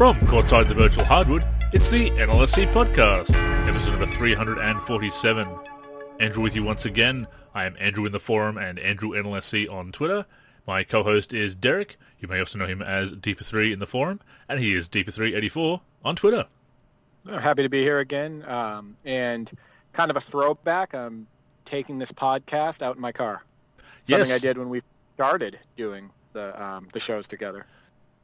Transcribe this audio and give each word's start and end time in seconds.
From 0.00 0.16
Courtside 0.20 0.66
the 0.66 0.74
Virtual 0.74 1.04
Hardwood, 1.04 1.44
it's 1.74 1.90
the 1.90 2.08
NLSC 2.12 2.72
Podcast, 2.72 3.34
episode 3.68 3.90
number 3.90 4.06
347. 4.06 5.46
Andrew 6.18 6.42
with 6.42 6.56
you 6.56 6.64
once 6.64 6.86
again. 6.86 7.26
I 7.52 7.66
am 7.66 7.76
Andrew 7.78 8.06
in 8.06 8.12
the 8.12 8.18
forum 8.18 8.56
and 8.56 8.78
Andrew 8.78 9.10
NLSC 9.10 9.70
on 9.70 9.92
Twitter. 9.92 10.24
My 10.66 10.84
co-host 10.84 11.34
is 11.34 11.54
Derek. 11.54 11.98
You 12.18 12.28
may 12.28 12.40
also 12.40 12.56
know 12.56 12.66
him 12.66 12.80
as 12.80 13.12
Deeper3 13.12 13.74
in 13.74 13.78
the 13.78 13.86
forum, 13.86 14.20
and 14.48 14.58
he 14.58 14.72
is 14.74 14.88
Deeper384 14.88 15.82
on 16.02 16.16
Twitter. 16.16 16.46
Happy 17.28 17.62
to 17.62 17.68
be 17.68 17.82
here 17.82 17.98
again, 17.98 18.42
um, 18.48 18.96
and 19.04 19.52
kind 19.92 20.10
of 20.10 20.16
a 20.16 20.20
throwback. 20.22 20.94
I'm 20.94 21.26
taking 21.66 21.98
this 21.98 22.10
podcast 22.10 22.80
out 22.80 22.96
in 22.96 23.02
my 23.02 23.12
car. 23.12 23.44
Something 24.08 24.30
Yes. 24.30 24.32
I 24.32 24.38
did 24.38 24.56
when 24.56 24.70
we 24.70 24.80
started 25.16 25.58
doing 25.76 26.08
the 26.32 26.58
um, 26.64 26.88
the 26.94 27.00
shows 27.00 27.28
together. 27.28 27.66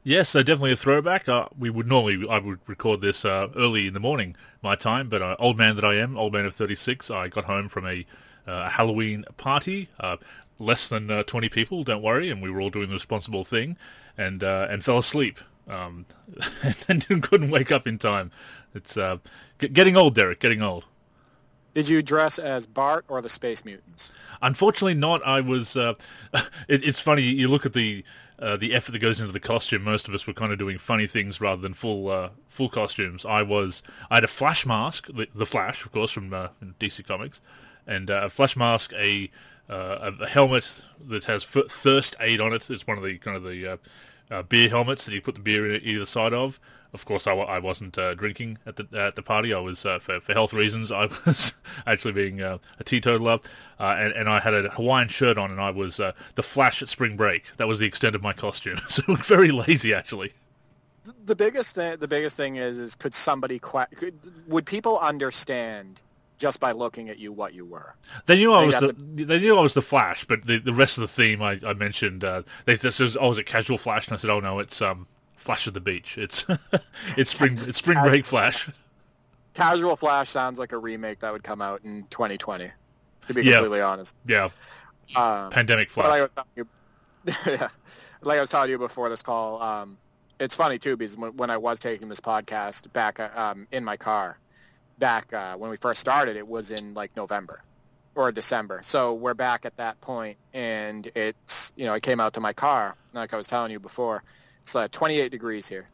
Yes, 0.07 0.29
so 0.29 0.41
definitely 0.41 0.71
a 0.71 0.77
throwback. 0.77 1.27
Uh, 1.27 1.49
we 1.59 1.69
would 1.69 1.85
normally, 1.85 2.25
I 2.29 2.39
would 2.39 2.59
record 2.65 3.01
this 3.01 3.25
uh, 3.25 3.49
early 3.57 3.87
in 3.87 3.93
the 3.93 3.99
morning, 3.99 4.37
my 4.61 4.73
time, 4.73 5.09
but 5.09 5.21
uh, 5.21 5.35
old 5.37 5.57
man 5.57 5.75
that 5.75 5.83
I 5.83 5.95
am, 5.95 6.17
old 6.17 6.31
man 6.31 6.45
of 6.45 6.55
36, 6.55 7.11
I 7.11 7.27
got 7.27 7.43
home 7.43 7.67
from 7.67 7.85
a 7.85 8.05
uh, 8.47 8.69
Halloween 8.69 9.25
party, 9.35 9.89
uh, 9.99 10.15
less 10.59 10.87
than 10.87 11.11
uh, 11.11 11.23
20 11.23 11.49
people, 11.49 11.83
don't 11.83 12.01
worry, 12.01 12.29
and 12.29 12.41
we 12.41 12.49
were 12.49 12.61
all 12.61 12.69
doing 12.69 12.87
the 12.87 12.93
responsible 12.93 13.43
thing, 13.43 13.75
and 14.17 14.43
and 14.43 14.81
fell 14.81 14.97
asleep, 14.97 15.41
um, 15.67 16.05
and 16.87 17.05
couldn't 17.21 17.49
wake 17.49 17.73
up 17.73 17.85
in 17.85 17.97
time. 17.97 18.31
It's 18.73 18.97
getting 19.57 19.97
old, 19.97 20.15
Derek, 20.15 20.39
getting 20.39 20.61
old. 20.61 20.85
Did 21.77 21.89
you 21.89 22.01
dress 22.01 22.39
as 22.39 22.65
Bart 22.65 23.05
or 23.07 23.21
the 23.21 23.29
Space 23.29 23.63
Mutants? 23.63 24.11
Unfortunately, 24.41 24.95
not. 24.95 25.21
I 25.23 25.41
was. 25.41 25.77
Uh, 25.77 25.93
it, 26.67 26.83
it's 26.83 26.99
funny. 26.99 27.21
You 27.21 27.49
look 27.49 27.67
at 27.67 27.73
the 27.73 28.03
uh, 28.39 28.57
the 28.57 28.73
effort 28.73 28.93
that 28.93 28.99
goes 28.99 29.19
into 29.19 29.31
the 29.31 29.39
costume. 29.39 29.83
Most 29.83 30.07
of 30.07 30.15
us 30.15 30.25
were 30.25 30.33
kind 30.33 30.51
of 30.51 30.57
doing 30.57 30.79
funny 30.79 31.05
things 31.05 31.39
rather 31.39 31.61
than 31.61 31.75
full 31.75 32.09
uh, 32.09 32.29
full 32.49 32.69
costumes. 32.69 33.25
I 33.25 33.43
was. 33.43 33.83
I 34.09 34.15
had 34.15 34.23
a 34.23 34.27
Flash 34.27 34.65
mask, 34.65 35.05
the, 35.13 35.45
Flash, 35.45 35.85
of 35.85 35.91
course, 35.91 36.09
from 36.09 36.33
uh, 36.33 36.47
DC 36.79 37.05
Comics, 37.05 37.41
and 37.85 38.09
uh, 38.09 38.21
a 38.23 38.29
Flash 38.31 38.57
mask, 38.57 38.91
a 38.93 39.29
uh, 39.69 40.13
a 40.19 40.25
helmet 40.25 40.83
that 41.05 41.25
has 41.25 41.43
thirst 41.43 42.15
aid 42.19 42.41
on 42.41 42.53
it. 42.53 42.67
It's 42.71 42.87
one 42.87 42.97
of 42.97 43.03
the 43.03 43.19
kind 43.19 43.37
of 43.37 43.43
the 43.43 43.77
beer 44.49 44.69
helmets 44.69 45.05
that 45.05 45.13
you 45.13 45.21
put 45.21 45.35
the 45.35 45.41
beer 45.41 45.71
in 45.71 45.79
either 45.83 46.07
side 46.07 46.33
of. 46.33 46.59
Of 46.97 47.05
course, 47.05 47.27
I, 47.27 47.33
I 47.33 47.59
wasn't 47.59 47.95
uh, 47.95 48.15
drinking 48.15 48.57
at 48.65 48.75
the 48.77 48.87
at 48.91 49.15
the 49.15 49.21
party. 49.21 49.53
I 49.53 49.59
was 49.59 49.85
uh, 49.85 49.99
for 49.99 50.19
for 50.19 50.33
health 50.33 50.51
reasons. 50.51 50.91
I 50.91 51.05
was 51.27 51.53
actually 51.85 52.13
being 52.13 52.41
uh, 52.41 52.57
a 52.79 52.83
teetotaler, 52.83 53.37
uh, 53.79 53.95
and 53.99 54.13
and 54.13 54.27
I 54.27 54.39
had 54.39 54.55
a 54.55 54.69
Hawaiian 54.69 55.09
shirt 55.09 55.37
on, 55.37 55.51
and 55.51 55.61
I 55.61 55.69
was 55.69 55.99
uh, 55.99 56.13
the 56.33 56.41
Flash 56.41 56.81
at 56.81 56.89
spring 56.89 57.15
break. 57.15 57.43
That 57.57 57.67
was 57.67 57.77
the 57.77 57.85
extent 57.85 58.15
of 58.15 58.23
my 58.23 58.33
costume. 58.33 58.79
So 58.89 59.03
it 59.03 59.09
looked 59.09 59.25
very 59.25 59.51
lazy, 59.51 59.93
actually. 59.93 60.33
The 61.25 61.35
biggest 61.35 61.75
thing, 61.75 61.97
the 61.99 62.07
biggest 62.07 62.35
thing 62.35 62.55
is, 62.55 62.79
is 62.79 62.95
could 62.95 63.13
somebody 63.13 63.59
que- 63.59 63.85
could, 63.95 64.17
would 64.47 64.65
people 64.65 64.97
understand 64.97 66.01
just 66.39 66.59
by 66.59 66.71
looking 66.71 67.09
at 67.09 67.19
you 67.19 67.31
what 67.31 67.53
you 67.53 67.63
were? 67.63 67.95
They 68.25 68.37
knew 68.37 68.53
I, 68.53 68.63
I 68.63 68.65
was 68.65 68.79
the, 68.79 68.93
they 69.23 69.39
knew 69.39 69.55
I 69.55 69.61
was 69.61 69.75
the 69.75 69.83
Flash, 69.83 70.25
but 70.25 70.47
the 70.47 70.57
the 70.57 70.73
rest 70.73 70.97
of 70.97 71.01
the 71.01 71.07
theme 71.07 71.43
I, 71.43 71.59
I 71.63 71.75
mentioned 71.75 72.23
uh, 72.23 72.41
they 72.65 72.75
this 72.75 72.99
was 72.99 73.15
oh 73.15 73.29
was 73.29 73.37
it 73.37 73.45
casual 73.45 73.77
Flash, 73.77 74.07
and 74.07 74.15
I 74.15 74.17
said 74.17 74.31
oh 74.31 74.39
no 74.39 74.57
it's 74.57 74.81
um 74.81 75.07
Flash 75.47 75.65
of 75.65 75.73
the 75.73 75.79
beach. 75.79 76.17
It's 76.17 76.45
it's 77.17 77.31
spring 77.31 77.57
it's 77.61 77.77
spring 77.77 77.97
break 78.03 78.25
Flash. 78.25 78.67
Casual 79.53 79.95
Flash 79.95 80.29
sounds 80.29 80.59
like 80.59 80.73
a 80.73 80.77
remake 80.77 81.21
that 81.21 81.31
would 81.31 81.41
come 81.43 81.61
out 81.61 81.85
in 81.85 82.05
2020. 82.09 82.69
To 83.29 83.33
be 83.33 83.43
Yeah. 83.43 83.53
completely 83.53 83.79
honest. 83.79 84.13
Yeah, 84.25 84.49
Um, 85.15 85.49
pandemic 85.51 85.89
But 85.95 86.09
like 86.09 86.21
I 86.21 86.27
Flash. 86.27 86.45
was 86.45 86.65
telling 87.23 87.35
you, 87.47 87.53
yeah, 87.61 87.69
like 88.23 88.37
I 88.37 88.41
was 88.41 88.49
telling 88.49 88.69
you 88.69 88.77
before 88.77 89.07
this 89.07 89.23
call, 89.23 89.61
um, 89.61 89.97
it's 90.37 90.53
funny 90.55 90.77
too 90.77 90.97
because 90.97 91.15
when, 91.15 91.49
I 91.49 91.55
was 91.55 91.79
taking 91.79 92.09
this 92.09 92.19
podcast 92.19 92.91
back 92.91 93.17
um, 93.37 93.67
in 93.71 93.85
my 93.85 93.95
car, 93.95 94.37
back 94.97 95.31
uh, 95.31 95.55
when 95.55 95.71
we 95.71 95.77
first 95.77 96.01
started, 96.01 96.35
it 96.35 96.45
was 96.45 96.71
in 96.71 96.93
like 96.93 97.15
November 97.15 97.61
or 98.15 98.33
December. 98.33 98.81
So 98.83 99.13
we're 99.13 99.33
back 99.33 99.65
at 99.65 99.77
that 99.77 99.99
point, 100.01 100.37
and 100.53 101.09
it's 101.15 101.71
you 101.77 101.85
know 101.85 101.93
I 101.93 102.01
came 102.01 102.19
out 102.19 102.33
to 102.33 102.41
my 102.41 102.51
car 102.51 102.97
like 103.13 103.33
I 103.33 103.37
was 103.37 103.47
telling 103.47 103.71
you 103.71 103.79
before. 103.79 104.23
It's 104.67 104.75
uh, 104.75 104.89
28 104.91 105.31
degrees 105.31 105.65
here, 105.65 105.87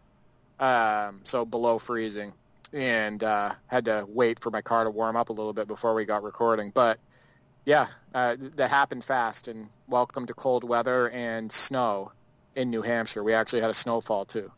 um, 0.60 1.22
so 1.26 1.46
below 1.46 1.78
freezing, 1.78 2.34
and 2.74 3.24
uh, 3.24 3.54
had 3.68 3.86
to 3.86 4.04
wait 4.10 4.40
for 4.40 4.50
my 4.50 4.64
car 4.64 4.84
to 4.84 4.90
warm 4.90 5.16
up 5.16 5.30
a 5.30 5.32
little 5.32 5.54
bit 5.54 5.68
before 5.68 5.94
we 5.94 6.06
got 6.06 6.24
recording, 6.24 6.72
but. 6.74 7.00
Yeah, 7.66 7.88
uh, 8.14 8.36
that 8.58 8.70
happened 8.70 9.06
fast, 9.06 9.48
and 9.48 9.70
welcome 9.88 10.26
to 10.26 10.34
cold 10.34 10.66
weather 10.66 11.10
and 11.12 11.50
snow 11.50 12.12
in 12.58 12.70
New 12.70 12.82
Hampshire. 12.82 13.24
We 13.24 13.34
actually 13.34 13.62
had 13.62 13.70
a 13.70 13.74
snowfall 13.74 14.26
too 14.26 14.52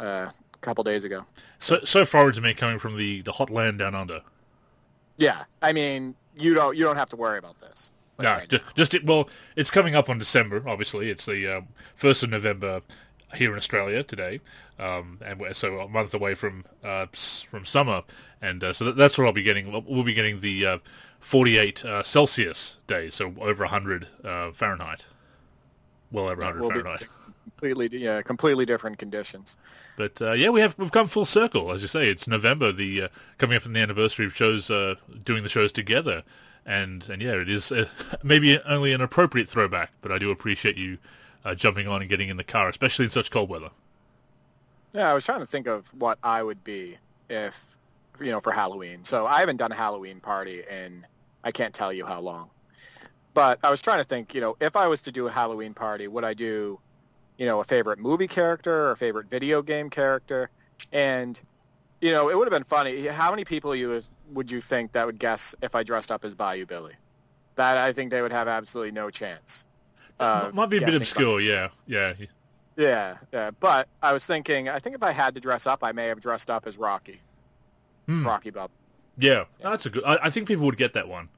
uh, 0.00 0.30
a 0.30 0.58
couple 0.62 0.82
days 0.82 1.04
ago. 1.04 1.26
So 1.58 1.80
so 1.84 2.06
foreign 2.06 2.32
to 2.36 2.40
me 2.40 2.54
coming 2.54 2.78
from 2.78 2.96
the 2.96 3.20
the 3.20 3.32
hot 3.32 3.50
land 3.50 3.80
down 3.80 3.94
under. 3.94 4.22
Yeah, 5.18 5.42
I 5.60 5.74
mean 5.74 6.14
you 6.38 6.54
don't 6.54 6.74
you 6.74 6.84
don't 6.84 6.96
have 6.96 7.10
to 7.10 7.16
worry 7.16 7.36
about 7.36 7.60
this. 7.60 7.92
like, 8.16 8.24
No, 8.24 8.30
right 8.56 8.62
just 8.74 8.94
it, 8.94 9.04
well, 9.04 9.28
it's 9.54 9.70
coming 9.70 9.94
up 9.94 10.08
on 10.08 10.16
December. 10.18 10.62
Obviously, 10.66 11.10
it's 11.10 11.26
the 11.26 11.58
um, 11.58 11.68
first 11.96 12.22
of 12.22 12.30
November 12.30 12.80
here 13.34 13.52
in 13.52 13.56
Australia 13.56 14.02
today, 14.02 14.40
um, 14.78 15.18
and 15.24 15.38
we're 15.38 15.54
so 15.54 15.80
a 15.80 15.88
month 15.88 16.14
away 16.14 16.34
from 16.34 16.64
uh, 16.82 17.06
from 17.12 17.64
summer, 17.64 18.02
and 18.40 18.62
uh, 18.64 18.72
so 18.72 18.86
that, 18.86 18.96
that's 18.96 19.18
what 19.18 19.26
I'll 19.26 19.32
be 19.32 19.42
getting. 19.42 19.70
We'll, 19.70 20.04
be 20.04 20.14
getting 20.14 20.40
the 20.40 20.66
uh, 20.66 20.78
48 21.20 21.84
uh, 21.84 22.02
Celsius 22.02 22.76
days, 22.86 23.14
so 23.14 23.34
over 23.40 23.64
100 23.64 24.06
uh, 24.24 24.52
Fahrenheit. 24.52 25.04
Well 26.10 26.28
over 26.28 26.40
100 26.40 26.60
We'll 26.60 26.70
Fahrenheit. 26.70 27.08
completely 27.44 27.98
yeah 27.98 28.22
completely 28.22 28.64
different 28.64 28.98
conditions. 28.98 29.56
But 29.96 30.20
uh, 30.22 30.32
yeah, 30.32 30.50
we 30.50 30.60
have 30.60 30.76
we've 30.78 30.92
come 30.92 31.06
full 31.06 31.26
circle, 31.26 31.72
as 31.72 31.82
you 31.82 31.88
say. 31.88 32.08
It's 32.08 32.28
November, 32.28 32.72
the 32.72 33.02
uh, 33.04 33.08
coming 33.36 33.56
up 33.56 33.66
on 33.66 33.72
the 33.72 33.80
anniversary 33.80 34.26
of 34.26 34.34
shows, 34.36 34.70
uh, 34.70 34.94
doing 35.24 35.42
the 35.42 35.48
shows 35.48 35.72
together, 35.72 36.22
and 36.64 37.08
and 37.10 37.20
yeah, 37.20 37.34
it 37.34 37.48
is 37.48 37.72
uh, 37.72 37.86
maybe 38.22 38.58
only 38.62 38.92
an 38.92 39.00
appropriate 39.00 39.48
throwback, 39.48 39.90
but 40.00 40.12
I 40.12 40.18
do 40.18 40.30
appreciate 40.30 40.76
you 40.76 40.98
uh, 41.44 41.54
jumping 41.54 41.88
on 41.88 42.00
and 42.00 42.10
getting 42.10 42.28
in 42.28 42.36
the 42.36 42.44
car, 42.44 42.68
especially 42.68 43.06
in 43.06 43.10
such 43.10 43.30
cold 43.30 43.48
weather. 43.48 43.70
Yeah, 44.92 45.10
I 45.10 45.14
was 45.14 45.24
trying 45.24 45.40
to 45.40 45.46
think 45.46 45.66
of 45.66 45.86
what 45.94 46.18
I 46.22 46.42
would 46.42 46.64
be 46.64 46.96
if 47.28 47.76
you 48.20 48.30
know 48.30 48.40
for 48.40 48.52
Halloween. 48.52 49.04
So 49.04 49.26
I 49.26 49.40
haven't 49.40 49.58
done 49.58 49.72
a 49.72 49.74
Halloween 49.74 50.20
party 50.20 50.62
in 50.68 51.06
I 51.44 51.52
can't 51.52 51.74
tell 51.74 51.92
you 51.92 52.06
how 52.06 52.20
long. 52.20 52.50
But 53.34 53.60
I 53.62 53.70
was 53.70 53.80
trying 53.80 53.98
to 53.98 54.04
think, 54.04 54.34
you 54.34 54.40
know, 54.40 54.56
if 54.60 54.74
I 54.74 54.88
was 54.88 55.02
to 55.02 55.12
do 55.12 55.28
a 55.28 55.30
Halloween 55.30 55.74
party, 55.74 56.08
would 56.08 56.24
I 56.24 56.34
do, 56.34 56.80
you 57.36 57.46
know, 57.46 57.60
a 57.60 57.64
favorite 57.64 57.98
movie 57.98 58.26
character 58.26 58.72
or 58.72 58.90
a 58.92 58.96
favorite 58.96 59.30
video 59.30 59.62
game 59.62 59.90
character? 59.90 60.50
And 60.92 61.40
you 62.00 62.12
know, 62.12 62.30
it 62.30 62.36
would 62.36 62.46
have 62.46 62.52
been 62.52 62.64
funny. 62.64 63.06
How 63.06 63.30
many 63.30 63.44
people 63.44 63.74
you 63.74 64.00
would 64.32 64.50
you 64.50 64.60
think 64.60 64.92
that 64.92 65.06
would 65.06 65.18
guess 65.18 65.54
if 65.62 65.74
I 65.74 65.82
dressed 65.82 66.12
up 66.12 66.24
as 66.24 66.34
Bayou 66.34 66.66
Billy? 66.66 66.94
That 67.56 67.76
I 67.76 67.92
think 67.92 68.10
they 68.10 68.22
would 68.22 68.32
have 68.32 68.46
absolutely 68.46 68.92
no 68.92 69.10
chance. 69.10 69.64
Of 70.20 70.54
Might 70.54 70.70
be 70.70 70.78
a 70.78 70.80
bit 70.80 70.94
obscure, 70.94 71.40
yeah, 71.40 71.68
yeah. 71.86 72.14
yeah, 72.76 73.16
yeah. 73.32 73.50
But 73.60 73.88
I 74.02 74.12
was 74.12 74.26
thinking, 74.26 74.68
I 74.68 74.78
think 74.78 74.96
if 74.96 75.02
I 75.02 75.12
had 75.12 75.34
to 75.34 75.40
dress 75.40 75.66
up, 75.66 75.82
I 75.82 75.92
may 75.92 76.06
have 76.06 76.20
dressed 76.20 76.50
up 76.50 76.66
as 76.66 76.78
Rocky. 76.78 77.20
Hmm. 78.06 78.26
Rocky 78.26 78.50
Bub. 78.50 78.70
Yeah, 79.18 79.44
that's 79.60 79.84
a 79.86 79.90
good. 79.90 80.04
I, 80.04 80.18
I 80.24 80.30
think 80.30 80.48
people 80.48 80.64
would 80.66 80.76
get 80.78 80.94
that 80.94 81.08
one. 81.08 81.28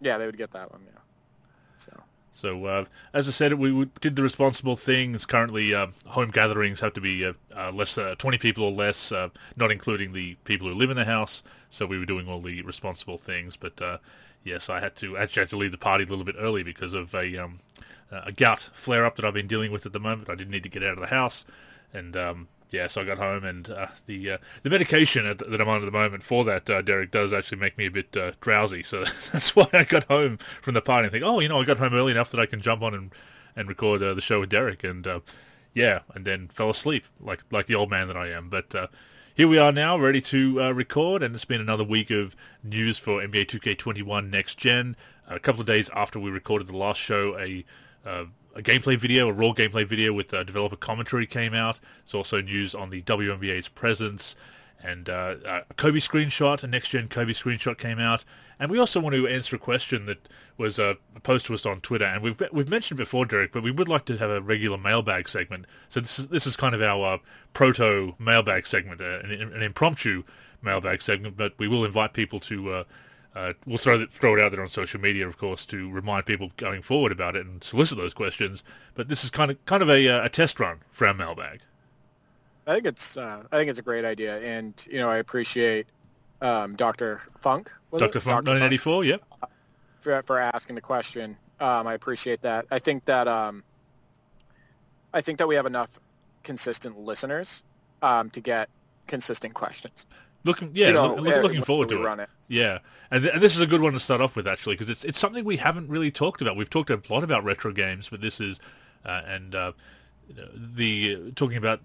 Yeah, 0.00 0.18
they 0.18 0.26
would 0.26 0.38
get 0.38 0.52
that 0.52 0.70
one. 0.70 0.80
Yeah. 0.86 1.00
So 1.76 1.92
So 2.32 2.64
uh, 2.64 2.84
as 3.12 3.28
I 3.28 3.30
said, 3.30 3.54
we, 3.54 3.72
we 3.72 3.88
did 4.00 4.16
the 4.16 4.22
responsible 4.22 4.76
things. 4.76 5.24
Currently, 5.24 5.72
uh, 5.72 5.88
home 6.06 6.30
gatherings 6.30 6.80
have 6.80 6.92
to 6.94 7.00
be 7.00 7.24
uh, 7.24 7.32
uh, 7.56 7.70
less 7.70 7.96
uh, 7.96 8.16
twenty 8.18 8.38
people 8.38 8.64
or 8.64 8.72
less, 8.72 9.12
uh, 9.12 9.28
not 9.56 9.70
including 9.70 10.12
the 10.12 10.34
people 10.44 10.68
who 10.68 10.74
live 10.74 10.90
in 10.90 10.96
the 10.96 11.04
house. 11.04 11.42
So 11.70 11.86
we 11.86 11.98
were 11.98 12.04
doing 12.04 12.28
all 12.28 12.40
the 12.40 12.62
responsible 12.62 13.18
things. 13.18 13.56
But 13.56 13.80
uh, 13.80 13.98
yes, 14.44 14.68
I 14.68 14.80
had 14.80 14.94
to 14.96 15.16
actually 15.16 15.40
had 15.40 15.50
to 15.50 15.56
leave 15.56 15.72
the 15.72 15.78
party 15.78 16.04
a 16.04 16.06
little 16.06 16.24
bit 16.24 16.36
early 16.38 16.62
because 16.62 16.92
of 16.92 17.14
a 17.14 17.36
um, 17.36 17.60
a 18.10 18.32
gout 18.32 18.60
flare 18.60 19.04
up 19.04 19.16
that 19.16 19.24
I've 19.24 19.34
been 19.34 19.48
dealing 19.48 19.72
with 19.72 19.86
at 19.86 19.92
the 19.92 20.00
moment. 20.00 20.30
I 20.30 20.34
didn't 20.34 20.52
need 20.52 20.62
to 20.62 20.68
get 20.68 20.82
out 20.82 20.94
of 20.94 21.00
the 21.00 21.06
house, 21.08 21.44
and 21.92 22.16
um, 22.16 22.48
yeah, 22.70 22.88
so 22.88 23.02
I 23.02 23.04
got 23.04 23.18
home 23.18 23.44
and 23.44 23.70
uh, 23.70 23.86
the 24.06 24.32
uh, 24.32 24.38
the 24.62 24.70
medication 24.70 25.26
at- 25.26 25.38
that 25.38 25.60
I'm 25.60 25.68
on 25.68 25.82
at 25.82 25.84
the 25.84 25.90
moment 25.90 26.22
for 26.22 26.44
that, 26.44 26.68
uh, 26.68 26.82
Derek, 26.82 27.10
does 27.10 27.32
actually 27.32 27.58
make 27.58 27.78
me 27.78 27.86
a 27.86 27.90
bit 27.90 28.16
uh, 28.16 28.32
drowsy. 28.40 28.82
So 28.82 29.04
that's 29.32 29.54
why 29.54 29.66
I 29.72 29.84
got 29.84 30.04
home 30.04 30.38
from 30.60 30.74
the 30.74 30.82
party 30.82 31.04
and 31.06 31.12
think, 31.12 31.24
oh, 31.24 31.40
you 31.40 31.48
know, 31.48 31.60
I 31.60 31.64
got 31.64 31.78
home 31.78 31.94
early 31.94 32.12
enough 32.12 32.30
that 32.32 32.40
I 32.40 32.46
can 32.46 32.60
jump 32.60 32.82
on 32.82 32.94
and 32.94 33.12
and 33.56 33.68
record 33.68 34.02
uh, 34.02 34.14
the 34.14 34.20
show 34.20 34.40
with 34.40 34.50
Derek, 34.50 34.82
and 34.82 35.06
uh, 35.06 35.20
yeah, 35.72 36.00
and 36.14 36.24
then 36.24 36.48
fell 36.48 36.70
asleep 36.70 37.04
like 37.20 37.44
like 37.50 37.66
the 37.66 37.74
old 37.76 37.90
man 37.90 38.08
that 38.08 38.16
I 38.16 38.28
am. 38.28 38.48
But 38.48 38.74
here 39.34 39.48
we 39.48 39.58
are 39.58 39.72
now, 39.72 39.98
ready 39.98 40.20
to 40.20 40.62
uh, 40.62 40.70
record, 40.70 41.20
and 41.20 41.34
it's 41.34 41.44
been 41.44 41.60
another 41.60 41.82
week 41.82 42.10
of 42.10 42.36
news 42.62 42.98
for 42.98 43.20
NBA 43.20 43.46
2K21 43.46 44.30
Next 44.30 44.56
Gen. 44.56 44.94
A 45.26 45.40
couple 45.40 45.60
of 45.60 45.66
days 45.66 45.90
after 45.90 46.20
we 46.20 46.30
recorded 46.30 46.68
the 46.68 46.76
last 46.76 47.00
show, 47.00 47.36
a 47.36 47.64
uh, 48.06 48.26
a 48.54 48.62
gameplay 48.62 48.96
video, 48.96 49.28
a 49.28 49.32
raw 49.32 49.48
gameplay 49.48 49.84
video 49.84 50.12
with 50.12 50.32
uh, 50.32 50.44
developer 50.44 50.76
commentary 50.76 51.26
came 51.26 51.52
out. 51.52 51.80
It's 52.04 52.14
also 52.14 52.40
news 52.40 52.72
on 52.72 52.90
the 52.90 53.02
WNBA's 53.02 53.66
presence 53.68 54.36
and 54.80 55.08
uh, 55.08 55.34
a 55.44 55.74
Kobe 55.74 55.98
screenshot, 55.98 56.62
a 56.62 56.68
next 56.68 56.90
gen 56.90 57.08
Kobe 57.08 57.32
screenshot 57.32 57.76
came 57.76 57.98
out, 57.98 58.24
and 58.58 58.70
we 58.70 58.78
also 58.78 59.00
want 59.00 59.14
to 59.14 59.26
answer 59.26 59.56
a 59.56 59.58
question 59.58 60.06
that 60.06 60.28
was 60.56 60.78
uh, 60.78 60.94
posed 61.22 61.46
to 61.46 61.54
us 61.54 61.66
on 61.66 61.80
Twitter, 61.80 62.04
and 62.04 62.22
we've 62.22 62.40
we've 62.52 62.68
mentioned 62.68 62.98
before, 62.98 63.26
Derek, 63.26 63.52
but 63.52 63.62
we 63.62 63.70
would 63.70 63.88
like 63.88 64.04
to 64.06 64.16
have 64.16 64.30
a 64.30 64.40
regular 64.40 64.78
mailbag 64.78 65.28
segment. 65.28 65.66
So 65.88 66.00
this 66.00 66.18
is 66.18 66.28
this 66.28 66.46
is 66.46 66.56
kind 66.56 66.74
of 66.74 66.82
our 66.82 67.14
uh, 67.14 67.18
proto 67.52 68.14
mailbag 68.18 68.66
segment, 68.66 69.00
uh, 69.00 69.20
an, 69.22 69.30
an, 69.30 69.62
impromptu 69.62 70.22
mailbag 70.62 71.02
segment, 71.02 71.36
but 71.36 71.54
we 71.58 71.68
will 71.68 71.84
invite 71.84 72.12
people 72.12 72.40
to. 72.40 72.72
Uh, 72.72 72.84
uh, 73.34 73.52
we'll 73.66 73.78
throw 73.78 73.98
it, 73.98 74.12
throw 74.12 74.36
it 74.36 74.40
out 74.40 74.52
there 74.52 74.62
on 74.62 74.68
social 74.68 75.00
media, 75.00 75.26
of 75.26 75.36
course, 75.36 75.66
to 75.66 75.90
remind 75.90 76.24
people 76.24 76.52
going 76.56 76.82
forward 76.82 77.10
about 77.10 77.34
it 77.34 77.44
and 77.44 77.64
solicit 77.64 77.98
those 77.98 78.14
questions. 78.14 78.62
But 78.94 79.08
this 79.08 79.24
is 79.24 79.30
kind 79.30 79.50
of 79.50 79.64
kind 79.66 79.82
of 79.82 79.90
a, 79.90 80.08
uh, 80.08 80.24
a 80.24 80.28
test 80.28 80.60
run 80.60 80.82
for 80.92 81.08
our 81.08 81.14
mailbag. 81.14 81.60
I 82.66 82.74
think 82.74 82.86
it's 82.86 83.16
I 83.16 83.42
think 83.50 83.70
it's 83.70 83.80
a 83.80 83.82
great 83.82 84.04
idea, 84.04 84.38
and 84.40 84.86
you 84.88 84.98
know 84.98 85.10
I 85.10 85.16
appreciate 85.16 85.88
um, 86.44 86.76
Dr. 86.76 87.20
Funk. 87.40 87.72
Dr. 87.90 88.20
Funk, 88.20 88.46
1984. 88.46 89.04
Yep. 89.04 89.22
For 90.00 90.22
for 90.22 90.38
asking 90.38 90.74
the 90.74 90.82
question, 90.82 91.36
um, 91.60 91.86
I 91.86 91.94
appreciate 91.94 92.42
that. 92.42 92.66
I 92.70 92.78
think 92.78 93.06
that 93.06 93.26
um, 93.26 93.64
I 95.14 95.22
think 95.22 95.38
that 95.38 95.48
we 95.48 95.54
have 95.54 95.66
enough 95.66 95.98
consistent 96.42 96.98
listeners 96.98 97.64
um, 98.02 98.28
to 98.30 98.40
get 98.40 98.68
consistent 99.06 99.54
questions. 99.54 100.06
Looking, 100.44 100.72
yeah, 100.74 100.88
you 100.88 100.92
know, 100.92 101.14
look, 101.14 101.42
looking 101.42 101.62
forward 101.62 101.88
to 101.88 102.04
it. 102.04 102.20
it. 102.20 102.28
Yeah, 102.48 102.80
and, 103.10 103.22
th- 103.22 103.32
and 103.32 103.42
this 103.42 103.54
is 103.54 103.62
a 103.62 103.66
good 103.66 103.80
one 103.80 103.94
to 103.94 104.00
start 104.00 104.20
off 104.20 104.36
with 104.36 104.46
actually 104.46 104.74
because 104.74 104.90
it's 104.90 105.02
it's 105.02 105.18
something 105.18 105.42
we 105.42 105.56
haven't 105.56 105.88
really 105.88 106.10
talked 106.10 106.42
about. 106.42 106.54
We've 106.54 106.68
talked 106.68 106.90
a 106.90 107.00
lot 107.08 107.24
about 107.24 107.44
retro 107.44 107.72
games, 107.72 108.10
but 108.10 108.20
this 108.20 108.42
is 108.42 108.60
uh, 109.06 109.22
and 109.26 109.54
uh, 109.54 109.72
the 110.54 111.16
uh, 111.16 111.30
talking 111.34 111.56
about 111.56 111.80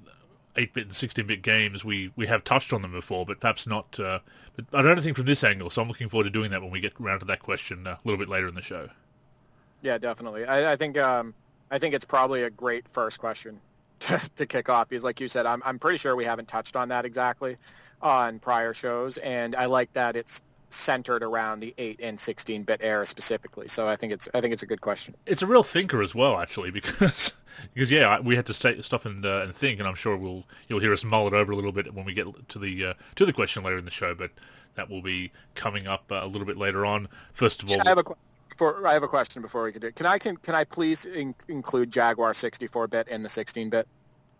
8-bit 0.59 0.83
and 0.83 0.91
16-bit 0.91 1.41
games, 1.41 1.85
we, 1.85 2.11
we 2.15 2.27
have 2.27 2.43
touched 2.43 2.73
on 2.73 2.81
them 2.81 2.91
before, 2.91 3.25
but 3.25 3.39
perhaps 3.39 3.65
not. 3.65 3.99
Uh, 3.99 4.19
but 4.55 4.65
I 4.73 4.81
don't 4.81 5.01
think 5.01 5.15
from 5.15 5.25
this 5.25 5.43
angle. 5.43 5.69
So 5.69 5.81
I'm 5.81 5.87
looking 5.87 6.09
forward 6.09 6.25
to 6.25 6.29
doing 6.29 6.51
that 6.51 6.61
when 6.61 6.71
we 6.71 6.81
get 6.81 6.93
around 6.99 7.19
to 7.19 7.25
that 7.25 7.39
question 7.39 7.87
uh, 7.87 7.91
a 7.91 7.99
little 8.03 8.19
bit 8.19 8.29
later 8.29 8.47
in 8.47 8.55
the 8.55 8.61
show. 8.61 8.89
Yeah, 9.81 9.97
definitely. 9.97 10.45
I, 10.45 10.73
I 10.73 10.75
think 10.75 10.97
um, 10.97 11.33
I 11.71 11.79
think 11.79 11.95
it's 11.95 12.05
probably 12.05 12.43
a 12.43 12.49
great 12.49 12.87
first 12.87 13.19
question 13.19 13.59
to, 13.99 14.19
to 14.35 14.45
kick 14.45 14.69
off 14.69 14.89
because, 14.89 15.03
like 15.03 15.19
you 15.19 15.27
said, 15.27 15.45
I'm 15.45 15.61
I'm 15.65 15.79
pretty 15.79 15.97
sure 15.97 16.15
we 16.15 16.25
haven't 16.25 16.47
touched 16.47 16.75
on 16.75 16.89
that 16.89 17.05
exactly 17.05 17.57
on 18.01 18.39
prior 18.39 18.73
shows, 18.73 19.17
and 19.19 19.55
I 19.55 19.65
like 19.65 19.91
that 19.93 20.15
it's 20.15 20.41
centered 20.69 21.23
around 21.23 21.59
the 21.59 21.73
8 21.77 21.99
and 22.01 22.19
16 22.19 22.63
bit 22.63 22.81
era 22.83 23.05
specifically. 23.05 23.67
So 23.67 23.87
I 23.87 23.95
think 23.95 24.13
it's 24.13 24.29
I 24.33 24.41
think 24.41 24.53
it's 24.53 24.63
a 24.63 24.67
good 24.67 24.81
question. 24.81 25.15
It's 25.25 25.41
a 25.41 25.47
real 25.47 25.63
thinker 25.63 26.01
as 26.01 26.13
well 26.13 26.39
actually 26.39 26.71
because 26.79 27.33
because 27.73 27.91
yeah, 27.91 28.19
we 28.19 28.35
had 28.35 28.45
to 28.47 28.53
stay, 28.53 28.81
stop 28.81 29.05
and 29.05 29.25
uh, 29.25 29.41
and 29.43 29.55
think 29.55 29.79
and 29.79 29.87
I'm 29.87 29.95
sure 29.95 30.15
we'll 30.15 30.45
you'll 30.67 30.79
hear 30.79 30.93
us 30.93 31.03
mull 31.03 31.27
it 31.27 31.33
over 31.33 31.51
a 31.51 31.55
little 31.55 31.71
bit 31.71 31.93
when 31.93 32.05
we 32.05 32.13
get 32.13 32.27
to 32.49 32.59
the 32.59 32.85
uh, 32.85 32.93
to 33.15 33.25
the 33.25 33.33
question 33.33 33.63
later 33.63 33.77
in 33.77 33.85
the 33.85 33.91
show, 33.91 34.15
but 34.15 34.31
that 34.75 34.89
will 34.89 35.01
be 35.01 35.31
coming 35.55 35.87
up 35.87 36.05
uh, 36.11 36.21
a 36.23 36.27
little 36.27 36.47
bit 36.47 36.57
later 36.57 36.85
on. 36.85 37.07
First 37.33 37.63
of 37.63 37.71
all, 37.71 37.81
I 37.85 37.89
have 37.89 37.97
a 37.97 38.03
for, 38.57 38.85
I 38.85 38.93
have 38.93 39.03
a 39.03 39.07
question 39.07 39.41
before 39.41 39.63
we 39.63 39.71
can 39.71 39.81
do 39.81 39.87
it. 39.87 39.95
Can 39.95 40.05
I 40.05 40.17
can 40.17 40.37
can 40.37 40.55
I 40.55 40.63
please 40.63 41.05
in, 41.05 41.33
include 41.47 41.91
Jaguar 41.91 42.33
64 42.33 42.87
bit 42.87 43.07
in 43.07 43.23
the 43.23 43.29
16 43.29 43.69
bit? 43.69 43.87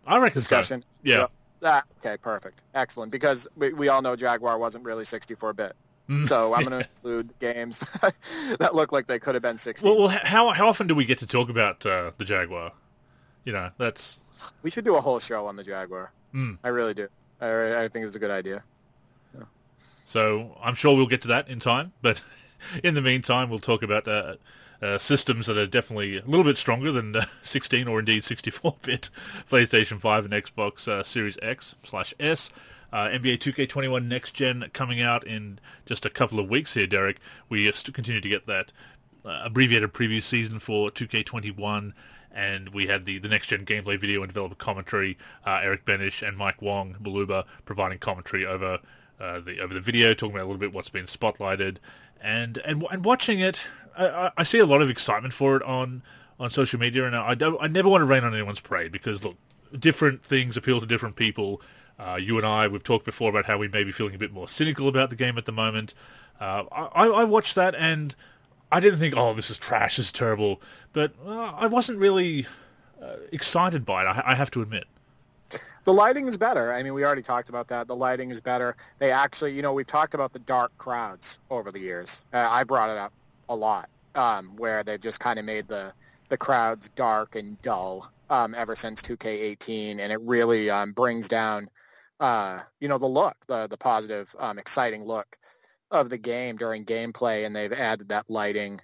I 0.06 0.18
reckon 0.18 0.40
discussion. 0.40 0.82
So. 0.82 0.88
Yeah. 1.04 1.16
So, 1.16 1.30
ah, 1.64 1.84
okay, 2.00 2.18
perfect, 2.18 2.62
excellent. 2.74 3.12
Because 3.12 3.48
we, 3.56 3.74
we 3.74 3.90
all 3.90 4.02
know 4.02 4.16
Jaguar 4.16 4.58
wasn't 4.58 4.86
really 4.86 5.06
64 5.06 5.54
bit. 5.54 5.72
Mm. 5.72 5.74
So 6.24 6.54
I'm 6.54 6.66
going 6.66 6.80
to 6.84 6.90
include 6.96 7.38
games 7.40 7.80
that 8.60 8.74
look 8.74 8.92
like 8.92 9.08
they 9.08 9.20
could 9.20 9.36
have 9.36 9.42
been 9.42 9.58
16. 9.58 9.90
Well, 9.90 10.08
well 10.08 10.10
how 10.10 10.50
how 10.50 10.68
often 10.68 10.88
do 10.88 10.96
we 10.96 11.06
get 11.06 11.20
to 11.20 11.28
talk 11.28 11.50
about 11.50 11.86
uh, 11.86 12.12
the 12.18 12.26
Jaguar? 12.26 12.74
You 13.46 13.54
know, 13.54 13.70
that's 13.78 14.20
we 14.64 14.72
should 14.72 14.86
do 14.86 14.96
a 14.96 15.02
whole 15.02 15.20
show 15.20 15.46
on 15.46 15.56
the 15.56 15.64
Jaguar. 15.64 16.12
Mm. 16.34 16.58
I 16.64 16.70
really 16.70 16.94
do. 16.94 17.08
I, 17.42 17.84
I 17.84 17.88
think 17.88 18.06
it's 18.06 18.16
a 18.16 18.20
good 18.20 18.32
idea. 18.32 18.64
Yeah. 19.38 19.46
So 20.06 20.58
I'm 20.62 20.76
sure 20.76 20.96
we'll 20.96 21.08
get 21.08 21.22
to 21.24 21.28
that 21.30 21.48
in 21.48 21.60
time, 21.60 21.94
but 22.02 22.22
in 22.84 22.94
the 22.94 23.02
meantime, 23.02 23.50
we'll 23.50 23.60
talk 23.60 23.84
about 23.84 24.08
uh, 24.08 24.36
uh, 24.82 24.98
systems 24.98 25.46
that 25.48 25.58
are 25.58 25.68
definitely 25.68 26.18
a 26.18 26.26
little 26.26 26.44
bit 26.44 26.58
stronger 26.58 26.92
than 26.92 27.16
uh, 27.16 27.26
16 27.44 27.88
or 27.88 28.00
indeed 28.00 28.24
64-bit 28.24 29.10
PlayStation 29.50 30.00
5 30.00 30.26
and 30.26 30.34
Xbox 30.34 30.88
uh, 30.88 31.04
Series 31.04 31.38
X 31.42 31.76
slash 31.84 32.14
S. 32.20 32.52
Uh, 32.92 33.08
NBA 33.10 33.38
2K21 33.38 34.06
Next 34.06 34.34
Gen 34.34 34.70
coming 34.74 35.02
out 35.02 35.26
in 35.26 35.60
just 35.86 36.06
a 36.06 36.10
couple 36.10 36.40
of 36.40 36.50
weeks 36.50 36.74
here, 36.74 36.88
Derek. 36.88 37.18
We 37.48 37.72
continue 37.72 38.22
to 38.22 38.30
get 38.30 38.48
that 38.48 38.72
uh, 39.24 39.42
abbreviated 39.44 39.94
preview 39.94 40.22
season 40.22 40.60
for 40.60 40.90
2K21 40.90 41.94
and 42.32 42.70
we 42.70 42.88
had 42.88 43.06
the, 43.06 43.18
the 43.18 43.28
next 43.28 43.48
gen 43.48 43.66
gameplay 43.66 44.00
video 44.00 44.22
and 44.22 44.32
developer 44.32 44.56
commentary. 44.56 45.18
Uh, 45.46 45.62
Erick 45.64 45.86
Boenisch 45.86 46.26
and 46.26 46.38
Mike 46.38 46.62
Wang 46.62 46.96
Baluba 47.02 47.46
providing 47.66 47.98
commentary 47.98 48.46
over 48.46 48.80
uh, 49.20 49.40
the 49.40 49.60
over 49.60 49.74
the 49.74 49.82
video, 49.82 50.14
talking 50.14 50.36
about 50.36 50.44
a 50.44 50.48
little 50.48 50.60
bit 50.60 50.74
what's 50.74 50.90
been 50.90 51.06
spotlighted, 51.06 51.78
and 52.22 52.60
and 52.60 52.86
and 52.92 53.04
watching 53.04 53.40
it, 53.40 53.66
I, 53.98 54.32
I 54.38 54.44
see 54.44 54.60
a 54.60 54.66
lot 54.66 54.82
of 54.82 54.90
excitement 54.90 55.34
for 55.34 55.58
it 55.58 55.64
on 55.64 56.04
on 56.40 56.50
social 56.50 56.80
media, 56.80 57.06
and 57.06 57.16
I 57.16 57.36
don't 57.36 57.58
I 57.60 57.68
never 57.68 57.90
want 57.90 58.02
to 58.02 58.06
rain 58.06 58.24
on 58.24 58.34
anyone's 58.34 58.62
parade 58.62 58.92
because 58.92 59.24
look, 59.24 59.36
different 59.78 60.24
things 60.24 60.56
appeal 60.56 60.80
to 60.80 60.86
different 60.86 61.16
people. 61.16 61.62
Uh, 62.00 62.16
you 62.16 62.38
and 62.38 62.46
I, 62.46 62.68
we've 62.68 62.84
talked 62.84 63.06
before 63.06 63.30
about 63.30 63.46
how 63.46 63.58
we 63.58 63.68
may 63.68 63.84
be 63.84 63.92
feeling 63.92 64.16
a 64.16 64.18
bit 64.18 64.32
more 64.32 64.48
cynical 64.48 64.88
about 64.88 65.10
the 65.10 65.18
game 65.18 65.38
at 65.38 65.46
the 65.46 65.52
moment. 65.52 65.94
Uh, 66.40 66.64
I, 66.72 67.08
I, 67.08 67.24
watched 67.26 67.56
that 67.56 67.76
and 67.76 68.16
I 68.72 68.80
didn't 68.80 69.00
think, 69.00 69.14
oh, 69.18 69.34
this 69.34 69.50
is 69.50 69.58
trash, 69.58 69.98
this 69.98 70.06
is 70.06 70.12
terrible. 70.14 70.62
But 70.94 71.14
uh, 71.26 71.52
I 71.58 71.68
wasn't 71.68 72.00
really 72.00 72.48
uh, 73.04 73.18
excited 73.34 73.86
by 73.86 74.04
it, 74.04 74.06
I, 74.06 74.24
I, 74.28 74.36
have 74.36 74.50
to 74.52 74.62
admit. 74.62 74.86
The 75.84 75.92
lighting 75.92 76.28
is 76.28 76.38
better. 76.38 76.72
I 76.72 76.82
mean, 76.84 76.94
we 76.94 77.04
already 77.04 77.22
talked 77.22 77.50
about 77.50 77.68
that. 77.68 77.88
The 77.88 77.96
lighting 77.96 78.32
is 78.32 78.40
better. 78.40 78.78
They 79.00 79.12
actually, 79.12 79.54
you 79.54 79.62
know, 79.62 79.74
we've 79.74 79.88
talked 79.88 80.14
about 80.14 80.32
the 80.32 80.40
dark 80.40 80.72
crowds 80.78 81.40
over 81.50 81.70
the 81.70 81.80
years. 81.80 82.24
Uh, 82.32 82.48
I 82.50 82.64
brought 82.64 82.90
it 82.90 82.98
up 82.98 83.12
a 83.50 83.56
lot, 83.56 83.90
um, 84.16 84.56
where 84.56 84.84
they've 84.84 85.02
just 85.02 85.20
kind 85.20 85.38
of 85.38 85.44
made 85.44 85.68
the, 85.68 85.92
the 86.30 86.38
crowds 86.38 86.88
dark 86.90 87.36
and 87.36 87.62
dull 87.62 88.10
um, 88.30 88.56
ever 88.56 88.76
since 88.76 89.02
2K18, 89.02 90.00
and 90.00 90.14
it 90.14 90.22
really 90.22 90.70
um, 90.70 90.94
brings 90.94 91.28
down– 91.28 91.70
uh, 92.20 92.60
you 92.80 92.88
know, 92.88 92.98
the 92.98 93.08
look, 93.08 93.36
the 93.48 93.68
the 93.68 93.78
positive, 93.78 94.36
um, 94.40 94.60
exciting 94.60 95.04
look 95.04 95.38
of 95.92 96.10
the 96.10 96.18
game 96.18 96.56
during 96.58 96.86
gameplay, 96.86 97.46
and 97.46 97.56
they've 97.56 97.74
added 97.74 98.10
that 98.10 98.30
lighting 98.30 98.80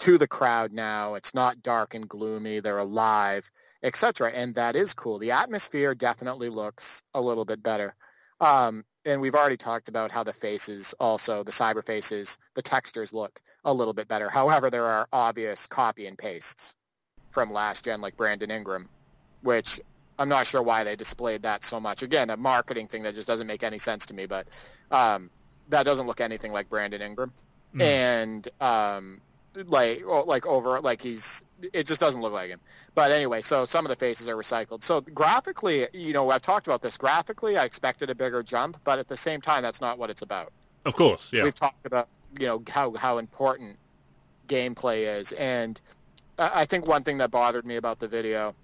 to 0.00 0.18
the 0.18 0.28
crowd 0.28 0.72
now. 0.72 1.14
It's 1.14 1.34
not 1.34 1.62
dark 1.62 1.94
and 1.94 2.08
gloomy; 2.08 2.60
they're 2.60 2.78
alive, 2.78 3.50
etc. 3.82 4.32
And 4.32 4.54
that 4.56 4.76
is 4.76 4.94
cool. 4.94 5.18
The 5.18 5.32
atmosphere 5.32 5.94
definitely 5.94 6.48
looks 6.48 7.02
a 7.14 7.20
little 7.20 7.44
bit 7.44 7.62
better. 7.62 7.94
Um, 8.40 8.84
and 9.04 9.20
we've 9.20 9.34
already 9.34 9.56
talked 9.56 9.88
about 9.88 10.10
how 10.10 10.22
the 10.22 10.32
faces, 10.32 10.94
also 11.00 11.42
the 11.42 11.50
cyber 11.50 11.84
faces, 11.84 12.38
the 12.54 12.62
textures 12.62 13.12
look 13.12 13.40
a 13.64 13.72
little 13.72 13.94
bit 13.94 14.08
better. 14.08 14.28
However, 14.28 14.68
there 14.70 14.86
are 14.86 15.08
obvious 15.12 15.66
copy 15.66 16.06
and 16.06 16.18
pastes 16.18 16.76
from 17.30 17.52
last 17.52 17.84
gen, 17.84 18.00
like 18.00 18.16
Brandon 18.16 18.50
Ingram, 18.50 18.88
which 19.42 19.80
I'm 20.20 20.28
not 20.28 20.46
sure 20.46 20.62
why 20.62 20.84
they 20.84 20.96
displayed 20.96 21.42
that 21.42 21.64
so 21.64 21.80
much. 21.80 22.02
Again, 22.02 22.28
a 22.28 22.36
marketing 22.36 22.88
thing 22.88 23.02
that 23.04 23.14
just 23.14 23.26
doesn't 23.26 23.46
make 23.46 23.62
any 23.62 23.78
sense 23.78 24.04
to 24.06 24.14
me. 24.14 24.26
But 24.26 24.46
um, 24.90 25.30
that 25.70 25.84
doesn't 25.84 26.06
look 26.06 26.20
anything 26.20 26.52
like 26.52 26.68
Brandon 26.68 27.00
Ingram, 27.00 27.32
mm. 27.74 27.80
and 27.80 28.46
um, 28.60 29.22
like 29.54 30.02
like 30.04 30.46
over 30.46 30.78
like 30.82 31.00
he's 31.00 31.42
it 31.72 31.86
just 31.86 32.02
doesn't 32.02 32.20
look 32.20 32.34
like 32.34 32.50
him. 32.50 32.60
But 32.94 33.12
anyway, 33.12 33.40
so 33.40 33.64
some 33.64 33.86
of 33.86 33.88
the 33.88 33.96
faces 33.96 34.28
are 34.28 34.36
recycled. 34.36 34.82
So 34.82 35.00
graphically, 35.00 35.88
you 35.94 36.12
know, 36.12 36.28
I've 36.30 36.42
talked 36.42 36.66
about 36.66 36.82
this. 36.82 36.98
Graphically, 36.98 37.56
I 37.56 37.64
expected 37.64 38.10
a 38.10 38.14
bigger 38.14 38.42
jump, 38.42 38.76
but 38.84 38.98
at 38.98 39.08
the 39.08 39.16
same 39.16 39.40
time, 39.40 39.62
that's 39.62 39.80
not 39.80 39.98
what 39.98 40.10
it's 40.10 40.22
about. 40.22 40.52
Of 40.84 40.96
course, 40.96 41.30
yeah. 41.32 41.44
We've 41.44 41.54
talked 41.54 41.86
about 41.86 42.08
you 42.38 42.46
know 42.46 42.62
how 42.68 42.92
how 42.92 43.16
important 43.16 43.78
gameplay 44.48 45.18
is, 45.18 45.32
and 45.32 45.80
I 46.38 46.66
think 46.66 46.86
one 46.86 47.04
thing 47.04 47.16
that 47.18 47.30
bothered 47.30 47.64
me 47.64 47.76
about 47.76 48.00
the 48.00 48.08
video 48.08 48.54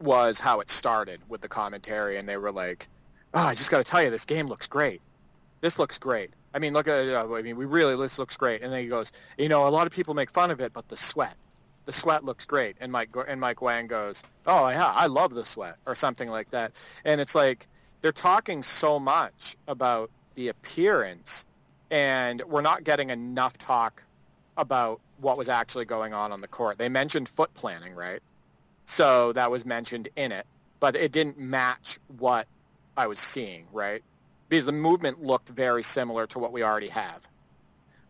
was 0.00 0.40
how 0.40 0.60
it 0.60 0.70
started 0.70 1.20
with 1.28 1.40
the 1.40 1.48
commentary, 1.48 2.16
and 2.16 2.28
they 2.28 2.36
were 2.36 2.52
like, 2.52 2.88
"Oh, 3.34 3.46
I 3.46 3.54
just 3.54 3.70
got 3.70 3.78
to 3.78 3.84
tell 3.84 4.02
you, 4.02 4.10
this 4.10 4.24
game 4.24 4.46
looks 4.46 4.66
great. 4.66 5.00
This 5.60 5.78
looks 5.78 5.98
great. 5.98 6.30
I 6.54 6.58
mean, 6.58 6.72
look 6.72 6.88
at 6.88 7.06
it. 7.06 7.14
I 7.14 7.42
mean, 7.42 7.56
we 7.56 7.64
really 7.64 7.96
this 7.96 8.18
looks 8.18 8.36
great." 8.36 8.62
And 8.62 8.72
then 8.72 8.82
he 8.82 8.88
goes, 8.88 9.12
"You 9.38 9.48
know, 9.48 9.66
a 9.66 9.70
lot 9.70 9.86
of 9.86 9.92
people 9.92 10.14
make 10.14 10.30
fun 10.30 10.50
of 10.50 10.60
it, 10.60 10.72
but 10.72 10.88
the 10.88 10.96
sweat, 10.96 11.36
the 11.86 11.92
sweat 11.92 12.24
looks 12.24 12.44
great." 12.46 12.76
And 12.80 12.92
Mike 12.92 13.10
and 13.28 13.40
Mike 13.40 13.62
Wang 13.62 13.86
goes, 13.86 14.24
"Oh 14.46 14.68
yeah, 14.68 14.92
I 14.92 15.06
love 15.06 15.34
the 15.34 15.44
sweat," 15.44 15.76
or 15.86 15.94
something 15.94 16.28
like 16.28 16.50
that. 16.50 16.72
And 17.04 17.20
it's 17.20 17.34
like 17.34 17.66
they're 18.02 18.12
talking 18.12 18.62
so 18.62 18.98
much 18.98 19.56
about 19.66 20.10
the 20.34 20.48
appearance, 20.48 21.46
and 21.90 22.42
we're 22.42 22.60
not 22.60 22.84
getting 22.84 23.10
enough 23.10 23.56
talk 23.58 24.02
about 24.56 25.00
what 25.18 25.38
was 25.38 25.48
actually 25.48 25.84
going 25.84 26.12
on 26.12 26.32
on 26.32 26.40
the 26.40 26.48
court. 26.48 26.78
They 26.78 26.88
mentioned 26.88 27.28
foot 27.28 27.52
planning, 27.54 27.94
right? 27.94 28.20
So 28.86 29.32
that 29.32 29.50
was 29.50 29.66
mentioned 29.66 30.08
in 30.16 30.32
it, 30.32 30.46
but 30.80 30.96
it 30.96 31.12
didn't 31.12 31.38
match 31.38 31.98
what 32.18 32.46
I 32.96 33.08
was 33.08 33.18
seeing, 33.18 33.66
right? 33.72 34.02
Because 34.48 34.66
the 34.66 34.72
movement 34.72 35.22
looked 35.22 35.50
very 35.50 35.82
similar 35.82 36.26
to 36.28 36.38
what 36.38 36.52
we 36.52 36.62
already 36.62 36.88
have 36.88 37.26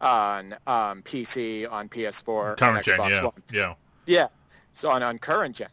on 0.03 0.53
um, 0.67 1.03
PC, 1.03 1.71
on 1.71 1.89
PS4, 1.89 2.59
current 2.59 2.77
on 2.77 2.83
gen, 2.83 3.11
yeah. 3.11 3.25
One. 3.25 3.33
Yeah. 3.51 3.75
Yeah. 4.05 4.27
So 4.75 4.91
on, 4.91 5.03
on 5.03 5.19
current 5.19 5.57
gen. 5.57 5.71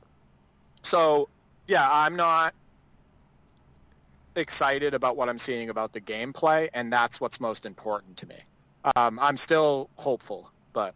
So 0.84 1.28
yeah, 1.68 1.88
I'm 1.92 2.16
not 2.16 2.54
excited 4.38 4.94
about 4.94 5.18
what 5.18 5.28
I'm 5.28 5.38
seeing 5.38 5.70
about 5.70 5.92
the 5.92 6.02
gameplay, 6.02 6.70
and 6.74 6.92
that's 6.92 7.20
what's 7.20 7.42
most 7.42 7.66
important 7.66 8.18
to 8.18 8.28
me. 8.28 8.38
Um, 8.96 9.20
I'm 9.22 9.36
still 9.38 9.90
hopeful, 9.98 10.50
but 10.72 10.96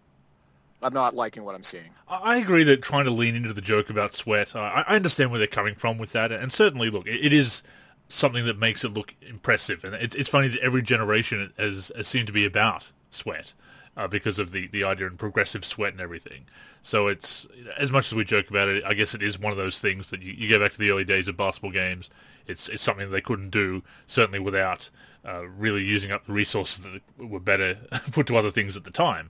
I'm 0.82 0.94
not 0.94 1.16
liking 1.16 1.44
what 1.44 1.56
I'm 1.56 1.64
seeing. 1.64 1.90
I 2.08 2.38
agree 2.38 2.64
that 2.64 2.82
trying 2.82 3.06
to 3.06 3.12
lean 3.12 3.36
into 3.36 3.54
the 3.54 3.62
joke 3.62 3.90
about 3.90 4.14
sweat, 4.14 4.56
I, 4.56 4.84
I 4.88 4.96
understand 4.96 5.32
where 5.32 5.40
they're 5.40 5.48
coming 5.48 5.76
from 5.76 5.98
with 5.98 6.12
that, 6.12 6.32
and 6.32 6.52
certainly, 6.54 6.90
look, 6.90 7.08
it, 7.08 7.26
it 7.26 7.34
is 7.34 7.64
something 8.10 8.46
that 8.46 8.58
makes 8.58 8.84
it 8.84 8.94
look 8.94 9.16
impressive, 9.22 9.84
and 9.84 9.96
it's, 9.96 10.16
it's 10.16 10.30
funny 10.30 10.48
that 10.50 10.60
every 10.62 10.82
generation 10.82 11.52
has, 11.58 11.92
has 11.96 12.08
seemed 12.08 12.28
to 12.28 12.34
be 12.34 12.46
about 12.46 12.92
sweat 13.10 13.54
uh, 13.98 14.08
because 14.08 14.38
of 14.40 14.52
the, 14.52 14.68
the 14.68 14.84
idea 14.84 15.08
and 15.08 15.18
progressive 15.18 15.66
sweat 15.66 15.92
and 15.92 16.02
everything. 16.02 16.46
So 16.84 17.08
it's 17.08 17.48
as 17.78 17.92
much 17.92 18.08
as 18.08 18.16
we 18.16 18.24
joke 18.24 18.50
about 18.50 18.70
it, 18.70 18.84
I 18.86 18.94
guess 18.94 19.14
it 19.14 19.22
is 19.22 19.38
one 19.40 19.52
of 19.52 19.58
those 19.58 19.82
things 19.82 20.10
that 20.12 20.22
you, 20.22 20.34
you 20.34 20.50
go 20.50 20.60
back 20.60 20.72
to 20.72 20.78
the 20.78 20.92
early 20.92 21.04
days 21.04 21.28
of 21.28 21.36
basketball 21.36 21.72
games. 21.72 22.10
It's 22.46 22.70
it's 22.70 22.84
something 22.84 23.12
they 23.12 23.20
couldn't 23.20 23.50
do 23.50 23.84
certainly 24.06 24.40
without 24.40 24.90
uh, 25.26 25.48
really 25.50 25.84
using 25.84 26.12
up 26.14 26.26
the 26.26 26.32
resources 26.32 26.86
that 26.86 27.02
were 27.18 27.42
better 27.42 27.76
put 28.12 28.28
to 28.28 28.38
other 28.38 28.52
things 28.52 28.78
at 28.78 28.86
the 28.86 28.92
time. 28.92 29.30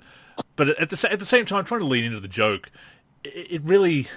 But 0.58 0.70
at 0.70 0.90
the 0.90 1.10
at 1.10 1.20
the 1.20 1.26
same 1.26 1.46
time, 1.46 1.64
trying 1.64 1.80
to 1.80 1.86
lean 1.86 2.04
into 2.04 2.20
the 2.20 2.28
joke, 2.28 2.70
it, 3.24 3.52
it 3.52 3.62
really 3.64 4.10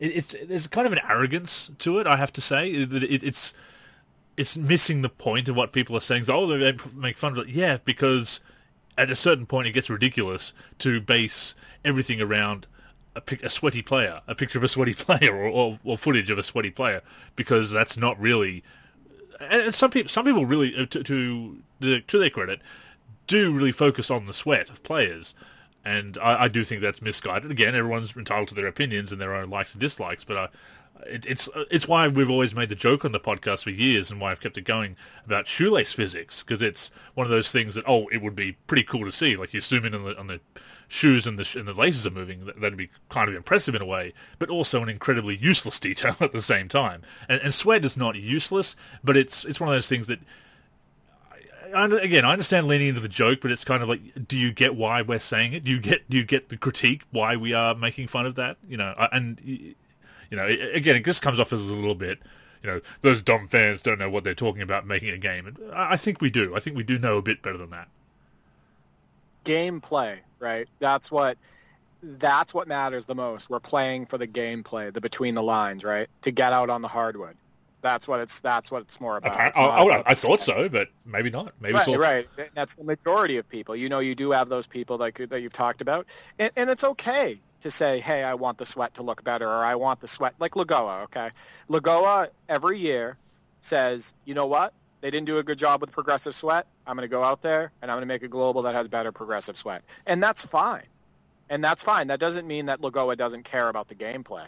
it, 0.00 0.16
it's 0.16 0.34
there's 0.44 0.66
kind 0.66 0.86
of 0.86 0.94
an 0.94 1.00
arrogance 1.06 1.70
to 1.80 1.98
it. 1.98 2.06
I 2.06 2.16
have 2.16 2.32
to 2.34 2.40
say 2.40 2.70
it, 2.70 2.92
it's 2.92 3.52
it's 4.36 4.56
missing 4.56 5.02
the 5.02 5.08
point 5.08 5.48
of 5.48 5.56
what 5.56 5.72
people 5.72 5.96
are 5.96 6.00
saying. 6.00 6.24
So, 6.24 6.36
oh, 6.36 6.46
they 6.46 6.74
make 6.94 7.18
fun 7.18 7.32
of 7.32 7.46
it. 7.46 7.48
Yeah, 7.48 7.78
because 7.84 8.40
at 8.96 9.10
a 9.10 9.16
certain 9.16 9.44
point 9.46 9.66
it 9.66 9.72
gets 9.72 9.90
ridiculous 9.90 10.54
to 10.78 11.00
base 11.00 11.54
everything 11.84 12.20
around 12.20 12.66
a, 13.14 13.20
pic- 13.20 13.42
a 13.42 13.50
sweaty 13.50 13.82
player, 13.82 14.20
a 14.26 14.34
picture 14.34 14.58
of 14.58 14.64
a 14.64 14.68
sweaty 14.68 14.94
player, 14.94 15.34
or, 15.34 15.48
or, 15.48 15.78
or, 15.84 15.98
footage 15.98 16.30
of 16.30 16.38
a 16.38 16.42
sweaty 16.42 16.70
player, 16.70 17.02
because 17.34 17.70
that's 17.70 17.96
not 17.96 18.18
really. 18.20 18.62
And 19.40 19.74
some 19.74 19.90
people, 19.90 20.08
some 20.08 20.24
people 20.24 20.46
really, 20.46 20.76
uh, 20.76 20.86
to, 20.86 21.02
to 21.02 21.62
to 21.80 22.18
their 22.18 22.30
credit, 22.30 22.60
do 23.26 23.52
really 23.52 23.72
focus 23.72 24.10
on 24.10 24.26
the 24.26 24.32
sweat 24.32 24.70
of 24.70 24.82
players, 24.82 25.34
and 25.86 26.18
I, 26.18 26.44
I, 26.44 26.48
do 26.48 26.64
think 26.64 26.82
that's 26.82 27.00
misguided. 27.00 27.50
Again, 27.50 27.76
everyone's 27.76 28.16
entitled 28.16 28.48
to 28.48 28.54
their 28.54 28.66
opinions 28.66 29.12
and 29.12 29.20
their 29.20 29.34
own 29.34 29.50
likes 29.50 29.72
and 29.72 29.80
dislikes, 29.80 30.24
but 30.24 30.36
I, 30.36 30.48
it, 31.06 31.24
it's 31.26 31.48
uh, 31.54 31.64
it's 31.70 31.86
why 31.86 32.08
we've 32.08 32.28
always 32.28 32.56
made 32.56 32.70
the 32.70 32.74
joke 32.74 33.04
on 33.04 33.12
the 33.12 33.20
podcast 33.20 33.62
for 33.62 33.70
years, 33.70 34.10
and 34.10 34.20
why 34.20 34.32
I've 34.32 34.40
kept 34.40 34.58
it 34.58 34.62
going 34.62 34.96
about 35.24 35.46
shoelace 35.46 35.92
physics 35.92 36.42
because 36.42 36.60
it's 36.60 36.90
one 37.14 37.24
of 37.24 37.30
those 37.30 37.52
things 37.52 37.76
that 37.76 37.84
oh, 37.86 38.08
it 38.08 38.20
would 38.20 38.34
be 38.34 38.56
pretty 38.66 38.82
cool 38.82 39.04
to 39.04 39.12
see. 39.12 39.36
Like 39.36 39.54
you 39.54 39.60
zoom 39.60 39.84
in 39.84 39.94
on 39.94 40.04
the, 40.04 40.18
on 40.18 40.26
the 40.26 40.40
shoes 40.88 41.24
and 41.24 41.38
the 41.38 41.58
and 41.58 41.68
the 41.68 41.74
laces 41.74 42.04
are 42.04 42.10
moving, 42.10 42.44
that'd 42.44 42.76
be 42.76 42.90
kind 43.08 43.28
of 43.28 43.36
impressive 43.36 43.76
in 43.76 43.82
a 43.82 43.86
way, 43.86 44.12
but 44.40 44.50
also 44.50 44.82
an 44.82 44.88
incredibly 44.88 45.36
useless 45.36 45.78
detail 45.88 46.16
at 46.20 46.32
the 46.32 46.42
same 46.42 46.68
time. 46.68 47.02
And, 47.28 47.40
and 47.42 47.54
sweat 47.54 47.84
is 47.84 47.96
not 47.96 48.16
useless, 48.16 48.74
but 49.04 49.16
it's 49.16 49.44
it's 49.44 49.60
one 49.60 49.68
of 49.68 49.74
those 49.74 49.88
things 49.88 50.08
that. 50.08 50.18
Again, 51.72 52.24
I 52.24 52.32
understand 52.32 52.66
leaning 52.66 52.88
into 52.88 53.00
the 53.00 53.08
joke, 53.08 53.40
but 53.42 53.50
it's 53.50 53.64
kind 53.64 53.82
of 53.82 53.88
like, 53.88 54.28
do 54.28 54.36
you 54.36 54.52
get 54.52 54.76
why 54.76 55.02
we're 55.02 55.18
saying 55.18 55.52
it? 55.52 55.64
Do 55.64 55.70
you 55.70 55.80
get 55.80 56.08
do 56.08 56.16
you 56.16 56.24
get 56.24 56.48
the 56.48 56.56
critique 56.56 57.02
why 57.10 57.36
we 57.36 57.54
are 57.54 57.74
making 57.74 58.08
fun 58.08 58.26
of 58.26 58.34
that? 58.36 58.56
You 58.68 58.76
know, 58.76 58.94
and 59.12 59.40
you 59.44 60.36
know, 60.36 60.46
again, 60.46 60.96
it 60.96 61.04
just 61.04 61.22
comes 61.22 61.38
off 61.38 61.52
as 61.52 61.62
a 61.62 61.74
little 61.74 61.94
bit, 61.94 62.18
you 62.62 62.70
know, 62.70 62.80
those 63.02 63.22
dumb 63.22 63.48
fans 63.48 63.82
don't 63.82 63.98
know 63.98 64.10
what 64.10 64.24
they're 64.24 64.34
talking 64.34 64.62
about 64.62 64.86
making 64.86 65.10
a 65.10 65.18
game. 65.18 65.46
And 65.46 65.58
I 65.72 65.96
think 65.96 66.20
we 66.20 66.30
do. 66.30 66.54
I 66.54 66.60
think 66.60 66.76
we 66.76 66.82
do 66.82 66.98
know 66.98 67.16
a 67.18 67.22
bit 67.22 67.42
better 67.42 67.58
than 67.58 67.70
that. 67.70 67.88
Gameplay, 69.44 70.18
right? 70.40 70.68
That's 70.80 71.10
what 71.10 71.38
that's 72.02 72.54
what 72.54 72.68
matters 72.68 73.06
the 73.06 73.14
most. 73.14 73.50
We're 73.50 73.60
playing 73.60 74.06
for 74.06 74.18
the 74.18 74.26
gameplay, 74.26 74.92
the 74.92 75.00
between 75.00 75.34
the 75.34 75.42
lines, 75.42 75.84
right? 75.84 76.08
To 76.22 76.30
get 76.30 76.52
out 76.52 76.70
on 76.70 76.82
the 76.82 76.88
hardwood. 76.88 77.36
That's 77.80 78.08
what 78.08 78.20
it's. 78.20 78.40
That's 78.40 78.70
what 78.70 78.82
it's 78.82 79.00
more 79.00 79.16
about. 79.16 79.48
It's 79.48 79.58
I, 79.58 79.62
I, 79.62 80.02
I 80.06 80.14
thought 80.14 80.40
so, 80.40 80.68
but 80.68 80.88
maybe 81.04 81.30
not. 81.30 81.54
Maybe 81.60 81.74
right, 81.74 81.88
all... 81.88 81.98
right. 81.98 82.28
That's 82.54 82.74
the 82.74 82.84
majority 82.84 83.36
of 83.36 83.48
people. 83.48 83.76
You 83.76 83.88
know, 83.88 83.98
you 84.00 84.14
do 84.14 84.30
have 84.32 84.48
those 84.48 84.66
people 84.66 84.98
that 84.98 85.14
that 85.30 85.42
you've 85.42 85.52
talked 85.52 85.80
about, 85.80 86.06
and, 86.38 86.50
and 86.56 86.70
it's 86.70 86.84
okay 86.84 87.40
to 87.60 87.70
say, 87.70 88.00
hey, 88.00 88.22
I 88.22 88.34
want 88.34 88.58
the 88.58 88.66
sweat 88.66 88.94
to 88.94 89.02
look 89.02 89.24
better, 89.24 89.46
or 89.46 89.64
I 89.64 89.74
want 89.74 90.00
the 90.00 90.08
sweat, 90.08 90.34
like 90.38 90.52
Lagoa, 90.52 91.04
okay? 91.04 91.30
Lagoa 91.68 92.28
every 92.48 92.78
year 92.78 93.16
says, 93.60 94.14
you 94.24 94.34
know 94.34 94.46
what? 94.46 94.72
They 95.00 95.10
didn't 95.10 95.26
do 95.26 95.38
a 95.38 95.42
good 95.42 95.58
job 95.58 95.80
with 95.80 95.92
progressive 95.92 96.34
sweat. 96.34 96.66
I'm 96.86 96.96
going 96.96 97.08
to 97.08 97.12
go 97.12 97.22
out 97.22 97.42
there 97.42 97.72
and 97.82 97.90
I'm 97.90 97.96
going 97.96 98.02
to 98.02 98.06
make 98.06 98.22
a 98.22 98.28
global 98.28 98.62
that 98.62 98.74
has 98.74 98.88
better 98.88 99.12
progressive 99.12 99.56
sweat. 99.56 99.82
And 100.06 100.22
that's 100.22 100.44
fine. 100.44 100.84
And 101.48 101.62
that's 101.62 101.82
fine. 101.82 102.08
That 102.08 102.18
doesn't 102.18 102.46
mean 102.46 102.66
that 102.66 102.80
Lagoa 102.80 103.16
doesn't 103.16 103.44
care 103.44 103.68
about 103.68 103.88
the 103.88 103.94
gameplay. 103.94 104.46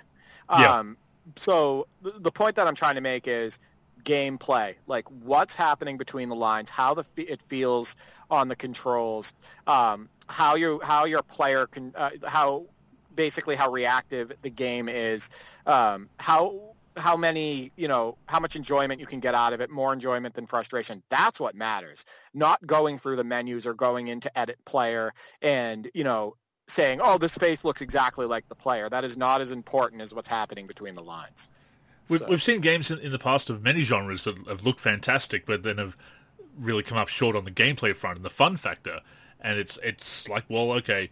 Yeah. 0.50 0.78
Um, 0.78 0.96
so 1.36 1.86
the 2.02 2.32
point 2.32 2.56
that 2.56 2.66
I'm 2.66 2.74
trying 2.74 2.94
to 2.96 3.00
make 3.00 3.28
is 3.28 3.58
gameplay, 4.04 4.74
like 4.86 5.06
what's 5.22 5.54
happening 5.54 5.96
between 5.96 6.28
the 6.28 6.36
lines, 6.36 6.70
how 6.70 6.94
the 6.94 7.04
it 7.16 7.42
feels 7.42 7.96
on 8.30 8.48
the 8.48 8.56
controls, 8.56 9.34
um, 9.66 10.08
how 10.28 10.54
you 10.54 10.80
how 10.82 11.04
your 11.04 11.22
player 11.22 11.66
can 11.66 11.92
uh, 11.96 12.10
how 12.26 12.66
basically 13.14 13.56
how 13.56 13.70
reactive 13.70 14.32
the 14.42 14.50
game 14.50 14.88
is, 14.88 15.30
um, 15.66 16.08
how 16.18 16.60
how 16.96 17.16
many 17.16 17.72
you 17.76 17.88
know 17.88 18.16
how 18.26 18.40
much 18.40 18.56
enjoyment 18.56 19.00
you 19.00 19.06
can 19.06 19.20
get 19.20 19.34
out 19.34 19.52
of 19.52 19.60
it 19.60 19.70
more 19.70 19.92
enjoyment 19.92 20.34
than 20.34 20.46
frustration. 20.46 21.02
That's 21.08 21.40
what 21.40 21.54
matters. 21.54 22.04
Not 22.34 22.66
going 22.66 22.98
through 22.98 23.16
the 23.16 23.24
menus 23.24 23.66
or 23.66 23.74
going 23.74 24.08
into 24.08 24.36
edit 24.38 24.58
player 24.64 25.12
and 25.42 25.90
you 25.94 26.04
know 26.04 26.36
saying 26.68 27.00
oh 27.02 27.18
this 27.18 27.36
face 27.36 27.64
looks 27.64 27.80
exactly 27.80 28.26
like 28.26 28.48
the 28.48 28.54
player 28.54 28.88
that 28.88 29.04
is 29.04 29.16
not 29.16 29.40
as 29.40 29.52
important 29.52 30.00
as 30.00 30.14
what's 30.14 30.28
happening 30.28 30.66
between 30.66 30.94
the 30.94 31.02
lines 31.02 31.48
we've, 32.08 32.20
so. 32.20 32.26
we've 32.28 32.42
seen 32.42 32.60
games 32.60 32.90
in, 32.90 32.98
in, 32.98 33.10
the 33.10 33.18
past 33.18 33.50
of 33.50 33.62
many 33.62 33.82
genres 33.82 34.24
that 34.24 34.36
have 34.46 34.62
looked 34.64 34.80
fantastic 34.80 35.46
but 35.46 35.62
then 35.62 35.78
have 35.78 35.96
really 36.56 36.82
come 36.82 36.98
up 36.98 37.08
short 37.08 37.34
on 37.34 37.44
the 37.44 37.50
gameplay 37.50 37.94
front 37.94 38.16
and 38.16 38.24
the 38.24 38.30
fun 38.30 38.56
factor 38.56 39.00
and 39.40 39.58
it's 39.58 39.78
it's 39.82 40.28
like 40.28 40.44
well 40.48 40.72
okay 40.72 41.10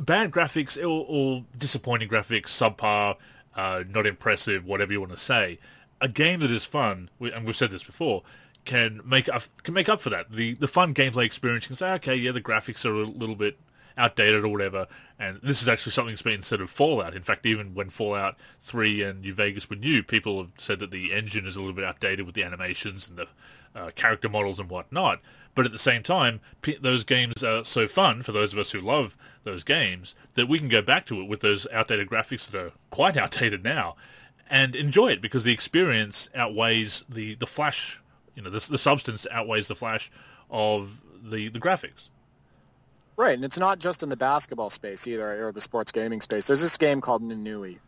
bad 0.00 0.30
graphics 0.30 0.78
or, 0.78 1.04
or 1.08 1.44
disappointing 1.56 2.08
graphics, 2.08 2.46
subpar, 2.46 3.16
uh, 3.54 3.84
not 3.88 4.06
impressive, 4.06 4.64
whatever 4.64 4.92
you 4.92 5.00
want 5.00 5.12
to 5.12 5.18
say, 5.18 5.58
a 6.00 6.08
game 6.08 6.40
that 6.40 6.50
is 6.50 6.64
fun, 6.64 7.10
and 7.20 7.46
we've 7.46 7.56
said 7.56 7.70
this 7.70 7.84
before, 7.84 8.22
can 8.64 9.00
make 9.04 9.28
up 9.28 9.42
can 9.64 9.74
make 9.74 9.88
up 9.88 10.00
for 10.00 10.10
that. 10.10 10.30
The 10.30 10.54
the 10.54 10.68
fun 10.68 10.94
gameplay 10.94 11.24
experience 11.24 11.64
You 11.64 11.68
can 11.68 11.76
say, 11.76 11.92
okay, 11.94 12.14
yeah, 12.14 12.30
the 12.30 12.40
graphics 12.40 12.84
are 12.84 12.94
a 12.94 13.04
little 13.04 13.34
bit 13.34 13.58
outdated 13.96 14.44
or 14.44 14.48
whatever, 14.48 14.86
and 15.18 15.40
this 15.42 15.62
is 15.62 15.68
actually 15.68 15.92
something 15.92 16.12
that's 16.12 16.22
been 16.22 16.42
said 16.42 16.60
of 16.60 16.70
Fallout. 16.70 17.14
In 17.14 17.22
fact, 17.22 17.46
even 17.46 17.74
when 17.74 17.90
Fallout 17.90 18.36
3 18.60 19.02
and 19.02 19.20
New 19.20 19.34
Vegas 19.34 19.70
were 19.70 19.76
new, 19.76 20.02
people 20.02 20.38
have 20.42 20.50
said 20.56 20.78
that 20.80 20.90
the 20.90 21.12
engine 21.12 21.46
is 21.46 21.56
a 21.56 21.60
little 21.60 21.74
bit 21.74 21.84
outdated 21.84 22.26
with 22.26 22.34
the 22.34 22.44
animations 22.44 23.08
and 23.08 23.18
the 23.18 23.28
uh, 23.74 23.90
character 23.94 24.28
models 24.28 24.58
and 24.58 24.68
whatnot. 24.68 25.20
But 25.54 25.66
at 25.66 25.72
the 25.72 25.78
same 25.78 26.02
time, 26.02 26.40
p- 26.62 26.78
those 26.80 27.04
games 27.04 27.42
are 27.42 27.64
so 27.64 27.86
fun 27.86 28.22
for 28.22 28.32
those 28.32 28.52
of 28.52 28.58
us 28.58 28.70
who 28.70 28.80
love 28.80 29.16
those 29.44 29.64
games 29.64 30.14
that 30.34 30.48
we 30.48 30.58
can 30.58 30.68
go 30.68 30.82
back 30.82 31.06
to 31.06 31.20
it 31.20 31.28
with 31.28 31.40
those 31.40 31.66
outdated 31.72 32.08
graphics 32.08 32.50
that 32.50 32.58
are 32.58 32.72
quite 32.90 33.16
outdated 33.18 33.62
now 33.62 33.96
and 34.48 34.74
enjoy 34.74 35.08
it 35.08 35.22
because 35.22 35.44
the 35.44 35.52
experience 35.52 36.28
outweighs 36.34 37.04
the, 37.08 37.34
the 37.36 37.46
flash, 37.46 38.00
you 38.34 38.42
know, 38.42 38.50
the, 38.50 38.66
the 38.70 38.78
substance 38.78 39.26
outweighs 39.30 39.68
the 39.68 39.76
flash 39.76 40.10
of 40.50 41.00
the, 41.22 41.48
the 41.48 41.60
graphics. 41.60 42.08
Right, 43.22 43.34
and 43.34 43.44
it's 43.44 43.56
not 43.56 43.78
just 43.78 44.02
in 44.02 44.08
the 44.08 44.16
basketball 44.16 44.68
space 44.68 45.06
either, 45.06 45.46
or 45.46 45.52
the 45.52 45.60
sports 45.60 45.92
gaming 45.92 46.20
space. 46.20 46.48
There's 46.48 46.60
this 46.60 46.76
game 46.76 47.00
called 47.00 47.22
Nanui 47.22 47.78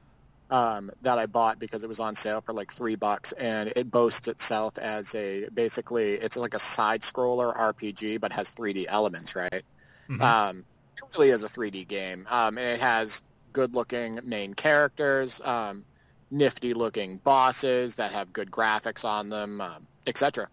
um, 0.48 0.92
that 1.02 1.18
I 1.18 1.26
bought 1.26 1.58
because 1.58 1.82
it 1.82 1.88
was 1.88 1.98
on 1.98 2.14
sale 2.14 2.40
for 2.40 2.52
like 2.52 2.70
three 2.72 2.94
bucks, 2.94 3.32
and 3.32 3.72
it 3.74 3.90
boasts 3.90 4.28
itself 4.28 4.78
as 4.78 5.12
a 5.16 5.48
basically 5.52 6.12
it's 6.12 6.36
like 6.36 6.54
a 6.54 6.60
side 6.60 7.00
scroller 7.00 7.52
RPG, 7.52 8.20
but 8.20 8.30
has 8.30 8.54
3D 8.54 8.86
elements, 8.88 9.34
right? 9.34 9.64
Mm-hmm. 10.08 10.22
Um, 10.22 10.64
it 10.96 11.02
really 11.18 11.30
is 11.30 11.42
a 11.42 11.48
3D 11.48 11.88
game. 11.88 12.28
Um, 12.30 12.56
and 12.56 12.68
it 12.68 12.80
has 12.80 13.24
good-looking 13.52 14.20
main 14.22 14.54
characters, 14.54 15.40
um, 15.44 15.84
nifty-looking 16.30 17.16
bosses 17.16 17.96
that 17.96 18.12
have 18.12 18.32
good 18.32 18.52
graphics 18.52 19.04
on 19.04 19.30
them, 19.30 19.60
um, 19.60 19.88
etc. 20.06 20.46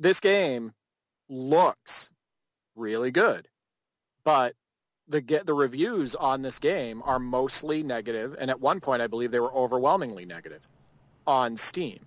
This 0.00 0.18
game 0.18 0.72
looks 1.28 2.10
really 2.76 3.10
good, 3.10 3.48
but 4.24 4.54
the 5.08 5.20
get 5.20 5.46
the 5.46 5.54
reviews 5.54 6.14
on 6.14 6.42
this 6.42 6.58
game 6.58 7.02
are 7.04 7.18
mostly 7.18 7.82
negative, 7.82 8.36
and 8.38 8.50
at 8.50 8.60
one 8.60 8.80
point 8.80 9.02
I 9.02 9.06
believe 9.06 9.30
they 9.30 9.40
were 9.40 9.54
overwhelmingly 9.54 10.26
negative 10.26 10.66
on 11.26 11.56
Steam. 11.56 12.06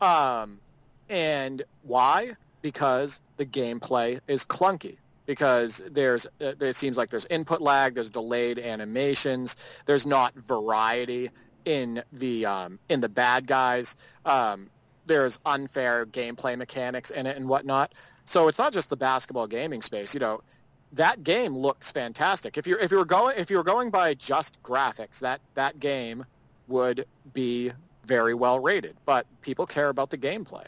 Um, 0.00 0.60
and 1.08 1.62
why? 1.82 2.32
Because 2.62 3.20
the 3.36 3.46
gameplay 3.46 4.20
is 4.26 4.44
clunky 4.44 4.98
because 5.26 5.82
there's 5.90 6.26
uh, 6.40 6.52
it 6.60 6.76
seems 6.76 6.96
like 6.96 7.10
there's 7.10 7.26
input 7.26 7.60
lag, 7.60 7.94
there's 7.94 8.10
delayed 8.10 8.58
animations, 8.58 9.56
there's 9.84 10.06
not 10.06 10.34
variety 10.34 11.30
in 11.64 12.02
the 12.12 12.46
um, 12.46 12.78
in 12.88 13.00
the 13.00 13.08
bad 13.08 13.46
guys. 13.46 13.96
Um, 14.24 14.70
there's 15.04 15.38
unfair 15.44 16.06
gameplay 16.06 16.56
mechanics 16.56 17.10
in 17.10 17.26
it 17.26 17.36
and 17.36 17.48
whatnot. 17.48 17.92
So 18.26 18.48
it's 18.48 18.58
not 18.58 18.72
just 18.72 18.90
the 18.90 18.96
basketball 18.96 19.46
gaming 19.46 19.82
space. 19.82 20.12
You 20.12 20.20
know, 20.20 20.42
that 20.92 21.24
game 21.24 21.56
looks 21.56 21.90
fantastic. 21.92 22.58
If 22.58 22.66
you're 22.66 22.78
if 22.78 22.90
you 22.90 22.98
were 22.98 23.04
going 23.04 23.38
if 23.38 23.50
you 23.50 23.56
were 23.56 23.64
going 23.64 23.90
by 23.90 24.14
just 24.14 24.62
graphics, 24.62 25.20
that 25.20 25.40
that 25.54 25.80
game 25.80 26.24
would 26.68 27.06
be 27.32 27.72
very 28.06 28.34
well 28.34 28.60
rated, 28.60 28.96
but 29.04 29.26
people 29.42 29.66
care 29.66 29.88
about 29.88 30.10
the 30.10 30.18
gameplay, 30.18 30.64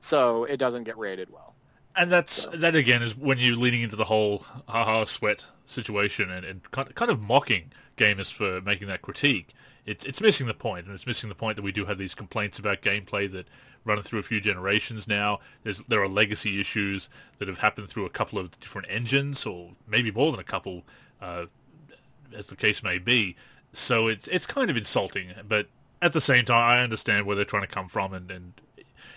so 0.00 0.44
it 0.44 0.56
doesn't 0.56 0.84
get 0.84 0.96
rated 0.98 1.30
well. 1.30 1.54
And 1.96 2.10
that's 2.10 2.32
so. 2.44 2.50
that 2.50 2.76
again 2.76 3.02
is 3.02 3.16
when 3.16 3.38
you're 3.38 3.56
leaning 3.56 3.82
into 3.82 3.96
the 3.96 4.04
whole 4.04 4.44
haha 4.68 5.04
sweat 5.04 5.44
situation 5.64 6.30
and, 6.30 6.44
and 6.46 6.70
kind 6.70 7.10
of 7.10 7.20
mocking 7.20 7.72
gamers 7.96 8.32
for 8.32 8.60
making 8.60 8.88
that 8.88 9.02
critique. 9.02 9.52
It's 9.86 10.04
it's 10.04 10.20
missing 10.20 10.46
the 10.46 10.54
point, 10.54 10.86
and 10.86 10.94
it's 10.94 11.06
missing 11.06 11.28
the 11.28 11.34
point 11.34 11.56
that 11.56 11.62
we 11.62 11.72
do 11.72 11.86
have 11.86 11.98
these 11.98 12.14
complaints 12.14 12.58
about 12.58 12.82
gameplay 12.82 13.30
that 13.32 13.48
running 13.84 14.04
through 14.04 14.18
a 14.18 14.22
few 14.22 14.40
generations 14.40 15.08
now. 15.08 15.40
There's 15.62 15.80
there 15.88 16.02
are 16.02 16.08
legacy 16.08 16.60
issues 16.60 17.08
that 17.38 17.48
have 17.48 17.58
happened 17.58 17.88
through 17.88 18.06
a 18.06 18.10
couple 18.10 18.38
of 18.38 18.58
different 18.60 18.88
engines, 18.90 19.46
or 19.46 19.72
maybe 19.88 20.10
more 20.10 20.30
than 20.30 20.40
a 20.40 20.44
couple, 20.44 20.82
uh, 21.20 21.46
as 22.34 22.46
the 22.46 22.56
case 22.56 22.82
may 22.82 22.98
be. 22.98 23.36
So 23.72 24.08
it's 24.08 24.28
it's 24.28 24.46
kind 24.46 24.70
of 24.70 24.76
insulting, 24.76 25.32
but 25.46 25.68
at 26.02 26.12
the 26.12 26.20
same 26.20 26.44
time, 26.44 26.78
I 26.78 26.82
understand 26.82 27.26
where 27.26 27.36
they're 27.36 27.44
trying 27.44 27.62
to 27.62 27.68
come 27.68 27.88
from 27.88 28.14
and, 28.14 28.30
and 28.30 28.52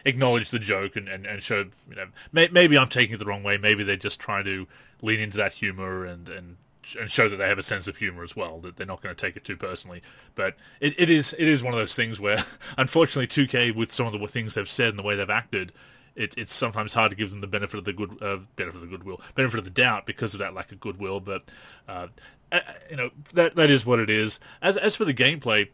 acknowledge 0.05 0.51
the 0.51 0.59
joke 0.59 0.95
and, 0.95 1.07
and, 1.07 1.25
and 1.25 1.41
show, 1.41 1.65
you 1.89 1.95
know, 1.95 2.07
may, 2.31 2.49
maybe 2.51 2.77
I'm 2.77 2.89
taking 2.89 3.15
it 3.15 3.19
the 3.19 3.25
wrong 3.25 3.43
way. 3.43 3.57
Maybe 3.57 3.83
they're 3.83 3.95
just 3.95 4.19
trying 4.19 4.45
to 4.45 4.67
lean 5.01 5.19
into 5.19 5.37
that 5.37 5.53
humor 5.53 6.05
and, 6.05 6.27
and 6.27 6.57
and 6.99 7.09
show 7.09 7.29
that 7.29 7.37
they 7.37 7.47
have 7.47 7.59
a 7.59 7.63
sense 7.63 7.87
of 7.87 7.97
humor 7.97 8.23
as 8.23 8.35
well. 8.35 8.59
That 8.59 8.77
they're 8.77 8.87
not 8.87 9.01
going 9.01 9.15
to 9.15 9.19
take 9.19 9.35
it 9.35 9.43
too 9.43 9.57
personally. 9.57 10.01
But 10.35 10.57
it, 10.79 10.93
it 10.99 11.09
is 11.09 11.33
it 11.33 11.47
is 11.47 11.63
one 11.63 11.73
of 11.73 11.79
those 11.79 11.95
things 11.95 12.19
where, 12.19 12.43
unfortunately, 12.77 13.27
2K 13.27 13.75
with 13.75 13.91
some 13.91 14.05
of 14.05 14.13
the 14.13 14.27
things 14.27 14.55
they've 14.55 14.69
said 14.69 14.89
and 14.89 14.99
the 14.99 15.03
way 15.03 15.15
they've 15.15 15.29
acted, 15.29 15.71
it, 16.15 16.33
it's 16.37 16.53
sometimes 16.53 16.93
hard 16.93 17.11
to 17.11 17.17
give 17.17 17.29
them 17.29 17.41
the 17.41 17.47
benefit 17.47 17.77
of 17.77 17.85
the 17.85 17.93
good 17.93 18.21
uh, 18.21 18.39
benefit 18.55 18.75
of 18.75 18.81
the 18.81 18.87
goodwill, 18.87 19.21
benefit 19.35 19.59
of 19.59 19.65
the 19.65 19.71
doubt 19.71 20.05
because 20.05 20.33
of 20.33 20.39
that 20.39 20.53
lack 20.53 20.71
of 20.71 20.79
goodwill. 20.79 21.19
But 21.19 21.43
uh, 21.87 22.07
uh 22.51 22.59
you 22.89 22.95
know 22.95 23.09
that 23.33 23.55
that 23.55 23.69
is 23.69 23.85
what 23.85 23.99
it 23.99 24.09
is. 24.09 24.39
As 24.61 24.77
as 24.77 24.95
for 24.95 25.05
the 25.05 25.13
gameplay, 25.13 25.69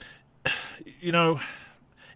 you 0.99 1.11
know. 1.11 1.39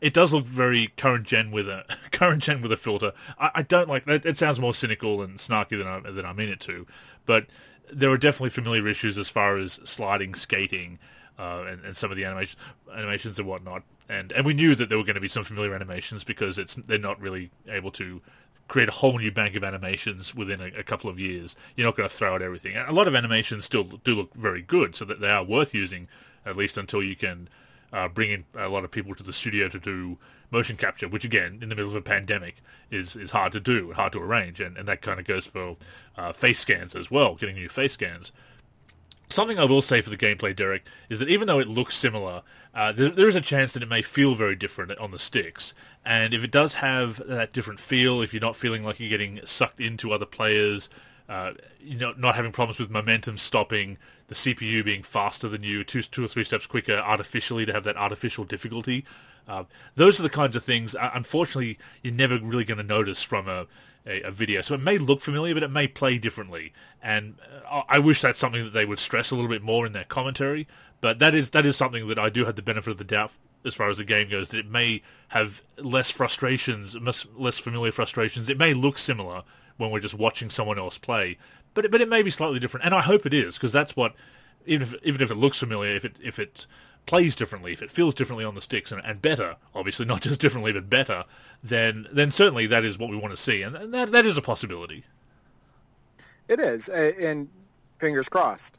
It 0.01 0.13
does 0.13 0.33
look 0.33 0.43
very 0.43 0.91
current 0.97 1.25
gen 1.25 1.49
with 1.49 1.69
a 1.69 1.85
current 2.11 2.43
gen 2.43 2.61
with 2.61 2.73
a 2.73 2.75
filter. 2.75 3.13
I, 3.39 3.51
I 3.55 3.61
don't 3.61 3.87
like 3.87 4.03
that. 4.03 4.25
It 4.25 4.35
sounds 4.35 4.59
more 4.59 4.73
cynical 4.73 5.21
and 5.21 5.37
snarky 5.37 5.77
than 5.77 5.87
I 5.87 6.01
than 6.01 6.25
I 6.25 6.33
mean 6.33 6.49
it 6.49 6.59
to, 6.61 6.85
but 7.25 7.45
there 7.91 8.09
were 8.09 8.17
definitely 8.17 8.49
familiar 8.49 8.87
issues 8.87 9.17
as 9.17 9.29
far 9.29 9.57
as 9.57 9.79
sliding, 9.83 10.35
skating, 10.35 10.99
uh, 11.37 11.65
and, 11.67 11.83
and, 11.83 11.97
some 11.97 12.11
of 12.11 12.17
the 12.17 12.25
animation, 12.25 12.59
animations 12.95 13.39
and 13.39 13.47
whatnot. 13.47 13.83
And 14.07 14.31
and 14.33 14.45
we 14.45 14.53
knew 14.53 14.75
that 14.75 14.89
there 14.89 14.97
were 14.97 15.03
going 15.03 15.15
to 15.15 15.21
be 15.21 15.27
some 15.27 15.43
familiar 15.43 15.73
animations 15.73 16.23
because 16.23 16.57
it's 16.57 16.75
they're 16.75 16.99
not 16.99 17.19
really 17.19 17.51
able 17.67 17.91
to 17.91 18.21
create 18.67 18.89
a 18.89 18.91
whole 18.93 19.17
new 19.17 19.31
bank 19.31 19.55
of 19.55 19.63
animations 19.63 20.33
within 20.35 20.61
a, 20.61 20.65
a 20.77 20.83
couple 20.83 21.09
of 21.09 21.19
years. 21.19 21.55
You're 21.75 21.87
not 21.87 21.95
going 21.95 22.07
to 22.07 22.15
throw 22.15 22.35
out 22.35 22.41
everything. 22.41 22.75
A 22.77 22.91
lot 22.91 23.07
of 23.07 23.15
animations 23.15 23.65
still 23.65 23.83
do 23.83 24.15
look 24.15 24.33
very 24.35 24.61
good, 24.61 24.95
so 24.95 25.05
that 25.05 25.21
they 25.21 25.29
are 25.29 25.43
worth 25.43 25.73
using 25.73 26.07
at 26.45 26.57
least 26.57 26.77
until 26.77 27.01
you 27.01 27.15
can 27.15 27.49
uh, 27.93 28.09
bring 28.09 28.31
in 28.31 28.45
a 28.55 28.67
lot 28.67 28.83
of 28.83 28.91
people 28.91 29.15
to 29.15 29.23
the 29.23 29.31
studio 29.31 29.69
to 29.69 29.79
do 29.79 30.17
motion 30.51 30.75
capture, 30.75 31.07
which 31.07 31.23
again, 31.23 31.59
in 31.61 31.69
the 31.69 31.75
middle 31.75 31.91
of 31.91 31.95
a 31.95 32.01
pandemic, 32.01 32.55
is 32.91 33.15
is 33.15 33.31
hard 33.31 33.53
to 33.53 33.59
do, 33.59 33.93
hard 33.93 34.11
to 34.13 34.19
arrange, 34.19 34.59
and, 34.59 34.77
and 34.77 34.87
that 34.87 35.01
kind 35.01 35.19
of 35.19 35.25
goes 35.25 35.45
for 35.45 35.77
uh, 36.17 36.33
face 36.33 36.59
scans 36.59 36.95
as 36.95 37.09
well, 37.09 37.35
getting 37.35 37.55
new 37.55 37.69
face 37.69 37.93
scans. 37.93 38.31
Something 39.29 39.57
I 39.57 39.65
will 39.65 39.81
say 39.81 40.01
for 40.01 40.09
the 40.09 40.17
gameplay, 40.17 40.55
Derek, 40.55 40.85
is 41.09 41.19
that 41.19 41.29
even 41.29 41.47
though 41.47 41.59
it 41.59 41.67
looks 41.67 41.95
similar, 41.95 42.43
uh, 42.75 42.91
there, 42.91 43.09
there 43.09 43.29
is 43.29 43.35
a 43.35 43.41
chance 43.41 43.73
that 43.73 43.81
it 43.81 43.89
may 43.89 44.01
feel 44.01 44.35
very 44.35 44.55
different 44.55 44.95
on 44.99 45.11
the 45.11 45.17
sticks. 45.17 45.73
And 46.05 46.33
if 46.33 46.43
it 46.43 46.51
does 46.51 46.75
have 46.75 47.21
that 47.27 47.53
different 47.53 47.79
feel, 47.79 48.21
if 48.21 48.33
you're 48.33 48.41
not 48.41 48.57
feeling 48.57 48.83
like 48.83 48.99
you're 48.99 49.09
getting 49.09 49.39
sucked 49.43 49.79
into 49.79 50.11
other 50.11 50.25
players, 50.27 50.89
uh, 51.29 51.53
you 51.79 51.97
know, 51.97 52.13
not 52.17 52.35
having 52.35 52.51
problems 52.51 52.79
with 52.79 52.89
momentum 52.89 53.37
stopping, 53.37 53.97
the 54.27 54.35
CPU 54.35 54.83
being 54.83 55.03
faster 55.03 55.47
than 55.47 55.63
you, 55.63 55.83
two, 55.83 56.01
two 56.01 56.25
or 56.25 56.27
three 56.27 56.43
steps 56.43 56.65
quicker 56.65 56.95
artificially 56.97 57.65
to 57.65 57.73
have 57.73 57.83
that 57.83 57.97
artificial 57.97 58.43
difficulty, 58.43 59.05
uh, 59.47 59.63
those 59.95 60.19
are 60.19 60.23
the 60.23 60.29
kinds 60.29 60.55
of 60.55 60.63
things, 60.63 60.95
uh, 60.95 61.11
unfortunately, 61.13 61.77
you're 62.01 62.13
never 62.13 62.39
really 62.39 62.63
going 62.63 62.77
to 62.77 62.83
notice 62.83 63.23
from 63.23 63.47
a, 63.47 63.67
a, 64.05 64.21
a, 64.23 64.31
video. 64.31 64.61
So 64.61 64.73
it 64.73 64.81
may 64.81 64.97
look 64.97 65.21
familiar, 65.21 65.53
but 65.53 65.63
it 65.63 65.71
may 65.71 65.87
play 65.87 66.17
differently. 66.17 66.73
And 67.01 67.35
uh, 67.69 67.83
I 67.89 67.99
wish 67.99 68.21
that's 68.21 68.39
something 68.39 68.63
that 68.63 68.73
they 68.73 68.85
would 68.85 68.99
stress 68.99 69.31
a 69.31 69.35
little 69.35 69.49
bit 69.49 69.61
more 69.61 69.85
in 69.85 69.93
their 69.93 70.05
commentary. 70.05 70.67
But 71.01 71.19
that 71.19 71.35
is 71.35 71.49
that 71.49 71.65
is 71.65 71.75
something 71.75 72.07
that 72.07 72.17
I 72.17 72.29
do 72.29 72.45
have 72.45 72.55
the 72.55 72.61
benefit 72.61 72.91
of 72.91 72.97
the 72.97 73.03
doubt 73.03 73.31
as 73.65 73.73
far 73.73 73.89
as 73.89 73.97
the 73.97 74.05
game 74.05 74.29
goes. 74.29 74.49
That 74.49 74.59
it 74.59 74.71
may 74.71 75.01
have 75.29 75.61
less 75.77 76.09
frustrations, 76.09 76.95
less 77.35 77.59
familiar 77.59 77.91
frustrations. 77.91 78.49
It 78.49 78.57
may 78.57 78.73
look 78.73 78.97
similar 78.97 79.43
when 79.77 79.91
we're 79.91 79.99
just 79.99 80.13
watching 80.13 80.49
someone 80.49 80.77
else 80.77 80.97
play, 80.97 81.37
but 81.73 81.85
it, 81.85 81.91
but 81.91 82.01
it 82.01 82.09
may 82.09 82.23
be 82.23 82.31
slightly 82.31 82.59
different. 82.59 82.85
And 82.85 82.93
I 82.93 83.01
hope 83.01 83.25
it 83.25 83.33
is 83.33 83.55
because 83.55 83.71
that's 83.71 83.95
what 83.95 84.15
even 84.65 84.87
if 84.87 84.95
even 85.03 85.21
if 85.21 85.31
it 85.31 85.35
looks 85.35 85.57
familiar, 85.57 85.95
if 85.95 86.05
it 86.05 86.17
if 86.21 86.39
it 86.39 86.67
plays 87.05 87.35
differently, 87.35 87.73
if 87.73 87.81
it 87.81 87.91
feels 87.91 88.13
differently 88.13 88.45
on 88.45 88.55
the 88.55 88.61
sticks 88.61 88.91
and, 88.91 89.01
and 89.03 89.21
better, 89.21 89.55
obviously 89.75 90.05
not 90.13 90.21
just 90.21 90.39
differently 90.39 90.73
but 90.73 90.89
better, 90.89 91.25
then 91.63 92.07
then 92.11 92.31
certainly 92.31 92.67
that 92.67 92.83
is 92.83 92.97
what 92.97 93.09
we 93.09 93.17
want 93.17 93.33
to 93.33 93.41
see, 93.41 93.61
and, 93.61 93.75
and 93.75 93.93
that 93.93 94.11
that 94.11 94.25
is 94.25 94.37
a 94.37 94.41
possibility. 94.41 95.03
It 96.47 96.59
is, 96.59 96.89
and 96.89 97.47
fingers 97.99 98.27
crossed, 98.27 98.77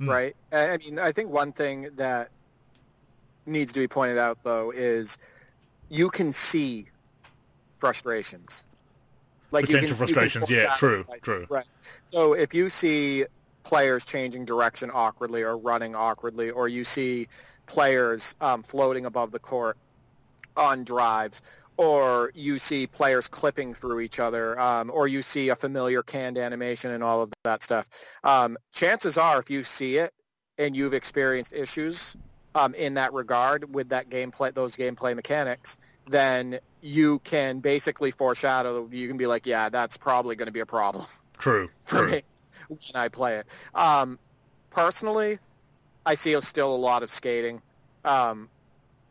mm. 0.00 0.08
right? 0.08 0.36
I 0.52 0.76
mean, 0.78 0.98
I 0.98 1.12
think 1.12 1.30
one 1.30 1.52
thing 1.52 1.90
that 1.96 2.28
needs 3.46 3.72
to 3.72 3.80
be 3.80 3.86
pointed 3.86 4.18
out 4.18 4.38
though 4.42 4.72
is 4.72 5.18
you 5.90 6.10
can 6.10 6.32
see 6.32 6.86
frustrations. 7.78 8.66
Like 9.54 9.66
potential 9.66 9.96
can, 9.96 9.96
frustrations, 9.96 10.50
yeah, 10.50 10.74
true, 10.76 11.04
right, 11.08 11.22
true. 11.22 11.46
Right. 11.48 11.64
So 12.06 12.34
if 12.34 12.52
you 12.52 12.68
see 12.68 13.24
players 13.62 14.04
changing 14.04 14.44
direction 14.44 14.90
awkwardly 14.92 15.42
or 15.42 15.56
running 15.56 15.94
awkwardly, 15.94 16.50
or 16.50 16.68
you 16.68 16.84
see 16.84 17.28
players 17.66 18.34
um, 18.40 18.62
floating 18.62 19.06
above 19.06 19.30
the 19.30 19.38
court 19.38 19.76
on 20.56 20.84
drives, 20.84 21.40
or 21.76 22.30
you 22.34 22.58
see 22.58 22.86
players 22.86 23.26
clipping 23.26 23.74
through 23.74 24.00
each 24.00 24.20
other, 24.20 24.58
um, 24.60 24.90
or 24.92 25.08
you 25.08 25.22
see 25.22 25.48
a 25.48 25.56
familiar 25.56 26.02
canned 26.02 26.38
animation 26.38 26.90
and 26.90 27.02
all 27.02 27.22
of 27.22 27.32
that 27.44 27.62
stuff. 27.62 27.88
Um, 28.22 28.56
chances 28.72 29.18
are, 29.18 29.40
if 29.40 29.50
you 29.50 29.62
see 29.62 29.96
it 29.96 30.12
and 30.58 30.76
you've 30.76 30.94
experienced 30.94 31.52
issues 31.52 32.16
um, 32.54 32.74
in 32.74 32.94
that 32.94 33.12
regard 33.12 33.74
with 33.74 33.88
that 33.88 34.08
gameplay, 34.08 34.54
those 34.54 34.76
gameplay 34.76 35.16
mechanics, 35.16 35.78
then 36.06 36.58
you 36.80 37.18
can 37.20 37.60
basically 37.60 38.10
foreshadow. 38.10 38.88
You 38.90 39.08
can 39.08 39.16
be 39.16 39.26
like, 39.26 39.46
"Yeah, 39.46 39.68
that's 39.68 39.96
probably 39.96 40.36
going 40.36 40.46
to 40.46 40.52
be 40.52 40.60
a 40.60 40.66
problem." 40.66 41.06
True. 41.38 41.68
for 41.84 41.98
true. 42.06 42.10
me 42.10 42.22
when 42.68 42.78
I 42.94 43.08
play 43.08 43.36
it. 43.36 43.46
Um, 43.74 44.18
personally, 44.70 45.38
I 46.06 46.14
see 46.14 46.38
still 46.40 46.74
a 46.74 46.76
lot 46.76 47.02
of 47.02 47.10
skating, 47.10 47.62
um, 48.04 48.48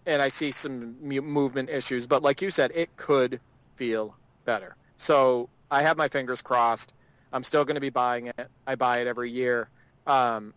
and 0.06 0.22
I 0.22 0.28
see 0.28 0.52
some 0.52 0.96
movement 1.02 1.70
issues. 1.70 2.08
But 2.08 2.24
like 2.24 2.42
you 2.42 2.50
said, 2.50 2.72
it 2.74 2.96
could 2.98 3.40
feel 3.76 4.16
better. 4.46 4.76
So 4.98 5.50
I 5.72 5.82
have 5.82 5.98
my 5.98 6.08
fingers 6.08 6.42
crossed. 6.42 6.94
I'm 7.32 7.44
still 7.44 7.66
going 7.66 7.76
to 7.76 7.82
be 7.82 7.90
buying 7.90 8.28
it. 8.28 8.48
I 8.68 8.76
buy 8.76 9.00
it 9.00 9.08
every 9.08 9.32
year, 9.32 9.70
um, 10.06 10.54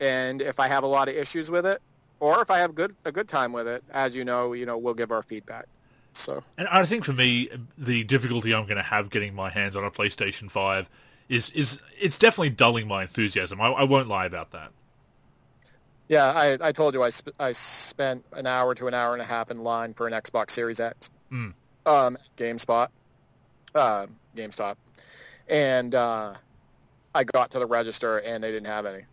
and 0.00 0.42
if 0.42 0.58
I 0.58 0.66
have 0.66 0.82
a 0.82 0.88
lot 0.88 1.08
of 1.08 1.16
issues 1.16 1.50
with 1.50 1.64
it, 1.66 1.80
or 2.18 2.42
if 2.42 2.50
I 2.50 2.58
have 2.58 2.74
good 2.74 2.96
a 3.04 3.12
good 3.12 3.28
time 3.28 3.52
with 3.52 3.68
it, 3.68 3.84
as 3.92 4.16
you 4.16 4.24
know, 4.24 4.52
you 4.52 4.66
know, 4.66 4.76
we'll 4.78 4.94
give 4.94 5.12
our 5.12 5.22
feedback. 5.22 5.66
So, 6.16 6.42
and 6.56 6.66
I 6.68 6.84
think 6.86 7.04
for 7.04 7.12
me, 7.12 7.50
the 7.76 8.02
difficulty 8.04 8.54
I'm 8.54 8.64
going 8.64 8.78
to 8.78 8.82
have 8.82 9.10
getting 9.10 9.34
my 9.34 9.50
hands 9.50 9.76
on 9.76 9.84
a 9.84 9.90
PlayStation 9.90 10.50
Five 10.50 10.88
is 11.28 11.50
is 11.50 11.80
it's 12.00 12.18
definitely 12.18 12.50
dulling 12.50 12.88
my 12.88 13.02
enthusiasm. 13.02 13.60
I, 13.60 13.68
I 13.68 13.84
won't 13.84 14.08
lie 14.08 14.24
about 14.24 14.52
that. 14.52 14.72
Yeah, 16.08 16.26
I, 16.26 16.56
I 16.60 16.72
told 16.72 16.94
you 16.94 17.02
I, 17.02 17.10
sp- 17.10 17.34
I 17.40 17.52
spent 17.52 18.24
an 18.32 18.46
hour 18.46 18.74
to 18.76 18.86
an 18.86 18.94
hour 18.94 19.12
and 19.12 19.20
a 19.20 19.24
half 19.24 19.50
in 19.50 19.62
line 19.64 19.92
for 19.92 20.06
an 20.06 20.12
Xbox 20.12 20.52
Series 20.52 20.78
X. 20.78 21.10
Mm. 21.32 21.52
Um, 21.84 22.16
GameSpot, 22.36 22.88
uh, 23.74 24.06
GameStop, 24.36 24.76
and 25.48 25.94
uh, 25.94 26.34
I 27.14 27.24
got 27.24 27.50
to 27.50 27.58
the 27.58 27.66
register 27.66 28.18
and 28.18 28.42
they 28.42 28.52
didn't 28.52 28.68
have 28.68 28.86
any. 28.86 29.04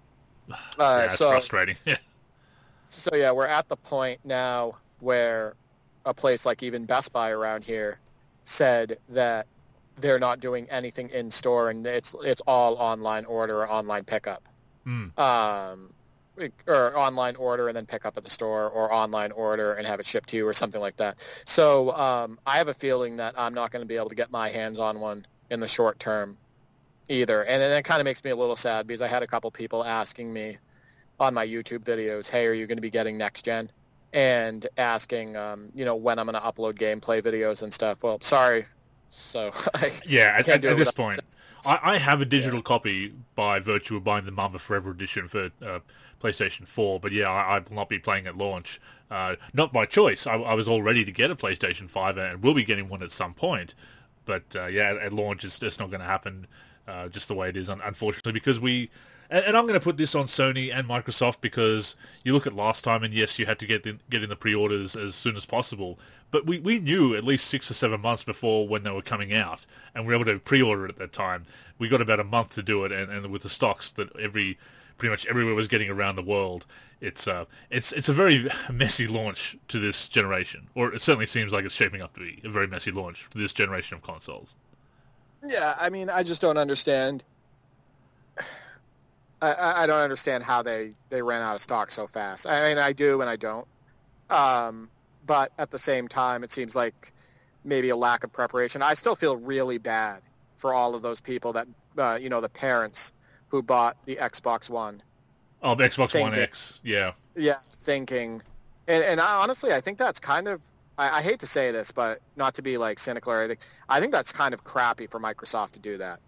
Uh, 0.50 0.56
yeah, 0.78 0.98
that's 0.98 1.18
so, 1.18 1.32
frustrating. 1.32 1.78
so 2.86 3.16
yeah, 3.16 3.32
we're 3.32 3.48
at 3.48 3.68
the 3.70 3.78
point 3.78 4.20
now 4.24 4.76
where 5.00 5.54
a 6.06 6.14
place 6.14 6.46
like 6.46 6.64
even 6.64 6.86
Best 6.86 7.14
Buy 7.14 7.32
around 7.32 7.64
here 7.64 8.00
said 8.44 8.98
that 9.10 9.48
they're 9.98 10.20
not 10.20 10.40
doing 10.40 10.68
anything 10.70 11.10
in 11.10 11.30
store 11.30 11.70
and 11.70 11.86
it's 11.86 12.16
it's 12.24 12.42
all 12.48 12.76
online 12.76 13.26
order 13.26 13.62
or 13.62 13.70
online 13.70 14.04
pickup. 14.04 14.44
Mm. 14.86 15.18
Um, 15.18 15.94
or 16.68 16.98
online 16.98 17.36
order 17.36 17.68
and 17.68 17.78
then 17.78 17.86
pick 17.86 18.06
up 18.06 18.18
at 18.18 18.24
the 18.24 18.30
store 18.30 18.70
or 18.70 18.92
online 18.92 19.32
order 19.34 19.76
and 19.76 19.86
have 19.86 20.00
it 20.00 20.06
shipped 20.06 20.30
to 20.30 20.38
you 20.38 20.48
or 20.48 20.54
something 20.54 20.82
like 20.82 20.98
that. 20.98 21.20
So 21.46 21.92
um, 21.96 22.40
I 22.48 22.58
have 22.58 22.70
a 22.70 22.74
feeling 22.74 23.18
that 23.18 23.36
I'm 23.38 23.54
not 23.54 23.72
going 23.72 23.82
to 23.82 23.88
be 23.88 23.96
able 23.96 24.10
to 24.10 24.16
get 24.16 24.32
my 24.32 24.50
hands 24.50 24.80
on 24.80 25.00
one 25.00 25.28
in 25.52 25.60
the 25.60 25.68
short 25.68 26.00
term 26.00 26.38
either. 27.10 27.44
And 27.46 27.62
it 27.62 27.86
kind 27.86 28.02
of 28.02 28.06
makes 28.06 28.24
me 28.24 28.32
a 28.32 28.36
little 28.36 28.56
sad 28.56 28.88
because 28.88 29.02
I 29.02 29.08
had 29.08 29.22
a 29.22 29.28
couple 29.28 29.52
people 29.52 29.84
asking 29.84 30.34
me 30.34 30.58
on 31.20 31.34
my 31.34 31.46
YouTube 31.46 31.84
videos, 31.84 32.30
hey, 32.30 32.48
are 32.48 32.54
you 32.54 32.66
going 32.66 32.78
to 32.78 32.82
be 32.82 32.90
getting 32.90 33.18
next 33.18 33.46
gen? 33.46 33.72
And 34.14 34.68
asking, 34.78 35.36
um, 35.36 35.72
you 35.74 35.86
know, 35.86 35.96
when 35.96 36.20
I'm 36.20 36.28
going 36.28 36.40
to 36.40 36.48
upload 36.48 36.74
gameplay 36.74 37.22
videos 37.22 37.64
and 37.64 37.74
stuff. 37.74 38.04
Well, 38.04 38.20
sorry. 38.22 38.66
So 39.10 39.52
I 39.74 39.92
yeah, 40.06 40.36
at, 40.38 40.48
at, 40.48 40.64
at 40.66 40.78
this 40.78 40.92
point, 40.92 41.20
I, 41.66 41.80
I, 41.84 41.98
have 41.98 42.22
a 42.22 42.26
digital 42.26 42.60
yeah. 42.60 42.64
copy 42.64 43.14
by 43.36 43.60
virtue 43.60 43.96
of 43.96 44.04
buying 44.04 44.26
the 44.26 44.32
Mamba 44.32 44.60
Forever 44.60 44.92
edition 44.92 45.28
for 45.28 45.52
uh, 45.62 45.80
PlayStation 46.22 46.68
4. 46.68 47.00
But 47.00 47.12
yeah, 47.12 47.30
I, 47.30 47.58
I, 47.58 47.60
will 47.60 47.76
not 47.76 47.90
be 47.90 48.00
playing 48.00 48.28
at 48.28 48.38
launch. 48.38 48.80
Uh, 49.12 49.36
not 49.54 49.72
by 49.72 49.86
choice. 49.86 50.26
I, 50.26 50.36
I, 50.36 50.54
was 50.56 50.68
all 50.68 50.82
ready 50.82 51.06
to 51.06 51.12
get 51.12 51.30
a 51.30 51.36
PlayStation 51.36 51.90
5 51.90 52.18
and 52.18 52.44
will 52.44 52.56
be 52.56 52.64
getting 52.64 52.90
one 52.90 53.04
at 53.04 53.12
some 53.12 53.34
point. 53.34 53.76
But 54.26 54.44
uh, 54.56 54.66
yeah, 54.66 54.98
at 55.02 55.14
launch, 55.14 55.44
it's 55.44 55.60
just 55.60 55.80
not 55.80 55.90
going 55.90 56.02
to 56.02 56.08
happen 56.08 56.48
uh, 56.88 57.10
just 57.10 57.28
the 57.28 57.36
way 57.36 57.50
it 57.50 57.58
is, 57.58 57.70
unfortunately, 57.70 58.32
because 58.32 58.60
we 58.60 58.90
and, 59.34 59.46
and 59.46 59.58
I'm 59.58 59.64
going 59.64 59.80
to 59.80 59.84
put 59.84 59.98
this 59.98 60.14
on 60.14 60.28
Sony 60.28 60.74
and 60.74 60.88
Microsoft 60.88 61.38
because 61.42 61.96
you 62.24 62.34
look 62.34 62.46
at 62.46 62.54
last 62.54 62.84
time, 62.84 63.04
and 63.04 63.14
yes, 63.14 63.40
you 63.40 63.48
had 63.48 63.58
to 63.60 63.66
get 63.66 63.86
in, 63.86 64.00
get 64.10 64.24
in 64.24 64.30
the 64.30 64.36
pre-orders 64.36 64.96
as 64.96 65.16
soon 65.16 65.36
as 65.36 65.46
possible. 65.46 65.98
But 66.30 66.46
we, 66.46 66.60
we 66.60 66.80
knew 66.80 67.16
at 67.16 67.24
least 67.24 67.48
six 67.48 67.70
or 67.70 67.74
seven 67.74 68.00
months 68.00 68.24
before 68.24 68.68
when 68.68 68.84
they 68.84 68.92
were 68.92 69.02
coming 69.02 69.34
out, 69.34 69.66
and 69.94 70.06
we 70.06 70.14
were 70.14 70.22
able 70.22 70.32
to 70.32 70.40
pre-order 70.40 70.86
it 70.86 70.92
at 70.92 70.98
that 71.00 71.14
time. 71.14 71.46
We 71.80 71.90
got 71.90 72.00
about 72.00 72.20
a 72.20 72.24
month 72.24 72.54
to 72.56 72.64
do 72.64 72.86
it, 72.86 72.92
and, 72.92 73.12
and 73.12 73.28
with 73.28 73.42
the 73.42 73.50
stocks 73.50 73.92
that 73.94 74.16
every 74.18 74.58
pretty 75.00 75.12
much 75.12 75.26
everywhere 75.26 75.56
was 75.56 75.68
getting 75.68 75.90
around 75.90 76.16
the 76.16 76.24
world, 76.24 76.68
it's 77.02 77.28
uh, 77.28 77.46
it's 77.72 77.92
it's 77.92 78.10
a 78.10 78.14
very 78.14 78.48
messy 78.72 79.08
launch 79.08 79.58
to 79.70 79.80
this 79.80 80.08
generation, 80.08 80.70
or 80.76 80.94
it 80.94 81.02
certainly 81.02 81.26
seems 81.26 81.52
like 81.52 81.66
it's 81.66 81.74
shaping 81.74 82.02
up 82.02 82.14
to 82.14 82.20
be 82.20 82.40
a 82.44 82.50
very 82.50 82.68
messy 82.68 82.92
launch 82.92 83.28
to 83.32 83.40
this 83.40 83.52
generation 83.52 83.98
of 83.98 84.04
consoles. 84.04 84.56
Yeah, 85.46 85.76
I 85.80 85.90
mean, 85.90 86.10
I 86.10 86.22
just 86.22 86.40
don't 86.40 86.58
understand 86.58 87.24
I, 89.52 89.84
I 89.84 89.88
don't 89.88 90.00
understand 90.00 90.44
how 90.44 90.64
they, 90.64 90.92
they 91.10 91.22
ran 91.22 91.42
out 91.42 91.56
of 91.56 91.62
stock 91.62 91.92
so 91.92 92.08
fast. 92.08 92.48
I 92.48 92.70
mean, 92.70 92.78
I 92.78 92.94
do 92.94 93.22
and 93.22 93.30
I 93.30 93.36
don't. 93.36 93.68
Um, 94.30 94.90
but 95.26 95.52
at 95.58 95.72
the 95.72 95.80
same 95.80 96.08
time, 96.08 96.44
it 96.44 96.52
seems 96.52 96.76
like 96.76 97.12
maybe 97.64 97.90
a 97.90 97.96
lack 97.96 98.24
of 98.24 98.32
preparation. 98.32 98.82
I 98.82 98.94
still 98.94 99.16
feel 99.16 99.36
really 99.38 99.78
bad 99.78 100.22
for 100.58 100.74
all 100.74 100.96
of 100.96 101.02
those 101.02 101.20
people 101.20 101.54
that, 101.54 101.68
uh, 101.98 102.18
you 102.22 102.30
know, 102.30 102.42
the 102.42 102.50
parents 102.50 103.14
who 103.50 103.62
bought 103.62 103.98
the 104.06 104.16
Xbox 104.16 104.70
One. 104.70 105.04
Oh, 105.62 105.76
the 105.76 105.84
Xbox 105.84 106.12
thinking, 106.12 106.32
One 106.32 106.40
X, 106.40 106.80
yeah. 106.84 107.12
Yeah, 107.36 107.58
thinking. 107.78 108.42
And, 108.88 109.04
and 109.04 109.22
I, 109.22 109.42
honestly, 109.42 109.74
I 109.74 109.82
think 109.82 109.98
that's 109.98 110.20
kind 110.20 110.48
of, 110.48 110.62
I, 110.98 111.20
I, 111.20 111.22
hate 111.22 111.40
to 111.40 111.48
say 111.48 111.72
this, 111.72 111.92
but 111.92 112.20
not 112.36 112.56
to 112.56 112.62
be 112.62 112.78
like 112.78 113.00
cynical 113.00 113.32
or 113.32 113.42
anything, 113.42 113.64
I 113.88 114.00
think 114.00 114.12
that's 114.12 114.32
kind 114.32 114.54
of 114.54 114.64
crappy 114.64 115.08
for 115.08 115.20
Microsoft 115.20 115.72
to 115.72 115.80
do 115.80 115.98
that. 115.98 116.20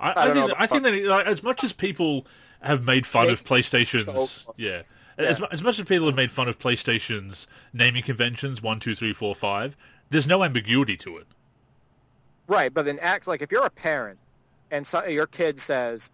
I, 0.00 0.10
I, 0.10 0.22
I 0.30 0.32
think 0.32 0.48
that, 0.48 0.60
I 0.60 0.66
think 0.66 0.82
that 0.82 1.04
like, 1.04 1.26
as 1.26 1.42
much 1.42 1.64
as 1.64 1.72
people 1.72 2.26
have 2.60 2.84
made 2.84 3.06
fun 3.06 3.28
of 3.28 3.44
PlayStation's, 3.44 4.30
so 4.30 4.54
yeah, 4.56 4.82
yeah. 5.18 5.24
As, 5.26 5.40
as 5.40 5.62
much 5.62 5.78
as 5.78 5.84
people 5.84 6.06
have 6.06 6.16
made 6.16 6.30
fun 6.30 6.48
of 6.48 6.58
PlayStation's 6.58 7.46
naming 7.72 8.02
conventions, 8.02 8.62
one, 8.62 8.80
two, 8.80 8.94
three, 8.94 9.12
four, 9.12 9.34
five, 9.34 9.76
there's 10.10 10.26
no 10.26 10.42
ambiguity 10.42 10.96
to 10.98 11.18
it. 11.18 11.26
Right, 12.46 12.72
but 12.72 12.84
then 12.84 12.98
acts 13.00 13.26
like 13.26 13.40
if 13.40 13.50
you're 13.52 13.64
a 13.64 13.70
parent 13.70 14.18
and 14.70 14.86
so, 14.86 15.04
your 15.04 15.26
kid 15.26 15.60
says, 15.60 16.10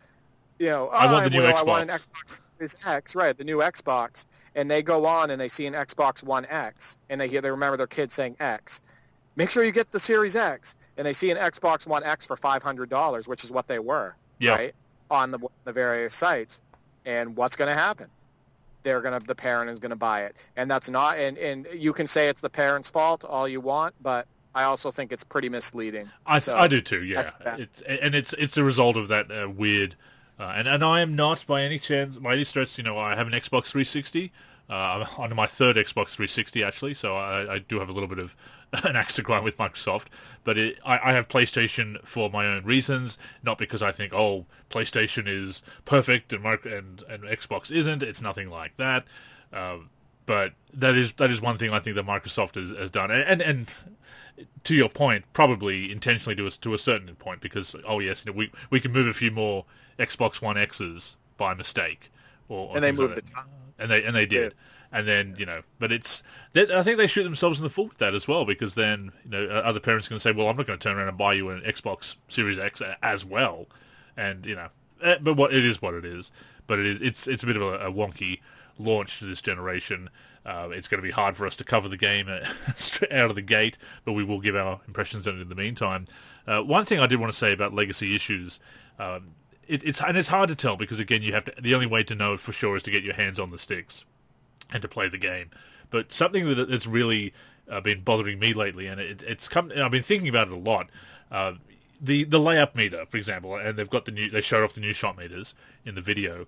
you 0.59 0.67
know, 0.67 0.91
oh, 0.93 0.97
I 0.97 1.11
want 1.11 1.27
oh, 1.27 1.29
the 1.29 1.37
new 1.37 1.43
well, 1.43 1.55
Xbox. 1.55 1.59
I 1.59 1.63
want 1.63 1.91
an 1.91 1.97
Xbox 1.97 2.43
Series 2.59 2.77
X, 2.87 3.15
right? 3.15 3.37
The 3.37 3.45
new 3.45 3.59
Xbox, 3.59 4.27
and 4.55 4.71
they 4.71 4.83
go 4.83 5.07
on 5.07 5.31
and 5.31 5.41
they 5.41 5.49
see 5.49 5.67
an 5.67 5.73
Xbox 5.73 6.23
One 6.23 6.45
X, 6.47 6.99
and 7.09 7.21
they 7.21 7.27
hear 7.27 7.41
they 7.41 7.51
remember 7.51 7.79
their 7.79 7.87
kid 7.87 8.13
saying 8.13 8.37
X. 8.39 8.83
Make 9.37 9.51
sure 9.51 9.65
you 9.65 9.73
get 9.73 9.91
the 9.93 10.01
Series 10.01 10.37
X 10.37 10.77
and 10.97 11.07
they 11.07 11.13
see 11.13 11.31
an 11.31 11.37
Xbox 11.37 11.87
One 11.87 12.05
X 12.05 12.27
for 12.27 12.37
five 12.37 12.63
hundred 12.63 12.91
dollars, 12.91 13.29
which 13.29 13.45
is 13.45 13.53
what 13.53 13.67
they 13.67 13.79
were, 13.79 14.15
yep. 14.39 14.59
right, 14.59 14.75
on 15.11 15.31
the 15.31 15.39
the 15.65 15.73
various 15.73 16.15
sites. 16.15 16.61
And 17.07 17.37
what's 17.37 17.57
going 17.57 17.69
to 17.69 17.81
happen? 17.81 18.09
They're 18.83 19.01
going 19.01 19.19
to 19.19 19.27
the 19.27 19.35
parent 19.35 19.71
is 19.71 19.79
going 19.79 19.91
to 19.91 19.97
buy 19.97 20.25
it, 20.25 20.37
and 20.57 20.71
that's 20.71 20.89
not. 20.89 21.19
And 21.19 21.39
and 21.39 21.67
you 21.75 21.93
can 21.93 22.07
say 22.07 22.29
it's 22.29 22.41
the 22.41 22.51
parent's 22.51 22.91
fault 22.91 23.25
all 23.25 23.49
you 23.49 23.61
want, 23.61 23.95
but 24.03 24.27
I 24.55 24.65
also 24.65 24.91
think 24.91 25.13
it's 25.13 25.25
pretty 25.25 25.49
misleading. 25.49 26.11
I 26.27 26.39
so, 26.39 26.57
I 26.57 26.69
do 26.69 26.81
too. 26.81 27.05
Yeah, 27.05 27.31
it's 27.59 27.81
and 27.83 28.15
it's 28.15 28.33
it's 28.35 28.57
a 28.57 28.65
result 28.65 28.97
of 28.97 29.09
that 29.09 29.31
uh, 29.31 29.49
weird. 29.49 29.97
Uh, 30.39 30.55
and 30.57 30.67
and 30.67 30.83
I 30.83 31.01
am 31.01 31.15
not 31.15 31.45
by 31.47 31.63
any 31.63 31.79
chance 31.79 32.19
by 32.19 32.33
any 32.33 32.45
stretch. 32.45 32.79
You 32.79 32.85
know, 32.85 32.99
I 32.99 33.15
have 33.15 33.27
an 33.27 33.33
Xbox 33.33 33.67
360. 33.67 34.33
Uh, 34.71 35.05
I'm 35.19 35.33
on 35.33 35.35
my 35.35 35.47
third 35.47 35.75
Xbox 35.75 36.11
360 36.11 36.63
actually, 36.63 36.95
so 36.95 37.17
I, 37.17 37.55
I 37.55 37.59
do 37.59 37.81
have 37.81 37.89
a 37.89 37.93
little 37.93 38.09
bit 38.09 38.21
of 38.21 38.37
an 38.85 38.95
axe 38.95 39.15
to 39.17 39.23
grind 39.23 39.45
with 39.45 39.59
Microsoft, 39.59 40.07
but 40.45 40.57
it, 40.57 40.79
I, 40.85 41.11
I, 41.11 41.13
have 41.13 41.27
PlayStation 41.27 42.01
for 42.05 42.31
my 42.31 42.47
own 42.47 42.65
reasons, 42.65 43.19
not 43.43 43.59
because 43.59 43.83
I 43.83 43.91
think 43.91 44.13
oh 44.15 44.47
PlayStation 44.71 45.25
is 45.27 45.63
perfect 45.85 46.33
and 46.33 46.47
and, 46.47 47.03
and 47.09 47.25
Xbox 47.25 47.73
isn't. 47.73 48.03
It's 48.05 48.23
nothing 48.23 48.49
like 48.49 48.77
that. 48.77 49.07
Uh, 49.53 49.79
but 50.25 50.53
that 50.73 50.95
is 50.95 51.15
that 51.15 51.33
is 51.33 51.43
one 51.43 51.59
thing 51.59 51.71
I 51.71 51.81
think 51.81 51.97
that 51.97 52.07
Microsoft 52.07 52.55
has, 52.55 52.71
has 52.71 52.93
done, 52.93 53.11
and, 53.11 53.43
and, 53.43 53.43
and 53.43 53.69
to 54.63 54.77
your 54.77 54.89
point, 54.89 55.25
probably 55.33 55.91
intentionally 55.91 56.37
to 56.37 56.47
a, 56.47 56.51
to 56.51 56.75
a 56.75 56.79
certain 56.79 57.13
point, 57.17 57.41
because 57.41 57.75
oh 57.85 57.99
yes, 57.99 58.25
you 58.25 58.31
know, 58.31 58.39
we 58.39 58.53
we 58.71 58.79
can 58.79 58.93
move 58.93 59.09
a 59.09 59.15
few 59.15 59.33
more 59.33 59.65
Xbox 59.99 60.41
One 60.41 60.57
X's 60.57 61.17
by 61.37 61.55
mistake, 61.55 62.13
or, 62.49 62.69
or 62.69 62.77
and 62.77 62.85
they 62.85 62.93
moved 62.93 63.17
like 63.17 63.25
the 63.25 63.33
time, 63.33 63.47
and 63.81 63.91
they 63.91 64.05
and 64.05 64.15
they 64.15 64.27
did. 64.27 64.53
Yeah 64.53 64.59
and 64.93 65.07
then 65.07 65.35
you 65.39 65.47
know, 65.47 65.63
but 65.79 65.93
it's 65.93 66.23
I 66.55 66.83
think 66.83 66.99
they 66.99 67.07
shoot 67.07 67.23
themselves 67.23 67.61
in 67.61 67.65
the 67.65 67.71
foot 67.71 67.91
with 67.91 67.99
that 67.99 68.15
as 68.15 68.27
well 68.27 68.45
because 68.45 68.75
then 68.75 69.13
you 69.25 69.31
know 69.31 69.47
other 69.49 69.81
parents 69.81 70.07
are 70.07 70.11
going 70.11 70.19
to 70.19 70.23
say, 70.23 70.33
well, 70.33 70.49
I'm 70.49 70.57
not 70.57 70.67
going 70.67 70.79
to 70.79 70.83
turn 70.83 70.97
around 70.97 71.09
and 71.09 71.19
buy 71.19 71.35
you 71.35 71.49
an 71.51 71.61
Xbox 71.61 72.17
Series 72.29 72.59
X 72.59 72.83
as 73.03 73.25
well, 73.25 73.67
and 74.17 74.45
you 74.45 74.57
know, 74.57 74.69
eh, 75.03 75.19
but 75.21 75.37
what 75.37 75.53
it 75.53 75.65
is 75.65 75.81
what 75.81 75.95
it 75.95 76.05
is, 76.05 76.33
but 76.67 76.79
it 76.79 76.87
is 76.87 77.01
it's 77.01 77.29
it's 77.29 77.43
a 77.43 77.47
bit 77.47 77.57
of 77.57 77.63
a, 77.63 77.87
a 77.87 77.93
wonky 77.93 78.41
launch 78.79 79.19
to 79.21 79.27
this 79.27 79.43
generation. 79.43 80.11
Uh, 80.45 80.71
it's 80.73 80.89
going 80.89 81.01
to 81.01 81.07
be 81.07 81.13
hard 81.13 81.37
for 81.37 81.47
us 81.47 81.55
to 81.55 81.65
cover 81.65 81.87
the 81.87 81.99
game 81.99 82.27
uh, 82.29 82.41
straight 82.77 83.13
out 83.13 83.29
of 83.29 83.37
the 83.37 83.43
gate, 83.43 83.77
but 84.05 84.15
we 84.15 84.25
will 84.25 84.41
give 84.41 84.57
our 84.57 84.81
impressions 84.89 85.27
on 85.27 85.37
it 85.37 85.43
in 85.43 85.51
the 85.51 85.55
meantime. 85.55 86.07
Uh, 86.47 86.63
one 86.63 86.87
thing 86.87 86.99
I 86.99 87.07
did 87.07 87.21
want 87.21 87.31
to 87.31 87.39
say 87.39 87.53
about 87.53 87.75
legacy 87.75 88.17
issues, 88.17 88.59
um, 88.99 89.35
it, 89.71 89.85
it's 89.85 90.03
and 90.03 90.17
it's 90.17 90.29
hard 90.29 90.49
to 90.49 90.57
tell 90.57 90.77
because 90.77 90.99
again, 90.99 91.23
you 91.23 91.33
have 91.33 91.45
to. 91.45 91.55
The 91.61 91.75
only 91.75 91.87
way 91.87 92.03
to 92.03 92.15
know 92.15 92.37
for 92.37 92.53
sure 92.53 92.77
is 92.77 92.83
to 92.83 92.91
get 92.91 93.05
your 93.05 93.15
hands 93.15 93.39
on 93.39 93.51
the 93.51 93.59
sticks 93.59 94.05
and 94.73 94.83
to 94.83 94.89
play 94.89 95.09
the 95.09 95.19
game. 95.19 95.51
But 95.91 96.13
something 96.13 96.53
that 96.55 96.69
that's 96.69 96.87
really 96.87 97.33
uh, 97.69 97.81
been 97.81 98.01
bothering 98.01 98.41
me 98.41 98.53
lately, 98.53 98.89
and 98.89 99.01
it, 99.01 99.23
it's 99.23 99.49
come. 99.49 99.71
I've 99.77 99.93
been 99.93 100.03
thinking 100.03 100.29
about 100.29 100.49
it 100.49 100.55
a 100.55 100.59
lot. 100.59 100.91
Uh, 101.31 101.55
the 102.01 102.25
the 102.25 102.41
layup 102.41 102.75
meter, 102.75 103.07
for 103.07 103.17
example, 103.17 103.55
and 103.55 103.79
they've 103.79 103.89
got 103.89 104.07
the 104.07 104.13
new. 104.13 104.29
They 104.29 104.41
showed 104.41 104.65
off 104.65 104.75
the 104.75 104.81
new 104.81 104.93
shot 104.93 105.17
meters 105.17 105.55
in 105.85 105.95
the 105.95 106.03
video, 106.03 106.47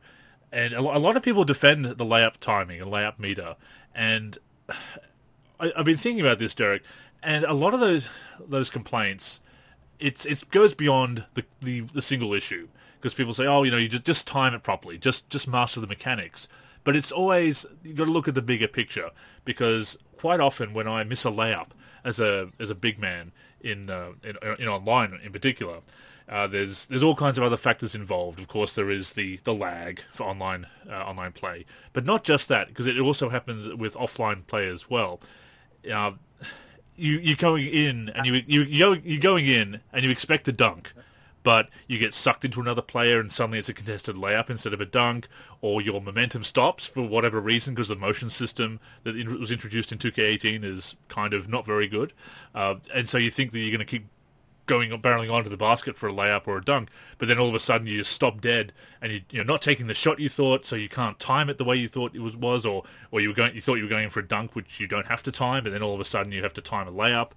and 0.50 0.74
a, 0.74 0.80
a 0.80 0.98
lot 0.98 1.16
of 1.16 1.22
people 1.22 1.44
defend 1.44 1.85
the 1.85 2.04
layup 2.04 2.38
timing 2.40 2.80
and 2.80 2.90
layup 2.90 3.20
meter. 3.20 3.54
And 3.94 4.37
I, 5.61 5.72
I've 5.76 5.85
been 5.85 5.96
thinking 5.96 6.20
about 6.20 6.40
this, 6.40 6.56
Derek, 6.56 6.82
and 7.22 7.44
a 7.44 7.54
lot 7.54 7.72
of 7.72 7.78
those 7.78 8.08
those 8.44 8.68
complaints, 8.68 9.40
it's 10.00 10.26
it 10.26 10.42
goes 10.50 10.74
beyond 10.74 11.26
the, 11.35 11.44
the, 11.61 11.82
the 11.82 12.02
single 12.02 12.35
issue 12.35 12.66
because 13.02 13.14
people 13.14 13.34
say, 13.34 13.46
oh, 13.46 13.64
you 13.64 13.72
know, 13.72 13.78
you 13.78 13.88
just 13.88 14.04
just 14.04 14.28
time 14.28 14.54
it 14.54 14.62
properly, 14.62 14.96
just 14.96 15.28
just 15.28 15.48
master 15.48 15.80
the 15.80 15.88
mechanics. 15.88 16.46
But 16.84 16.94
it's 16.94 17.10
always 17.10 17.66
you 17.82 17.94
got 17.94 18.04
to 18.04 18.12
look 18.12 18.28
at 18.28 18.36
the 18.36 18.42
bigger 18.42 18.68
picture 18.68 19.10
because 19.44 19.98
quite 20.16 20.38
often 20.38 20.72
when 20.72 20.86
I 20.86 21.02
miss 21.02 21.24
a 21.24 21.30
layup 21.30 21.70
as 22.04 22.20
a 22.20 22.50
as 22.60 22.70
a 22.70 22.76
big 22.76 23.00
man 23.00 23.32
in 23.60 23.90
uh, 23.90 24.12
in, 24.22 24.36
in, 24.60 24.68
online 24.68 25.18
in 25.24 25.32
particular, 25.32 25.80
uh, 26.28 26.46
there's 26.46 26.86
there's 26.86 27.02
all 27.02 27.16
kinds 27.16 27.38
of 27.38 27.44
other 27.44 27.56
factors 27.56 27.96
involved. 27.96 28.38
Of 28.38 28.46
course, 28.46 28.76
there 28.76 28.88
is 28.88 29.14
the, 29.14 29.38
the 29.42 29.52
lag 29.52 30.00
for 30.12 30.22
online 30.22 30.66
uh, 30.88 31.04
online 31.04 31.32
play, 31.32 31.66
but 31.92 32.06
not 32.06 32.22
just 32.22 32.48
that 32.48 32.68
because 32.68 32.86
it 32.86 32.98
also 33.00 33.30
happens 33.30 33.68
with 33.68 33.94
offline 33.94 34.46
play 34.46 34.68
as 34.68 34.88
well. 34.88 35.20
Uh, 35.92 36.12
you 36.94 37.18
you're 37.18 37.36
going 37.36 37.66
in 37.66 38.10
and 38.10 38.26
you 38.26 38.42
you 38.46 38.62
you're 39.02 39.20
going 39.20 39.46
in 39.46 39.80
and 39.92 40.04
you 40.04 40.10
expect 40.10 40.46
a 40.46 40.52
dunk, 40.52 40.92
but 41.42 41.68
you 41.87 41.98
get 41.98 42.14
sucked 42.14 42.44
into 42.44 42.61
another 42.61 42.83
player 42.83 43.20
and 43.20 43.33
suddenly 43.33 43.59
it's 43.59 43.68
a 43.68 43.74
contested 43.74 44.16
layup 44.16 44.50
instead 44.50 44.72
of 44.72 44.81
a 44.81 44.87
dunk, 44.87 45.28
or 45.61 45.81
your 45.81 46.00
momentum 46.00 46.44
stops 46.44 46.87
for 46.87 47.02
whatever 47.02 47.40
reason 47.40 47.74
because 47.74 47.88
the 47.88 47.96
motion 47.96 48.31
system 48.31 48.81
that 49.05 49.14
was 49.38 49.50
introduced 49.50 49.92
in 49.92 49.98
2K18 49.98 50.64
is 50.64 50.96
kind 51.09 51.35
of 51.35 51.48
not 51.48 51.66
very 51.66 51.88
good, 51.88 52.12
uh, 52.55 52.76
and 52.94 53.09
so 53.09 53.18
you 53.18 53.31
think 53.31 53.52
that 53.52 53.59
you're 53.59 53.76
going 53.76 53.78
to 53.78 53.85
keep 53.85 54.07
going 54.66 54.90
barreling 55.02 55.33
onto 55.33 55.50
the 55.50 55.57
basket 55.57 55.96
for 55.96 56.09
a 56.09 56.12
layup 56.12 56.46
or 56.46 56.59
a 56.59 56.64
dunk, 56.64 56.88
but 57.18 57.28
then 57.28 57.38
all 57.38 57.48
of 57.48 57.55
a 57.55 57.61
sudden 57.61 57.87
you 57.87 57.98
just 57.98 58.12
stop 58.12 58.40
dead 58.40 58.72
and 59.00 59.12
you, 59.12 59.20
you're 59.31 59.44
not 59.44 59.61
taking 59.61 59.87
the 59.87 59.94
shot 59.94 60.20
you 60.20 60.28
thought, 60.28 60.64
so 60.64 60.76
you 60.76 60.88
can't 60.88 61.18
time 61.18 61.48
it 61.48 61.59
the 61.59 61.64
way 61.64 61.76
you 61.76 61.88
thought 61.88 62.14
it 62.14 62.20
was, 62.20 62.37
was 62.37 62.64
or 62.64 62.85
or 63.11 63.20
you 63.20 63.28
were 63.28 63.35
going 63.35 63.55
you 63.55 63.61
thought 63.61 63.74
you 63.74 63.85
were 63.85 63.90
going 63.90 64.11
for 64.11 64.20
a 64.20 64.26
dunk 64.26 64.55
which 64.55 64.78
you 64.81 64.87
don't 64.87 65.07
have 65.07 65.22
to 65.22 65.33
time, 65.33 65.66
and 65.66 65.74
then 65.74 65.83
all 65.83 65.94
of 65.94 66.00
a 66.00 66.05
sudden 66.05 66.33
you 66.33 66.42
have 66.42 66.55
to 66.55 66.61
time 66.61 66.87
a 66.88 66.92
layup. 66.92 67.31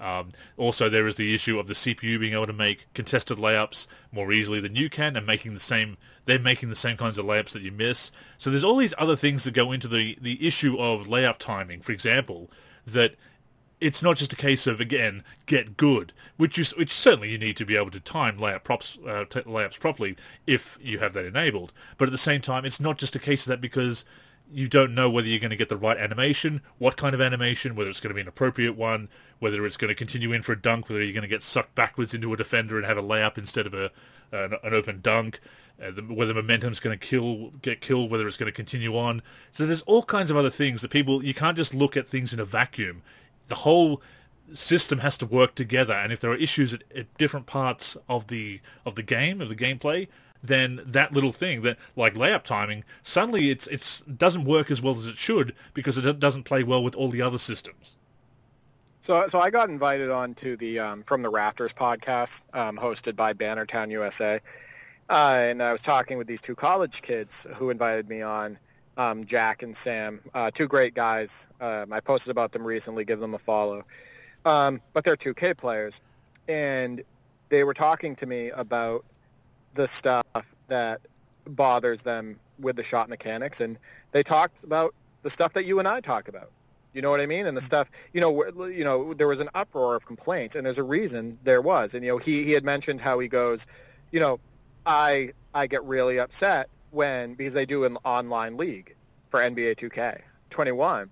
Um, 0.00 0.32
also, 0.56 0.88
there 0.88 1.06
is 1.06 1.16
the 1.16 1.34
issue 1.34 1.58
of 1.58 1.66
the 1.66 1.74
CPU 1.74 2.20
being 2.20 2.34
able 2.34 2.46
to 2.46 2.52
make 2.52 2.86
contested 2.94 3.38
layups 3.38 3.86
more 4.12 4.32
easily 4.32 4.60
than 4.60 4.76
you 4.76 4.88
can, 4.88 5.16
and 5.16 5.26
making 5.26 5.54
the 5.54 5.60
same. 5.60 5.96
They're 6.24 6.38
making 6.38 6.68
the 6.68 6.76
same 6.76 6.96
kinds 6.96 7.18
of 7.18 7.24
layups 7.24 7.50
that 7.50 7.62
you 7.62 7.72
miss. 7.72 8.12
So 8.36 8.50
there's 8.50 8.64
all 8.64 8.76
these 8.76 8.94
other 8.98 9.16
things 9.16 9.44
that 9.44 9.54
go 9.54 9.72
into 9.72 9.88
the 9.88 10.16
the 10.20 10.46
issue 10.46 10.78
of 10.78 11.06
layup 11.06 11.38
timing. 11.38 11.80
For 11.80 11.92
example, 11.92 12.50
that 12.86 13.14
it's 13.80 14.02
not 14.02 14.16
just 14.16 14.32
a 14.32 14.36
case 14.36 14.66
of 14.66 14.80
again 14.80 15.24
get 15.46 15.76
good, 15.76 16.12
which 16.36 16.58
you 16.58 16.64
which 16.76 16.92
certainly 16.92 17.30
you 17.30 17.38
need 17.38 17.56
to 17.56 17.66
be 17.66 17.76
able 17.76 17.90
to 17.90 18.00
time 18.00 18.38
layup 18.38 18.64
props 18.64 18.98
uh, 19.06 19.24
t- 19.24 19.40
layups 19.40 19.78
properly 19.78 20.16
if 20.46 20.78
you 20.80 20.98
have 20.98 21.12
that 21.14 21.24
enabled. 21.24 21.72
But 21.96 22.08
at 22.08 22.12
the 22.12 22.18
same 22.18 22.40
time, 22.40 22.64
it's 22.64 22.80
not 22.80 22.98
just 22.98 23.16
a 23.16 23.20
case 23.20 23.42
of 23.42 23.50
that 23.50 23.60
because 23.60 24.04
you 24.52 24.68
don't 24.68 24.94
know 24.94 25.10
whether 25.10 25.28
you're 25.28 25.40
going 25.40 25.50
to 25.50 25.56
get 25.56 25.68
the 25.68 25.76
right 25.76 25.98
animation, 25.98 26.62
what 26.78 26.96
kind 26.96 27.14
of 27.14 27.20
animation, 27.20 27.74
whether 27.74 27.90
it's 27.90 28.00
going 28.00 28.10
to 28.10 28.14
be 28.14 28.20
an 28.20 28.28
appropriate 28.28 28.76
one, 28.76 29.08
whether 29.38 29.64
it's 29.66 29.76
going 29.76 29.88
to 29.88 29.94
continue 29.94 30.32
in 30.32 30.42
for 30.42 30.52
a 30.52 30.60
dunk, 30.60 30.88
whether 30.88 31.02
you're 31.02 31.12
going 31.12 31.22
to 31.22 31.28
get 31.28 31.42
sucked 31.42 31.74
backwards 31.74 32.14
into 32.14 32.32
a 32.32 32.36
defender 32.36 32.76
and 32.76 32.86
have 32.86 32.98
a 32.98 33.02
layup 33.02 33.38
instead 33.38 33.66
of 33.66 33.74
a 33.74 33.90
an, 34.32 34.54
an 34.62 34.74
open 34.74 35.00
dunk. 35.00 35.40
Uh, 35.80 35.92
the, 35.92 36.02
whether 36.02 36.34
momentum's 36.34 36.80
going 36.80 36.98
to 36.98 37.06
kill 37.06 37.50
get 37.62 37.80
killed, 37.80 38.10
whether 38.10 38.26
it's 38.26 38.36
going 38.36 38.50
to 38.50 38.56
continue 38.56 38.96
on. 38.96 39.22
So 39.52 39.64
there's 39.64 39.82
all 39.82 40.02
kinds 40.02 40.30
of 40.30 40.36
other 40.36 40.50
things 40.50 40.82
that 40.82 40.90
people 40.90 41.24
you 41.24 41.34
can't 41.34 41.56
just 41.56 41.72
look 41.72 41.96
at 41.96 42.06
things 42.06 42.32
in 42.32 42.40
a 42.40 42.44
vacuum. 42.44 43.02
The 43.46 43.54
whole 43.56 44.02
system 44.52 44.98
has 45.00 45.16
to 45.18 45.26
work 45.26 45.54
together, 45.54 45.92
and 45.92 46.12
if 46.12 46.20
there 46.20 46.30
are 46.32 46.36
issues 46.36 46.74
at, 46.74 46.82
at 46.96 47.16
different 47.16 47.46
parts 47.46 47.96
of 48.08 48.26
the 48.26 48.60
of 48.84 48.96
the 48.96 49.04
game 49.04 49.40
of 49.40 49.48
the 49.48 49.54
gameplay, 49.54 50.08
then 50.42 50.80
that 50.84 51.12
little 51.12 51.32
thing 51.32 51.62
that 51.62 51.76
like 51.96 52.14
layup 52.14 52.44
timing 52.44 52.84
suddenly 53.02 53.50
it's 53.50 53.66
it's 53.68 54.00
doesn't 54.02 54.44
work 54.44 54.70
as 54.70 54.80
well 54.80 54.96
as 54.96 55.06
it 55.06 55.16
should 55.16 55.54
because 55.74 55.98
it 55.98 56.20
doesn't 56.20 56.44
play 56.44 56.62
well 56.62 56.82
with 56.82 56.94
all 56.94 57.08
the 57.08 57.22
other 57.22 57.38
systems. 57.38 57.96
So, 59.00 59.26
so 59.28 59.40
I 59.40 59.50
got 59.50 59.70
invited 59.70 60.10
on 60.10 60.34
to 60.34 60.56
the 60.56 60.80
um, 60.80 61.02
From 61.04 61.22
the 61.22 61.30
Rafters 61.30 61.72
podcast 61.72 62.42
um, 62.52 62.76
hosted 62.76 63.16
by 63.16 63.32
Bannertown 63.32 63.90
USA, 63.90 64.40
uh, 65.08 65.36
and 65.38 65.62
I 65.62 65.72
was 65.72 65.80
talking 65.80 66.18
with 66.18 66.26
these 66.26 66.42
two 66.42 66.54
college 66.54 67.00
kids 67.00 67.46
who 67.54 67.70
invited 67.70 68.08
me 68.08 68.20
on, 68.20 68.58
um, 68.98 69.24
Jack 69.24 69.62
and 69.62 69.74
Sam, 69.74 70.20
uh, 70.34 70.50
two 70.50 70.66
great 70.66 70.92
guys. 70.92 71.48
Um, 71.60 71.92
I 71.92 72.00
posted 72.00 72.32
about 72.32 72.52
them 72.52 72.64
recently. 72.64 73.04
Give 73.04 73.20
them 73.20 73.32
a 73.32 73.38
follow. 73.38 73.84
Um, 74.44 74.82
but 74.92 75.04
they're 75.04 75.16
2K 75.16 75.56
players, 75.56 76.00
and 76.48 77.02
they 77.48 77.64
were 77.64 77.74
talking 77.74 78.16
to 78.16 78.26
me 78.26 78.50
about 78.50 79.04
the 79.74 79.86
stuff 79.86 80.24
that 80.68 81.00
bothers 81.46 82.02
them 82.02 82.38
with 82.58 82.76
the 82.76 82.82
shot 82.82 83.08
mechanics, 83.08 83.60
and 83.60 83.78
they 84.12 84.22
talked 84.22 84.64
about 84.64 84.94
the 85.22 85.30
stuff 85.30 85.54
that 85.54 85.64
you 85.64 85.78
and 85.78 85.88
I 85.88 86.00
talk 86.00 86.28
about. 86.28 86.50
You 86.92 87.02
know 87.02 87.10
what 87.10 87.20
I 87.20 87.26
mean? 87.26 87.46
And 87.46 87.56
the 87.56 87.60
mm-hmm. 87.60 87.66
stuff, 87.66 87.90
you 88.12 88.20
know, 88.20 88.66
you 88.66 88.84
know, 88.84 89.14
there 89.14 89.28
was 89.28 89.40
an 89.40 89.50
uproar 89.54 89.94
of 89.94 90.06
complaints, 90.06 90.56
and 90.56 90.64
there's 90.64 90.78
a 90.78 90.82
reason 90.82 91.38
there 91.44 91.62
was. 91.62 91.94
And 91.94 92.04
you 92.04 92.12
know, 92.12 92.18
he 92.18 92.44
he 92.44 92.52
had 92.52 92.64
mentioned 92.64 93.00
how 93.00 93.18
he 93.18 93.28
goes, 93.28 93.66
you 94.10 94.20
know, 94.20 94.40
I 94.86 95.32
I 95.54 95.66
get 95.66 95.84
really 95.84 96.18
upset 96.18 96.68
when 96.90 97.34
because 97.34 97.52
they 97.52 97.66
do 97.66 97.84
an 97.84 97.98
online 98.04 98.56
league 98.56 98.94
for 99.28 99.40
NBA 99.40 99.76
2K 99.76 100.22
21, 100.50 101.10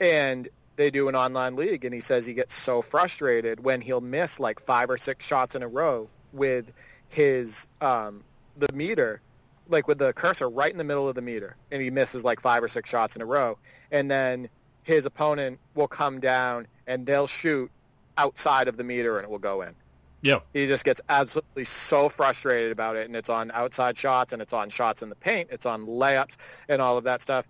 and 0.00 0.48
they 0.76 0.90
do 0.90 1.08
an 1.08 1.16
online 1.16 1.56
league, 1.56 1.84
and 1.84 1.94
he 1.94 2.00
says 2.00 2.26
he 2.26 2.34
gets 2.34 2.54
so 2.54 2.82
frustrated 2.82 3.64
when 3.64 3.80
he'll 3.80 4.02
miss 4.02 4.38
like 4.38 4.60
five 4.60 4.90
or 4.90 4.98
six 4.98 5.26
shots 5.26 5.54
in 5.54 5.62
a 5.62 5.68
row 5.68 6.08
with 6.32 6.70
his 7.08 7.68
um 7.80 8.22
the 8.56 8.72
meter 8.72 9.20
like 9.68 9.88
with 9.88 9.98
the 9.98 10.12
cursor 10.12 10.48
right 10.48 10.70
in 10.70 10.78
the 10.78 10.84
middle 10.84 11.08
of 11.08 11.14
the 11.14 11.22
meter 11.22 11.56
and 11.70 11.82
he 11.82 11.90
misses 11.90 12.24
like 12.24 12.40
five 12.40 12.62
or 12.62 12.68
six 12.68 12.88
shots 12.88 13.16
in 13.16 13.22
a 13.22 13.26
row 13.26 13.58
and 13.90 14.10
then 14.10 14.48
his 14.86 15.04
opponent 15.04 15.58
will 15.74 15.88
come 15.88 16.20
down 16.20 16.66
and 16.86 17.04
they'll 17.06 17.26
shoot 17.26 17.70
outside 18.16 18.68
of 18.68 18.76
the 18.76 18.84
meter 18.84 19.18
and 19.18 19.24
it 19.24 19.30
will 19.30 19.38
go 19.38 19.62
in. 19.62 19.74
Yeah. 20.22 20.38
He 20.52 20.66
just 20.66 20.84
gets 20.84 21.00
absolutely 21.08 21.64
so 21.64 22.08
frustrated 22.08 22.72
about 22.72 22.96
it 22.96 23.06
and 23.06 23.16
it's 23.16 23.28
on 23.28 23.50
outside 23.50 23.98
shots 23.98 24.32
and 24.32 24.40
it's 24.40 24.52
on 24.52 24.70
shots 24.70 25.02
in 25.02 25.08
the 25.08 25.16
paint, 25.16 25.48
it's 25.50 25.66
on 25.66 25.86
layups 25.86 26.36
and 26.68 26.80
all 26.80 26.96
of 26.96 27.04
that 27.04 27.20
stuff. 27.20 27.48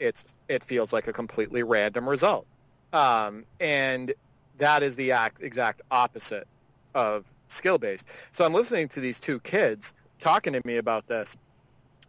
It's 0.00 0.34
it 0.48 0.64
feels 0.64 0.92
like 0.92 1.06
a 1.06 1.12
completely 1.12 1.62
random 1.62 2.08
result. 2.08 2.46
Um, 2.92 3.44
and 3.60 4.12
that 4.58 4.82
is 4.82 4.96
the 4.96 5.12
act, 5.12 5.40
exact 5.40 5.82
opposite 5.90 6.48
of 6.94 7.24
skill 7.52 7.78
based. 7.78 8.08
So 8.30 8.44
I'm 8.44 8.52
listening 8.52 8.88
to 8.90 9.00
these 9.00 9.20
two 9.20 9.40
kids 9.40 9.94
talking 10.18 10.52
to 10.54 10.62
me 10.64 10.76
about 10.76 11.06
this. 11.06 11.36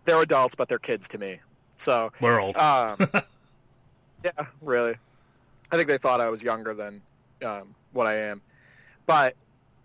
They're 0.06 0.22
adults, 0.22 0.56
but 0.56 0.70
they're 0.70 0.80
kids 0.80 1.08
to 1.10 1.18
me. 1.18 1.40
So 1.76 2.12
we're 2.22 2.40
old. 2.40 2.56
Um, 2.58 2.98
yeah, 4.24 4.32
really. 4.62 4.96
I 5.72 5.76
think 5.76 5.88
they 5.88 5.98
thought 5.98 6.22
I 6.22 6.30
was 6.30 6.44
younger 6.44 6.74
than 6.74 7.02
um, 7.44 7.76
what 7.94 8.08
I 8.08 8.16
am. 8.16 8.42
But 9.06 9.36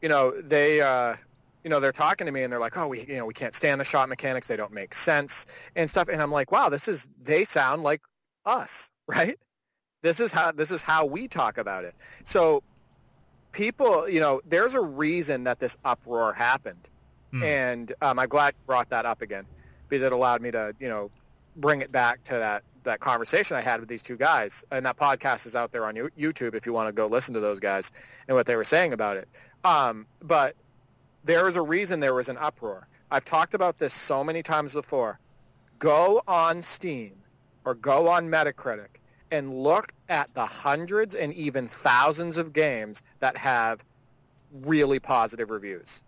you 0.03 0.09
know, 0.09 0.40
they 0.40 0.81
uh, 0.81 1.16
you 1.64 1.71
know 1.71 1.81
they're 1.81 1.92
talking 1.92 2.27
to 2.27 2.33
me 2.33 2.42
and 2.42 2.53
they're 2.53 2.61
like, 2.61 2.77
oh, 2.77 2.88
we 2.88 3.05
you 3.07 3.16
know 3.16 3.27
we 3.27 3.35
can't 3.35 3.55
stand 3.55 3.81
the 3.81 3.85
shot 3.85 4.09
mechanics. 4.09 4.47
They 4.47 4.57
don't 4.57 4.73
make 4.73 4.94
sense 4.94 5.47
and 5.75 5.88
stuff. 5.88 6.09
And 6.09 6.21
I'm 6.21 6.33
like, 6.33 6.53
wow, 6.53 6.68
this 6.68 6.88
is 6.88 7.09
they 7.23 7.44
sound 7.44 7.83
like 7.83 8.03
us, 8.44 8.90
right? 9.07 9.38
This 10.03 10.21
is 10.21 10.33
how 10.33 10.53
this 10.53 10.71
is 10.71 10.83
how 10.83 11.07
we 11.07 11.29
talk 11.29 11.59
about 11.59 11.85
it. 11.85 11.94
So 12.25 12.62
people, 13.59 14.09
you 14.09 14.21
know, 14.21 14.40
there's 14.49 14.75
a 14.75 14.81
reason 14.81 15.44
that 15.44 15.59
this 15.59 15.77
uproar 15.85 16.33
happened, 16.33 16.88
mm. 17.33 17.42
and 17.42 17.92
um, 18.01 18.21
I'm 18.21 18.29
glad 18.29 18.55
you 18.55 18.66
brought 18.66 18.90
that 18.90 19.05
up 19.05 19.21
again 19.21 19.44
because 19.88 20.05
it 20.05 20.12
allowed 20.12 20.40
me 20.40 20.53
to, 20.53 20.75
you 20.79 20.88
know, 20.88 21.11
bring 21.57 21.83
it 21.83 21.90
back 21.90 22.23
to 22.25 22.35
that 22.35 22.62
that 22.85 23.01
conversation 23.01 23.57
I 23.57 23.62
had 23.62 23.81
with 23.81 23.88
these 23.88 24.03
two 24.03 24.16
guys. 24.16 24.64
And 24.71 24.87
that 24.87 24.97
podcast 24.97 25.44
is 25.44 25.57
out 25.57 25.73
there 25.73 25.85
on 25.85 25.97
YouTube 25.97 26.55
if 26.55 26.64
you 26.64 26.73
want 26.73 26.87
to 26.87 26.92
go 26.92 27.07
listen 27.09 27.35
to 27.35 27.40
those 27.40 27.59
guys 27.59 27.90
and 28.29 28.37
what 28.37 28.47
they 28.47 28.55
were 28.55 28.64
saying 28.64 28.92
about 28.92 29.16
it. 29.16 29.29
Um, 29.64 30.07
but 30.23 30.55
there 31.25 31.47
is 31.49 31.57
a 31.57 31.62
reason 31.62 32.01
there 32.01 32.14
was 32.14 32.29
an 32.29 32.38
uproar. 32.38 32.87
I've 33.11 33.25
talked 33.25 33.55
about 33.55 33.79
this 33.79 33.92
so 33.92 34.23
many 34.23 34.42
times 34.42 34.73
before. 34.73 35.18
Go 35.81 36.23
on 36.29 36.62
Steam 36.62 37.16
or 37.64 37.75
go 37.75 38.09
on 38.09 38.31
Metacritic 38.31 39.01
and 39.30 39.52
look 39.52 39.92
at 40.08 40.32
the 40.34 40.44
hundreds 40.44 41.14
and 41.14 41.32
even 41.34 41.68
thousands 41.68 42.38
of 42.38 42.52
games 42.52 43.02
that 43.20 43.36
have 43.36 43.84
really 44.52 44.98
positive 44.98 45.50
reviews. 45.50 46.02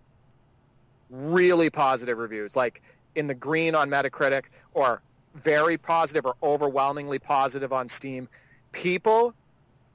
Really 1.11 1.71
positive 1.71 2.19
reviews, 2.19 2.57
like 2.57 2.83
in 3.15 3.27
the 3.27 3.35
green 3.35 3.75
on 3.75 3.91
Metacritic 3.91 4.45
or 4.75 5.03
very 5.35 5.77
positive 5.77 6.25
or 6.25 6.35
overwhelmingly 6.43 7.19
positive 7.19 7.73
on 7.73 7.89
Steam. 7.89 8.29
People, 8.73 9.35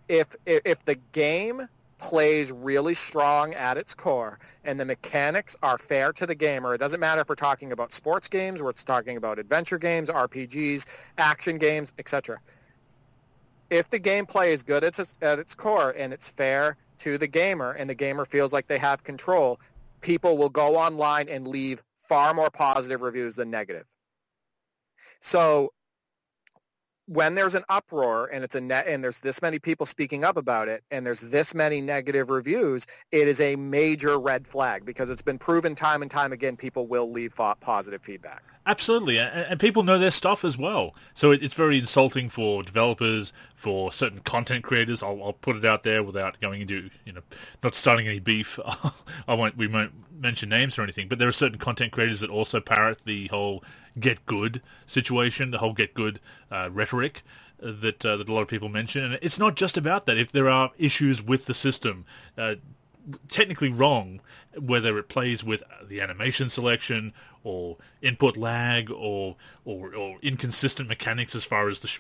if 0.08 0.36
if 0.46 0.84
the 0.86 0.96
game 1.14 1.68
plays 1.98 2.52
really 2.52 2.94
strong 2.94 3.54
at 3.54 3.78
its 3.78 3.96
core 3.96 4.38
and 4.66 4.78
the 4.78 4.86
mechanics 4.86 5.56
are 5.64 5.78
fair 5.78 6.12
to 6.12 6.26
the 6.26 6.36
gamer, 6.36 6.76
it 6.76 6.78
doesn't 6.78 7.00
matter 7.00 7.22
if 7.22 7.30
we're 7.30 7.36
talking 7.36 7.72
about 7.72 7.94
sports 7.94 8.28
games 8.28 8.62
we're 8.62 8.74
talking 8.74 9.16
about 9.16 9.40
adventure 9.40 9.78
games, 9.78 10.10
RPGs, 10.10 10.86
action 11.18 11.58
games, 11.58 11.94
etc 11.98 12.38
if 13.70 13.90
the 13.90 14.00
gameplay 14.00 14.48
is 14.50 14.64
good 14.64 14.84
at 14.84 14.98
its, 15.00 15.18
at 15.22 15.40
its 15.40 15.56
core 15.56 15.94
and 15.98 16.14
it's 16.14 16.30
fair 16.30 16.78
to 17.00 17.18
the 17.18 17.28
gamer 17.28 17.72
and 17.72 17.90
the 17.90 17.96
gamer 17.96 18.26
feels 18.26 18.54
like 18.54 18.68
they 18.68 18.78
have 18.78 19.04
control, 19.04 19.60
people 20.02 20.38
will 20.38 20.50
go 20.50 20.78
online 20.78 21.28
and 21.30 21.48
leave 21.48 21.82
far 21.98 22.34
more 22.34 22.50
positive 22.50 23.02
reviews 23.02 23.36
than 23.36 23.50
negative. 23.50 23.86
So 25.20 25.72
when 27.08 27.36
there's 27.36 27.56
an 27.56 27.64
uproar 27.70 28.28
and 28.32 28.44
it's 28.44 28.56
a 28.56 28.62
net 28.62 28.88
and 28.88 29.04
there's 29.04 29.20
this 29.20 29.42
many 29.42 29.60
people 29.60 29.86
speaking 29.86 30.24
up 30.24 30.38
about 30.38 30.68
it 30.68 30.84
and 30.92 31.06
there's 31.06 31.22
this 31.22 31.54
many 31.54 31.82
negative 31.82 32.30
reviews, 32.30 32.86
it 33.12 33.28
is 33.28 33.42
a 33.42 33.56
major 33.56 34.20
red 34.20 34.48
flag 34.48 34.86
because 34.86 35.10
it's 35.10 35.22
been 35.22 35.38
proven 35.38 35.76
time 35.76 36.02
and 36.02 36.10
time 36.10 36.32
again 36.32 36.58
people 36.58 36.88
will 36.88 37.12
leave 37.12 37.36
positive 37.60 38.02
feedback. 38.02 38.44
Absolutely, 38.68 39.20
and, 39.20 39.60
people 39.60 39.84
know 39.84 40.00
their 40.00 40.10
stuff 40.10 40.44
as 40.44 40.58
well. 40.58 40.96
So 41.14 41.32
it's 41.32 41.54
very 41.54 41.78
insulting 41.78 42.30
for 42.30 42.64
developers, 42.64 43.32
for 43.56 43.92
certain 43.92 44.20
content 44.20 44.64
creators. 44.64 45.04
I'll, 45.04 45.24
I'll 45.24 45.34
put 45.34 45.56
it 45.56 45.66
out 45.66 45.84
there 45.84 46.02
without 46.02 46.40
going 46.42 46.62
into 46.62 46.90
you 47.06 47.14
know 47.14 47.22
not 47.62 47.76
starting 47.76 48.08
any 48.08 48.20
beef. 48.20 48.60
I 49.28 49.36
won't. 49.36 49.56
We 49.56 49.68
won't 49.68 49.94
mention 50.20 50.50
names 50.50 50.80
or 50.80 50.82
anything. 50.82 51.08
But 51.08 51.20
there 51.20 51.28
are 51.28 51.34
certain 51.34 51.60
content 51.60 51.92
creators 51.92 52.22
that 52.22 52.32
also 52.32 52.60
parrot 52.60 53.02
the 53.06 53.28
whole 53.28 53.64
get 54.00 54.26
good 54.26 54.64
situation, 54.88 55.52
the 55.52 55.60
whole 55.60 55.74
get 55.74 55.94
good 55.94 56.20
uh, 56.50 56.70
rhetoric 56.72 57.22
that 57.60 58.04
uh, 58.04 58.18
that 58.18 58.28
a 58.28 58.34
lot 58.34 58.42
of 58.42 58.48
people 58.48 58.70
mention. 58.70 59.04
And 59.04 59.20
it's 59.22 59.38
not 59.38 59.56
just 59.56 59.78
about 59.78 60.08
that. 60.08 60.18
If 60.18 60.32
there 60.32 60.50
are 60.50 60.72
issues 60.78 61.22
with 61.22 61.46
the 61.46 61.54
system, 61.54 62.06
uh, 62.36 62.56
technically 63.30 63.70
wrong, 63.70 64.22
whether 64.58 64.98
it 64.98 65.10
plays 65.10 65.44
with 65.44 65.64
the 65.88 66.02
animation 66.02 66.50
selection 66.50 67.14
or 67.44 67.78
input 68.02 68.36
lag 68.36 68.90
or 68.90 69.36
or, 69.64 69.96
or 69.96 70.18
inconsistent 70.22 70.90
mechanics 70.90 71.36
as 71.36 71.46
far 71.46 71.70
as 71.70 71.80
the 71.80 71.88
sh- 71.88 72.00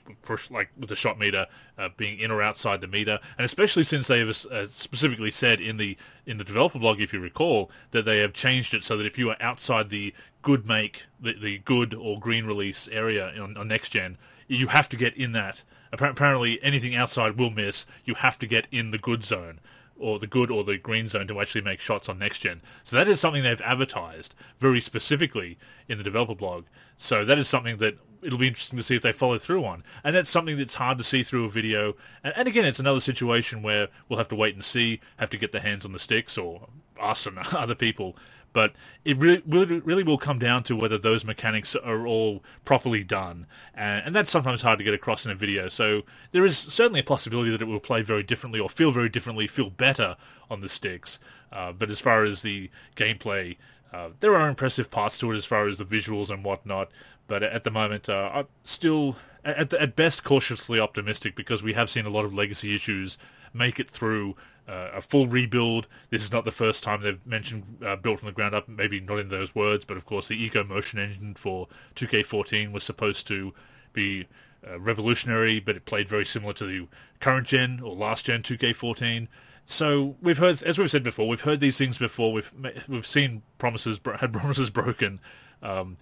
like 0.49 0.69
with 0.77 0.89
the 0.89 0.95
shot 0.95 1.19
meter 1.19 1.45
uh, 1.77 1.89
being 1.97 2.19
in 2.19 2.31
or 2.31 2.41
outside 2.41 2.81
the 2.81 2.87
meter, 2.87 3.19
and 3.37 3.45
especially 3.45 3.83
since 3.83 4.07
they 4.07 4.19
have 4.19 4.45
uh, 4.51 4.65
specifically 4.65 5.31
said 5.31 5.59
in 5.61 5.77
the 5.77 5.97
in 6.25 6.37
the 6.37 6.43
developer 6.43 6.79
blog, 6.79 6.99
if 6.99 7.13
you 7.13 7.19
recall, 7.19 7.69
that 7.91 8.05
they 8.05 8.19
have 8.19 8.33
changed 8.33 8.73
it 8.73 8.83
so 8.83 8.97
that 8.97 9.05
if 9.05 9.17
you 9.17 9.29
are 9.29 9.37
outside 9.39 9.89
the 9.89 10.13
good 10.41 10.65
make 10.65 11.05
the, 11.19 11.33
the 11.33 11.59
good 11.59 11.93
or 11.93 12.19
green 12.19 12.45
release 12.45 12.87
area 12.89 13.33
on, 13.39 13.55
on 13.55 13.67
next 13.67 13.89
gen, 13.89 14.17
you 14.47 14.67
have 14.67 14.89
to 14.89 14.97
get 14.97 15.15
in 15.15 15.31
that. 15.33 15.63
Apparently, 15.91 16.61
anything 16.61 16.93
outside 16.93 17.37
will 17.37 17.51
miss. 17.51 17.85
You 18.03 18.15
have 18.15 18.37
to 18.39 18.47
get 18.47 18.67
in 18.69 18.91
the 18.91 18.97
good 18.97 19.23
zone 19.23 19.59
or 19.97 20.19
the 20.19 20.27
good 20.27 20.51
or 20.51 20.63
the 20.63 20.77
green 20.77 21.07
zone 21.07 21.27
to 21.27 21.39
actually 21.39 21.61
make 21.61 21.79
shots 21.79 22.09
on 22.09 22.19
next 22.19 22.39
gen. 22.39 22.61
So 22.83 22.95
that 22.95 23.07
is 23.07 23.19
something 23.19 23.43
they've 23.43 23.61
advertised 23.61 24.35
very 24.59 24.81
specifically 24.81 25.57
in 25.87 25.97
the 25.97 26.03
developer 26.03 26.35
blog. 26.35 26.65
So 26.97 27.23
that 27.25 27.37
is 27.37 27.47
something 27.47 27.77
that 27.77 27.97
it'll 28.21 28.39
be 28.39 28.47
interesting 28.47 28.77
to 28.77 28.83
see 28.83 28.95
if 28.95 29.01
they 29.01 29.11
follow 29.11 29.37
through 29.37 29.63
on. 29.63 29.83
And 30.03 30.15
that's 30.15 30.29
something 30.29 30.57
that's 30.57 30.75
hard 30.75 30.97
to 30.97 31.03
see 31.03 31.23
through 31.23 31.45
a 31.45 31.49
video. 31.49 31.95
And, 32.23 32.33
and 32.35 32.47
again, 32.47 32.65
it's 32.65 32.79
another 32.79 32.99
situation 32.99 33.61
where 33.61 33.87
we'll 34.09 34.19
have 34.19 34.29
to 34.29 34.35
wait 34.35 34.55
and 34.55 34.63
see, 34.63 34.99
have 35.17 35.29
to 35.29 35.37
get 35.37 35.51
the 35.51 35.59
hands 35.59 35.85
on 35.85 35.91
the 35.91 35.99
sticks 35.99 36.37
or 36.37 36.67
us 36.99 37.25
and 37.25 37.37
other 37.51 37.75
people. 37.75 38.17
But 38.55 38.71
it 39.03 39.17
really, 39.17 39.41
really, 39.81 40.01
will 40.01 40.17
come 40.17 40.39
down 40.39 40.63
to 40.63 40.77
whether 40.77 40.97
those 40.97 41.25
mechanics 41.25 41.75
are 41.75 42.07
all 42.07 42.41
properly 42.63 43.03
done, 43.03 43.47
and, 43.73 44.05
and 44.05 44.15
that's 44.15 44.31
sometimes 44.31 44.61
hard 44.61 44.79
to 44.79 44.85
get 44.85 44.93
across 44.93 45.25
in 45.25 45.31
a 45.31 45.35
video. 45.35 45.67
So 45.67 46.03
there 46.31 46.45
is 46.45 46.57
certainly 46.57 47.01
a 47.01 47.03
possibility 47.03 47.51
that 47.51 47.61
it 47.61 47.67
will 47.67 47.81
play 47.81 48.01
very 48.01 48.23
differently 48.23 48.61
or 48.61 48.69
feel 48.69 48.93
very 48.93 49.09
differently, 49.09 49.45
feel 49.45 49.69
better 49.69 50.15
on 50.49 50.61
the 50.61 50.69
sticks. 50.69 51.19
Uh, 51.51 51.73
but 51.73 51.89
as 51.89 51.99
far 51.99 52.23
as 52.23 52.43
the 52.43 52.69
gameplay, 52.95 53.57
uh, 53.91 54.11
there 54.21 54.33
are 54.33 54.47
impressive 54.47 54.89
parts 54.89 55.17
to 55.17 55.33
it 55.33 55.35
as 55.35 55.43
far 55.43 55.67
as 55.67 55.77
the 55.77 55.85
visuals 55.85 56.29
and 56.29 56.45
whatnot. 56.45 56.89
But 57.27 57.43
at 57.43 57.65
the 57.65 57.71
moment, 57.71 58.07
uh, 58.07 58.31
I'm 58.33 58.47
still 58.63 59.17
at, 59.43 59.73
at 59.73 59.97
best 59.97 60.23
cautiously 60.23 60.79
optimistic 60.79 61.35
because 61.35 61.61
we 61.61 61.73
have 61.73 61.89
seen 61.89 62.05
a 62.05 62.09
lot 62.09 62.23
of 62.23 62.33
legacy 62.33 62.73
issues 62.73 63.17
make 63.53 63.81
it 63.81 63.91
through 63.91 64.37
uh, 64.67 64.89
a 64.93 65.01
full 65.01 65.27
rebuild. 65.27 65.87
This 66.09 66.23
is 66.23 66.31
not 66.31 66.45
the 66.45 66.51
first 66.51 66.83
time 66.83 67.01
they've 67.01 67.25
mentioned 67.25 67.77
uh, 67.85 67.95
built 67.95 68.19
from 68.19 68.27
the 68.27 68.33
ground 68.33 68.55
up, 68.55 68.67
maybe 68.67 68.99
not 68.99 69.19
in 69.19 69.29
those 69.29 69.53
words, 69.53 69.85
but 69.85 69.97
of 69.97 70.05
course 70.05 70.27
the 70.27 70.43
Eco 70.43 70.63
Motion 70.63 70.99
engine 70.99 71.35
for 71.35 71.67
2K14 71.95 72.71
was 72.71 72.83
supposed 72.83 73.27
to 73.27 73.53
be 73.93 74.27
uh, 74.67 74.79
revolutionary, 74.79 75.59
but 75.59 75.75
it 75.75 75.85
played 75.85 76.09
very 76.09 76.25
similar 76.25 76.53
to 76.53 76.65
the 76.65 76.87
current 77.19 77.47
gen 77.47 77.79
or 77.83 77.95
last 77.95 78.25
gen 78.25 78.41
2K14. 78.41 79.27
So 79.65 80.15
we've 80.21 80.37
heard, 80.37 80.61
as 80.63 80.77
we've 80.77 80.91
said 80.91 81.03
before, 81.03 81.27
we've 81.27 81.41
heard 81.41 81.59
these 81.59 81.77
things 81.77 81.97
before. 81.97 82.31
We've 82.31 82.53
we've 82.87 83.07
seen 83.07 83.41
promises 83.57 83.99
had 84.19 84.33
promises 84.33 84.69
broken. 84.69 85.19
Um, 85.61 85.97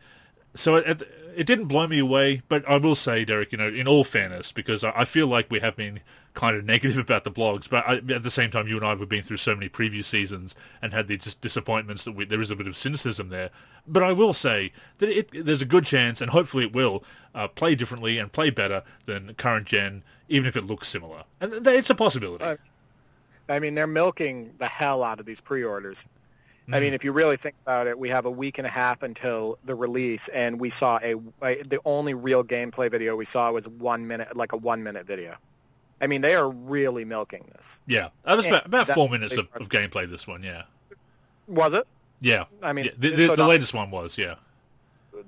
so 0.53 0.75
it, 0.75 1.01
it 1.35 1.45
didn't 1.45 1.65
blow 1.65 1.87
me 1.87 1.99
away, 1.99 2.41
but 2.47 2.67
I 2.67 2.77
will 2.77 2.95
say, 2.95 3.25
Derek, 3.25 3.51
you 3.51 3.57
know, 3.57 3.67
in 3.67 3.87
all 3.87 4.03
fairness, 4.03 4.51
because 4.51 4.83
I, 4.83 5.05
feel 5.05 5.27
like 5.27 5.49
we 5.49 5.59
have 5.59 5.75
been 5.75 5.99
kind 6.33 6.55
of 6.55 6.65
negative 6.73 6.97
about 6.97 7.23
the 7.23 7.31
blogs, 7.31 7.69
but 7.69 7.87
I, 7.87 7.95
at 7.95 8.23
the 8.23 8.31
same 8.31 8.51
time, 8.51 8.67
you 8.67 8.77
and 8.77 8.85
I 8.85 8.89
have 8.89 9.09
been 9.09 9.23
through 9.23 9.37
so 9.37 9.55
many 9.55 9.69
previous 9.69 10.07
seasons 10.07 10.55
and 10.81 10.93
had 10.93 11.07
these 11.07 11.35
disappointments 11.35 12.03
that 12.05 12.13
we, 12.13 12.25
there 12.25 12.41
is 12.41 12.51
a 12.51 12.55
bit 12.55 12.67
of 12.67 12.77
cynicism 12.77 13.29
there. 13.29 13.49
But 13.87 14.03
I 14.03 14.13
will 14.13 14.33
say 14.33 14.71
that 14.99 15.09
it, 15.09 15.45
there's 15.45 15.61
a 15.61 15.65
good 15.65 15.85
chance, 15.85 16.21
and 16.21 16.31
hopefully 16.31 16.65
it 16.65 16.73
will, 16.73 17.03
uh, 17.35 17.47
play 17.47 17.75
differently 17.75 18.17
and 18.17 18.31
play 18.31 18.49
better 18.49 18.83
than 19.05 19.33
current 19.35 19.67
gen, 19.67 20.03
even 20.29 20.47
if 20.47 20.55
it 20.55 20.65
looks 20.65 20.87
similar. 20.87 21.23
And 21.41 21.65
it's 21.67 21.89
a 21.89 21.95
possibility. 21.95 22.59
I 23.49 23.59
mean, 23.59 23.75
they're 23.75 23.87
milking 23.87 24.53
the 24.57 24.67
hell 24.67 25.03
out 25.03 25.19
of 25.19 25.25
these 25.25 25.41
pre-orders. 25.41 26.05
Mm-hmm. 26.63 26.73
I 26.73 26.79
mean, 26.79 26.93
if 26.93 27.03
you 27.03 27.11
really 27.11 27.35
think 27.35 27.55
about 27.65 27.87
it, 27.87 27.99
we 27.99 28.07
have 28.09 28.25
a 28.25 28.31
week 28.31 28.57
and 28.57 28.65
a 28.65 28.69
half 28.69 29.03
until 29.03 29.57
the 29.65 29.75
release, 29.75 30.29
and 30.29 30.61
we 30.61 30.69
saw 30.69 30.97
a, 31.03 31.15
a 31.43 31.61
the 31.61 31.79
only 31.83 32.13
real 32.13 32.41
gameplay 32.41 32.89
video 32.89 33.17
we 33.17 33.25
saw 33.25 33.51
was 33.51 33.67
one 33.67 34.07
minute, 34.07 34.37
like 34.37 34.53
a 34.53 34.57
one 34.57 34.81
minute 34.81 35.05
video. 35.05 35.35
I 35.99 36.07
mean, 36.07 36.21
they 36.21 36.35
are 36.35 36.49
really 36.49 37.03
milking 37.03 37.49
this. 37.53 37.81
Yeah, 37.85 38.09
that 38.23 38.37
was 38.37 38.45
about, 38.45 38.65
about 38.65 38.87
four 38.87 39.09
minutes 39.09 39.35
of, 39.35 39.49
of, 39.55 39.67
gameplay. 39.67 40.09
This 40.09 40.25
one, 40.25 40.41
yeah. 40.41 40.63
Was 41.47 41.73
it? 41.73 41.85
Yeah. 42.21 42.45
I 42.61 42.71
mean, 42.71 42.85
yeah. 42.85 42.91
the, 42.97 43.09
the, 43.09 43.25
so 43.27 43.35
the 43.35 43.45
latest 43.45 43.73
one 43.73 43.91
was, 43.91 44.17
yeah. 44.17 44.35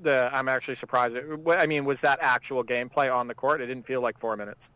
The 0.04 0.30
I'm 0.32 0.48
actually 0.48 0.76
surprised. 0.76 1.18
I 1.50 1.66
mean, 1.68 1.84
was 1.84 2.00
that 2.02 2.20
actual 2.22 2.64
gameplay 2.64 3.14
on 3.14 3.28
the 3.28 3.36
court? 3.36 3.60
It 3.60 3.68
didn't 3.68 3.86
feel 3.86 4.00
like 4.00 4.18
four 4.18 4.38
minutes. 4.38 4.72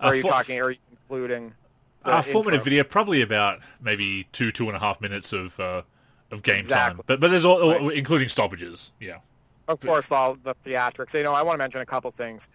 Uh, 0.00 0.06
are 0.06 0.14
you 0.14 0.22
four, 0.22 0.30
talking? 0.30 0.58
Are 0.58 0.70
you 0.70 0.78
including? 0.90 1.52
Uh, 2.02 2.22
four 2.22 2.44
minute 2.44 2.64
video, 2.64 2.82
probably 2.82 3.20
about 3.20 3.60
maybe 3.82 4.26
two 4.32 4.50
two 4.52 4.68
and 4.68 4.76
a 4.76 4.80
half 4.80 5.02
minutes 5.02 5.34
of. 5.34 5.60
Uh, 5.60 5.82
of 6.30 6.42
game 6.42 6.58
exactly. 6.58 6.96
time. 6.96 7.04
But 7.06 7.20
but 7.20 7.30
there's 7.30 7.44
all, 7.44 7.70
right. 7.70 7.96
including 7.96 8.28
stoppages. 8.28 8.92
Yeah. 9.00 9.18
Of 9.68 9.80
course, 9.80 10.10
all 10.10 10.34
the 10.34 10.54
theatrics. 10.54 11.14
You 11.14 11.22
know, 11.22 11.34
I 11.34 11.42
want 11.42 11.54
to 11.54 11.58
mention 11.58 11.82
a 11.82 11.86
couple 11.86 12.10
things, 12.10 12.48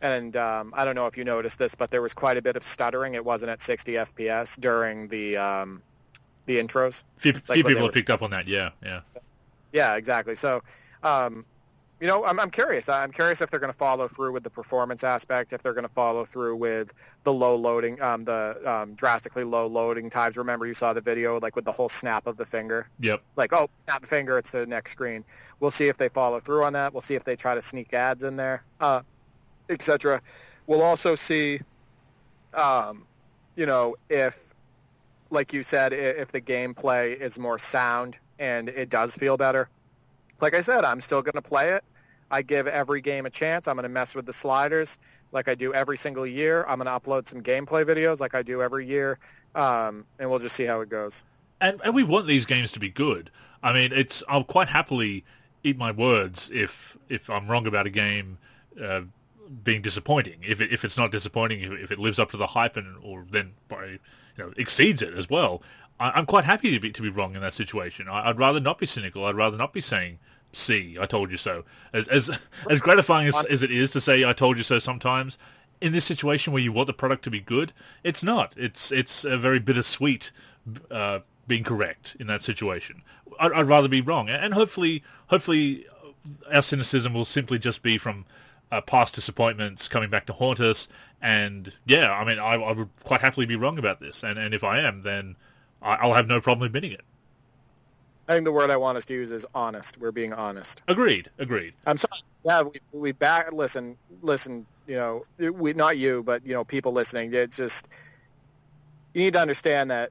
and 0.00 0.36
um, 0.36 0.72
I 0.76 0.84
don't 0.84 0.94
know 0.94 1.06
if 1.06 1.16
you 1.16 1.24
noticed 1.24 1.58
this, 1.58 1.74
but 1.74 1.90
there 1.90 2.00
was 2.00 2.14
quite 2.14 2.36
a 2.36 2.42
bit 2.42 2.54
of 2.56 2.62
stuttering. 2.62 3.14
It 3.14 3.24
wasn't 3.24 3.50
at 3.50 3.60
60 3.60 3.92
FPS 3.92 4.58
during 4.60 5.08
the 5.08 5.36
um, 5.36 5.82
the 6.46 6.60
intros. 6.60 7.02
Few, 7.16 7.32
like 7.32 7.44
few 7.44 7.64
people 7.64 7.82
have 7.82 7.92
picked 7.92 8.10
up 8.10 8.22
on 8.22 8.30
that. 8.30 8.46
Yeah, 8.46 8.70
yeah. 8.84 9.00
Yeah, 9.72 9.96
exactly. 9.96 10.34
So, 10.34 10.62
um, 11.02 11.44
you 12.00 12.06
know, 12.06 12.24
I'm, 12.24 12.40
I'm 12.40 12.50
curious. 12.50 12.88
I'm 12.88 13.12
curious 13.12 13.42
if 13.42 13.50
they're 13.50 13.60
going 13.60 13.72
to 13.72 13.78
follow 13.78 14.08
through 14.08 14.32
with 14.32 14.42
the 14.42 14.50
performance 14.50 15.04
aspect, 15.04 15.52
if 15.52 15.62
they're 15.62 15.74
going 15.74 15.86
to 15.86 15.92
follow 15.92 16.24
through 16.24 16.56
with 16.56 16.94
the 17.24 17.32
low 17.32 17.56
loading, 17.56 18.00
um, 18.00 18.24
the 18.24 18.60
um, 18.64 18.94
drastically 18.94 19.44
low 19.44 19.66
loading 19.66 20.08
times. 20.08 20.38
Remember, 20.38 20.66
you 20.66 20.72
saw 20.72 20.94
the 20.94 21.02
video, 21.02 21.38
like 21.38 21.56
with 21.56 21.66
the 21.66 21.72
whole 21.72 21.90
snap 21.90 22.26
of 22.26 22.38
the 22.38 22.46
finger. 22.46 22.88
Yep. 23.00 23.22
Like, 23.36 23.52
oh, 23.52 23.68
snap 23.84 24.00
the 24.00 24.08
finger, 24.08 24.38
it's 24.38 24.50
the 24.52 24.66
next 24.66 24.92
screen. 24.92 25.24
We'll 25.60 25.70
see 25.70 25.88
if 25.88 25.98
they 25.98 26.08
follow 26.08 26.40
through 26.40 26.64
on 26.64 26.72
that. 26.72 26.94
We'll 26.94 27.02
see 27.02 27.16
if 27.16 27.24
they 27.24 27.36
try 27.36 27.54
to 27.54 27.62
sneak 27.62 27.92
ads 27.92 28.24
in 28.24 28.36
there, 28.36 28.64
uh, 28.80 29.02
etc. 29.68 30.22
We'll 30.66 30.82
also 30.82 31.14
see, 31.14 31.60
um, 32.54 33.04
you 33.56 33.66
know, 33.66 33.96
if, 34.08 34.54
like 35.28 35.52
you 35.52 35.62
said, 35.62 35.92
if 35.92 36.32
the 36.32 36.40
gameplay 36.40 37.14
is 37.20 37.38
more 37.38 37.58
sound 37.58 38.18
and 38.38 38.70
it 38.70 38.88
does 38.88 39.14
feel 39.16 39.36
better 39.36 39.68
like 40.40 40.54
I 40.54 40.60
said, 40.60 40.84
I'm 40.84 41.00
still 41.00 41.22
going 41.22 41.34
to 41.34 41.42
play 41.42 41.70
it. 41.70 41.84
I 42.30 42.42
give 42.42 42.66
every 42.66 43.00
game 43.00 43.26
a 43.26 43.30
chance. 43.30 43.66
I'm 43.66 43.76
going 43.76 43.82
to 43.84 43.88
mess 43.88 44.14
with 44.14 44.26
the 44.26 44.32
sliders 44.32 44.98
like 45.32 45.48
I 45.48 45.54
do 45.54 45.74
every 45.74 45.96
single 45.96 46.26
year. 46.26 46.64
I'm 46.68 46.78
going 46.78 46.86
to 46.86 46.92
upload 46.92 47.26
some 47.26 47.42
gameplay 47.42 47.84
videos 47.84 48.20
like 48.20 48.34
I 48.34 48.42
do 48.42 48.62
every 48.62 48.86
year, 48.86 49.18
um, 49.54 50.04
and 50.18 50.30
we'll 50.30 50.38
just 50.38 50.54
see 50.54 50.64
how 50.64 50.80
it 50.80 50.88
goes. 50.88 51.24
And, 51.60 51.80
and 51.84 51.94
we 51.94 52.04
want 52.04 52.26
these 52.26 52.46
games 52.46 52.72
to 52.72 52.80
be 52.80 52.88
good. 52.88 53.30
I 53.62 53.72
mean, 53.72 53.92
it's 53.92 54.22
I'll 54.28 54.44
quite 54.44 54.68
happily 54.68 55.24
eat 55.62 55.76
my 55.76 55.90
words 55.90 56.50
if 56.52 56.96
if 57.08 57.28
I'm 57.28 57.48
wrong 57.48 57.66
about 57.66 57.86
a 57.86 57.90
game 57.90 58.38
uh, 58.80 59.02
being 59.62 59.82
disappointing. 59.82 60.40
If 60.46 60.60
it, 60.60 60.72
if 60.72 60.84
it's 60.84 60.96
not 60.96 61.10
disappointing, 61.10 61.60
if, 61.60 61.90
it 61.90 61.98
lives 61.98 62.18
up 62.18 62.30
to 62.30 62.36
the 62.36 62.46
hype 62.46 62.76
and 62.76 62.96
or 63.02 63.26
then 63.30 63.52
by 63.68 63.84
you 63.86 63.98
know 64.38 64.52
exceeds 64.56 65.02
it 65.02 65.14
as 65.14 65.28
well, 65.28 65.62
I, 65.98 66.18
am 66.18 66.26
quite 66.26 66.44
happy 66.44 66.70
to 66.72 66.80
be 66.80 66.90
to 66.90 67.02
be 67.02 67.10
wrong 67.10 67.34
in 67.34 67.42
that 67.42 67.54
situation. 67.54 68.08
I, 68.08 68.28
would 68.28 68.38
rather 68.38 68.60
not 68.60 68.78
be 68.78 68.86
cynical. 68.86 69.26
I'd 69.26 69.34
rather 69.34 69.56
not 69.56 69.72
be 69.72 69.80
saying 69.80 70.18
see 70.52 70.96
I 71.00 71.06
told 71.06 71.30
you 71.30 71.36
so. 71.36 71.64
As 71.92 72.08
as 72.08 72.30
as 72.70 72.80
gratifying 72.80 73.28
as, 73.28 73.44
as 73.46 73.62
it 73.62 73.70
is 73.70 73.90
to 73.92 74.00
say 74.00 74.24
I 74.24 74.32
told 74.32 74.56
you 74.56 74.62
so 74.62 74.78
sometimes, 74.78 75.38
in 75.80 75.92
this 75.92 76.04
situation 76.04 76.52
where 76.52 76.62
you 76.62 76.72
want 76.72 76.86
the 76.86 76.92
product 76.92 77.24
to 77.24 77.30
be 77.30 77.40
good, 77.40 77.72
it's 78.04 78.22
not. 78.22 78.54
It's 78.56 78.92
it's 78.92 79.24
a 79.24 79.38
very 79.38 79.58
bittersweet 79.58 80.32
uh, 80.90 81.20
being 81.46 81.64
correct 81.64 82.16
in 82.20 82.26
that 82.26 82.42
situation. 82.42 83.02
I'd, 83.38 83.52
I'd, 83.52 83.68
rather 83.68 83.88
be 83.88 84.00
wrong, 84.00 84.28
and 84.28 84.52
hopefully, 84.54 85.02
hopefully, 85.28 85.86
our 86.52 86.62
cynicism 86.62 87.14
will 87.14 87.24
simply 87.24 87.58
just 87.58 87.82
be 87.82 87.96
from 87.96 88.26
uh, 88.70 88.80
past 88.80 89.14
disappointments 89.14 89.88
coming 89.88 90.10
back 90.10 90.26
to 90.26 90.32
haunt 90.32 90.60
us. 90.60 90.88
And 91.22 91.74
yeah, 91.86 92.12
I 92.12 92.24
mean, 92.24 92.38
I, 92.38 92.54
I, 92.54 92.72
would 92.72 92.88
quite 93.02 93.20
happily 93.20 93.46
be 93.46 93.56
wrong 93.56 93.78
about 93.78 94.00
this, 94.00 94.22
and 94.22 94.38
and 94.38 94.54
if 94.54 94.64
I 94.64 94.80
am, 94.80 95.02
then 95.02 95.36
I, 95.82 95.94
I'll 95.96 96.14
have 96.14 96.26
no 96.28 96.40
problem 96.40 96.66
admitting 96.66 96.92
it. 96.92 97.02
I 98.30 98.34
think 98.34 98.44
the 98.44 98.52
word 98.52 98.70
I 98.70 98.76
want 98.76 98.96
us 98.96 99.06
to 99.06 99.14
use 99.14 99.32
is 99.32 99.44
honest. 99.56 99.98
We're 99.98 100.12
being 100.12 100.32
honest. 100.32 100.82
Agreed. 100.86 101.28
Agreed. 101.38 101.74
I'm 101.84 101.96
sorry. 101.96 102.20
Yeah, 102.44 102.62
we, 102.62 102.80
we 102.92 103.10
back. 103.10 103.52
Listen, 103.52 103.96
listen. 104.22 104.66
You 104.86 104.96
know, 104.96 105.50
we 105.50 105.72
not 105.72 105.98
you, 105.98 106.22
but 106.22 106.46
you 106.46 106.52
know, 106.52 106.62
people 106.62 106.92
listening. 106.92 107.34
It's 107.34 107.56
just 107.56 107.88
you 109.14 109.24
need 109.24 109.32
to 109.32 109.40
understand 109.40 109.90
that 109.90 110.10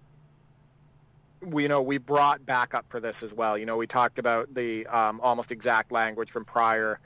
we 1.42 1.64
you 1.64 1.70
know 1.70 1.82
we 1.82 1.98
brought 1.98 2.46
back 2.46 2.74
up 2.74 2.88
for 2.90 3.00
this 3.00 3.24
as 3.24 3.34
well. 3.34 3.58
You 3.58 3.66
know, 3.66 3.78
we 3.78 3.88
talked 3.88 4.20
about 4.20 4.54
the 4.54 4.86
um, 4.88 5.22
almost 5.22 5.54
exact 5.54 5.90
language 5.90 6.30
from 6.30 6.44
prior 6.44 7.00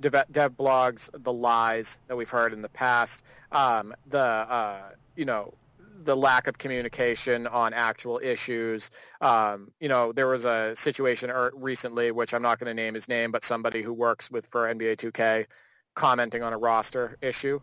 dev, 0.00 0.14
dev, 0.32 0.56
blogs, 0.56 1.10
the 1.12 1.32
lies 1.32 2.00
that 2.08 2.16
we've 2.16 2.30
heard 2.30 2.54
in 2.54 2.62
the 2.62 2.70
past, 2.70 3.22
um, 3.52 3.94
the 4.08 4.18
uh, 4.18 4.80
you 5.14 5.26
know 5.26 5.52
the 6.04 6.16
lack 6.16 6.46
of 6.46 6.58
communication 6.58 7.46
on 7.46 7.72
actual 7.72 8.20
issues. 8.22 8.90
Um, 9.20 9.70
you 9.80 9.88
know, 9.88 10.12
there 10.12 10.26
was 10.26 10.44
a 10.44 10.74
situation 10.76 11.30
er, 11.30 11.52
recently, 11.54 12.10
which 12.10 12.34
I'm 12.34 12.42
not 12.42 12.58
going 12.58 12.74
to 12.74 12.74
name 12.74 12.94
his 12.94 13.08
name, 13.08 13.30
but 13.30 13.44
somebody 13.44 13.82
who 13.82 13.92
works 13.92 14.30
with 14.30 14.46
for 14.46 14.72
NBA 14.72 14.96
2K 14.96 15.46
commenting 15.94 16.42
on 16.42 16.52
a 16.52 16.58
roster 16.58 17.16
issue 17.22 17.60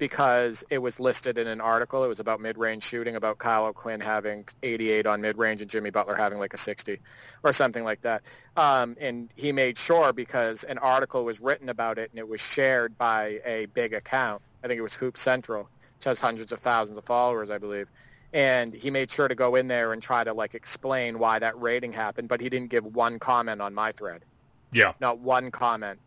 because 0.00 0.64
it 0.70 0.78
was 0.78 0.98
listed 0.98 1.36
in 1.36 1.46
an 1.46 1.60
article. 1.60 2.02
It 2.02 2.08
was 2.08 2.20
about 2.20 2.40
mid-range 2.40 2.82
shooting, 2.82 3.16
about 3.16 3.36
Kyle 3.36 3.66
O'Quinn 3.66 4.00
having 4.00 4.46
88 4.62 5.06
on 5.06 5.20
mid-range 5.20 5.60
and 5.60 5.70
Jimmy 5.70 5.90
Butler 5.90 6.14
having 6.14 6.38
like 6.38 6.54
a 6.54 6.58
60 6.58 6.98
or 7.42 7.52
something 7.52 7.84
like 7.84 8.00
that. 8.00 8.22
Um, 8.56 8.96
and 8.98 9.30
he 9.36 9.52
made 9.52 9.76
sure 9.76 10.14
because 10.14 10.64
an 10.64 10.78
article 10.78 11.24
was 11.24 11.38
written 11.38 11.68
about 11.68 11.98
it 11.98 12.10
and 12.10 12.18
it 12.18 12.26
was 12.26 12.40
shared 12.40 12.96
by 12.96 13.40
a 13.44 13.66
big 13.66 13.92
account. 13.92 14.40
I 14.64 14.68
think 14.68 14.78
it 14.78 14.82
was 14.82 14.94
Hoop 14.94 15.18
Central 15.18 15.68
has 16.04 16.20
hundreds 16.20 16.52
of 16.52 16.58
thousands 16.58 16.98
of 16.98 17.04
followers, 17.04 17.50
I 17.50 17.58
believe. 17.58 17.90
And 18.32 18.72
he 18.72 18.90
made 18.90 19.10
sure 19.10 19.26
to 19.28 19.34
go 19.34 19.56
in 19.56 19.68
there 19.68 19.92
and 19.92 20.00
try 20.00 20.22
to 20.22 20.32
like 20.32 20.54
explain 20.54 21.18
why 21.18 21.38
that 21.40 21.60
rating 21.60 21.92
happened, 21.92 22.28
but 22.28 22.40
he 22.40 22.48
didn't 22.48 22.70
give 22.70 22.84
one 22.84 23.18
comment 23.18 23.60
on 23.60 23.74
my 23.74 23.92
thread. 23.92 24.24
Yeah. 24.72 24.92
Not 25.00 25.18
one 25.18 25.50
comment 25.50 25.98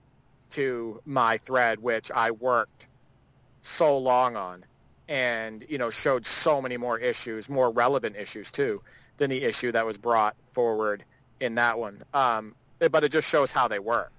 to 0.51 1.01
my 1.05 1.37
thread, 1.37 1.79
which 1.79 2.11
I 2.11 2.31
worked 2.31 2.87
so 3.61 3.97
long 3.97 4.35
on 4.35 4.63
and, 5.09 5.65
you 5.67 5.77
know, 5.77 5.89
showed 5.89 6.25
so 6.25 6.61
many 6.61 6.77
more 6.77 6.97
issues, 6.97 7.49
more 7.49 7.71
relevant 7.71 8.15
issues 8.15 8.51
too, 8.51 8.81
than 9.17 9.29
the 9.29 9.43
issue 9.43 9.71
that 9.73 9.85
was 9.85 9.97
brought 9.97 10.35
forward 10.53 11.03
in 11.41 11.55
that 11.55 11.77
one. 11.77 12.03
Um, 12.13 12.55
but 12.79 13.03
it 13.03 13.11
just 13.11 13.29
shows 13.29 13.51
how 13.51 13.67
they 13.67 13.79
work, 13.79 14.13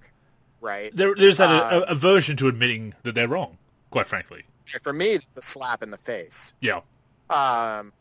right? 0.61 0.95
There, 0.95 1.15
there's 1.15 1.37
that 1.37 1.49
uh, 1.49 1.85
aversion 1.87 2.37
to 2.37 2.47
admitting 2.47 2.93
that 3.01 3.15
they're 3.15 3.27
wrong, 3.27 3.57
quite 3.89 4.05
frankly 4.05 4.45
for 4.81 4.93
me, 4.93 5.11
it's 5.11 5.25
a 5.37 5.41
slap 5.41 5.83
in 5.83 5.91
the 5.91 5.97
face. 5.97 6.53
Yeah. 6.59 6.81
Um, 7.29 7.91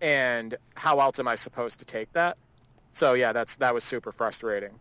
and 0.00 0.56
how 0.74 1.00
else 1.00 1.18
am 1.18 1.28
I 1.28 1.34
supposed 1.34 1.78
to 1.78 1.84
take 1.84 2.12
that? 2.12 2.36
So 2.90 3.14
yeah, 3.14 3.32
that's 3.32 3.56
that 3.56 3.74
was 3.74 3.84
super 3.84 4.12
frustrating. 4.12 4.78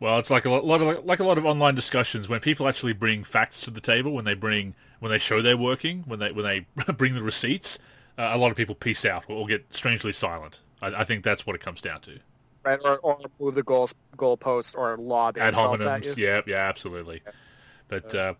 Well, 0.00 0.18
it's 0.18 0.30
like 0.30 0.44
a 0.44 0.50
lot 0.50 0.82
of 0.82 1.04
like 1.04 1.20
a 1.20 1.24
lot 1.24 1.38
of 1.38 1.46
online 1.46 1.74
discussions 1.74 2.28
when 2.28 2.40
people 2.40 2.68
actually 2.68 2.92
bring 2.92 3.24
facts 3.24 3.62
to 3.62 3.70
the 3.70 3.80
table 3.80 4.12
when 4.12 4.24
they 4.24 4.34
bring 4.34 4.74
when 4.98 5.10
they 5.10 5.18
show 5.18 5.40
they're 5.40 5.56
working 5.56 6.04
when 6.06 6.18
they 6.18 6.32
when 6.32 6.44
they 6.44 6.66
bring 6.92 7.14
the 7.14 7.22
receipts. 7.22 7.78
Uh, 8.18 8.30
a 8.32 8.38
lot 8.38 8.50
of 8.50 8.56
people 8.56 8.74
peace 8.74 9.04
out 9.04 9.24
or, 9.28 9.44
get 9.46 9.64
strangely 9.74 10.12
silent. 10.12 10.60
I, 10.80 11.00
I, 11.00 11.04
think 11.04 11.24
that's 11.24 11.46
what 11.46 11.56
it 11.56 11.60
comes 11.60 11.80
down 11.80 12.00
to. 12.02 12.20
Right, 12.64 12.78
or, 12.84 12.98
or 12.98 13.18
move 13.40 13.56
the 13.56 13.64
goal 13.64 13.88
goalpost 14.16 14.76
or 14.76 14.96
lob 14.98 15.36
ad 15.36 15.54
hominems. 15.54 16.16
Yeah, 16.16 16.42
yeah, 16.46 16.56
absolutely. 16.58 17.22
Yeah. 17.24 17.32
But 17.88 18.14
uh, 18.14 18.34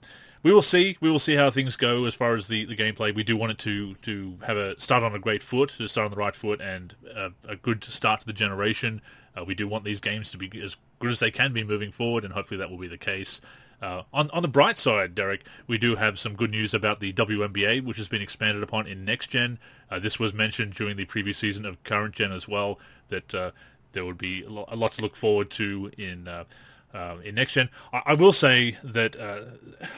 we 0.45 0.53
will 0.53 0.62
see. 0.62 0.97
We 1.01 1.11
will 1.11 1.18
see 1.18 1.34
how 1.34 1.51
things 1.51 1.74
go 1.74 2.05
as 2.05 2.14
far 2.14 2.36
as 2.36 2.47
the, 2.47 2.66
the 2.66 2.76
gameplay. 2.76 3.12
We 3.12 3.24
do 3.24 3.36
want 3.36 3.53
it 3.53 3.59
to 3.61 3.95
to 3.95 4.38
have 4.47 4.57
a 4.57 4.78
start 4.78 5.03
on 5.03 5.14
a 5.14 5.18
great 5.18 5.42
foot, 5.42 5.70
to 5.70 5.88
start 5.88 6.05
on 6.05 6.11
the 6.12 6.18
right 6.18 6.36
foot, 6.36 6.61
and 6.61 6.95
uh, 7.16 7.30
a 7.49 7.57
good 7.57 7.82
start 7.82 8.20
to 8.20 8.26
the 8.26 8.32
generation. 8.32 9.01
Uh, 9.36 9.45
we 9.45 9.55
do 9.55 9.66
want 9.66 9.84
these 9.84 10.01
games 10.01 10.30
to 10.30 10.38
be 10.38 10.51
as 10.62 10.76
good 11.01 11.11
as 11.11 11.18
they 11.18 11.30
can 11.30 11.53
be 11.53 11.64
moving 11.64 11.90
forward, 11.90 12.24
and 12.24 12.34
hopefully 12.34 12.59
that 12.59 12.70
will 12.70 12.78
be 12.78 12.86
the 12.86 12.99
case. 12.99 13.40
Uh, 13.80 14.03
on 14.12 14.30
on 14.30 14.42
the 14.42 14.49
bright 14.49 14.76
side, 14.76 15.14
Derek, 15.14 15.45
we 15.66 15.78
do 15.78 15.97
have 15.97 16.18
some 16.18 16.34
good 16.34 16.51
news 16.51 16.74
about 16.74 17.01
the 17.01 17.12
WNBA, 17.14 17.82
which 17.82 17.97
has 17.97 18.09
been 18.09 18.22
expanded 18.22 18.62
upon 18.62 18.86
in 18.86 19.03
next 19.03 19.28
gen. 19.28 19.59
Uh, 19.90 19.99
this 19.99 20.18
was 20.18 20.34
mentioned 20.34 20.74
during 20.74 20.99
the 20.99 21.07
previous 21.07 21.38
season 21.38 21.64
of 21.64 21.82
current 21.84 22.14
gen 22.14 22.32
as 22.32 22.47
well. 22.47 22.78
That 23.09 23.34
uh, 23.34 23.51
there 23.92 24.05
would 24.05 24.18
be 24.18 24.42
a 24.42 24.76
lot 24.76 24.92
to 24.92 25.01
look 25.01 25.16
forward 25.16 25.51
to 25.53 25.90
in. 25.97 26.28
Uh, 26.95 27.16
in 27.24 27.34
next 27.34 27.53
gen, 27.53 27.68
I, 27.92 28.03
I, 28.07 28.14
will 28.14 28.32
say 28.32 28.78
that 28.84 29.18
uh, 29.18 29.40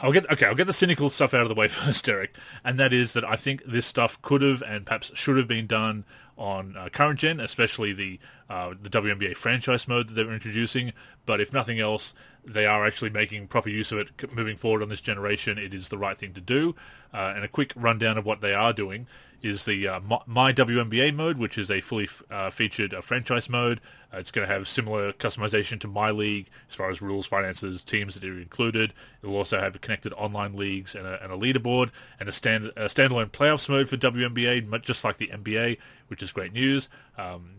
I'll 0.01 0.13
get 0.13 0.31
okay. 0.31 0.47
I'll 0.47 0.55
get 0.55 0.67
the 0.67 0.73
cynical 0.73 1.11
stuff 1.11 1.35
out 1.35 1.43
of 1.43 1.51
the 1.51 1.55
way 1.55 1.69
first, 1.69 2.07
Derek, 2.07 2.35
and 2.65 2.79
that 2.79 2.95
is 2.95 3.13
that 3.13 3.25
I 3.25 3.37
think 3.37 3.63
this 3.67 3.85
stuff 3.85 4.21
could 4.23 4.41
have 4.41 4.63
and 4.63 4.87
perhaps 4.87 5.13
should 5.15 5.37
have 5.37 5.47
been 5.47 5.67
done 5.67 6.05
on 6.39 6.75
uh, 6.75 6.89
current 6.89 7.19
gen, 7.19 7.39
especially 7.39 7.93
the 7.93 8.19
uh, 8.49 8.73
the 8.81 8.89
WNBA 8.89 9.37
franchise 9.37 9.87
mode 9.87 10.09
that 10.09 10.15
they 10.15 10.25
were 10.25 10.33
introducing. 10.33 10.95
But 11.27 11.39
if 11.41 11.53
nothing 11.53 11.79
else, 11.81 12.15
they 12.47 12.65
are 12.65 12.87
actually 12.87 13.11
making 13.11 13.49
proper 13.49 13.69
use 13.69 13.93
of 13.93 13.99
it 13.99 14.33
moving 14.35 14.57
forward 14.57 14.83
on 14.83 14.89
this 14.89 15.03
generation. 15.03 15.59
It 15.59 15.75
is 15.75 15.91
the 15.91 15.99
right 15.99 16.17
thing 16.17 16.33
to 16.33 16.41
do. 16.41 16.75
Uh, 17.13 17.33
and 17.35 17.45
a 17.45 17.49
quick 17.49 17.73
rundown 17.77 18.17
of 18.17 18.25
what 18.25 18.41
they 18.41 18.55
are 18.55 18.73
doing 18.73 19.07
is 19.47 19.65
the 19.65 19.89
uh, 19.89 20.01
My 20.27 20.53
WNBA 20.53 21.15
mode, 21.15 21.39
which 21.39 21.57
is 21.57 21.71
a 21.71 21.81
fully 21.81 22.09
uh, 22.31 22.51
featured 22.51 22.93
uh, 22.93 23.01
franchise 23.01 23.49
mode. 23.49 23.81
Uh, 24.13 24.19
it's 24.19 24.31
going 24.31 24.47
to 24.47 24.53
have 24.53 24.69
similar 24.69 25.13
customization 25.13 25.81
to 25.81 25.89
My 25.89 26.11
League 26.11 26.49
as 26.69 26.75
far 26.75 26.91
as 26.91 27.01
rules, 27.01 27.27
finances, 27.27 27.83
teams 27.83 28.15
that 28.15 28.25
are 28.25 28.39
included. 28.39 28.93
It 29.23 29.27
will 29.27 29.37
also 29.37 29.61
have 29.61 29.81
connected 29.81 30.13
online 30.15 30.55
leagues 30.55 30.95
and 30.95 31.07
a, 31.07 31.23
and 31.23 31.33
a 31.33 31.37
leaderboard 31.37 31.91
and 32.19 32.29
a, 32.29 32.33
stand, 32.33 32.67
a 32.77 32.87
standalone 32.87 33.31
playoffs 33.31 33.69
mode 33.69 33.89
for 33.89 33.97
WNBA, 33.97 34.83
just 34.83 35.05
like 35.05 35.19
the 35.19 35.29
NBA, 35.29 35.79
which 36.09 36.23
is 36.23 36.33
great 36.33 36.53
news. 36.53 36.89
Um, 37.17 37.57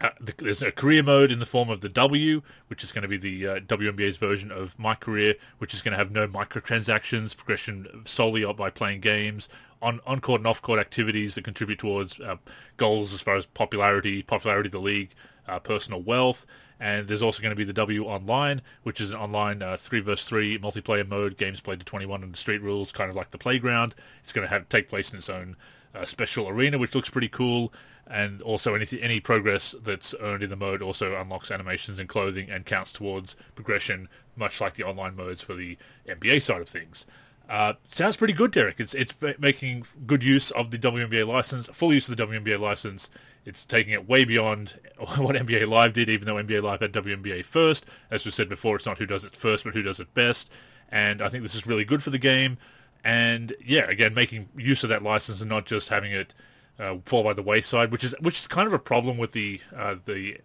uh, 0.00 0.10
the, 0.18 0.32
there's 0.38 0.62
a 0.62 0.72
career 0.72 1.02
mode 1.02 1.30
in 1.30 1.38
the 1.38 1.46
form 1.46 1.68
of 1.68 1.82
the 1.82 1.88
W, 1.88 2.40
which 2.68 2.82
is 2.82 2.90
going 2.90 3.02
to 3.02 3.08
be 3.08 3.18
the 3.18 3.46
uh, 3.46 3.60
WNBA's 3.60 4.16
version 4.16 4.50
of 4.50 4.78
My 4.78 4.94
Career, 4.94 5.34
which 5.58 5.74
is 5.74 5.82
going 5.82 5.92
to 5.92 5.98
have 5.98 6.10
no 6.10 6.26
microtransactions, 6.26 7.36
progression 7.36 8.02
solely 8.06 8.50
by 8.54 8.70
playing 8.70 9.00
games, 9.00 9.50
on 9.82 10.00
on 10.06 10.20
court 10.20 10.40
and 10.40 10.46
off 10.46 10.62
court 10.62 10.78
activities 10.78 11.34
that 11.34 11.44
contribute 11.44 11.78
towards 11.78 12.20
uh, 12.20 12.36
goals 12.76 13.12
as 13.12 13.20
far 13.20 13.36
as 13.36 13.46
popularity, 13.46 14.22
popularity 14.22 14.68
of 14.68 14.72
the 14.72 14.80
league, 14.80 15.10
uh, 15.48 15.58
personal 15.58 16.00
wealth. 16.00 16.46
And 16.82 17.08
there's 17.08 17.20
also 17.20 17.42
going 17.42 17.50
to 17.50 17.56
be 17.56 17.64
the 17.64 17.74
W 17.74 18.04
Online, 18.04 18.62
which 18.84 19.02
is 19.02 19.10
an 19.10 19.16
online 19.16 19.62
uh, 19.62 19.76
three 19.76 20.00
versus 20.00 20.26
three 20.26 20.58
multiplayer 20.58 21.06
mode, 21.06 21.36
games 21.36 21.60
played 21.60 21.78
to 21.80 21.84
21 21.84 22.22
under 22.22 22.36
street 22.36 22.62
rules, 22.62 22.90
kind 22.90 23.10
of 23.10 23.16
like 23.16 23.32
the 23.32 23.38
playground. 23.38 23.94
It's 24.22 24.32
going 24.32 24.48
to 24.48 24.52
have 24.52 24.68
take 24.70 24.88
place 24.88 25.10
in 25.10 25.18
its 25.18 25.28
own 25.28 25.56
uh, 25.94 26.06
special 26.06 26.48
arena, 26.48 26.78
which 26.78 26.94
looks 26.94 27.10
pretty 27.10 27.28
cool 27.28 27.72
and 28.10 28.42
also 28.42 28.74
any 28.74 28.86
any 29.00 29.20
progress 29.20 29.74
that's 29.82 30.14
earned 30.20 30.42
in 30.42 30.50
the 30.50 30.56
mode 30.56 30.82
also 30.82 31.18
unlocks 31.18 31.50
animations 31.50 31.98
and 31.98 32.08
clothing 32.08 32.50
and 32.50 32.66
counts 32.66 32.92
towards 32.92 33.36
progression, 33.54 34.08
much 34.36 34.60
like 34.60 34.74
the 34.74 34.82
online 34.82 35.14
modes 35.14 35.42
for 35.42 35.54
the 35.54 35.78
NBA 36.08 36.42
side 36.42 36.60
of 36.60 36.68
things. 36.68 37.06
Uh, 37.50 37.72
sounds 37.88 38.16
pretty 38.16 38.32
good, 38.32 38.52
Derek. 38.52 38.78
It's 38.78 38.94
it's 38.94 39.12
making 39.40 39.84
good 40.06 40.22
use 40.22 40.52
of 40.52 40.70
the 40.70 40.78
WNBA 40.78 41.26
license, 41.26 41.66
full 41.66 41.92
use 41.92 42.08
of 42.08 42.16
the 42.16 42.24
WNBA 42.24 42.60
license. 42.60 43.10
It's 43.44 43.64
taking 43.64 43.92
it 43.92 44.08
way 44.08 44.24
beyond 44.24 44.78
what 45.16 45.34
NBA 45.34 45.66
Live 45.66 45.92
did, 45.92 46.08
even 46.08 46.26
though 46.26 46.36
NBA 46.36 46.62
Live 46.62 46.80
had 46.80 46.92
WNBA 46.92 47.44
first. 47.44 47.86
As 48.08 48.24
we 48.24 48.30
said 48.30 48.48
before, 48.48 48.76
it's 48.76 48.86
not 48.86 48.98
who 48.98 49.06
does 49.06 49.24
it 49.24 49.34
first, 49.34 49.64
but 49.64 49.74
who 49.74 49.82
does 49.82 49.98
it 49.98 50.14
best. 50.14 50.48
And 50.92 51.20
I 51.20 51.28
think 51.28 51.42
this 51.42 51.56
is 51.56 51.66
really 51.66 51.84
good 51.84 52.04
for 52.04 52.10
the 52.10 52.18
game. 52.18 52.56
And 53.02 53.52
yeah, 53.64 53.90
again, 53.90 54.14
making 54.14 54.48
use 54.56 54.84
of 54.84 54.88
that 54.90 55.02
license 55.02 55.40
and 55.40 55.50
not 55.50 55.66
just 55.66 55.88
having 55.88 56.12
it 56.12 56.32
uh, 56.78 56.98
fall 57.04 57.24
by 57.24 57.32
the 57.32 57.42
wayside, 57.42 57.90
which 57.90 58.04
is 58.04 58.14
which 58.20 58.38
is 58.38 58.46
kind 58.46 58.68
of 58.68 58.74
a 58.74 58.78
problem 58.78 59.18
with 59.18 59.32
the 59.32 59.60
uh, 59.74 59.96
the 60.04 60.38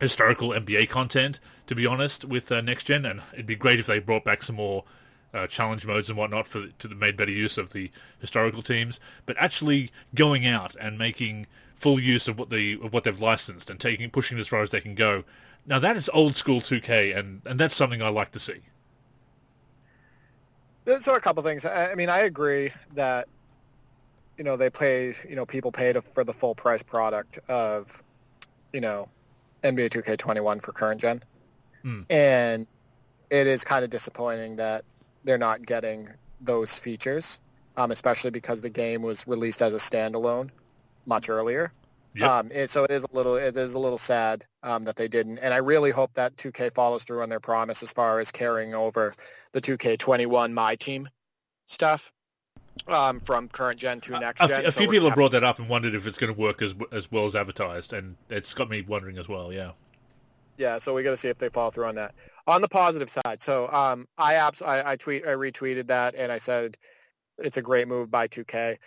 historical 0.00 0.48
NBA 0.48 0.88
content, 0.88 1.40
to 1.66 1.74
be 1.74 1.84
honest, 1.84 2.24
with 2.24 2.50
uh, 2.50 2.62
next 2.62 2.84
gen. 2.84 3.04
And 3.04 3.20
it'd 3.34 3.46
be 3.46 3.54
great 3.54 3.80
if 3.80 3.86
they 3.86 3.98
brought 3.98 4.24
back 4.24 4.42
some 4.42 4.56
more 4.56 4.84
uh, 5.34 5.46
challenge 5.46 5.86
modes 5.86 6.08
and 6.08 6.18
whatnot 6.18 6.46
for 6.46 6.66
to 6.78 6.88
the 6.88 6.94
made 6.94 7.16
better 7.16 7.30
use 7.30 7.58
of 7.58 7.72
the 7.72 7.90
historical 8.18 8.62
teams. 8.62 9.00
But 9.26 9.36
actually 9.38 9.90
going 10.14 10.46
out 10.46 10.74
and 10.80 10.98
making 10.98 11.46
full 11.74 11.98
use 11.98 12.28
of 12.28 12.38
what 12.38 12.50
the 12.50 12.78
of 12.82 12.92
what 12.92 13.04
they've 13.04 13.20
licensed 13.20 13.70
and 13.70 13.80
taking 13.80 14.10
pushing 14.10 14.38
as 14.38 14.48
far 14.48 14.62
as 14.62 14.70
they 14.70 14.80
can 14.80 14.94
go. 14.94 15.24
Now 15.66 15.78
that 15.78 15.96
is 15.96 16.10
old 16.12 16.36
school 16.36 16.60
2K, 16.60 17.16
and 17.16 17.42
and 17.44 17.58
that's 17.58 17.74
something 17.74 18.02
I 18.02 18.08
like 18.08 18.32
to 18.32 18.40
see. 18.40 18.60
So 20.98 21.14
a 21.14 21.20
couple 21.20 21.42
things. 21.44 21.64
I 21.64 21.94
mean, 21.94 22.08
I 22.08 22.20
agree 22.20 22.72
that 22.94 23.28
you 24.42 24.44
know, 24.44 24.56
they 24.56 24.70
pay, 24.70 25.14
you 25.28 25.36
know, 25.36 25.46
people 25.46 25.72
paid 25.72 26.02
for 26.02 26.24
the 26.24 26.32
full 26.32 26.54
price 26.54 26.82
product 26.82 27.38
of, 27.48 28.02
you 28.72 28.80
know, 28.80 29.08
NBA 29.62 29.90
2K21 29.90 30.62
for 30.62 30.72
current 30.72 31.00
gen. 31.00 31.22
Mm. 31.84 32.06
And 32.10 32.66
it 33.30 33.46
is 33.46 33.64
kind 33.64 33.84
of 33.84 33.90
disappointing 33.90 34.56
that 34.56 34.84
they're 35.24 35.38
not 35.38 35.64
getting 35.64 36.08
those 36.40 36.78
features, 36.78 37.40
um, 37.76 37.90
especially 37.90 38.30
because 38.30 38.60
the 38.60 38.70
game 38.70 39.02
was 39.02 39.26
released 39.26 39.62
as 39.62 39.74
a 39.74 39.78
standalone 39.78 40.50
much 41.06 41.28
earlier. 41.28 41.72
Yep. 42.14 42.30
Um, 42.30 42.50
it, 42.52 42.68
so 42.68 42.84
it 42.84 42.90
is 42.90 43.04
a 43.04 43.16
little 43.16 43.36
it 43.36 43.56
is 43.56 43.72
a 43.74 43.78
little 43.78 43.96
sad 43.96 44.44
um, 44.62 44.82
that 44.82 44.96
they 44.96 45.08
didn't, 45.08 45.38
and 45.38 45.54
I 45.54 45.58
really 45.58 45.90
hope 45.90 46.12
that 46.14 46.36
2K 46.36 46.74
follows 46.74 47.04
through 47.04 47.22
on 47.22 47.30
their 47.30 47.40
promise 47.40 47.82
as 47.82 47.92
far 47.92 48.20
as 48.20 48.30
carrying 48.30 48.74
over 48.74 49.14
the 49.52 49.62
2K21 49.62 50.52
My 50.52 50.76
Team 50.76 51.08
stuff 51.68 52.12
um, 52.86 53.20
from 53.20 53.48
current 53.48 53.80
gen 53.80 54.00
to 54.02 54.18
next 54.18 54.42
a, 54.42 54.48
gen. 54.48 54.64
A, 54.64 54.68
a 54.68 54.70
few 54.70 54.88
people 54.88 55.08
have 55.08 55.14
brought 55.14 55.32
that 55.32 55.44
up 55.44 55.58
and 55.58 55.70
wondered 55.70 55.94
if 55.94 56.06
it's 56.06 56.18
going 56.18 56.32
to 56.32 56.38
work 56.38 56.60
as 56.60 56.74
as 56.90 57.10
well 57.10 57.24
as 57.24 57.34
advertised, 57.34 57.94
and 57.94 58.16
it's 58.28 58.52
got 58.52 58.68
me 58.68 58.82
wondering 58.82 59.16
as 59.16 59.26
well. 59.28 59.50
Yeah. 59.50 59.72
Yeah, 60.56 60.78
so 60.78 60.94
we 60.94 61.02
got 61.02 61.10
to 61.10 61.16
see 61.16 61.28
if 61.28 61.38
they 61.38 61.48
follow 61.48 61.70
through 61.70 61.86
on 61.86 61.94
that. 61.96 62.14
On 62.46 62.60
the 62.60 62.68
positive 62.68 63.10
side, 63.10 63.42
so 63.42 63.68
um, 63.68 64.06
I 64.18 64.34
abs- 64.34 64.62
I, 64.62 64.92
I 64.92 64.96
tweet 64.96 65.24
I 65.24 65.30
retweeted 65.30 65.88
that 65.88 66.14
and 66.14 66.30
I 66.30 66.38
said 66.38 66.76
it's 67.38 67.56
a 67.56 67.62
great 67.62 67.88
move 67.88 68.10
by 68.10 68.28
2K. 68.28 68.78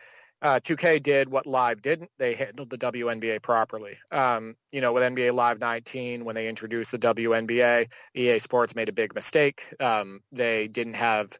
Uh, 0.41 0.59
2K 0.59 1.01
did 1.01 1.29
what 1.29 1.47
Live 1.47 1.81
didn't. 1.81 2.11
They 2.19 2.33
handled 2.35 2.69
the 2.69 2.77
WNBA 2.77 3.41
properly. 3.41 3.97
Um, 4.11 4.55
you 4.71 4.81
know, 4.81 4.93
with 4.93 5.03
NBA 5.03 5.33
Live 5.33 5.59
19, 5.59 6.25
when 6.25 6.35
they 6.35 6.47
introduced 6.47 6.91
the 6.91 6.99
WNBA, 6.99 7.87
EA 8.13 8.39
Sports 8.39 8.75
made 8.75 8.89
a 8.89 8.93
big 8.93 9.15
mistake. 9.15 9.73
Um, 9.79 10.21
they 10.31 10.67
didn't 10.67 10.95
have 10.95 11.31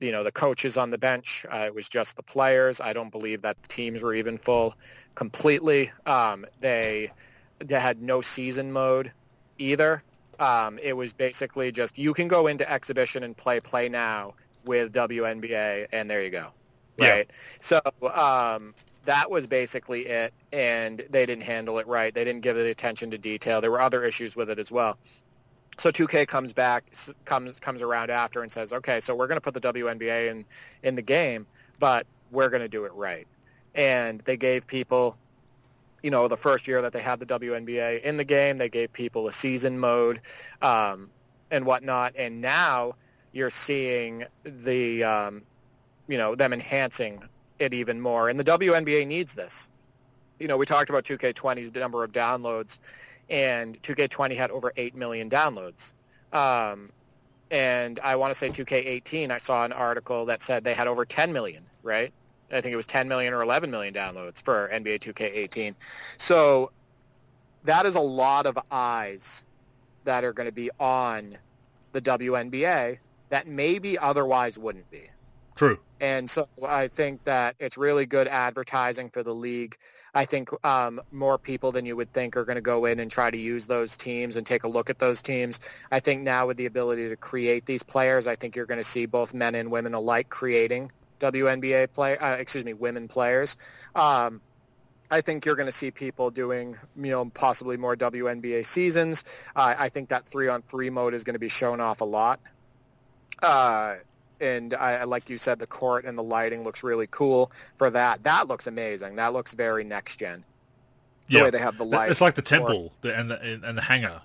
you 0.00 0.12
know 0.12 0.22
the 0.22 0.32
coaches 0.32 0.76
on 0.76 0.90
the 0.90 0.98
bench. 0.98 1.46
Uh, 1.50 1.64
it 1.66 1.74
was 1.74 1.88
just 1.88 2.16
the 2.16 2.22
players. 2.22 2.80
I 2.80 2.92
don't 2.92 3.10
believe 3.10 3.42
that 3.42 3.60
the 3.62 3.68
teams 3.68 4.02
were 4.02 4.14
even 4.14 4.38
full 4.38 4.74
completely. 5.14 5.90
Um, 6.04 6.46
they 6.60 7.10
they 7.58 7.80
had 7.80 8.02
no 8.02 8.20
season 8.20 8.72
mode 8.72 9.12
either. 9.58 10.02
Um, 10.40 10.78
it 10.82 10.94
was 10.94 11.12
basically 11.12 11.70
just 11.70 11.96
you 11.96 12.12
can 12.12 12.28
go 12.28 12.48
into 12.48 12.70
exhibition 12.70 13.22
and 13.22 13.36
play 13.36 13.60
play 13.60 13.88
now 13.88 14.34
with 14.64 14.92
WNBA, 14.92 15.88
and 15.92 16.10
there 16.10 16.22
you 16.22 16.30
go. 16.30 16.48
Right. 16.98 17.26
Yeah. 17.28 17.34
So 17.60 17.80
um, 18.12 18.74
that 19.04 19.30
was 19.30 19.46
basically 19.46 20.06
it, 20.06 20.32
and 20.52 21.04
they 21.10 21.26
didn't 21.26 21.44
handle 21.44 21.78
it 21.78 21.86
right. 21.86 22.14
They 22.14 22.24
didn't 22.24 22.42
give 22.42 22.56
it 22.56 22.66
attention 22.66 23.10
to 23.10 23.18
detail. 23.18 23.60
There 23.60 23.70
were 23.70 23.80
other 23.80 24.04
issues 24.04 24.36
with 24.36 24.50
it 24.50 24.58
as 24.58 24.72
well. 24.72 24.98
So 25.76 25.90
2K 25.90 26.28
comes 26.28 26.52
back, 26.52 26.84
comes 27.24 27.58
comes 27.58 27.82
around 27.82 28.10
after 28.10 28.42
and 28.42 28.52
says, 28.52 28.72
okay, 28.72 29.00
so 29.00 29.14
we're 29.14 29.26
going 29.26 29.40
to 29.40 29.50
put 29.50 29.54
the 29.54 29.72
WNBA 29.72 30.30
in 30.30 30.44
in 30.82 30.94
the 30.94 31.02
game, 31.02 31.46
but 31.78 32.06
we're 32.30 32.48
going 32.48 32.62
to 32.62 32.68
do 32.68 32.84
it 32.84 32.92
right. 32.94 33.26
And 33.74 34.20
they 34.20 34.36
gave 34.36 34.66
people, 34.66 35.16
you 36.04 36.10
know, 36.10 36.28
the 36.28 36.36
first 36.36 36.68
year 36.68 36.82
that 36.82 36.92
they 36.92 37.00
had 37.00 37.18
the 37.18 37.24
WNBA 37.24 38.02
in 38.02 38.18
the 38.18 38.24
game, 38.24 38.58
they 38.58 38.68
gave 38.68 38.92
people 38.92 39.26
a 39.26 39.32
season 39.32 39.78
mode 39.78 40.20
um, 40.60 41.08
and 41.50 41.64
whatnot. 41.64 42.12
And 42.16 42.42
now 42.42 42.96
you're 43.32 43.48
seeing 43.48 44.26
the, 44.44 45.02
um, 45.02 45.42
you 46.06 46.18
know, 46.18 46.34
them 46.34 46.52
enhancing 46.52 47.22
it 47.58 47.72
even 47.72 48.02
more. 48.02 48.28
And 48.28 48.38
the 48.38 48.44
WNBA 48.44 49.06
needs 49.06 49.32
this. 49.32 49.70
You 50.38 50.46
know, 50.46 50.58
we 50.58 50.66
talked 50.66 50.90
about 50.90 51.04
2K20's 51.04 51.74
number 51.74 52.04
of 52.04 52.12
downloads 52.12 52.80
and 53.30 53.82
2K20 53.82 54.36
had 54.36 54.50
over 54.50 54.74
8 54.76 54.94
million 54.94 55.30
downloads. 55.30 55.94
Um, 56.34 56.90
and 57.50 57.98
I 58.00 58.16
want 58.16 58.30
to 58.30 58.38
say 58.38 58.50
2K18, 58.50 59.30
I 59.30 59.38
saw 59.38 59.64
an 59.64 59.72
article 59.72 60.26
that 60.26 60.42
said 60.42 60.64
they 60.64 60.74
had 60.74 60.86
over 60.86 61.06
10 61.06 61.32
million, 61.32 61.64
right? 61.82 62.12
I 62.54 62.60
think 62.60 62.72
it 62.72 62.76
was 62.76 62.86
10 62.86 63.08
million 63.08 63.34
or 63.34 63.42
11 63.42 63.70
million 63.70 63.92
downloads 63.92 64.42
for 64.42 64.70
NBA 64.72 65.00
2K18. 65.00 65.74
So 66.18 66.70
that 67.64 67.84
is 67.84 67.96
a 67.96 68.00
lot 68.00 68.46
of 68.46 68.58
eyes 68.70 69.44
that 70.04 70.22
are 70.22 70.32
going 70.32 70.46
to 70.48 70.52
be 70.52 70.70
on 70.78 71.36
the 71.92 72.00
WNBA 72.00 72.98
that 73.30 73.46
maybe 73.46 73.98
otherwise 73.98 74.58
wouldn't 74.58 74.90
be. 74.90 75.10
True. 75.56 75.78
And 76.00 76.28
so 76.28 76.48
I 76.66 76.88
think 76.88 77.24
that 77.24 77.54
it's 77.60 77.78
really 77.78 78.06
good 78.06 78.28
advertising 78.28 79.08
for 79.08 79.22
the 79.22 79.32
league. 79.32 79.76
I 80.12 80.24
think 80.24 80.50
um, 80.64 81.00
more 81.12 81.38
people 81.38 81.72
than 81.72 81.86
you 81.86 81.96
would 81.96 82.12
think 82.12 82.36
are 82.36 82.44
going 82.44 82.56
to 82.56 82.62
go 82.62 82.84
in 82.84 82.98
and 82.98 83.10
try 83.10 83.30
to 83.30 83.38
use 83.38 83.66
those 83.66 83.96
teams 83.96 84.36
and 84.36 84.46
take 84.46 84.64
a 84.64 84.68
look 84.68 84.90
at 84.90 84.98
those 84.98 85.22
teams. 85.22 85.60
I 85.90 86.00
think 86.00 86.22
now 86.22 86.46
with 86.46 86.56
the 86.56 86.66
ability 86.66 87.08
to 87.08 87.16
create 87.16 87.66
these 87.66 87.82
players, 87.82 88.26
I 88.26 88.34
think 88.34 88.56
you're 88.56 88.66
going 88.66 88.80
to 88.80 88.84
see 88.84 89.06
both 89.06 89.32
men 89.32 89.54
and 89.54 89.70
women 89.70 89.94
alike 89.94 90.28
creating 90.28 90.90
WNBA 91.32 91.92
play, 91.92 92.16
uh, 92.18 92.36
excuse 92.36 92.64
me, 92.64 92.74
women 92.74 93.08
players. 93.08 93.56
Um, 93.94 94.40
I 95.10 95.20
think 95.20 95.44
you're 95.44 95.56
going 95.56 95.66
to 95.66 95.72
see 95.72 95.90
people 95.90 96.30
doing, 96.30 96.76
you 96.96 97.10
know, 97.10 97.24
possibly 97.26 97.76
more 97.76 97.96
WNBA 97.96 98.66
seasons. 98.66 99.24
Uh, 99.54 99.74
I 99.78 99.88
think 99.88 100.08
that 100.08 100.26
three 100.26 100.48
on 100.48 100.62
three 100.62 100.90
mode 100.90 101.14
is 101.14 101.24
going 101.24 101.34
to 101.34 101.40
be 101.40 101.48
shown 101.48 101.80
off 101.80 102.00
a 102.00 102.04
lot. 102.04 102.40
Uh, 103.42 103.96
and 104.40 104.74
I, 104.74 105.04
like 105.04 105.30
you 105.30 105.36
said, 105.36 105.58
the 105.58 105.66
court 105.66 106.04
and 106.04 106.18
the 106.18 106.22
lighting 106.22 106.64
looks 106.64 106.82
really 106.82 107.06
cool 107.10 107.52
for 107.76 107.90
that. 107.90 108.24
That 108.24 108.48
looks 108.48 108.66
amazing. 108.66 109.16
That 109.16 109.32
looks 109.32 109.54
very 109.54 109.84
next 109.84 110.16
gen. 110.16 110.44
The 111.28 111.36
yeah. 111.36 111.42
way 111.44 111.50
they 111.50 111.58
have 111.58 111.78
the 111.78 111.84
light. 111.84 112.10
It's 112.10 112.20
like 112.20 112.34
the 112.34 112.42
temple 112.42 112.92
the, 113.00 113.16
and 113.16 113.30
the 113.30 113.40
and 113.40 113.78
the 113.78 113.82
hangar. 113.82 114.20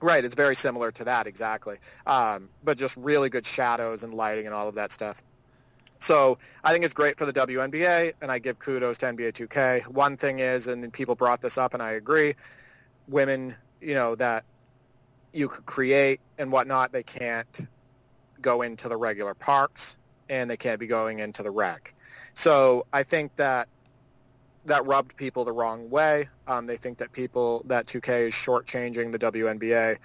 Right. 0.00 0.24
It's 0.24 0.34
very 0.34 0.56
similar 0.56 0.90
to 0.92 1.04
that 1.04 1.26
exactly. 1.26 1.76
Um, 2.06 2.48
but 2.64 2.76
just 2.76 2.96
really 2.96 3.28
good 3.28 3.46
shadows 3.46 4.02
and 4.02 4.14
lighting 4.14 4.46
and 4.46 4.54
all 4.54 4.68
of 4.68 4.74
that 4.74 4.90
stuff. 4.90 5.22
So 6.02 6.38
I 6.64 6.72
think 6.72 6.84
it's 6.84 6.94
great 6.94 7.16
for 7.16 7.26
the 7.26 7.32
WNBA, 7.32 8.14
and 8.20 8.30
I 8.30 8.40
give 8.40 8.58
kudos 8.58 8.98
to 8.98 9.06
NBA 9.06 9.32
2K. 9.32 9.86
One 9.86 10.16
thing 10.16 10.40
is, 10.40 10.66
and 10.66 10.92
people 10.92 11.14
brought 11.14 11.40
this 11.40 11.56
up, 11.56 11.74
and 11.74 11.82
I 11.82 11.92
agree, 11.92 12.34
women, 13.06 13.54
you 13.80 13.94
know, 13.94 14.16
that 14.16 14.44
you 15.32 15.46
could 15.48 15.64
create 15.64 16.20
and 16.38 16.50
whatnot, 16.50 16.90
they 16.90 17.04
can't 17.04 17.66
go 18.40 18.62
into 18.62 18.88
the 18.88 18.96
regular 18.96 19.34
parks 19.34 19.96
and 20.28 20.50
they 20.50 20.56
can't 20.56 20.80
be 20.80 20.88
going 20.88 21.20
into 21.20 21.44
the 21.44 21.50
rec. 21.50 21.94
So 22.34 22.84
I 22.92 23.04
think 23.04 23.36
that 23.36 23.68
that 24.64 24.84
rubbed 24.84 25.16
people 25.16 25.44
the 25.44 25.52
wrong 25.52 25.88
way. 25.88 26.28
Um, 26.48 26.66
they 26.66 26.76
think 26.76 26.98
that 26.98 27.12
people 27.12 27.62
that 27.66 27.86
2K 27.86 28.26
is 28.26 28.34
shortchanging 28.34 29.12
the 29.12 29.18
WNBA 29.18 29.98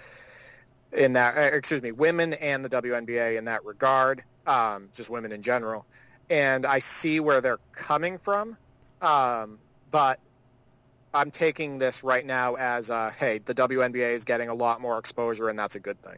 in 0.94 1.14
that. 1.14 1.38
Uh, 1.38 1.56
excuse 1.56 1.82
me, 1.82 1.92
women 1.92 2.34
and 2.34 2.64
the 2.64 2.70
WNBA 2.70 3.38
in 3.38 3.46
that 3.46 3.66
regard. 3.66 4.24
Um, 4.48 4.90
just 4.94 5.10
women 5.10 5.32
in 5.32 5.42
general. 5.42 5.86
And 6.30 6.66
I 6.66 6.80
see 6.80 7.20
where 7.20 7.42
they're 7.42 7.60
coming 7.74 8.18
from, 8.18 8.58
um, 9.02 9.60
but 9.92 10.20
I'm 11.14 11.32
taking 11.32 11.78
this 11.78 12.04
right 12.04 12.26
now 12.26 12.56
as, 12.56 12.90
uh, 12.90 13.12
hey, 13.18 13.40
the 13.46 13.56
WNBA 13.56 14.14
is 14.14 14.24
getting 14.24 14.50
a 14.50 14.54
lot 14.54 14.82
more 14.82 14.98
exposure, 14.98 15.50
and 15.50 15.58
that's 15.58 15.76
a 15.76 15.80
good 15.80 16.02
thing. 16.02 16.18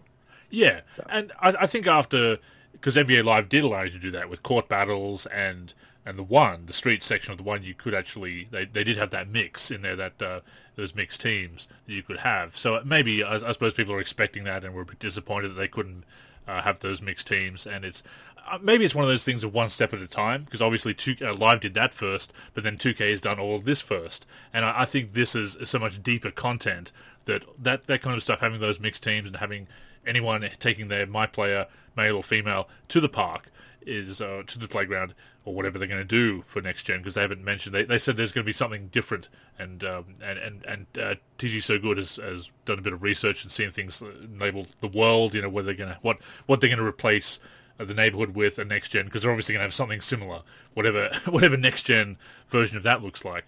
Yeah, 0.50 0.82
so. 0.90 1.06
and 1.10 1.32
I, 1.40 1.56
I, 1.62 1.68
think 1.68 1.86
after 1.86 2.38
because 2.72 2.96
NBA 2.96 3.24
Live 3.24 3.50
did 3.50 3.64
allow 3.64 3.84
you 3.84 3.92
to 3.92 4.00
do 4.00 4.12
that 4.12 4.30
with 4.30 4.42
court 4.42 4.68
battles 4.68 5.26
and 5.28 5.74
and 6.06 6.18
the 6.18 6.24
one 6.24 6.66
the 6.66 6.74
street 6.74 7.04
section 7.04 7.32
of 7.32 7.38
the 7.38 7.44
one 7.44 7.62
you 7.62 7.76
could 7.76 7.94
actually 7.94 8.48
they, 8.50 8.66
they 8.66 8.84
did 8.84 8.98
have 8.98 9.12
that 9.12 9.30
mix 9.30 9.70
in 9.70 9.84
there 9.84 9.96
that 9.96 10.20
uh, 10.22 10.40
those 10.76 10.96
mixed 10.96 11.22
teams 11.22 11.68
that 11.86 11.94
you 11.94 12.02
could 12.02 12.18
have. 12.18 12.58
So 12.58 12.82
maybe 12.84 13.24
I, 13.24 13.36
I 13.36 13.52
suppose 13.52 13.76
people 13.76 13.94
are 13.94 14.02
expecting 14.02 14.44
that 14.46 14.64
and 14.64 14.74
were 14.74 14.86
disappointed 14.86 15.50
that 15.50 15.60
they 15.60 15.68
couldn't 15.68 16.04
uh, 16.50 16.62
have 16.64 16.80
those 16.80 17.02
mixed 17.02 17.28
teams. 17.28 17.68
And 17.68 17.86
it's 17.86 18.04
uh, 18.50 18.58
maybe 18.62 18.84
it's 18.84 18.96
one 18.96 19.04
of 19.04 19.10
those 19.10 19.24
things 19.24 19.44
of 19.44 19.54
one 19.54 19.70
step 19.70 19.94
at 19.94 20.02
a 20.02 20.08
time 20.08 20.44
because 20.44 20.62
obviously 20.62 20.94
two, 20.94 21.16
uh, 21.22 21.34
Live 21.34 21.60
did 21.60 21.74
that 21.76 21.94
first, 21.94 22.34
but 22.54 22.64
then 22.64 22.78
2K 22.78 23.12
has 23.12 23.22
done 23.22 23.40
all 23.40 23.56
of 23.56 23.66
this 23.66 23.82
first. 23.82 24.26
And 24.54 24.66
I, 24.66 24.82
I 24.82 24.86
think 24.86 25.14
this 25.14 25.36
is, 25.36 25.58
so 25.64 25.78
much 25.78 26.02
deeper 26.02 26.32
content 26.32 26.92
that, 27.26 27.44
that 27.62 27.86
that 27.86 28.02
kind 28.02 28.16
of 28.16 28.24
stuff, 28.24 28.40
having 28.40 28.60
those 28.60 28.80
mixed 28.80 29.04
teams 29.04 29.28
and 29.28 29.38
having 29.38 29.68
anyone 30.06 30.50
taking 30.60 30.88
their 30.88 31.06
my 31.06 31.28
player, 31.28 31.68
male 31.96 32.16
or 32.16 32.24
female, 32.24 32.68
to 32.88 33.00
the 33.00 33.10
park 33.10 33.50
is 33.86 34.22
uh, 34.22 34.44
to 34.48 34.60
the 34.60 34.68
playground 34.68 35.14
or 35.46 35.54
whatever 35.54 35.80
they're 35.80 35.88
going 35.88 36.02
to 36.02 36.06
do 36.06 36.44
for 36.48 36.62
next 36.62 36.84
gen 36.84 37.00
because 37.00 37.16
they 37.16 37.22
haven't 37.22 37.44
mentioned 37.44 37.74
they, 37.74 37.84
they 37.84 37.98
said 37.98 38.18
there's 38.18 38.32
going 38.32 38.44
to 38.44 38.50
be 38.50 38.54
something 38.54 38.88
different. 38.88 39.30
And 39.58 39.84
um, 39.84 40.06
and 40.22 40.40
and 40.40 40.66
and 40.66 40.86
uh, 40.98 41.16
TG 41.38 41.64
so 41.64 41.80
good 41.80 41.98
has, 41.98 42.18
has 42.18 42.50
done 42.66 42.80
a 42.80 42.82
bit 42.82 42.94
of 42.94 43.02
research 43.02 43.44
and 43.44 43.52
seen 43.52 43.72
things 43.72 44.02
labeled 44.38 44.76
the 44.82 44.88
world 44.88 45.34
you 45.34 45.42
know 45.42 45.50
where 45.50 45.64
they're 45.64 45.74
going 45.74 45.94
to 45.94 46.00
what 46.02 46.20
what 46.46 46.62
they're 46.62 46.70
going 46.70 46.80
to 46.80 46.86
replace 46.86 47.40
uh, 47.80 47.86
the 47.86 47.94
neighborhood 47.94 48.36
with 48.36 48.60
a 48.60 48.66
next 48.66 48.90
gen 48.90 49.06
because 49.06 49.24
they're 49.24 49.32
obviously 49.32 49.54
going 49.54 49.62
to 49.62 49.66
have 49.66 49.74
something 49.74 50.02
similar 50.02 50.42
whatever 50.74 51.10
whatever 51.30 51.58
next 51.58 51.84
gen 51.84 52.18
version 52.50 52.78
of 52.78 52.84
that 52.84 53.02
looks 53.02 53.26
like. 53.26 53.46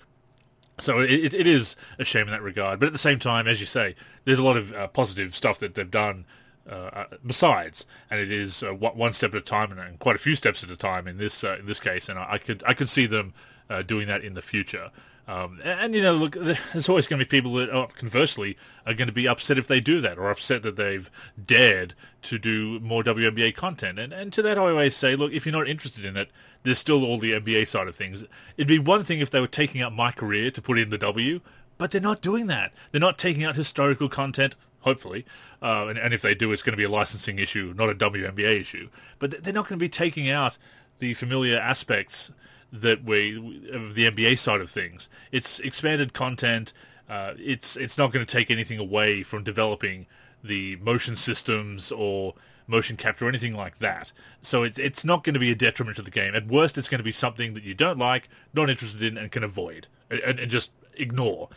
So 0.80 1.00
it, 1.00 1.34
it 1.34 1.46
is 1.46 1.76
a 2.00 2.06
shame 2.06 2.24
in 2.24 2.32
that 2.32 2.42
regard. 2.42 2.80
But 2.80 2.88
at 2.88 2.94
the 2.94 3.00
same 3.00 3.20
time 3.20 3.48
as 3.48 3.60
you 3.60 3.66
say 3.66 3.96
there's 4.26 4.40
a 4.40 4.44
lot 4.44 4.58
of 4.58 4.74
uh, 4.74 4.88
positive 4.88 5.36
stuff 5.36 5.60
that 5.60 5.76
they've 5.76 5.90
done 5.90 6.26
uh, 6.70 6.74
uh, 6.74 7.06
besides, 7.26 7.86
and 8.10 8.20
it 8.20 8.32
is 8.32 8.64
uh, 8.64 8.74
one 8.74 9.14
step 9.14 9.32
at 9.34 9.38
a 9.38 9.42
time, 9.42 9.72
and 9.72 10.00
quite 10.00 10.16
a 10.16 10.20
few 10.20 10.36
steps 10.36 10.64
at 10.64 10.70
a 10.70 10.76
time 10.76 11.08
in 11.08 11.18
this 11.18 11.44
uh, 11.44 11.58
in 11.60 11.66
this 11.66 11.80
case. 11.80 12.08
And 12.08 12.20
I, 12.20 12.38
could 12.38 12.64
I 12.68 12.74
could 12.74 12.90
see 12.90 13.06
them 13.06 13.34
uh, 13.70 13.82
doing 13.82 14.08
that 14.08 14.24
in 14.24 14.36
the 14.36 14.42
future. 14.42 14.92
Um, 15.28 15.60
and, 15.64 15.80
and, 15.80 15.96
you 15.96 16.02
know, 16.02 16.14
look, 16.14 16.34
there's 16.74 16.90
always 16.90 17.08
going 17.08 17.20
to 17.20 17.26
be 17.26 17.30
people 17.30 17.54
that, 17.54 17.70
oh, 17.70 17.88
conversely, 17.96 18.58
are 18.86 18.94
going 18.94 19.08
to 19.08 19.14
be 19.14 19.28
upset 19.28 19.58
if 19.58 19.68
they 19.68 19.80
do 19.80 20.02
that, 20.02 20.18
or 20.18 20.30
upset 20.30 20.64
that 20.64 20.76
they've 20.76 21.10
dared 21.44 21.94
to 22.24 22.38
do 22.38 22.80
more 22.82 23.04
WNBA 23.04 23.56
content. 23.56 23.98
And 23.98 24.14
and 24.14 24.34
to 24.34 24.42
that, 24.42 24.58
I 24.58 24.70
always 24.70 24.96
say, 24.96 25.16
look, 25.16 25.32
if 25.32 25.46
you're 25.46 25.54
not 25.54 25.68
interested 25.68 26.06
in 26.06 26.18
it, 26.18 26.30
there's 26.64 26.80
still 26.80 27.04
all 27.04 27.18
the 27.18 27.32
NBA 27.32 27.68
side 27.68 27.88
of 27.88 27.96
things. 27.96 28.24
It'd 28.58 28.68
be 28.68 28.80
one 28.80 29.04
thing 29.04 29.20
if 29.20 29.30
they 29.30 29.42
were 29.42 29.48
taking 29.48 29.82
out 29.82 29.94
my 29.94 30.12
career 30.12 30.52
to 30.52 30.62
put 30.62 30.78
in 30.78 30.90
the 30.90 30.98
W, 30.98 31.42
but 31.78 31.92
they're 31.92 32.02
not 32.02 32.22
doing 32.22 32.48
that. 32.48 32.74
They're 32.92 33.02
not 33.02 33.18
taking 33.18 33.44
out 33.44 33.56
historical 33.56 34.10
content 34.10 34.56
hopefully. 34.82 35.26
Uh, 35.62 35.88
and, 35.90 35.98
and, 35.98 36.14
if 36.14 36.22
they 36.22 36.36
do, 36.36 36.52
it's 36.52 36.62
going 36.62 36.74
to 36.74 36.78
be 36.78 36.84
a 36.84 36.90
licensing 36.90 37.40
issue, 37.40 37.74
not 37.78 37.90
a 37.90 37.96
WNBA 37.96 38.60
issue. 38.60 38.90
But 39.20 39.44
they're 39.44 39.54
not 39.54 39.68
going 39.68 39.80
to 39.80 39.84
be 39.84 39.90
taking 39.90 40.30
out 40.30 40.58
the 41.00 41.14
familiar 41.14 41.58
aspects 41.58 42.32
that 42.72 43.04
we 43.04 43.38
of 43.72 43.96
the 43.96 44.10
NBA 44.10 44.38
side 44.38 44.62
of 44.62 44.70
things. 44.70 45.10
It's 45.32 45.60
expanded 45.60 46.14
content. 46.14 46.74
Uh, 47.10 47.34
it's 47.38 47.76
it's 47.76 47.98
not 47.98 48.14
going 48.14 48.26
to 48.26 48.32
take 48.32 48.50
anything 48.50 48.80
away 48.80 49.24
from 49.24 49.44
developing 49.44 50.06
the 50.44 50.78
motion 50.78 51.16
systems 51.16 51.92
or 51.92 52.34
motion 52.68 52.96
capture 52.96 53.26
or 53.26 53.30
anything 53.30 53.56
like 53.56 53.80
that. 53.80 54.12
So 54.42 54.64
it's 54.64 54.80
it's 54.80 55.04
not 55.04 55.24
going 55.24 55.34
to 55.34 55.40
be 55.40 55.52
a 55.52 55.56
detriment 55.56 55.98
to 55.98 56.04
the 56.04 56.12
game. 56.12 56.34
At 56.34 56.48
worst, 56.48 56.78
it's 56.78 56.88
going 56.88 57.00
to 57.00 57.04
be 57.04 57.12
something 57.12 57.54
that 57.54 57.64
you 57.64 57.74
don't 57.74 58.00
like, 58.00 58.30
not 58.54 58.70
interested 58.70 59.04
in, 59.04 59.18
and 59.18 59.32
can 59.32 59.44
avoid 59.44 59.88
and, 60.10 60.40
and 60.40 60.52
just 60.52 60.72
ignore. 60.96 61.50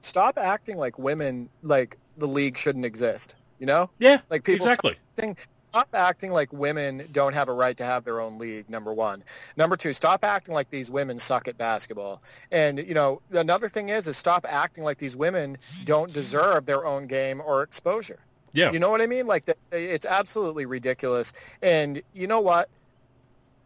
Stop 0.00 0.38
acting 0.38 0.76
like 0.76 0.98
women 0.98 1.48
like 1.62 1.96
the 2.18 2.28
league 2.28 2.58
shouldn't 2.58 2.84
exist. 2.84 3.34
You 3.58 3.66
know? 3.66 3.90
Yeah. 3.98 4.20
Like 4.30 4.44
people 4.44 4.66
exactly. 4.66 4.96
Stop, 5.16 5.36
stop 5.70 5.88
acting 5.94 6.30
like 6.32 6.52
women 6.52 7.08
don't 7.12 7.32
have 7.32 7.48
a 7.48 7.52
right 7.52 7.76
to 7.76 7.84
have 7.84 8.04
their 8.04 8.20
own 8.20 8.38
league. 8.38 8.68
Number 8.70 8.92
one. 8.92 9.24
Number 9.56 9.76
two. 9.76 9.92
Stop 9.92 10.24
acting 10.24 10.54
like 10.54 10.70
these 10.70 10.90
women 10.90 11.18
suck 11.18 11.48
at 11.48 11.58
basketball. 11.58 12.22
And 12.50 12.78
you 12.78 12.94
know, 12.94 13.20
another 13.30 13.68
thing 13.68 13.88
is, 13.88 14.06
is 14.06 14.16
stop 14.16 14.46
acting 14.48 14.84
like 14.84 14.98
these 14.98 15.16
women 15.16 15.56
don't 15.84 16.12
deserve 16.12 16.66
their 16.66 16.84
own 16.86 17.06
game 17.06 17.40
or 17.44 17.62
exposure. 17.62 18.20
Yeah. 18.52 18.72
You 18.72 18.78
know 18.78 18.90
what 18.90 19.00
I 19.00 19.06
mean? 19.06 19.26
Like 19.26 19.48
it's 19.72 20.06
absolutely 20.06 20.66
ridiculous. 20.66 21.32
And 21.62 22.02
you 22.14 22.26
know 22.26 22.40
what? 22.40 22.68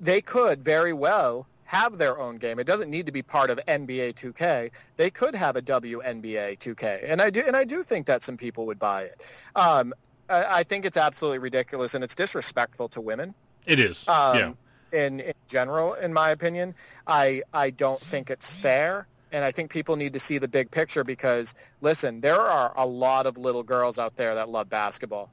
They 0.00 0.20
could 0.20 0.64
very 0.64 0.92
well 0.92 1.46
have 1.72 1.96
their 1.96 2.18
own 2.18 2.36
game. 2.36 2.58
It 2.58 2.66
doesn't 2.66 2.90
need 2.90 3.06
to 3.06 3.12
be 3.12 3.22
part 3.22 3.48
of 3.48 3.58
NBA 3.66 4.14
2K. 4.14 4.70
They 4.98 5.08
could 5.08 5.34
have 5.34 5.56
a 5.56 5.62
WNBA 5.62 6.58
2K, 6.58 7.10
and 7.10 7.22
I 7.22 7.30
do 7.30 7.42
and 7.46 7.56
I 7.56 7.64
do 7.64 7.82
think 7.82 8.06
that 8.08 8.22
some 8.22 8.36
people 8.36 8.66
would 8.66 8.78
buy 8.78 9.04
it. 9.04 9.24
Um, 9.56 9.94
I, 10.28 10.58
I, 10.58 10.62
think 10.64 10.84
it's 10.84 10.98
absolutely 10.98 11.38
ridiculous 11.38 11.94
and 11.94 12.04
it's 12.04 12.14
disrespectful 12.14 12.90
to 12.90 13.00
women. 13.00 13.34
It 13.64 13.80
is. 13.80 14.06
Um, 14.06 14.36
yeah. 14.36 14.52
In, 14.92 15.20
in 15.20 15.32
general, 15.48 15.94
in 15.94 16.12
my 16.12 16.28
opinion, 16.28 16.74
I 17.06 17.42
I 17.54 17.70
don't 17.70 17.98
think 17.98 18.28
it's 18.28 18.52
fair. 18.52 19.06
And 19.32 19.42
I 19.42 19.50
think 19.50 19.70
people 19.70 19.96
need 19.96 20.12
to 20.12 20.20
see 20.20 20.36
the 20.36 20.48
big 20.48 20.70
picture 20.70 21.04
because, 21.04 21.54
listen, 21.80 22.20
there 22.20 22.38
are 22.38 22.74
a 22.76 22.86
lot 22.86 23.24
of 23.24 23.38
little 23.38 23.62
girls 23.62 23.98
out 23.98 24.14
there 24.16 24.34
that 24.34 24.50
love 24.50 24.68
basketball. 24.68 25.30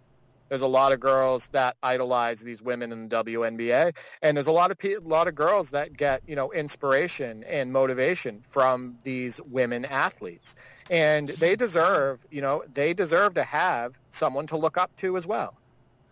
There's 0.49 0.63
a 0.63 0.67
lot 0.67 0.91
of 0.91 0.99
girls 0.99 1.49
that 1.49 1.77
idolize 1.81 2.41
these 2.41 2.61
women 2.61 2.91
in 2.91 3.07
the 3.07 3.23
WNBA, 3.23 3.95
and 4.21 4.35
there's 4.35 4.47
a 4.47 4.51
lot 4.51 4.71
of 4.71 4.77
pe- 4.77 4.95
a 4.95 4.99
lot 4.99 5.27
of 5.27 5.35
girls 5.35 5.71
that 5.71 5.95
get 5.95 6.21
you 6.27 6.35
know 6.35 6.51
inspiration 6.51 7.43
and 7.43 7.71
motivation 7.71 8.41
from 8.49 8.97
these 9.03 9.39
women 9.43 9.85
athletes, 9.85 10.55
and 10.89 11.29
they 11.29 11.55
deserve 11.55 12.25
you 12.31 12.41
know 12.41 12.63
they 12.73 12.93
deserve 12.93 13.35
to 13.35 13.43
have 13.43 13.97
someone 14.09 14.47
to 14.47 14.57
look 14.57 14.77
up 14.77 14.95
to 14.97 15.15
as 15.15 15.27
well. 15.27 15.55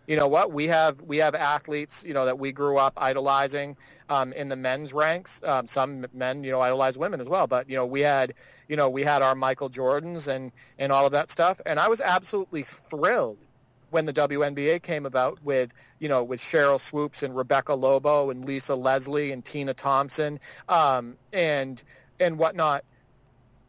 You 0.06 0.16
know 0.16 0.28
what? 0.28 0.52
We 0.52 0.68
have 0.68 1.02
we 1.02 1.18
have 1.18 1.34
athletes 1.34 2.04
you 2.06 2.14
know 2.14 2.24
that 2.24 2.38
we 2.38 2.52
grew 2.52 2.78
up 2.78 2.94
idolizing 2.96 3.76
um, 4.08 4.32
in 4.32 4.48
the 4.48 4.56
men's 4.56 4.94
ranks. 4.94 5.42
Um, 5.44 5.66
some 5.66 6.06
men 6.14 6.44
you 6.44 6.52
know 6.52 6.60
idolize 6.60 6.96
women 6.96 7.20
as 7.20 7.28
well, 7.28 7.46
but 7.46 7.68
you 7.68 7.76
know 7.76 7.84
we 7.84 8.00
had 8.00 8.34
you 8.68 8.76
know 8.76 8.88
we 8.88 9.02
had 9.02 9.20
our 9.20 9.34
Michael 9.34 9.68
Jordans 9.68 10.28
and 10.28 10.52
and 10.78 10.92
all 10.92 11.04
of 11.04 11.12
that 11.12 11.30
stuff, 11.30 11.60
and 11.66 11.78
I 11.78 11.88
was 11.88 12.00
absolutely 12.00 12.62
thrilled 12.62 13.44
when 13.90 14.04
the 14.06 14.12
WNBA 14.12 14.82
came 14.82 15.06
about 15.06 15.42
with, 15.42 15.72
you 15.98 16.08
know, 16.08 16.22
with 16.22 16.40
Sheryl 16.40 16.78
Swoopes 16.78 17.22
and 17.22 17.34
Rebecca 17.34 17.74
Lobo 17.74 18.30
and 18.30 18.44
Lisa 18.44 18.74
Leslie 18.74 19.32
and 19.32 19.44
Tina 19.44 19.74
Thompson 19.74 20.40
um, 20.68 21.16
and 21.32 21.82
and 22.20 22.38
whatnot. 22.38 22.84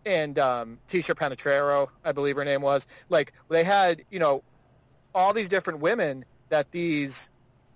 and 0.05 0.39
um, 0.39 0.79
Ticha 0.87 1.15
Penicheiro, 1.15 1.89
I 2.03 2.11
believe 2.11 2.35
her 2.35 2.45
name 2.45 2.61
was. 2.61 2.87
Like 3.09 3.33
they 3.49 3.63
had, 3.63 4.03
you 4.09 4.19
know, 4.19 4.43
all 5.13 5.33
these 5.33 5.49
different 5.49 5.79
women 5.79 6.25
that 6.49 6.71
these 6.71 7.29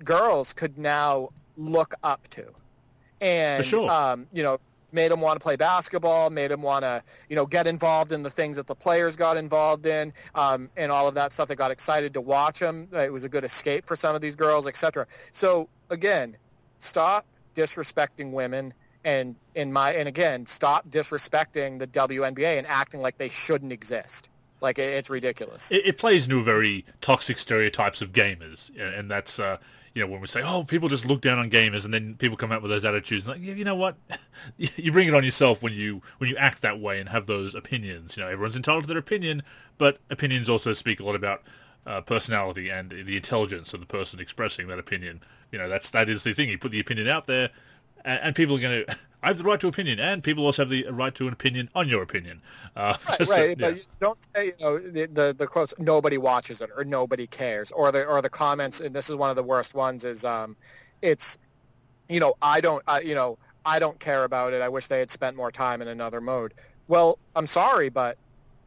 girls 0.04 0.54
could 0.54 0.78
now 0.78 1.30
look 1.58 1.94
up 2.04 2.28
to, 2.30 2.46
and 3.22 3.66
sure. 3.66 3.89
um, 3.89 4.28
you 4.34 4.44
know, 4.44 4.60
made 4.94 5.12
them 5.12 5.22
want 5.22 5.39
to 5.39 5.44
play 5.44 5.56
basketball, 5.56 6.30
made 6.30 6.52
them 6.52 6.62
want 6.62 6.84
to, 6.84 7.04
you 7.30 7.36
know, 7.36 7.46
get 7.46 7.68
involved 7.68 8.12
in 8.12 8.24
the 8.24 8.30
things 8.30 8.58
that 8.58 8.68
the 8.68 8.76
players 8.76 9.16
got 9.16 9.38
involved 9.38 9.86
in, 9.86 10.14
um, 10.36 10.70
and 10.78 10.91
all 10.91 11.08
of 11.08 11.16
that 11.16 11.34
stuff. 11.34 11.48
They 11.48 11.56
got 11.56 11.72
excited 11.72 12.14
to 12.14 12.22
watch 12.22 12.60
them. 12.60 12.88
It 12.94 13.12
was 13.12 13.24
a 13.24 13.30
good 13.30 13.44
escape 13.44 13.86
for 13.86 13.96
some 13.96 14.16
of 14.16 14.22
these 14.22 14.36
girls, 14.36 14.68
etc. 14.68 15.08
So 15.32 15.68
again, 15.89 16.38
stop 16.78 17.26
disrespecting 17.56 18.32
women 18.32 18.74
and 19.06 19.36
in 19.56 19.72
my 19.72 19.91
and 19.91 20.08
again 20.08 20.46
stop 20.46 20.89
disrespecting 20.89 21.78
the 21.78 21.88
WNBA 21.88 22.58
and 22.58 22.66
acting 22.68 23.02
like 23.02 23.18
they 23.18 23.30
shouldn't 23.30 23.72
exist. 23.72 24.30
Like 24.62 24.80
it, 24.80 24.94
it's 24.94 25.10
ridiculous. 25.10 25.72
It, 25.72 25.86
it, 25.86 25.98
plays 25.98 26.24
into 26.24 26.41
very 26.41 26.86
toxic 27.02 27.38
stereotypes 27.38 28.02
of 28.02 28.14
gamers, 28.14 28.72
and 28.80 29.12
that's 29.12 29.38
uh, 29.38 29.58
you 29.94 30.02
know 30.04 30.12
when 30.12 30.22
we 30.22 30.28
say 30.28 30.41
oh 30.41 30.64
people 30.64 30.89
just 30.89 31.06
look 31.06 31.22
down 31.22 31.39
on 31.39 31.50
gamers, 31.50 31.86
and 31.86 31.94
then 31.94 32.16
people 32.16 32.38
come 32.38 32.52
out 32.52 32.62
with 32.62 32.72
those 32.72 32.86
attitudes 32.86 33.28
like 33.28 33.41
yeah, 33.41 33.54
you 33.54 33.66
know 33.66 33.76
what, 33.76 33.96
you 34.58 34.91
bring 34.91 35.08
it 35.08 35.14
on 35.14 35.24
yourself 35.24 35.62
when 35.62 35.74
you 35.74 36.02
when 36.18 36.30
you 36.30 36.38
act 36.38 36.62
that 36.62 36.80
way 36.80 37.00
and 37.00 37.10
have 37.10 37.26
those 37.26 37.56
opinions. 37.56 38.18
You 38.18 38.24
know 38.24 38.30
everyone's 38.30 38.56
entitled 38.56 38.86
to 38.86 38.88
their 38.88 38.98
opinion, 38.98 39.44
but 39.78 40.00
opinions 40.10 40.50
also 40.50 40.74
speak 40.74 41.00
a 41.00 41.04
lot 41.04 41.16
about 41.16 41.44
uh, 41.86 42.02
personality 42.02 42.70
and 42.70 42.91
the 42.91 43.18
intelligence 43.18 43.74
of 43.74 43.80
the 43.80 43.86
person 43.86 44.20
expressing 44.20 44.68
that 44.68 44.80
opinion. 44.80 45.22
You 45.52 45.60
know 45.60 45.70
that's 45.70 45.89
that 45.91 46.10
is 46.10 46.24
the 46.24 46.34
thing. 46.34 46.50
You 46.50 46.58
put 46.58 46.72
the 46.72 46.80
opinion 46.80 47.08
out 47.08 47.28
there 47.28 47.50
and, 48.04 48.20
and 48.24 48.36
people 48.36 48.58
are 48.58 48.62
going 48.62 48.86
to. 48.86 48.96
I 49.24 49.28
have 49.28 49.38
the 49.38 49.45
right 49.45 49.59
to 49.61 49.69
opinion, 49.69 49.99
and 49.99 50.21
people 50.21 50.45
also 50.45 50.63
have 50.63 50.69
the 50.69 50.86
right 50.91 51.15
to 51.15 51.28
an 51.28 51.34
opinion 51.34 51.69
on 51.74 51.88
your 51.88 52.03
opinion. 52.03 52.41
Uh, 52.76 52.97
right, 53.07 53.17
just, 53.17 53.32
right. 53.32 53.59
Yeah. 53.59 53.76
don't 53.99 54.19
say 54.36 54.47
you 54.47 54.53
know 54.59 54.78
the, 54.78 55.05
the 55.05 55.36
the 55.38 55.47
quotes. 55.47 55.74
Nobody 55.80 56.17
watches 56.17 56.61
it, 56.61 56.69
or 56.76 56.84
nobody 56.84 57.26
cares, 57.26 57.71
or 57.71 57.91
the 57.93 58.05
or 58.05 58.21
the 58.21 58.30
comments. 58.30 58.82
And 58.82 58.93
this 58.93 59.09
is 59.09 59.15
one 59.15 59.30
of 59.30 59.38
the 59.38 59.43
worst 59.43 59.76
ones. 59.76 60.03
Is 60.03 60.26
um, 60.26 60.57
it's, 61.01 61.38
you 62.09 62.19
know, 62.19 62.36
I 62.41 62.59
don't, 62.59 62.84
uh, 62.86 62.99
you 63.03 63.15
know, 63.15 63.38
I 63.65 63.80
don't 63.80 63.99
care 63.99 64.26
about 64.26 64.53
it. 64.53 64.61
I 64.61 64.67
wish 64.67 64.88
they 64.88 64.99
had 64.99 65.09
spent 65.09 65.38
more 65.38 65.51
time 65.51 65.82
in 65.82 65.88
another 65.88 66.19
mode. 66.19 66.53
Well, 66.89 67.17
I'm 67.36 67.47
sorry, 67.47 67.88
but 67.88 68.17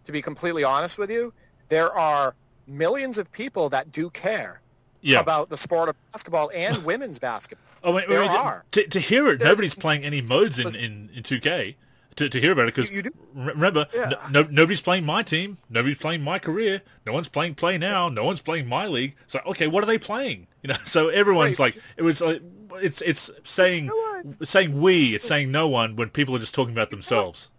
to 0.04 0.12
be 0.12 0.22
completely 0.22 0.64
honest 0.64 0.98
with 0.98 1.10
you, 1.10 1.34
there 1.68 1.92
are 1.92 2.34
millions 2.66 3.18
of 3.18 3.30
people 3.30 3.68
that 3.68 3.92
do 3.92 4.08
care 4.10 4.60
yeah. 5.06 5.20
about 5.20 5.48
the 5.48 5.56
sport 5.56 5.88
of 5.88 5.96
basketball 6.12 6.50
and 6.54 6.84
women's 6.84 7.18
basketball. 7.18 7.64
Oh, 7.84 7.92
wait, 7.92 8.08
wait, 8.08 8.18
wait 8.18 8.30
are. 8.30 8.64
To, 8.72 8.86
to 8.86 9.00
hear 9.00 9.28
it, 9.28 9.38
there, 9.38 9.48
nobody's 9.48 9.74
playing 9.74 10.04
any 10.04 10.20
modes 10.20 10.58
in, 10.58 10.74
in, 10.74 11.10
in 11.14 11.22
2K. 11.22 11.76
To, 12.16 12.30
to 12.30 12.40
hear 12.40 12.52
about 12.52 12.66
it, 12.66 12.74
because 12.74 12.90
remember, 13.34 13.86
yeah. 13.94 14.08
no, 14.30 14.40
no, 14.42 14.48
nobody's 14.50 14.80
playing 14.80 15.04
my 15.04 15.22
team, 15.22 15.58
nobody's 15.68 15.98
playing 15.98 16.22
my 16.22 16.38
career, 16.38 16.80
no 17.04 17.12
one's 17.12 17.28
playing 17.28 17.56
Play 17.56 17.76
Now, 17.76 18.08
no 18.08 18.24
one's 18.24 18.40
playing 18.40 18.66
my 18.66 18.86
league. 18.86 19.16
So, 19.26 19.38
okay, 19.44 19.66
what 19.66 19.84
are 19.84 19.86
they 19.86 19.98
playing? 19.98 20.46
You 20.62 20.68
know, 20.68 20.76
so 20.86 21.08
everyone's 21.10 21.58
right. 21.58 21.74
like, 21.74 21.84
it 21.98 22.02
was 22.02 22.22
like, 22.22 22.40
it's 22.76 23.02
it's 23.02 23.30
saying 23.44 23.86
no 23.86 24.22
saying 24.42 24.80
we, 24.80 25.14
it's 25.14 25.26
saying 25.26 25.50
no 25.50 25.68
one 25.68 25.94
when 25.94 26.08
people 26.08 26.34
are 26.34 26.38
just 26.38 26.54
talking 26.54 26.72
about 26.72 26.88
themselves 26.88 27.50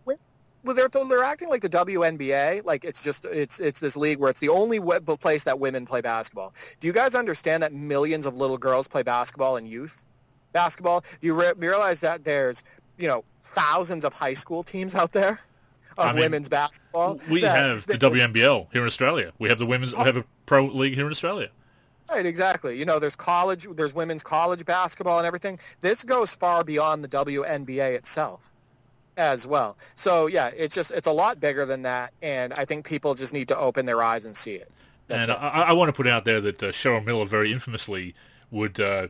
well, 0.68 0.76
they're 0.76 0.89
they're 0.89 1.24
acting 1.24 1.47
like 1.47 1.61
the 1.61 1.70
WNBA, 1.70 2.65
like 2.65 2.84
it's 2.84 3.01
just 3.01 3.24
it's 3.24 3.59
it's 3.59 3.80
this 3.80 3.95
league 3.95 4.20
where 4.20 4.30
it's 4.30 4.41
the 4.41 4.49
only 4.49 4.80
place 5.18 5.45
that 5.45 5.59
women 5.59 5.86
play 5.86 6.01
basketball. 6.01 6.53
Do 6.82 6.88
you 6.88 6.93
guys 6.93 7.15
understand 7.15 7.63
that 7.63 7.74
millions 7.74 8.26
of 8.26 8.36
little 8.36 8.57
girls 8.57 8.88
play 8.88 9.01
basketball 9.01 9.55
in 9.55 9.65
youth 9.65 10.03
basketball? 10.51 11.05
Do 11.22 11.28
you 11.28 11.34
re- 11.34 11.53
realize 11.55 12.01
that 12.01 12.26
there's 12.26 12.65
you 12.97 13.07
know 13.07 13.24
thousands 13.43 14.03
of 14.03 14.13
high 14.13 14.34
school 14.34 14.61
teams 14.61 14.93
out 14.93 15.13
there 15.13 15.39
of 15.97 16.07
I 16.07 16.11
mean, 16.11 16.24
women's 16.24 16.49
basketball? 16.49 17.18
We 17.30 17.41
that, 17.41 17.55
have 17.55 17.88
the 17.88 17.93
WNBL 17.93 18.68
here 18.74 18.82
in 18.82 18.88
Australia. 18.88 19.32
We 19.39 19.47
have 19.47 19.59
the 19.59 19.65
women's. 19.65 19.93
We 19.93 20.03
have 20.03 20.18
a 20.18 20.26
pro 20.45 20.65
league 20.65 20.95
here 20.95 21.05
in 21.05 21.11
Australia. 21.11 21.49
Right, 22.09 22.26
exactly. 22.26 22.78
You 22.78 22.86
know, 22.86 22.99
there's 22.99 23.18
college, 23.18 23.68
there's 23.76 23.93
women's 23.93 24.24
college 24.24 24.65
basketball 24.65 25.18
and 25.18 25.28
everything. 25.28 25.59
This 25.82 26.03
goes 26.05 26.36
far 26.36 26.63
beyond 26.63 27.03
the 27.03 27.09
WNBA 27.09 27.95
itself 27.95 28.49
as 29.18 29.45
well. 29.45 29.78
So 29.95 30.28
yeah, 30.28 30.51
it's 30.55 30.76
just 30.76 30.91
it's 30.91 31.07
a 31.07 31.11
lot 31.11 31.39
bigger 31.39 31.65
than 31.65 31.82
that, 31.82 32.13
and 32.22 32.53
I 32.53 32.65
think 32.65 32.86
people 32.86 33.15
just 33.15 33.34
need 33.34 33.47
to 33.49 33.57
open 33.57 33.86
their 33.86 34.01
eyes 34.01 34.26
and 34.26 34.38
see 34.38 34.53
it. 34.53 34.72
That's 35.07 35.28
and 35.28 35.38
it. 35.38 35.41
I, 35.41 35.63
I, 35.63 35.74
want 35.74 35.89
to 35.89 35.93
put 35.93 36.07
out 36.07 36.26
there 36.26 36.41
that 36.41 36.61
uh, 36.61 36.68
Cheryl 36.68 37.03
Miller 37.03 37.26
very 37.26 37.51
infamously 37.51 38.13
would 38.51 38.80
uh, 38.80 39.07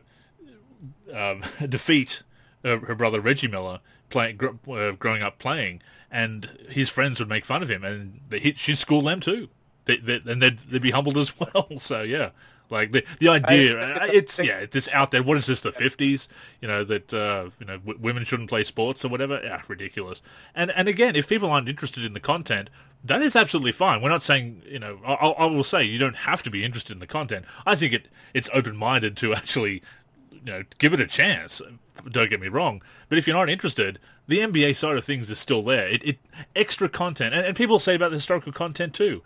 um, 1.12 1.42
defeat 1.68 2.22
uh, 2.64 2.78
her 2.78 2.94
brother 2.94 3.20
Reggie 3.20 3.48
Miller 3.48 3.80
playing, 4.10 4.36
gr- 4.36 4.72
uh, 4.72 4.92
growing 4.92 5.22
up 5.22 5.38
playing, 5.38 5.82
and 6.10 6.48
his 6.68 6.88
friends 6.88 7.18
would 7.18 7.28
make 7.28 7.44
fun 7.44 7.62
of 7.62 7.68
him, 7.68 7.84
and 7.84 8.20
they, 8.28 8.52
she'd 8.56 8.78
school 8.78 9.02
them 9.02 9.20
too, 9.20 9.48
they, 9.84 9.96
they, 9.96 10.20
and 10.26 10.40
they'd, 10.40 10.58
they'd 10.60 10.82
be 10.82 10.90
humbled 10.90 11.18
as 11.18 11.32
well. 11.40 11.68
So 11.78 12.02
yeah, 12.02 12.30
like 12.70 12.92
the 12.92 13.04
the 13.18 13.28
idea, 13.28 13.78
I, 13.78 14.04
it's, 14.04 14.38
it's 14.38 14.38
yeah, 14.40 14.58
it's 14.60 14.88
out 14.88 15.10
there. 15.10 15.22
What 15.22 15.38
is 15.38 15.46
this? 15.46 15.60
The 15.62 15.72
fifties? 15.72 16.28
You 16.60 16.68
know 16.68 16.84
that 16.84 17.12
uh, 17.14 17.50
you 17.58 17.66
know 17.66 17.78
w- 17.78 17.98
women 17.98 18.24
shouldn't 18.24 18.48
play 18.48 18.64
sports 18.64 19.04
or 19.04 19.08
whatever. 19.08 19.40
Yeah, 19.42 19.62
ridiculous. 19.68 20.22
And 20.54 20.70
and 20.72 20.88
again, 20.88 21.16
if 21.16 21.28
people 21.28 21.50
aren't 21.50 21.68
interested 21.68 22.04
in 22.04 22.12
the 22.12 22.20
content, 22.20 22.68
that 23.04 23.22
is 23.22 23.36
absolutely 23.36 23.72
fine. 23.72 24.02
We're 24.02 24.10
not 24.10 24.22
saying 24.22 24.62
you 24.66 24.78
know. 24.78 24.98
I, 25.06 25.14
I 25.14 25.46
will 25.46 25.64
say 25.64 25.84
you 25.84 25.98
don't 25.98 26.16
have 26.16 26.42
to 26.42 26.50
be 26.50 26.64
interested 26.64 26.92
in 26.92 26.98
the 26.98 27.06
content. 27.06 27.46
I 27.66 27.74
think 27.74 27.92
it 27.92 28.08
it's 28.34 28.50
open 28.52 28.76
minded 28.76 29.16
to 29.18 29.34
actually 29.34 29.82
you 30.30 30.40
know 30.44 30.62
give 30.78 30.92
it 30.92 31.00
a 31.00 31.06
chance. 31.06 31.62
Don't 32.10 32.30
get 32.30 32.40
me 32.40 32.48
wrong, 32.48 32.82
but 33.08 33.18
if 33.18 33.26
you're 33.26 33.36
not 33.36 33.50
interested, 33.50 33.98
the 34.28 34.38
NBA 34.38 34.76
side 34.76 34.96
of 34.96 35.04
things 35.04 35.28
is 35.30 35.38
still 35.38 35.62
there. 35.62 35.88
It, 35.88 36.04
it 36.04 36.18
extra 36.54 36.88
content, 36.88 37.34
and, 37.34 37.44
and 37.46 37.56
people 37.56 37.78
say 37.78 37.94
about 37.94 38.10
the 38.10 38.16
historical 38.16 38.52
content 38.52 38.94
too. 38.94 39.22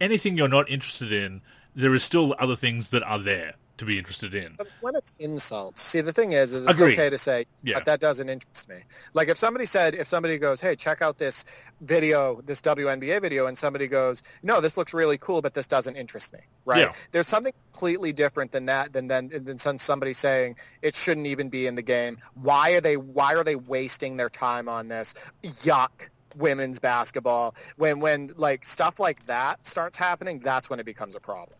Anything 0.00 0.36
you're 0.36 0.48
not 0.48 0.70
interested 0.70 1.12
in 1.12 1.42
there 1.76 1.94
is 1.94 2.02
still 2.02 2.34
other 2.38 2.56
things 2.56 2.88
that 2.88 3.02
are 3.04 3.18
there 3.18 3.54
to 3.76 3.84
be 3.84 3.98
interested 3.98 4.34
in. 4.34 4.54
But 4.56 4.68
when 4.80 4.96
it's 4.96 5.12
insults, 5.18 5.82
see, 5.82 6.00
the 6.00 6.12
thing 6.12 6.32
is, 6.32 6.54
is 6.54 6.64
it's 6.64 6.80
Agreed. 6.80 6.94
okay 6.94 7.10
to 7.10 7.18
say, 7.18 7.44
yeah. 7.62 7.80
that 7.80 8.00
doesn't 8.00 8.28
interest 8.28 8.68
me. 8.68 8.76
Like 9.12 9.28
if 9.28 9.36
somebody 9.36 9.66
said, 9.66 9.94
if 9.94 10.08
somebody 10.08 10.38
goes, 10.38 10.60
hey, 10.60 10.76
check 10.76 11.02
out 11.02 11.18
this 11.18 11.44
video, 11.82 12.40
this 12.40 12.62
WNBA 12.62 13.20
video, 13.20 13.46
and 13.46 13.56
somebody 13.56 13.86
goes, 13.86 14.22
no, 14.42 14.62
this 14.62 14.78
looks 14.78 14.94
really 14.94 15.18
cool, 15.18 15.42
but 15.42 15.52
this 15.52 15.66
doesn't 15.66 15.96
interest 15.96 16.32
me, 16.32 16.40
right? 16.64 16.80
Yeah. 16.80 16.92
There's 17.12 17.28
something 17.28 17.52
completely 17.72 18.14
different 18.14 18.52
than 18.52 18.66
that, 18.66 18.94
than, 18.94 19.08
than, 19.08 19.28
than 19.28 19.58
somebody 19.58 20.14
saying 20.14 20.56
it 20.80 20.94
shouldn't 20.94 21.26
even 21.26 21.50
be 21.50 21.66
in 21.66 21.74
the 21.74 21.82
game. 21.82 22.16
Why 22.34 22.72
are 22.72 22.80
they, 22.80 22.96
why 22.96 23.34
are 23.34 23.44
they 23.44 23.56
wasting 23.56 24.16
their 24.16 24.30
time 24.30 24.68
on 24.68 24.88
this? 24.88 25.14
Yuck 25.42 26.08
women's 26.36 26.78
basketball 26.78 27.54
when 27.76 27.98
when 27.98 28.30
like 28.36 28.62
stuff 28.62 29.00
like 29.00 29.24
that 29.24 29.64
starts 29.66 29.96
happening 29.96 30.38
that's 30.38 30.68
when 30.68 30.78
it 30.78 30.84
becomes 30.84 31.16
a 31.16 31.20
problem 31.20 31.56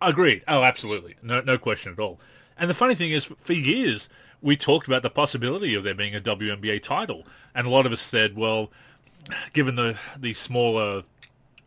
Agreed. 0.00 0.44
Oh, 0.46 0.62
absolutely. 0.62 1.16
No, 1.22 1.40
no 1.40 1.58
question 1.58 1.92
at 1.92 1.98
all. 1.98 2.20
And 2.56 2.68
the 2.68 2.74
funny 2.74 2.94
thing 2.94 3.10
is, 3.10 3.24
for 3.24 3.52
years, 3.52 4.08
we 4.40 4.56
talked 4.56 4.86
about 4.86 5.02
the 5.02 5.10
possibility 5.10 5.74
of 5.74 5.84
there 5.84 5.94
being 5.94 6.14
a 6.14 6.20
WNBA 6.20 6.82
title. 6.82 7.26
And 7.54 7.66
a 7.66 7.70
lot 7.70 7.86
of 7.86 7.92
us 7.92 8.00
said, 8.00 8.36
well, 8.36 8.70
given 9.52 9.76
the, 9.76 9.98
the 10.16 10.34
smaller 10.34 11.02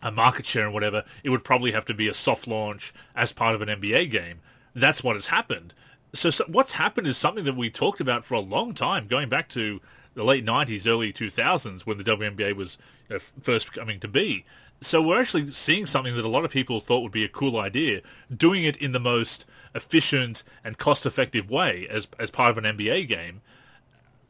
uh, 0.02 0.12
market 0.12 0.46
share 0.46 0.66
and 0.66 0.74
whatever, 0.74 1.04
it 1.24 1.30
would 1.30 1.44
probably 1.44 1.72
have 1.72 1.86
to 1.86 1.94
be 1.94 2.08
a 2.08 2.14
soft 2.14 2.48
launch 2.48 2.94
as 3.16 3.32
part 3.34 3.56
of 3.56 3.62
an 3.62 3.70
NBA 3.70 4.10
game. 4.10 4.40
That's 4.74 5.04
what 5.04 5.16
has 5.16 5.28
happened. 5.28 5.74
So, 6.14 6.30
so 6.30 6.46
what's 6.48 6.74
happened 6.74 7.08
is 7.08 7.18
something 7.18 7.44
that 7.46 7.56
we 7.56 7.70
talked 7.70 8.02
about 8.02 8.26
for 8.26 8.36
a 8.36 8.40
long 8.40 8.74
time, 8.74 9.08
going 9.08 9.30
back 9.30 9.50
to 9.50 9.80
the 10.14 10.24
late 10.24 10.46
90s, 10.46 10.88
early 10.88 11.14
2000s, 11.14 11.82
when 11.82 11.98
the 11.98 12.04
WNBA 12.04 12.56
was 12.56 12.78
you 13.10 13.16
know, 13.16 13.22
first 13.42 13.72
coming 13.74 14.00
to 14.00 14.08
be 14.08 14.46
so 14.82 15.02
we're 15.02 15.22
actually 15.22 15.52
seeing 15.52 15.86
something 15.86 16.16
that 16.16 16.26
a 16.26 16.30
lot 16.30 16.44
of 16.44 16.52
people 16.52 16.80
thought 16.80 17.02
would 17.02 17.12
be 17.12 17.24
a 17.24 17.30
cool 17.30 17.60
idea, 17.60 18.02
doing 18.36 18.64
it 18.64 18.76
in 18.78 18.92
the 18.92 19.00
most 19.00 19.46
efficient 19.76 20.44
and 20.64 20.78
cost-effective 20.78 21.50
way 21.50 21.88
as 21.90 22.08
as 22.20 22.32
part 22.32 22.58
of 22.58 22.64
an 22.64 22.78
NBA 22.78 23.08
game. 23.08 23.42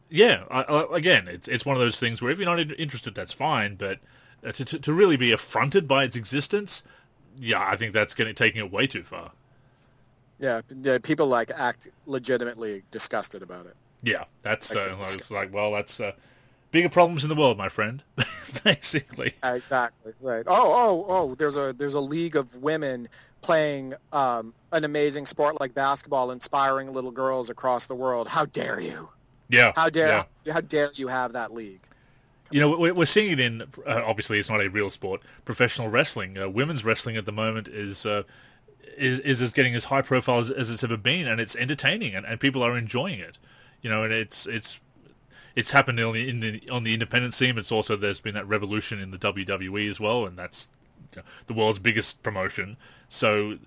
Yeah, 0.10 0.44
I, 0.52 0.62
I, 0.64 0.98
again, 0.98 1.28
it's 1.30 1.48
it's 1.48 1.66
one 1.66 1.78
of 1.78 1.82
those 1.82 2.00
things 2.00 2.22
where 2.22 2.32
if 2.32 2.38
you're 2.38 2.46
not 2.46 2.60
interested, 2.60 3.16
that's 3.16 3.32
fine. 3.32 3.76
But 3.76 4.00
uh, 4.46 4.52
to, 4.52 4.66
to, 4.66 4.80
to 4.80 4.94
really 4.94 5.18
be 5.18 5.32
affronted 5.32 5.88
by 5.88 6.04
its 6.04 6.18
existence, 6.18 6.84
yeah, 7.40 7.66
I 7.66 7.78
think 7.78 7.94
that's 7.94 8.14
getting 8.14 8.36
taking 8.36 8.60
it 8.60 8.72
way 8.72 8.88
too 8.88 9.04
far. 9.04 9.32
Yeah, 10.40 10.62
yeah 10.82 10.98
people 11.02 11.28
like 11.28 11.52
act 11.56 11.88
legitimately 12.06 12.84
disgusted 12.92 13.42
about 13.42 13.68
it. 13.68 13.76
Yeah, 14.04 14.26
that's 14.42 14.74
like, 14.76 14.92
uh, 14.92 15.06
like, 15.30 15.54
well, 15.54 15.72
that's 15.72 16.00
uh, 16.00 16.12
bigger 16.72 16.90
problems 16.90 17.24
in 17.24 17.30
the 17.30 17.36
world, 17.36 17.58
my 17.58 17.70
friend. 17.70 18.04
Basically. 18.64 19.34
Exactly. 19.44 20.14
Right. 20.20 20.44
Oh, 20.48 20.54
oh, 20.56 21.06
oh. 21.08 21.36
There's 21.36 21.58
a 21.58 21.74
there's 21.78 21.94
a 21.94 22.00
league 22.00 22.36
of 22.36 22.56
women 22.58 23.08
playing 23.42 23.94
um, 24.12 24.54
an 24.72 24.84
amazing 24.84 25.26
sport 25.26 25.60
like 25.60 25.74
basketball, 25.74 26.32
inspiring 26.32 26.94
little 26.94 27.12
girls 27.12 27.50
across 27.50 27.88
the 27.88 27.96
world. 27.96 28.28
How 28.28 28.46
dare 28.46 28.80
you? 28.80 29.10
Yeah. 29.50 29.72
How 29.76 29.90
dare 29.90 30.26
yeah. 30.44 30.54
how 30.54 30.62
dare 30.62 30.90
you 30.96 31.08
have 31.08 31.34
that 31.34 31.54
league? 31.54 31.82
you 32.52 32.60
know, 32.60 32.78
we're 32.78 33.06
seeing 33.06 33.32
it 33.32 33.40
in. 33.40 33.62
Uh, 33.86 34.04
obviously, 34.06 34.38
it's 34.38 34.50
not 34.50 34.62
a 34.62 34.70
real 34.70 34.90
sport. 34.90 35.22
Professional 35.46 35.88
wrestling, 35.88 36.38
uh, 36.38 36.50
women's 36.50 36.84
wrestling 36.84 37.18
at 37.18 37.26
the 37.26 37.32
moment 37.32 37.68
is. 37.68 38.06
Uh, 38.06 38.24
is, 38.98 39.20
is 39.20 39.42
is 39.42 39.52
getting 39.54 39.74
as 39.74 39.86
high 39.86 40.02
profile 40.02 40.40
as, 40.40 40.52
as, 40.52 40.70
it's 40.70 40.84
ever 40.84 40.98
been, 40.98 41.26
and 41.26 41.40
it's 41.40 41.56
entertaining, 41.56 42.14
and, 42.14 42.26
and 42.26 42.42
people 42.42 42.62
are 42.62 42.78
enjoying 42.78 43.20
it. 43.20 43.38
You 43.82 43.90
know, 43.90 44.04
and 44.04 44.12
it's 44.12 44.46
it's 44.46 44.82
it's 45.56 45.72
happened 45.72 46.00
on 46.00 46.14
the, 46.14 46.30
in 46.30 46.40
the 46.40 46.70
on 46.70 46.84
the 46.84 46.94
independent 46.94 47.34
scene. 47.34 47.58
It's 47.58 47.72
also 47.72 47.96
there's 47.96 48.20
been 48.20 48.36
that 48.36 48.48
revolution 48.48 49.00
in 49.00 49.12
the 49.12 49.18
WWE 49.18 49.90
as 49.90 50.00
well, 50.00 50.26
and 50.26 50.38
that's 50.38 50.70
the 51.48 51.54
world's 51.54 51.80
biggest 51.80 52.24
promotion. 52.24 52.78
So 53.10 53.60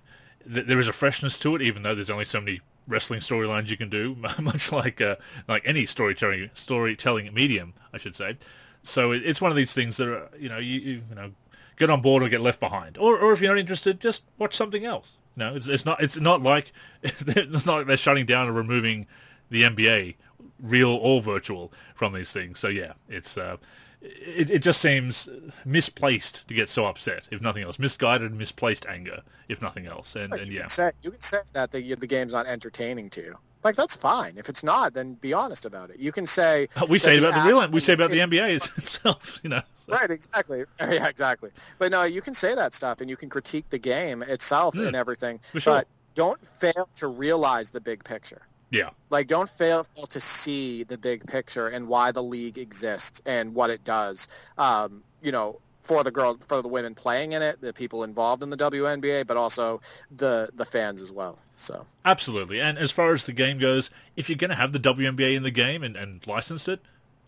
th- 0.51 0.65
there 0.65 0.79
is 0.79 0.87
a 0.87 0.93
freshness 0.93 1.37
to 1.39 1.55
it, 1.55 1.61
even 1.61 1.83
though 1.83 1.95
there's 1.95 2.09
only 2.09 2.25
so 2.25 2.41
many 2.41 2.61
wrestling 2.87 3.19
storylines 3.19 3.69
you 3.69 3.77
can 3.77 3.89
do, 3.89 4.15
much 4.39 4.71
like 4.71 5.01
uh, 5.01 5.15
like 5.47 5.63
any 5.65 5.85
storytelling 5.85 6.49
storytelling 6.53 7.33
medium, 7.33 7.73
I 7.93 7.97
should 7.97 8.15
say. 8.15 8.37
So 8.81 9.11
it, 9.11 9.23
it's 9.25 9.41
one 9.41 9.51
of 9.51 9.57
these 9.57 9.73
things 9.73 9.97
that 9.97 10.07
are, 10.07 10.29
you 10.37 10.49
know 10.49 10.57
you, 10.57 10.79
you, 10.79 11.01
you 11.09 11.15
know 11.15 11.31
get 11.77 11.89
on 11.89 12.01
board 12.01 12.23
or 12.23 12.29
get 12.29 12.41
left 12.41 12.59
behind, 12.59 12.97
or 12.97 13.17
or 13.17 13.33
if 13.33 13.41
you're 13.41 13.51
not 13.51 13.59
interested, 13.59 13.99
just 13.99 14.23
watch 14.37 14.55
something 14.55 14.85
else. 14.85 15.17
No, 15.35 15.55
it's 15.55 15.67
it's 15.67 15.85
not 15.85 16.01
it's 16.01 16.17
not 16.17 16.41
like 16.41 16.71
it's 17.03 17.65
not 17.65 17.77
like 17.77 17.87
they're 17.87 17.97
shutting 17.97 18.25
down 18.25 18.47
or 18.47 18.53
removing 18.53 19.07
the 19.49 19.63
NBA, 19.63 20.15
real 20.59 20.91
or 20.91 21.21
virtual, 21.21 21.71
from 21.95 22.13
these 22.13 22.31
things. 22.31 22.59
So 22.59 22.67
yeah, 22.67 22.93
it's 23.09 23.37
uh, 23.37 23.57
it, 24.05 24.49
it 24.49 24.59
just 24.59 24.81
seems 24.81 25.29
misplaced 25.65 26.47
to 26.47 26.53
get 26.53 26.69
so 26.69 26.85
upset, 26.85 27.27
if 27.31 27.41
nothing 27.41 27.63
else. 27.63 27.79
Misguided, 27.79 28.33
misplaced 28.33 28.85
anger, 28.85 29.21
if 29.49 29.61
nothing 29.61 29.87
else. 29.87 30.15
And, 30.15 30.33
and 30.33 30.47
you 30.47 30.53
yeah. 30.53 30.61
Can 30.61 30.69
say, 30.69 30.91
you 31.01 31.11
can 31.11 31.21
say 31.21 31.39
that 31.53 31.71
the, 31.71 31.95
the 31.95 32.07
game's 32.07 32.33
not 32.33 32.45
entertaining 32.45 33.09
to 33.11 33.21
you. 33.21 33.37
Like, 33.63 33.75
that's 33.75 33.95
fine. 33.95 34.35
If 34.37 34.47
it's 34.47 34.63
not, 34.63 34.93
then 34.93 35.15
be 35.15 35.33
honest 35.33 35.65
about 35.65 35.89
it. 35.89 35.99
You 35.99 36.11
can 36.11 36.27
say... 36.27 36.69
We 36.87 36.99
say 36.99 37.17
about 37.17 37.33
the 37.33 37.49
real... 37.49 37.67
We 37.69 37.79
say 37.79 37.93
about 37.93 38.11
the 38.11 38.19
NBA 38.19 38.55
itself, 38.77 39.39
you 39.43 39.49
know. 39.49 39.61
So. 39.87 39.93
Right, 39.93 40.11
exactly. 40.11 40.65
Yeah, 40.79 41.07
exactly. 41.07 41.49
But 41.79 41.91
no, 41.91 42.03
you 42.03 42.21
can 42.21 42.35
say 42.35 42.53
that 42.53 42.75
stuff, 42.75 43.01
and 43.01 43.09
you 43.09 43.17
can 43.17 43.29
critique 43.29 43.67
the 43.69 43.79
game 43.79 44.21
itself 44.21 44.75
mm, 44.75 44.85
and 44.85 44.95
everything. 44.95 45.39
Sure. 45.57 45.73
But 45.73 45.87
don't 46.13 46.39
fail 46.45 46.89
to 46.95 47.07
realize 47.07 47.71
the 47.71 47.81
big 47.81 48.03
picture. 48.03 48.43
Yeah. 48.69 48.89
Like, 49.09 49.27
don't 49.27 49.49
fail 49.49 49.85
to 50.09 50.19
see 50.19 50.83
the 50.83 50.97
big 50.97 51.25
picture 51.27 51.67
and 51.67 51.87
why 51.87 52.11
the 52.11 52.23
league 52.23 52.57
exists 52.57 53.21
and 53.25 53.53
what 53.53 53.69
it 53.69 53.83
does. 53.83 54.27
Um, 54.57 55.03
you 55.21 55.31
know, 55.31 55.59
for 55.81 56.03
the 56.03 56.11
girl, 56.11 56.37
for 56.47 56.61
the 56.61 56.67
women 56.67 56.95
playing 56.95 57.33
in 57.33 57.41
it, 57.41 57.61
the 57.61 57.71
people 57.71 58.03
involved 58.03 58.41
in 58.41 58.49
the 58.49 58.57
WNBA, 58.57 59.27
but 59.27 59.37
also 59.37 59.81
the 60.15 60.49
the 60.55 60.65
fans 60.65 61.01
as 61.01 61.11
well. 61.11 61.37
So 61.55 61.85
absolutely. 62.03 62.59
And 62.59 62.77
as 62.77 62.91
far 62.91 63.13
as 63.13 63.25
the 63.25 63.33
game 63.33 63.59
goes, 63.59 63.91
if 64.15 64.27
you're 64.27 64.37
going 64.37 64.49
to 64.49 64.55
have 64.55 64.73
the 64.73 64.79
WNBA 64.79 65.35
in 65.35 65.43
the 65.43 65.51
game 65.51 65.83
and, 65.83 65.95
and 65.95 66.25
license 66.27 66.67
it, 66.67 66.81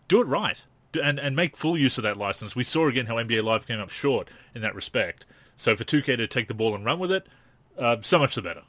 do 0.08 0.20
it 0.20 0.26
right 0.26 0.60
and 1.02 1.18
and 1.18 1.36
make 1.36 1.56
full 1.56 1.76
use 1.76 1.98
of 1.98 2.04
that 2.04 2.16
license. 2.16 2.56
We 2.56 2.64
saw 2.64 2.88
again 2.88 3.06
how 3.06 3.14
NBA 3.14 3.42
Live 3.44 3.66
came 3.66 3.80
up 3.80 3.90
short 3.90 4.28
in 4.54 4.62
that 4.62 4.74
respect. 4.74 5.26
So 5.56 5.76
for 5.76 5.84
2K 5.84 6.16
to 6.16 6.26
take 6.26 6.48
the 6.48 6.54
ball 6.54 6.74
and 6.74 6.84
run 6.84 6.98
with 6.98 7.10
it, 7.10 7.26
uh, 7.76 7.96
so 8.00 8.18
much 8.18 8.34
the 8.34 8.42
better. 8.42 8.62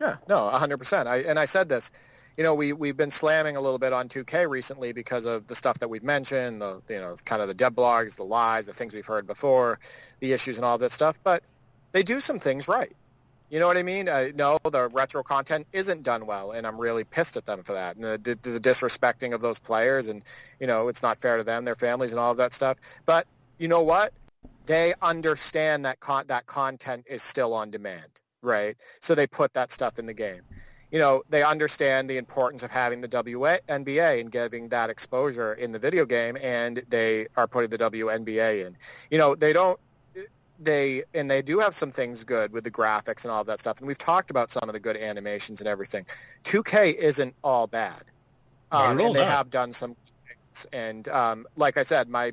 Yeah, 0.00 0.16
no, 0.28 0.50
100%. 0.52 1.06
I, 1.06 1.18
and 1.18 1.38
I 1.38 1.44
said 1.44 1.68
this, 1.68 1.90
you 2.36 2.44
know, 2.44 2.54
we, 2.54 2.72
we've 2.72 2.96
been 2.96 3.10
slamming 3.10 3.56
a 3.56 3.60
little 3.60 3.80
bit 3.80 3.92
on 3.92 4.08
2K 4.08 4.48
recently 4.48 4.92
because 4.92 5.26
of 5.26 5.48
the 5.48 5.56
stuff 5.56 5.80
that 5.80 5.90
we've 5.90 6.04
mentioned, 6.04 6.62
the, 6.62 6.80
you 6.88 7.00
know, 7.00 7.16
kind 7.24 7.42
of 7.42 7.48
the 7.48 7.54
dev 7.54 7.74
blogs, 7.74 8.14
the 8.14 8.24
lies, 8.24 8.66
the 8.66 8.72
things 8.72 8.94
we've 8.94 9.06
heard 9.06 9.26
before, 9.26 9.80
the 10.20 10.32
issues 10.32 10.56
and 10.56 10.64
all 10.64 10.78
that 10.78 10.92
stuff. 10.92 11.18
But 11.24 11.42
they 11.90 12.04
do 12.04 12.20
some 12.20 12.38
things 12.38 12.68
right. 12.68 12.94
You 13.50 13.58
know 13.58 13.66
what 13.66 13.76
I 13.76 13.82
mean? 13.82 14.08
Uh, 14.08 14.28
no, 14.34 14.58
the 14.62 14.88
retro 14.88 15.24
content 15.24 15.66
isn't 15.72 16.02
done 16.04 16.26
well, 16.26 16.52
and 16.52 16.66
I'm 16.66 16.78
really 16.78 17.02
pissed 17.02 17.36
at 17.36 17.46
them 17.46 17.64
for 17.64 17.72
that. 17.72 17.96
And 17.96 18.04
the, 18.04 18.18
the, 18.18 18.50
the 18.50 18.60
disrespecting 18.60 19.34
of 19.34 19.40
those 19.40 19.58
players, 19.58 20.06
and, 20.06 20.22
you 20.60 20.66
know, 20.66 20.88
it's 20.88 21.02
not 21.02 21.18
fair 21.18 21.38
to 21.38 21.44
them, 21.44 21.64
their 21.64 21.74
families, 21.74 22.12
and 22.12 22.20
all 22.20 22.30
of 22.30 22.36
that 22.36 22.52
stuff. 22.52 22.76
But 23.04 23.26
you 23.58 23.66
know 23.66 23.82
what? 23.82 24.12
They 24.66 24.94
understand 25.00 25.86
that 25.86 25.98
con- 25.98 26.26
that 26.28 26.46
content 26.46 27.06
is 27.08 27.22
still 27.22 27.54
on 27.54 27.70
demand 27.70 28.20
right? 28.42 28.76
So 29.00 29.14
they 29.14 29.26
put 29.26 29.52
that 29.54 29.72
stuff 29.72 29.98
in 29.98 30.06
the 30.06 30.14
game. 30.14 30.42
You 30.90 30.98
know, 30.98 31.22
they 31.28 31.42
understand 31.42 32.08
the 32.08 32.16
importance 32.16 32.62
of 32.62 32.70
having 32.70 33.02
the 33.02 33.08
WNBA 33.08 34.20
and 34.20 34.32
giving 34.32 34.68
that 34.70 34.88
exposure 34.88 35.52
in 35.54 35.70
the 35.70 35.78
video 35.78 36.06
game, 36.06 36.38
and 36.40 36.82
they 36.88 37.26
are 37.36 37.46
putting 37.46 37.68
the 37.68 37.78
WNBA 37.78 38.66
in. 38.66 38.76
You 39.10 39.18
know, 39.18 39.34
they 39.34 39.52
don't 39.52 39.78
they 40.58 41.04
and 41.14 41.30
they 41.30 41.40
do 41.40 41.58
have 41.58 41.74
some 41.74 41.90
things 41.90 42.24
good 42.24 42.52
with 42.52 42.64
the 42.64 42.70
graphics 42.70 43.24
and 43.24 43.30
all 43.30 43.40
of 43.40 43.46
that 43.46 43.60
stuff 43.60 43.78
and 43.78 43.86
we've 43.86 43.98
talked 43.98 44.30
about 44.30 44.50
some 44.50 44.68
of 44.68 44.72
the 44.72 44.80
good 44.80 44.96
animations 44.96 45.60
and 45.60 45.68
everything 45.68 46.04
2k 46.44 46.94
isn't 46.94 47.34
all 47.44 47.66
bad 47.66 48.02
um, 48.72 48.98
and 48.98 49.14
they 49.14 49.24
have 49.24 49.50
done 49.50 49.72
some 49.72 49.94
things 50.26 50.66
and 50.72 51.08
um, 51.08 51.46
like 51.56 51.76
i 51.76 51.82
said 51.82 52.08
my 52.08 52.32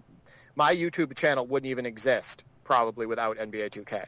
my 0.56 0.76
youtube 0.76 1.16
channel 1.16 1.46
wouldn't 1.46 1.70
even 1.70 1.86
exist 1.86 2.44
probably 2.64 3.06
without 3.06 3.38
nba 3.38 3.70
2k 3.70 4.06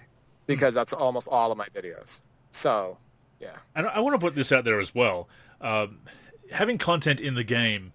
because 0.47 0.73
that's 0.73 0.93
almost 0.93 1.27
all 1.29 1.51
of 1.51 1.57
my 1.57 1.67
videos. 1.67 2.21
So, 2.51 2.97
yeah. 3.39 3.57
And 3.75 3.87
I 3.87 3.99
want 3.99 4.15
to 4.15 4.19
put 4.19 4.33
this 4.33 4.51
out 4.51 4.63
there 4.63 4.79
as 4.79 4.95
well. 4.95 5.27
Um, 5.61 5.99
having 6.51 6.77
content 6.77 7.19
in 7.19 7.35
the 7.35 7.43
game 7.43 7.93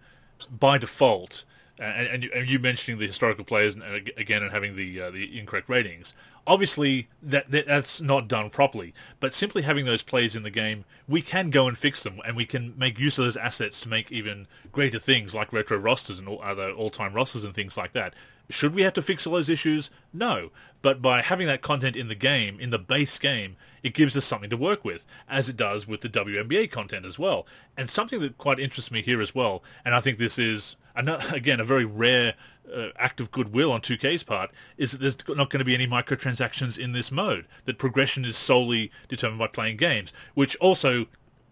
by 0.60 0.78
default, 0.78 1.44
and, 1.78 2.06
and, 2.08 2.24
you, 2.24 2.30
and, 2.34 2.48
you, 2.48 2.58
mentioning 2.58 2.98
the 3.00 3.06
historical 3.06 3.44
players 3.44 3.74
and, 3.74 4.12
again 4.16 4.42
and 4.42 4.52
having 4.52 4.76
the 4.76 5.00
uh, 5.00 5.10
the 5.10 5.38
incorrect 5.38 5.68
ratings, 5.68 6.14
obviously 6.46 7.08
that, 7.22 7.50
that, 7.50 7.66
that's 7.66 8.00
not 8.00 8.28
done 8.28 8.50
properly. 8.50 8.94
But 9.20 9.32
simply 9.34 9.62
having 9.62 9.84
those 9.84 10.02
plays 10.02 10.36
in 10.36 10.42
the 10.42 10.50
game, 10.50 10.84
we 11.08 11.22
can 11.22 11.50
go 11.50 11.66
and 11.66 11.76
fix 11.76 12.02
them, 12.02 12.20
and 12.24 12.36
we 12.36 12.44
can 12.44 12.74
make 12.76 12.98
use 12.98 13.18
of 13.18 13.24
those 13.24 13.36
assets 13.36 13.80
to 13.80 13.88
make 13.88 14.12
even 14.12 14.46
greater 14.70 14.98
things 14.98 15.34
like 15.34 15.52
retro 15.52 15.78
rosters 15.78 16.18
and 16.18 16.28
all, 16.28 16.40
other 16.42 16.70
all-time 16.70 17.14
rosters 17.14 17.44
and 17.44 17.54
things 17.54 17.76
like 17.76 17.92
that. 17.92 18.14
Should 18.50 18.74
we 18.74 18.82
have 18.82 18.92
to 18.94 19.02
fix 19.02 19.26
all 19.26 19.34
those 19.34 19.48
issues? 19.48 19.90
No. 20.12 20.50
But 20.82 21.00
by 21.00 21.22
having 21.22 21.46
that 21.46 21.62
content 21.62 21.96
in 21.96 22.08
the 22.08 22.14
game, 22.14 22.60
in 22.60 22.70
the 22.70 22.78
base 22.78 23.18
game, 23.18 23.56
it 23.82 23.94
gives 23.94 24.16
us 24.16 24.24
something 24.24 24.50
to 24.50 24.56
work 24.56 24.84
with, 24.84 25.06
as 25.28 25.48
it 25.48 25.56
does 25.56 25.86
with 25.86 26.00
the 26.00 26.08
WNBA 26.08 26.70
content 26.70 27.06
as 27.06 27.18
well. 27.18 27.46
And 27.76 27.88
something 27.88 28.20
that 28.20 28.38
quite 28.38 28.60
interests 28.60 28.90
me 28.90 29.02
here 29.02 29.20
as 29.20 29.34
well, 29.34 29.62
and 29.84 29.94
I 29.94 30.00
think 30.00 30.18
this 30.18 30.38
is, 30.38 30.76
again, 30.96 31.60
a 31.60 31.64
very 31.64 31.84
rare 31.84 32.34
uh, 32.72 32.88
act 32.96 33.20
of 33.20 33.30
goodwill 33.30 33.72
on 33.72 33.80
2K's 33.80 34.22
part, 34.22 34.50
is 34.76 34.92
that 34.92 35.00
there's 35.00 35.18
not 35.28 35.50
going 35.50 35.58
to 35.58 35.64
be 35.64 35.74
any 35.74 35.86
microtransactions 35.86 36.78
in 36.78 36.92
this 36.92 37.10
mode. 37.10 37.46
That 37.64 37.78
progression 37.78 38.24
is 38.24 38.36
solely 38.36 38.90
determined 39.08 39.38
by 39.38 39.48
playing 39.48 39.76
games, 39.76 40.12
which 40.34 40.56
also 40.56 41.06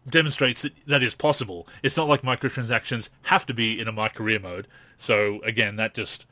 demonstrates 0.09 0.62
that 0.62 0.72
that 0.87 1.03
is 1.03 1.14
possible. 1.14 1.68
It's 1.83 1.97
not 1.97 2.09
like 2.09 2.22
microtransactions 2.22 3.11
have 3.22 3.47
to 3.47 3.55
be 3.55 3.78
in 3.78 3.87
a 3.87 3.93
my 3.93 4.09
career 4.09 4.41
mode. 4.41 4.66
So 4.97 5.41
again, 5.43 5.76
that 5.76 5.95
just 5.95 6.26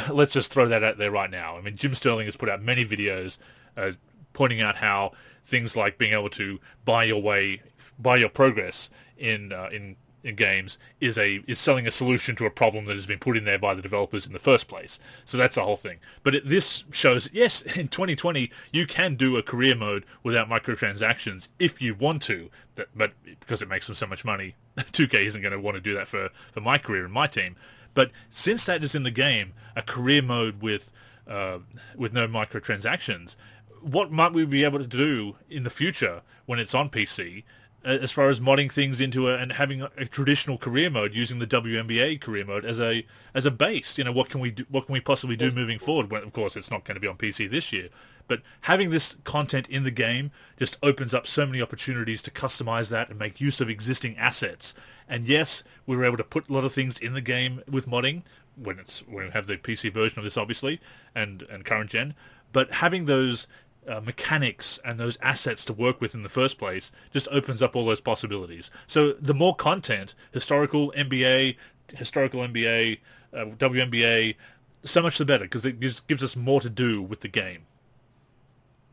let's 0.10 0.32
just 0.32 0.52
throw 0.52 0.66
that 0.68 0.82
out 0.82 0.98
there 0.98 1.10
right 1.10 1.30
now. 1.30 1.56
I 1.56 1.60
mean, 1.60 1.76
Jim 1.76 1.94
Sterling 1.94 2.26
has 2.26 2.36
put 2.36 2.48
out 2.48 2.62
many 2.62 2.84
videos 2.84 3.38
uh, 3.76 3.92
pointing 4.32 4.60
out 4.60 4.76
how 4.76 5.12
things 5.44 5.76
like 5.76 5.98
being 5.98 6.12
able 6.12 6.30
to 6.30 6.60
buy 6.84 7.04
your 7.04 7.20
way, 7.20 7.62
buy 7.98 8.16
your 8.16 8.28
progress 8.28 8.90
in 9.18 9.52
uh, 9.52 9.68
in 9.72 9.96
in 10.24 10.36
games 10.36 10.78
is 11.00 11.18
a 11.18 11.42
is 11.46 11.58
selling 11.58 11.86
a 11.86 11.90
solution 11.90 12.36
to 12.36 12.46
a 12.46 12.50
problem 12.50 12.84
that 12.86 12.94
has 12.94 13.06
been 13.06 13.18
put 13.18 13.36
in 13.36 13.44
there 13.44 13.58
by 13.58 13.74
the 13.74 13.82
developers 13.82 14.26
in 14.26 14.32
the 14.32 14.38
first 14.38 14.68
place. 14.68 14.98
So 15.24 15.36
that's 15.36 15.56
the 15.56 15.64
whole 15.64 15.76
thing. 15.76 15.98
But 16.22 16.34
it, 16.36 16.48
this 16.48 16.84
shows 16.92 17.28
yes, 17.32 17.62
in 17.76 17.88
2020 17.88 18.50
you 18.72 18.86
can 18.86 19.16
do 19.16 19.36
a 19.36 19.42
career 19.42 19.74
mode 19.74 20.04
without 20.22 20.48
microtransactions 20.48 21.48
if 21.58 21.82
you 21.82 21.94
want 21.94 22.22
to. 22.22 22.50
That, 22.76 22.88
but 22.94 23.12
because 23.24 23.62
it 23.62 23.68
makes 23.68 23.86
them 23.86 23.96
so 23.96 24.06
much 24.06 24.24
money, 24.24 24.54
2K 24.76 25.26
isn't 25.26 25.42
going 25.42 25.52
to 25.52 25.60
want 25.60 25.74
to 25.74 25.80
do 25.80 25.94
that 25.94 26.08
for 26.08 26.30
for 26.52 26.60
my 26.60 26.78
career 26.78 27.04
and 27.04 27.12
my 27.12 27.26
team. 27.26 27.56
But 27.94 28.10
since 28.30 28.64
that 28.66 28.82
is 28.82 28.94
in 28.94 29.02
the 29.02 29.10
game, 29.10 29.52
a 29.76 29.82
career 29.82 30.22
mode 30.22 30.62
with 30.62 30.92
uh, 31.26 31.58
with 31.96 32.12
no 32.12 32.26
microtransactions, 32.26 33.36
what 33.80 34.10
might 34.10 34.32
we 34.32 34.44
be 34.44 34.64
able 34.64 34.78
to 34.78 34.86
do 34.86 35.36
in 35.48 35.64
the 35.64 35.70
future 35.70 36.22
when 36.46 36.58
it's 36.58 36.74
on 36.74 36.88
PC? 36.88 37.44
Uh, 37.84 37.98
as 38.00 38.12
far 38.12 38.28
as 38.28 38.38
modding 38.38 38.70
things 38.70 39.00
into 39.00 39.28
a, 39.28 39.36
and 39.36 39.52
having 39.52 39.82
a, 39.82 40.04
traditional 40.06 40.56
career 40.56 40.88
mode 40.88 41.12
using 41.12 41.40
the 41.40 41.46
WNBA 41.48 42.20
career 42.20 42.44
mode 42.44 42.64
as 42.64 42.78
a 42.78 43.04
as 43.34 43.44
a 43.44 43.50
base, 43.50 43.98
you 43.98 44.04
know, 44.04 44.12
what 44.12 44.28
can 44.28 44.40
we 44.40 44.52
do, 44.52 44.64
what 44.68 44.86
can 44.86 44.92
we 44.92 45.00
possibly 45.00 45.36
do 45.36 45.50
moving 45.50 45.80
forward? 45.80 46.08
When 46.08 46.22
of 46.22 46.32
course 46.32 46.54
it's 46.54 46.70
not 46.70 46.84
going 46.84 46.94
to 46.94 47.00
be 47.00 47.08
on 47.08 47.16
PC 47.16 47.50
this 47.50 47.72
year, 47.72 47.88
but 48.28 48.40
having 48.62 48.90
this 48.90 49.16
content 49.24 49.68
in 49.68 49.82
the 49.82 49.90
game 49.90 50.30
just 50.56 50.78
opens 50.82 51.12
up 51.12 51.26
so 51.26 51.44
many 51.44 51.60
opportunities 51.60 52.22
to 52.22 52.30
customize 52.30 52.88
that 52.90 53.10
and 53.10 53.18
make 53.18 53.40
use 53.40 53.60
of 53.60 53.68
existing 53.68 54.16
assets. 54.16 54.74
And 55.12 55.28
yes, 55.28 55.62
we 55.86 55.94
were 55.94 56.06
able 56.06 56.16
to 56.16 56.24
put 56.24 56.48
a 56.48 56.52
lot 56.54 56.64
of 56.64 56.72
things 56.72 56.96
in 56.96 57.12
the 57.12 57.20
game 57.20 57.62
with 57.70 57.86
modding 57.86 58.22
when 58.56 58.78
it's 58.78 59.06
when 59.06 59.26
we 59.26 59.30
have 59.32 59.46
the 59.46 59.58
PC 59.58 59.92
version 59.92 60.18
of 60.18 60.24
this, 60.24 60.38
obviously, 60.38 60.80
and 61.14 61.42
and 61.50 61.66
current 61.66 61.90
gen. 61.90 62.14
But 62.50 62.72
having 62.72 63.04
those 63.04 63.46
uh, 63.86 64.00
mechanics 64.00 64.80
and 64.86 64.98
those 64.98 65.18
assets 65.20 65.66
to 65.66 65.74
work 65.74 66.00
with 66.00 66.14
in 66.14 66.22
the 66.22 66.30
first 66.30 66.56
place 66.58 66.92
just 67.12 67.28
opens 67.30 67.60
up 67.60 67.76
all 67.76 67.84
those 67.84 68.00
possibilities. 68.00 68.70
So 68.86 69.12
the 69.12 69.34
more 69.34 69.54
content, 69.54 70.14
historical 70.32 70.92
NBA, 70.92 71.56
historical 71.94 72.40
NBA, 72.40 72.98
uh, 73.34 73.44
WNBA, 73.58 74.36
so 74.82 75.02
much 75.02 75.18
the 75.18 75.26
better 75.26 75.44
because 75.44 75.66
it 75.66 75.78
just 75.78 76.06
gives 76.06 76.22
us 76.22 76.36
more 76.36 76.62
to 76.62 76.70
do 76.70 77.02
with 77.02 77.20
the 77.20 77.28
game. 77.28 77.66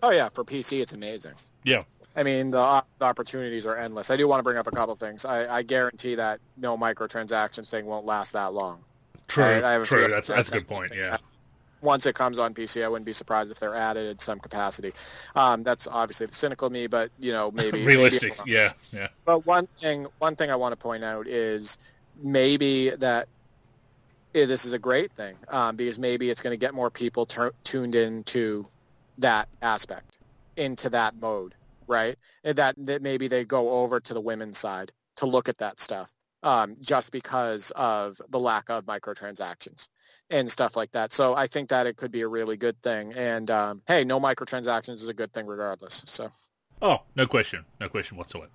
Oh 0.04 0.12
yeah, 0.12 0.28
for 0.28 0.44
PC 0.44 0.82
it's 0.82 0.92
amazing. 0.92 1.36
Yeah. 1.64 1.84
I 2.16 2.24
mean, 2.24 2.52
the, 2.52 2.84
the 2.98 3.06
opportunities 3.06 3.66
are 3.66 3.78
endless. 3.78 4.10
I 4.10 4.18
do 4.18 4.28
want 4.28 4.40
to 4.40 4.44
bring 4.44 4.58
up 4.58 4.68
a 4.68 4.72
couple 4.72 4.96
things. 4.96 5.26
I, 5.26 5.58
I 5.58 5.62
guarantee 5.64 6.16
that 6.16 6.40
no 6.58 6.78
microtransactions 6.78 7.70
thing 7.70 7.86
won't 7.86 8.06
last 8.06 8.34
that 8.34 8.54
long. 8.54 8.84
True, 9.28 9.44
I, 9.44 9.76
I 9.80 9.84
true. 9.84 10.08
That's 10.08 10.28
that's 10.28 10.50
a 10.50 10.54
good 10.54 10.68
point. 10.68 10.94
Yeah. 10.96 11.18
Once 11.82 12.06
it 12.06 12.14
comes 12.14 12.40
on 12.40 12.54
PC, 12.54 12.84
I 12.84 12.90
wouldn't 12.90 13.06
be 13.06 13.14
surprised 13.14 13.52
if 13.52 13.60
they're 13.60 13.76
added 13.76 14.10
in 14.10 14.20
some 14.20 14.40
capacity. 14.40 14.92
Um, 15.36 15.64
that's 15.64 15.88
obviously 15.88 16.26
the 16.26 16.34
cynical 16.34 16.70
me, 16.70 16.88
but 16.88 17.10
you 17.20 17.32
know, 17.32 17.52
maybe 17.52 17.86
realistic. 17.86 18.38
Maybe 18.40 18.52
yeah, 18.52 18.74
yeah. 18.92 19.08
But 19.24 19.46
one 19.46 19.68
thing, 19.78 20.08
one 20.18 20.36
thing 20.36 20.52
I 20.52 20.56
want 20.56 20.74
to 20.74 20.78
point 20.78 21.06
out 21.06 21.28
is 21.28 21.78
maybe 22.22 22.90
that 22.90 23.30
this 24.34 24.66
is 24.66 24.74
a 24.74 24.80
great 24.80 25.12
thing 25.14 25.36
um, 25.48 25.76
because 25.76 25.98
maybe 25.98 26.30
it's 26.30 26.42
going 26.42 26.52
to 26.52 26.58
get 26.58 26.74
more 26.74 26.90
people 26.90 27.28
tuned 27.64 27.96
into 27.96 28.68
that 29.20 29.48
aspect, 29.62 30.18
into 30.58 30.90
that 30.90 31.16
mode, 31.22 31.54
right? 31.90 32.18
And 32.44 32.58
that, 32.58 32.76
that 32.78 33.02
maybe 33.02 33.28
they 33.28 33.44
go 33.44 33.82
over 33.82 34.00
to 34.00 34.14
the 34.14 34.22
women's 34.22 34.58
side 34.58 34.94
to 35.18 35.26
look 35.26 35.50
at 35.50 35.58
that 35.58 35.82
stuff 35.82 36.10
um, 36.44 36.78
just 36.80 37.12
because 37.12 37.72
of 37.76 38.22
the 38.30 38.40
lack 38.40 38.70
of 38.70 38.86
microtransactions 38.86 39.90
and 40.30 40.50
stuff 40.50 40.78
like 40.78 40.92
that. 40.92 41.12
So 41.12 41.36
I 41.36 41.48
think 41.48 41.70
that 41.70 41.88
it 41.88 41.98
could 41.98 42.12
be 42.12 42.22
a 42.22 42.28
really 42.28 42.56
good 42.56 42.82
thing. 42.82 43.14
And 43.14 43.52
um, 43.52 43.82
hey, 43.88 44.06
no 44.06 44.20
microtransactions 44.20 44.96
is 44.96 45.10
a 45.10 45.14
good 45.14 45.34
thing 45.34 45.48
regardless. 45.48 46.04
So. 46.06 46.30
Oh, 46.82 47.00
no 47.16 47.28
question, 47.28 47.66
no 47.82 47.90
question 47.90 48.16
whatsoever. 48.16 48.52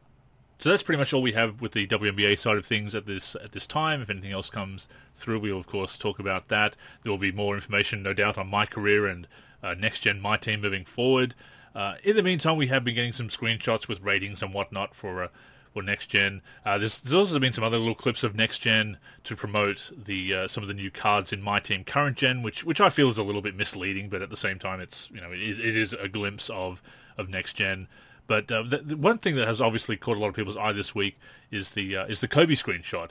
So 0.60 0.70
that's 0.70 0.84
pretty 0.84 0.98
much 0.98 1.12
all 1.12 1.20
we 1.20 1.32
have 1.32 1.60
with 1.60 1.72
the 1.72 1.86
WNBA 1.86 2.38
side 2.38 2.56
of 2.56 2.64
things 2.64 2.94
at 2.94 3.06
this 3.06 3.34
at 3.42 3.52
this 3.52 3.66
time. 3.66 4.00
If 4.00 4.08
anything 4.08 4.32
else 4.32 4.48
comes 4.48 4.88
through, 5.14 5.40
we'll 5.40 5.58
of 5.58 5.66
course 5.66 5.98
talk 5.98 6.18
about 6.18 6.48
that. 6.48 6.76
There 7.02 7.10
will 7.12 7.18
be 7.18 7.32
more 7.32 7.56
information, 7.56 8.02
no 8.02 8.14
doubt, 8.14 8.38
on 8.38 8.48
my 8.48 8.64
career 8.64 9.06
and 9.06 9.26
uh, 9.62 9.74
next 9.74 10.00
gen 10.00 10.20
my 10.20 10.36
team 10.36 10.60
moving 10.60 10.84
forward. 10.84 11.34
Uh, 11.74 11.96
in 12.04 12.14
the 12.14 12.22
meantime, 12.22 12.56
we 12.56 12.68
have 12.68 12.84
been 12.84 12.94
getting 12.94 13.12
some 13.12 13.28
screenshots 13.28 13.88
with 13.88 14.00
ratings 14.00 14.42
and 14.42 14.54
whatnot 14.54 14.94
for 14.94 15.24
uh, 15.24 15.28
for 15.72 15.82
next 15.82 16.06
gen. 16.06 16.40
Uh, 16.64 16.78
there's, 16.78 17.00
there's, 17.00 17.12
also 17.12 17.38
been 17.40 17.52
some 17.52 17.64
other 17.64 17.78
little 17.78 17.96
clips 17.96 18.22
of 18.22 18.36
next 18.36 18.60
gen 18.60 18.96
to 19.24 19.34
promote 19.34 19.90
the 20.04 20.32
uh, 20.32 20.48
some 20.48 20.62
of 20.62 20.68
the 20.68 20.74
new 20.74 20.90
cards 20.90 21.32
in 21.32 21.42
my 21.42 21.58
team 21.58 21.82
current 21.82 22.16
gen, 22.16 22.42
which 22.42 22.64
which 22.64 22.80
I 22.80 22.90
feel 22.90 23.08
is 23.08 23.18
a 23.18 23.24
little 23.24 23.42
bit 23.42 23.56
misleading, 23.56 24.08
but 24.08 24.22
at 24.22 24.30
the 24.30 24.36
same 24.36 24.58
time, 24.58 24.80
it's 24.80 25.10
you 25.12 25.20
know 25.20 25.32
it 25.32 25.40
is, 25.40 25.58
it 25.58 25.76
is 25.76 25.92
a 25.94 26.08
glimpse 26.08 26.48
of 26.48 26.80
of 27.18 27.28
next 27.28 27.54
gen. 27.54 27.88
But 28.26 28.50
uh, 28.50 28.62
the, 28.62 28.78
the 28.78 28.96
one 28.96 29.18
thing 29.18 29.34
that 29.36 29.48
has 29.48 29.60
obviously 29.60 29.96
caught 29.96 30.16
a 30.16 30.20
lot 30.20 30.28
of 30.28 30.34
people's 30.34 30.56
eye 30.56 30.72
this 30.72 30.94
week 30.94 31.18
is 31.50 31.70
the 31.70 31.96
uh, 31.96 32.06
is 32.06 32.20
the 32.20 32.28
Kobe 32.28 32.54
screenshot, 32.54 33.10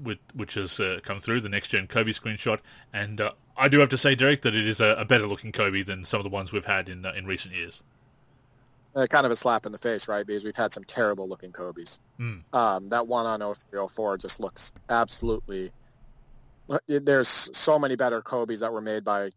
with, 0.00 0.18
which 0.34 0.54
has 0.54 0.80
come 1.02 1.18
through 1.18 1.40
the 1.40 1.48
next 1.48 1.68
gen 1.68 1.88
Kobe 1.88 2.12
screenshot, 2.12 2.60
and 2.92 3.20
I 3.56 3.66
do 3.68 3.80
have 3.80 3.90
to 3.90 3.98
say, 3.98 4.14
Derek, 4.14 4.42
that 4.42 4.54
it 4.54 4.66
is 4.66 4.80
a, 4.80 4.94
a, 4.98 5.04
better 5.04 5.26
looking 5.26 5.52
Kobe 5.52 5.82
than 5.82 6.04
some 6.04 6.18
of 6.18 6.24
the 6.24 6.30
ones 6.30 6.52
we've 6.52 6.64
had 6.64 6.88
in 6.88 7.04
in 7.04 7.26
recent 7.26 7.54
years 7.54 7.82
uh, 8.94 9.06
kind 9.06 9.26
of 9.26 9.32
a 9.32 9.36
slap 9.36 9.66
in 9.66 9.72
the 9.72 9.78
face, 9.78 10.08
right? 10.08 10.26
Because 10.26 10.44
we've 10.44 10.56
had 10.56 10.72
some 10.72 10.84
terrible 10.84 11.28
looking 11.28 11.52
Kobe's. 11.52 12.00
Mm. 12.18 12.42
Um, 12.52 12.88
that 12.90 13.06
one 13.06 13.26
on 13.26 13.40
0304 13.40 14.18
just 14.18 14.40
looks 14.40 14.72
absolutely. 14.88 15.72
There's 16.86 17.28
so 17.28 17.78
many 17.78 17.96
better 17.96 18.22
Kobe's 18.22 18.60
that 18.60 18.72
were 18.72 18.80
made 18.80 19.04
by, 19.04 19.30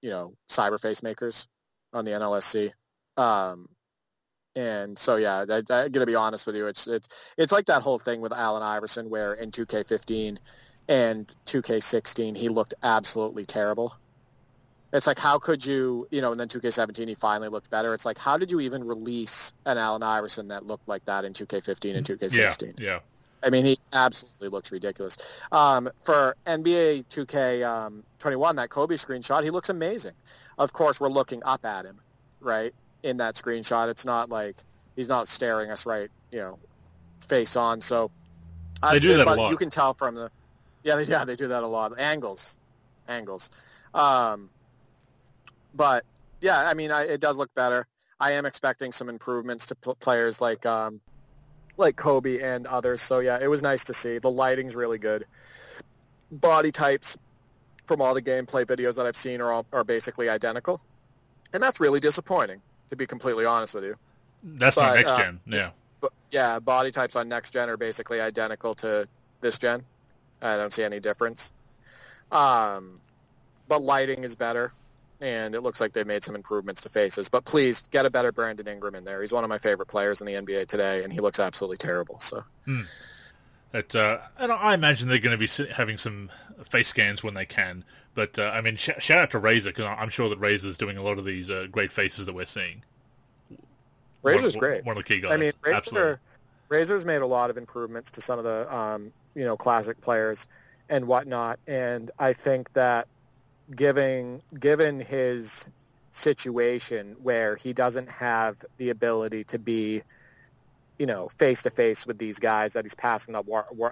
you 0.00 0.10
know, 0.10 0.34
cyberface 0.48 1.02
makers 1.02 1.48
on 1.92 2.04
the 2.04 2.12
NLSC. 2.12 2.70
Um, 3.16 3.68
and 4.54 4.98
so 4.98 5.16
yeah, 5.16 5.44
I, 5.48 5.62
I 5.70 5.88
gotta 5.88 6.06
be 6.06 6.14
honest 6.14 6.46
with 6.46 6.56
you. 6.56 6.66
It's 6.66 6.86
it's 6.86 7.08
it's 7.38 7.52
like 7.52 7.66
that 7.66 7.82
whole 7.82 7.98
thing 7.98 8.20
with 8.20 8.32
Allen 8.32 8.62
Iverson, 8.62 9.08
where 9.08 9.34
in 9.34 9.50
2K15 9.50 10.38
and 10.88 11.34
2K16 11.46 12.36
he 12.36 12.48
looked 12.48 12.74
absolutely 12.82 13.46
terrible. 13.46 13.94
It's 14.92 15.06
like, 15.06 15.18
how 15.18 15.38
could 15.38 15.64
you, 15.64 16.06
you 16.10 16.20
know, 16.20 16.32
and 16.32 16.40
then 16.40 16.48
2K17 16.48 17.08
he 17.08 17.14
finally 17.14 17.48
looked 17.48 17.70
better. 17.70 17.94
It's 17.94 18.04
like, 18.04 18.18
how 18.18 18.36
did 18.36 18.52
you 18.52 18.60
even 18.60 18.84
release 18.84 19.52
an 19.64 19.78
Allen 19.78 20.02
Iverson 20.02 20.48
that 20.48 20.66
looked 20.66 20.86
like 20.86 21.04
that 21.06 21.24
in 21.24 21.32
2K15 21.32 21.96
and 21.96 22.06
2K16? 22.06 22.74
Yeah, 22.78 22.84
yeah. 22.84 22.98
I 23.42 23.50
mean, 23.50 23.64
he 23.64 23.78
absolutely 23.92 24.48
looks 24.48 24.70
ridiculous. 24.70 25.16
Um, 25.50 25.90
for 26.02 26.36
NBA 26.46 27.06
2K21, 27.06 28.50
um, 28.50 28.56
that 28.56 28.70
Kobe 28.70 28.94
screenshot, 28.94 29.42
he 29.42 29.50
looks 29.50 29.68
amazing. 29.68 30.12
Of 30.58 30.72
course, 30.72 31.00
we're 31.00 31.08
looking 31.08 31.42
up 31.44 31.64
at 31.64 31.84
him, 31.84 31.98
right, 32.40 32.72
in 33.02 33.16
that 33.16 33.34
screenshot. 33.34 33.88
It's 33.88 34.04
not 34.04 34.28
like 34.28 34.56
he's 34.94 35.08
not 35.08 35.26
staring 35.26 35.70
us 35.70 35.86
right, 35.86 36.08
you 36.30 36.38
know, 36.38 36.58
face 37.26 37.56
on. 37.56 37.80
So 37.80 38.10
they 38.90 38.98
do 38.98 39.16
that 39.16 39.26
a 39.26 39.34
lot. 39.34 39.50
You 39.50 39.56
can 39.56 39.70
tell 39.70 39.94
from 39.94 40.14
the, 40.14 40.30
yeah, 40.84 40.96
they, 40.96 41.04
yeah, 41.04 41.24
they 41.24 41.36
do 41.36 41.48
that 41.48 41.62
a 41.62 41.66
lot. 41.66 41.98
Angles, 41.98 42.58
angles. 43.08 43.50
Um, 43.94 44.50
but 45.74 46.04
yeah, 46.40 46.68
I 46.68 46.74
mean, 46.74 46.90
I, 46.90 47.04
it 47.04 47.20
does 47.20 47.36
look 47.36 47.54
better. 47.54 47.86
I 48.20 48.32
am 48.32 48.46
expecting 48.46 48.92
some 48.92 49.08
improvements 49.08 49.66
to 49.66 49.74
pl- 49.74 49.94
players 49.96 50.40
like 50.40 50.66
um, 50.66 51.00
like 51.76 51.96
Kobe 51.96 52.40
and 52.40 52.66
others. 52.66 53.00
So 53.00 53.20
yeah, 53.20 53.38
it 53.40 53.48
was 53.48 53.62
nice 53.62 53.84
to 53.84 53.94
see. 53.94 54.18
The 54.18 54.30
lighting's 54.30 54.76
really 54.76 54.98
good. 54.98 55.26
Body 56.30 56.72
types 56.72 57.16
from 57.86 58.00
all 58.00 58.14
the 58.14 58.22
gameplay 58.22 58.64
videos 58.64 58.96
that 58.96 59.06
I've 59.06 59.16
seen 59.16 59.40
are 59.40 59.52
all, 59.52 59.66
are 59.72 59.84
basically 59.84 60.28
identical, 60.28 60.80
and 61.52 61.62
that's 61.62 61.80
really 61.80 62.00
disappointing. 62.00 62.60
To 62.90 62.96
be 62.96 63.06
completely 63.06 63.46
honest 63.46 63.74
with 63.74 63.84
you, 63.84 63.96
that's 64.44 64.76
but, 64.76 64.86
not 64.86 64.94
next 64.96 65.10
uh, 65.10 65.18
gen. 65.18 65.40
Yeah, 65.46 65.70
but 66.00 66.12
yeah, 66.30 66.58
body 66.58 66.90
types 66.90 67.16
on 67.16 67.28
next 67.28 67.52
gen 67.52 67.70
are 67.70 67.76
basically 67.76 68.20
identical 68.20 68.74
to 68.74 69.08
this 69.40 69.58
gen. 69.58 69.82
I 70.42 70.56
don't 70.56 70.72
see 70.72 70.82
any 70.82 71.00
difference. 71.00 71.52
Um, 72.30 73.00
but 73.68 73.82
lighting 73.82 74.24
is 74.24 74.34
better 74.34 74.72
and 75.22 75.54
it 75.54 75.62
looks 75.62 75.80
like 75.80 75.92
they've 75.92 76.06
made 76.06 76.24
some 76.24 76.34
improvements 76.34 76.80
to 76.82 76.88
faces. 76.88 77.28
But 77.28 77.44
please 77.44 77.86
get 77.92 78.04
a 78.04 78.10
better 78.10 78.32
Brandon 78.32 78.66
Ingram 78.66 78.96
in 78.96 79.04
there. 79.04 79.20
He's 79.20 79.32
one 79.32 79.44
of 79.44 79.48
my 79.48 79.58
favorite 79.58 79.86
players 79.86 80.20
in 80.20 80.26
the 80.26 80.34
NBA 80.34 80.66
today, 80.66 81.04
and 81.04 81.12
he 81.12 81.20
looks 81.20 81.38
absolutely 81.38 81.76
terrible. 81.76 82.18
So. 82.20 82.42
It, 83.72 83.94
uh, 83.94 84.18
and 84.38 84.52
I 84.52 84.74
imagine 84.74 85.08
they're 85.08 85.18
going 85.18 85.38
to 85.38 85.64
be 85.64 85.72
having 85.72 85.96
some 85.96 86.30
face 86.68 86.88
scans 86.88 87.22
when 87.22 87.34
they 87.34 87.46
can. 87.46 87.84
But 88.14 88.38
uh, 88.38 88.50
I 88.52 88.60
mean, 88.60 88.76
sh- 88.76 88.90
shout 88.98 89.18
out 89.18 89.30
to 89.30 89.38
Razor 89.38 89.70
because 89.70 89.86
I'm 89.86 90.10
sure 90.10 90.28
that 90.28 90.38
Razor's 90.38 90.76
doing 90.76 90.98
a 90.98 91.02
lot 91.02 91.18
of 91.18 91.24
these 91.24 91.48
uh, 91.48 91.68
great 91.70 91.92
faces 91.92 92.26
that 92.26 92.34
we're 92.34 92.44
seeing. 92.44 92.82
Razor's 94.22 94.54
one, 94.54 94.60
great. 94.60 94.84
One 94.84 94.96
of 94.96 95.04
the 95.04 95.08
key 95.08 95.20
guys. 95.20 95.32
I 95.32 95.36
mean, 95.36 95.52
Razor, 95.62 95.76
Absolutely. 95.76 96.16
Razor's 96.68 97.06
made 97.06 97.22
a 97.22 97.26
lot 97.26 97.48
of 97.48 97.56
improvements 97.56 98.10
to 98.12 98.20
some 98.20 98.38
of 98.38 98.44
the 98.44 98.74
um, 98.74 99.12
you 99.34 99.44
know 99.44 99.56
classic 99.56 100.00
players 100.00 100.48
and 100.88 101.06
whatnot, 101.06 101.58
and 101.66 102.10
I 102.18 102.32
think 102.32 102.72
that 102.74 103.08
giving 103.74 104.42
given 104.58 105.00
his 105.00 105.68
situation 106.10 107.16
where 107.22 107.56
he 107.56 107.72
doesn't 107.72 108.10
have 108.10 108.62
the 108.76 108.90
ability 108.90 109.44
to 109.44 109.58
be 109.58 110.02
you 110.98 111.06
know 111.06 111.28
face 111.28 111.62
to 111.62 111.70
face 111.70 112.06
with 112.06 112.18
these 112.18 112.38
guys 112.38 112.74
that 112.74 112.84
he's 112.84 112.94
passing 112.94 113.32
the, 113.32 113.42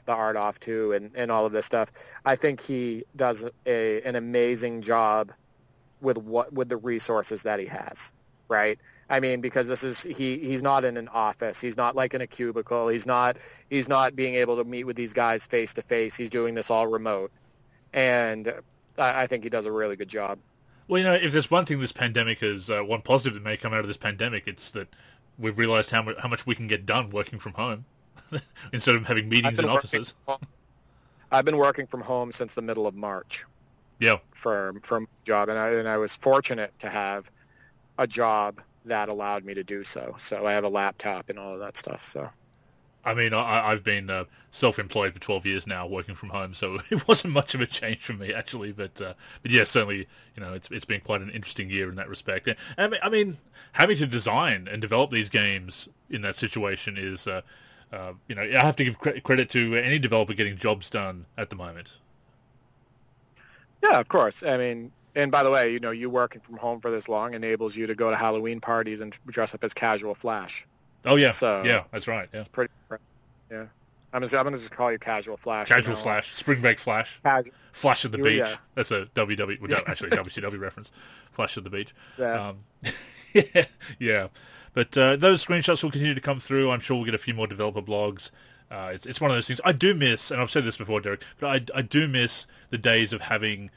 the 0.04 0.12
art 0.12 0.36
off 0.36 0.60
to 0.60 0.92
and, 0.92 1.12
and 1.14 1.30
all 1.30 1.46
of 1.46 1.52
this 1.52 1.64
stuff 1.64 1.90
i 2.24 2.36
think 2.36 2.60
he 2.60 3.04
does 3.16 3.48
a, 3.64 4.02
an 4.02 4.16
amazing 4.16 4.82
job 4.82 5.32
with 6.02 6.18
what 6.18 6.52
with 6.52 6.68
the 6.68 6.76
resources 6.76 7.44
that 7.44 7.58
he 7.58 7.66
has 7.66 8.12
right? 8.50 8.78
I 9.08 9.20
mean 9.20 9.40
because 9.40 9.68
this 9.68 9.82
is 9.82 10.02
he 10.02 10.38
he's 10.38 10.62
not 10.62 10.84
in 10.84 10.96
an 10.96 11.08
office. 11.08 11.60
He's 11.60 11.76
not 11.76 11.96
like 11.96 12.12
in 12.12 12.20
a 12.20 12.26
cubicle. 12.26 12.88
He's 12.88 13.06
not 13.06 13.38
he's 13.70 13.88
not 13.88 14.14
being 14.14 14.34
able 14.34 14.56
to 14.58 14.64
meet 14.64 14.84
with 14.84 14.96
these 14.96 15.14
guys 15.14 15.46
face 15.46 15.74
to 15.74 15.82
face 15.82 16.16
he's 16.16 16.30
doing 16.30 16.54
this 16.54 16.70
all 16.70 16.86
remote. 16.86 17.30
And 17.92 18.52
I, 19.00 19.22
I 19.22 19.26
think 19.26 19.44
he 19.44 19.50
does 19.50 19.66
a 19.66 19.72
really 19.72 19.96
good 19.96 20.08
job. 20.08 20.38
Well, 20.88 20.98
you 20.98 21.04
know, 21.04 21.14
if 21.14 21.32
there's 21.32 21.50
one 21.50 21.64
thing 21.66 21.80
this 21.80 21.92
pandemic 21.92 22.42
is, 22.42 22.68
uh, 22.68 22.82
one 22.82 23.02
positive 23.02 23.34
that 23.34 23.42
may 23.42 23.56
come 23.56 23.72
out 23.72 23.80
of 23.80 23.86
this 23.86 23.96
pandemic, 23.96 24.48
it's 24.48 24.70
that 24.70 24.88
we've 25.38 25.56
realized 25.56 25.90
how 25.90 26.02
much, 26.02 26.16
how 26.18 26.28
much 26.28 26.46
we 26.46 26.54
can 26.54 26.66
get 26.66 26.84
done 26.84 27.10
working 27.10 27.38
from 27.38 27.52
home 27.52 27.84
instead 28.72 28.96
of 28.96 29.06
having 29.06 29.28
meetings 29.28 29.58
in 29.58 29.66
offices. 29.66 30.14
I've 31.32 31.44
been 31.44 31.56
working 31.58 31.86
from 31.86 32.00
home 32.00 32.32
since 32.32 32.54
the 32.54 32.62
middle 32.62 32.86
of 32.86 32.94
March. 32.94 33.44
Yeah. 34.00 34.16
For 34.32 34.74
from 34.82 35.08
job, 35.24 35.48
and 35.50 35.58
I 35.58 35.68
and 35.72 35.88
I 35.88 35.98
was 35.98 36.16
fortunate 36.16 36.72
to 36.80 36.88
have 36.88 37.30
a 37.98 38.06
job 38.06 38.60
that 38.86 39.10
allowed 39.10 39.44
me 39.44 39.54
to 39.54 39.62
do 39.62 39.84
so. 39.84 40.14
So 40.18 40.46
I 40.46 40.52
have 40.52 40.64
a 40.64 40.68
laptop 40.68 41.28
and 41.28 41.38
all 41.38 41.54
of 41.54 41.60
that 41.60 41.76
stuff. 41.76 42.02
So 42.02 42.30
I 43.04 43.14
mean, 43.14 43.32
I, 43.32 43.70
have 43.70 43.82
been 43.82 44.10
uh, 44.10 44.24
self-employed 44.50 45.14
for 45.14 45.20
12 45.20 45.46
years 45.46 45.66
now, 45.66 45.86
working 45.86 46.14
from 46.14 46.28
home, 46.28 46.52
so 46.54 46.78
it 46.90 47.06
wasn't 47.08 47.32
much 47.32 47.54
of 47.54 47.60
a 47.60 47.66
change 47.66 47.98
for 47.98 48.12
me 48.12 48.32
actually. 48.34 48.72
But 48.72 49.00
uh, 49.00 49.14
but 49.42 49.50
yeah, 49.50 49.64
certainly, 49.64 50.06
you 50.36 50.42
know, 50.42 50.52
it's 50.52 50.70
it's 50.70 50.84
been 50.84 51.00
quite 51.00 51.22
an 51.22 51.30
interesting 51.30 51.70
year 51.70 51.88
in 51.88 51.96
that 51.96 52.08
respect. 52.08 52.48
And, 52.76 52.98
I 53.02 53.08
mean, 53.08 53.38
having 53.72 53.96
to 53.96 54.06
design 54.06 54.68
and 54.70 54.82
develop 54.82 55.10
these 55.10 55.28
games 55.28 55.88
in 56.10 56.22
that 56.22 56.36
situation 56.36 56.96
is, 56.98 57.26
uh, 57.26 57.40
uh, 57.92 58.12
you 58.28 58.34
know, 58.34 58.42
I 58.42 58.58
have 58.58 58.76
to 58.76 58.84
give 58.84 58.98
credit 58.98 59.50
to 59.50 59.74
any 59.76 59.98
developer 59.98 60.34
getting 60.34 60.56
jobs 60.56 60.90
done 60.90 61.26
at 61.38 61.50
the 61.50 61.56
moment. 61.56 61.94
Yeah, 63.82 63.98
of 63.98 64.08
course. 64.08 64.42
I 64.42 64.58
mean, 64.58 64.92
and 65.14 65.32
by 65.32 65.42
the 65.42 65.50
way, 65.50 65.72
you 65.72 65.80
know, 65.80 65.90
you 65.90 66.10
working 66.10 66.40
from 66.40 66.56
home 66.56 66.80
for 66.80 66.90
this 66.90 67.08
long 67.08 67.34
enables 67.34 67.76
you 67.76 67.86
to 67.86 67.94
go 67.94 68.10
to 68.10 68.16
Halloween 68.16 68.60
parties 68.60 69.00
and 69.00 69.16
dress 69.26 69.54
up 69.54 69.64
as 69.64 69.74
casual 69.74 70.14
Flash. 70.14 70.66
Oh 71.04 71.16
yeah, 71.16 71.30
so 71.30 71.62
yeah, 71.64 71.84
that's 71.90 72.06
right. 72.06 72.28
Yeah, 72.32 72.40
it's 72.40 72.48
pretty. 72.48 72.70
Yeah, 73.50 73.66
I'm 74.12 74.22
gonna, 74.22 74.38
I'm 74.38 74.44
gonna 74.44 74.56
just 74.56 74.72
call 74.72 74.92
you 74.92 74.98
Casual 74.98 75.36
Flash. 75.36 75.68
Casual 75.68 75.96
Flash, 75.96 76.34
Spring 76.34 76.60
Break 76.60 76.78
Flash, 76.78 77.18
Casual. 77.22 77.54
Flash 77.72 78.04
at 78.04 78.12
the 78.12 78.18
you, 78.18 78.24
beach. 78.24 78.38
Yeah. 78.38 78.56
That's 78.74 78.90
a 78.90 79.06
WW, 79.14 79.60
well, 79.60 79.80
actually 79.86 80.10
WCW 80.10 80.60
reference. 80.60 80.92
Flash 81.32 81.56
at 81.56 81.64
the 81.64 81.70
beach. 81.70 81.94
Yeah, 82.18 82.48
um, 82.48 82.58
yeah, 83.32 83.64
yeah. 83.98 84.28
But 84.72 84.96
uh, 84.96 85.16
those 85.16 85.44
screenshots 85.44 85.82
will 85.82 85.90
continue 85.90 86.14
to 86.14 86.20
come 86.20 86.38
through. 86.38 86.70
I'm 86.70 86.80
sure 86.80 86.96
we'll 86.96 87.06
get 87.06 87.14
a 87.14 87.18
few 87.18 87.34
more 87.34 87.46
developer 87.46 87.82
blogs. 87.82 88.30
Uh, 88.70 88.92
it's, 88.94 89.04
it's 89.04 89.20
one 89.20 89.30
of 89.30 89.36
those 89.36 89.48
things 89.48 89.60
I 89.64 89.72
do 89.72 89.94
miss, 89.94 90.30
and 90.30 90.40
I've 90.40 90.50
said 90.50 90.64
this 90.64 90.76
before, 90.76 91.00
Derek, 91.00 91.22
but 91.40 91.72
I, 91.74 91.78
I 91.78 91.82
do 91.82 92.06
miss 92.06 92.46
the 92.70 92.78
days 92.78 93.12
of 93.12 93.22
having 93.22 93.70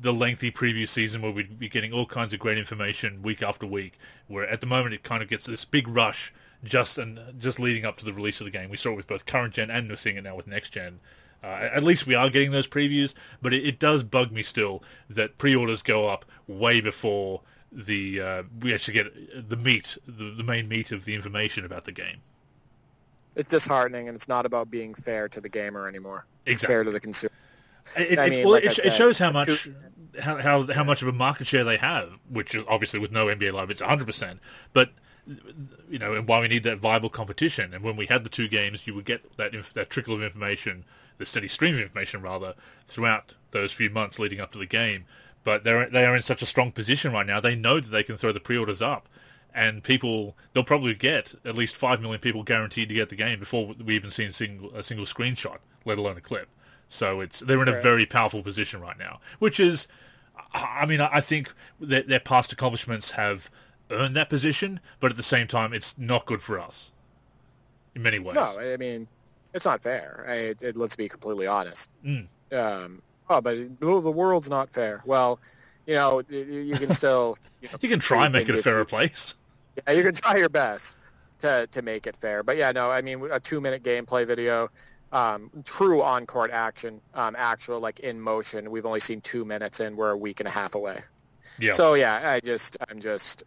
the 0.00 0.12
lengthy 0.12 0.52
preview 0.52 0.86
season 0.88 1.22
where 1.22 1.32
we'd 1.32 1.58
be 1.58 1.68
getting 1.68 1.92
all 1.92 2.06
kinds 2.06 2.32
of 2.32 2.38
great 2.38 2.58
information 2.58 3.22
week 3.22 3.42
after 3.42 3.66
week. 3.66 3.98
Where 4.28 4.46
at 4.46 4.60
the 4.60 4.66
moment 4.66 4.94
it 4.94 5.02
kind 5.02 5.22
of 5.22 5.28
gets 5.28 5.46
this 5.46 5.64
big 5.64 5.88
rush 5.88 6.32
just 6.66 6.98
and 6.98 7.20
just 7.38 7.58
leading 7.58 7.84
up 7.84 7.96
to 7.98 8.04
the 8.04 8.12
release 8.12 8.40
of 8.40 8.44
the 8.44 8.50
game. 8.50 8.70
We 8.70 8.76
saw 8.76 8.90
it 8.90 8.96
with 8.96 9.06
both 9.06 9.26
current 9.26 9.54
gen 9.54 9.70
and 9.70 9.88
we're 9.88 9.96
seeing 9.96 10.16
it 10.16 10.24
now 10.24 10.36
with 10.36 10.46
next 10.46 10.70
gen. 10.70 11.00
Uh, 11.42 11.68
at 11.72 11.84
least 11.84 12.06
we 12.06 12.14
are 12.14 12.28
getting 12.30 12.50
those 12.50 12.66
previews, 12.66 13.14
but 13.40 13.54
it, 13.54 13.64
it, 13.64 13.78
does 13.78 14.02
bug 14.02 14.32
me 14.32 14.42
still 14.42 14.82
that 15.08 15.38
pre-orders 15.38 15.82
go 15.82 16.08
up 16.08 16.24
way 16.48 16.80
before 16.80 17.42
the 17.70 18.20
uh, 18.20 18.42
we 18.60 18.72
actually 18.74 18.94
get 18.94 19.48
the 19.48 19.56
meat, 19.56 19.96
the, 20.06 20.30
the 20.30 20.42
main 20.42 20.66
meat 20.66 20.92
of 20.92 21.04
the 21.04 21.14
information 21.14 21.64
about 21.64 21.84
the 21.84 21.92
game. 21.92 22.16
It's 23.36 23.50
disheartening, 23.50 24.08
and 24.08 24.16
it's 24.16 24.28
not 24.28 24.46
about 24.46 24.70
being 24.70 24.94
fair 24.94 25.28
to 25.28 25.40
the 25.40 25.48
gamer 25.48 25.86
anymore. 25.86 26.26
Exactly. 26.46 26.74
Fair 26.74 26.84
to 26.84 26.90
the 26.90 27.00
consumer. 27.00 27.32
It, 27.96 28.18
I 28.18 28.30
mean, 28.30 28.44
well, 28.44 28.54
like 28.54 28.64
it, 28.64 28.74
said, 28.74 28.86
it, 28.86 28.94
shows 28.94 29.18
how 29.18 29.30
much 29.30 29.68
how, 30.20 30.36
how 30.36 30.66
how 30.72 30.84
much 30.84 31.02
of 31.02 31.08
a 31.08 31.12
market 31.12 31.46
share 31.46 31.64
they 31.64 31.76
have, 31.76 32.18
which 32.30 32.54
is 32.54 32.64
obviously 32.66 32.98
with 32.98 33.12
no 33.12 33.26
NBA 33.26 33.52
Live, 33.52 33.70
it's 33.70 33.80
100. 33.80 34.06
percent 34.06 34.40
But 34.72 34.90
you 35.88 35.98
know, 35.98 36.14
and 36.14 36.26
why 36.26 36.40
we 36.40 36.48
need 36.48 36.64
that 36.64 36.78
viable 36.78 37.10
competition. 37.10 37.74
And 37.74 37.82
when 37.82 37.96
we 37.96 38.06
had 38.06 38.24
the 38.24 38.30
two 38.30 38.48
games, 38.48 38.86
you 38.86 38.94
would 38.94 39.04
get 39.04 39.36
that 39.36 39.54
inf- 39.54 39.72
that 39.74 39.90
trickle 39.90 40.14
of 40.14 40.22
information, 40.22 40.84
the 41.18 41.26
steady 41.26 41.48
stream 41.48 41.74
of 41.74 41.80
information, 41.80 42.22
rather, 42.22 42.54
throughout 42.86 43.34
those 43.50 43.72
few 43.72 43.90
months 43.90 44.18
leading 44.18 44.40
up 44.40 44.52
to 44.52 44.58
the 44.58 44.66
game. 44.66 45.04
But 45.44 45.64
they're 45.64 45.88
they 45.88 46.04
are 46.04 46.16
in 46.16 46.22
such 46.22 46.42
a 46.42 46.46
strong 46.46 46.72
position 46.72 47.12
right 47.12 47.26
now. 47.26 47.40
They 47.40 47.56
know 47.56 47.80
that 47.80 47.90
they 47.90 48.02
can 48.02 48.16
throw 48.16 48.32
the 48.32 48.40
pre-orders 48.40 48.82
up, 48.82 49.08
and 49.54 49.82
people 49.82 50.36
they'll 50.52 50.64
probably 50.64 50.94
get 50.94 51.34
at 51.44 51.56
least 51.56 51.76
five 51.76 52.00
million 52.00 52.20
people 52.20 52.42
guaranteed 52.42 52.88
to 52.88 52.94
get 52.94 53.08
the 53.08 53.16
game 53.16 53.38
before 53.38 53.74
we 53.84 53.96
even 53.96 54.10
see 54.10 54.24
a 54.24 54.32
single 54.32 54.74
a 54.74 54.82
single 54.82 55.06
screenshot, 55.06 55.58
let 55.84 55.98
alone 55.98 56.16
a 56.16 56.20
clip. 56.20 56.48
So 56.88 57.20
it's 57.20 57.40
they're 57.40 57.62
in 57.62 57.68
a 57.68 57.80
very 57.80 58.06
powerful 58.06 58.42
position 58.42 58.80
right 58.80 58.98
now, 58.98 59.20
which 59.40 59.58
is, 59.58 59.88
I 60.52 60.86
mean, 60.86 61.00
I 61.00 61.20
think 61.20 61.52
that 61.80 62.06
their 62.06 62.20
past 62.20 62.52
accomplishments 62.52 63.12
have 63.12 63.50
earned 63.90 64.16
that 64.16 64.28
position, 64.28 64.80
but 65.00 65.10
at 65.10 65.16
the 65.16 65.22
same 65.22 65.46
time, 65.46 65.72
it's 65.72 65.96
not 65.98 66.26
good 66.26 66.42
for 66.42 66.58
us 66.58 66.90
in 67.94 68.02
many 68.02 68.18
ways. 68.18 68.34
No, 68.34 68.58
I 68.58 68.76
mean, 68.76 69.08
it's 69.54 69.64
not 69.64 69.82
fair. 69.82 70.24
I, 70.28 70.54
it, 70.64 70.76
let's 70.76 70.96
be 70.96 71.08
completely 71.08 71.46
honest. 71.46 71.90
Mm. 72.04 72.26
Um, 72.52 73.02
oh, 73.28 73.40
but 73.40 73.80
the 73.80 73.86
world's 73.86 74.50
not 74.50 74.70
fair. 74.70 75.02
Well, 75.04 75.40
you 75.86 75.94
know, 75.94 76.22
you 76.28 76.76
can 76.76 76.92
still 76.92 77.38
you, 77.60 77.68
know, 77.68 77.78
you 77.80 77.88
can 77.88 78.00
try 78.00 78.24
and 78.24 78.32
make 78.32 78.48
it 78.48 78.54
a 78.54 78.62
fairer 78.62 78.84
place. 78.84 79.34
Yeah, 79.86 79.94
you 79.94 80.02
can 80.02 80.14
try 80.14 80.36
your 80.36 80.48
best 80.48 80.96
to 81.40 81.66
to 81.70 81.82
make 81.82 82.06
it 82.06 82.16
fair. 82.16 82.42
But 82.42 82.56
yeah, 82.56 82.72
no, 82.72 82.90
I 82.90 83.02
mean, 83.02 83.28
a 83.30 83.40
two 83.40 83.60
minute 83.60 83.82
gameplay 83.82 84.26
video. 84.26 84.70
Um, 85.12 85.50
true 85.64 86.02
on 86.02 86.26
court 86.26 86.50
action, 86.50 87.00
um, 87.14 87.36
actual 87.38 87.78
like 87.78 88.00
in 88.00 88.20
motion. 88.20 88.70
We've 88.70 88.84
only 88.84 89.00
seen 89.00 89.20
two 89.20 89.44
minutes, 89.44 89.80
and 89.80 89.96
we're 89.96 90.10
a 90.10 90.16
week 90.16 90.40
and 90.40 90.48
a 90.48 90.50
half 90.50 90.74
away. 90.74 91.00
Yeah. 91.58 91.72
So 91.72 91.94
yeah, 91.94 92.20
I 92.24 92.40
just 92.40 92.76
I'm 92.88 93.00
just 93.00 93.44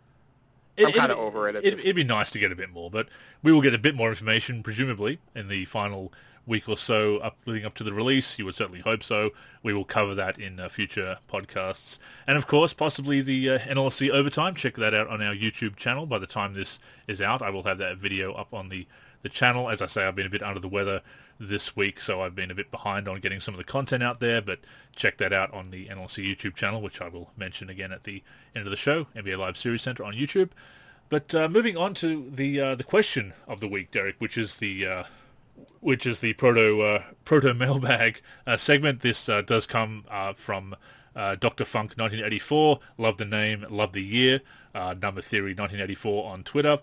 I'm 0.87 0.93
kind 0.93 1.11
of 1.11 1.17
over 1.17 1.49
it. 1.49 1.55
it 1.55 1.65
it'd 1.65 1.95
be 1.95 2.03
nice 2.03 2.31
to 2.31 2.39
get 2.39 2.51
a 2.51 2.55
bit 2.55 2.71
more, 2.71 2.89
but 2.89 3.07
we 3.41 3.51
will 3.51 3.61
get 3.61 3.73
a 3.73 3.79
bit 3.79 3.95
more 3.95 4.09
information, 4.09 4.63
presumably, 4.63 5.19
in 5.35 5.47
the 5.47 5.65
final 5.65 6.11
week 6.45 6.67
or 6.67 6.77
so 6.77 7.17
up 7.17 7.37
leading 7.45 7.65
up 7.65 7.75
to 7.75 7.83
the 7.83 7.93
release. 7.93 8.39
You 8.39 8.45
would 8.45 8.55
certainly 8.55 8.81
hope 8.81 9.03
so. 9.03 9.31
We 9.61 9.73
will 9.73 9.85
cover 9.85 10.15
that 10.15 10.39
in 10.39 10.59
uh, 10.59 10.69
future 10.69 11.19
podcasts, 11.31 11.99
and 12.27 12.37
of 12.37 12.47
course, 12.47 12.73
possibly 12.73 13.21
the 13.21 13.51
uh, 13.51 13.59
NLSC 13.59 14.09
overtime. 14.09 14.55
Check 14.55 14.75
that 14.75 14.93
out 14.93 15.07
on 15.07 15.21
our 15.21 15.33
YouTube 15.33 15.75
channel. 15.75 16.05
By 16.05 16.19
the 16.19 16.27
time 16.27 16.53
this 16.53 16.79
is 17.07 17.21
out, 17.21 17.41
I 17.41 17.49
will 17.49 17.63
have 17.63 17.77
that 17.77 17.97
video 17.97 18.33
up 18.33 18.53
on 18.53 18.69
the 18.69 18.87
the 19.21 19.29
channel. 19.29 19.69
As 19.69 19.81
I 19.81 19.87
say, 19.87 20.05
I've 20.05 20.15
been 20.15 20.25
a 20.25 20.29
bit 20.29 20.43
under 20.43 20.59
the 20.59 20.67
weather 20.67 21.01
this 21.39 21.75
week, 21.75 21.99
so 22.01 22.21
I've 22.21 22.35
been 22.35 22.51
a 22.51 22.55
bit 22.55 22.69
behind 22.69 23.07
on 23.07 23.19
getting 23.19 23.39
some 23.39 23.53
of 23.53 23.57
the 23.57 23.63
content 23.63 24.03
out 24.03 24.19
there, 24.19 24.41
but 24.41 24.59
check 24.95 25.17
that 25.17 25.31
out 25.31 25.53
on 25.53 25.71
the 25.71 25.87
NLSC 25.87 26.35
YouTube 26.35 26.55
channel, 26.55 26.81
which 26.81 27.01
I 27.01 27.07
will 27.07 27.31
mention 27.37 27.69
again 27.69 27.91
at 27.91 28.03
the 28.03 28.21
end 28.53 28.65
of 28.65 28.71
the 28.71 28.77
show, 28.77 29.05
NBA 29.15 29.37
Live 29.37 29.57
Series 29.57 29.81
Center 29.81 30.03
on 30.03 30.13
YouTube. 30.13 30.49
But 31.07 31.33
uh, 31.33 31.49
moving 31.49 31.75
on 31.75 31.95
to 31.95 32.29
the 32.29 32.59
uh, 32.59 32.75
the 32.75 32.83
question 32.83 33.33
of 33.47 33.61
the 33.61 33.67
week, 33.67 33.89
Derek, 33.89 34.17
which 34.19 34.37
is 34.37 34.57
the 34.57 34.85
uh, 34.85 35.03
which 35.79 36.05
is 36.05 36.19
the 36.19 36.33
proto 36.33 36.81
uh, 36.81 37.03
proto 37.25 37.53
mailbag 37.53 38.21
uh, 38.45 38.57
segment. 38.57 39.01
This 39.01 39.27
uh, 39.27 39.41
does 39.41 39.65
come 39.65 40.05
from 40.37 40.75
Doctor 41.15 41.65
Funk 41.65 41.93
1984. 41.97 42.79
Love 42.97 43.17
the 43.17 43.25
name, 43.25 43.65
love 43.69 43.93
the 43.93 44.03
year. 44.03 44.41
Number 44.75 45.21
Theory 45.21 45.53
1984 45.53 46.31
on 46.31 46.43
Twitter 46.43 46.79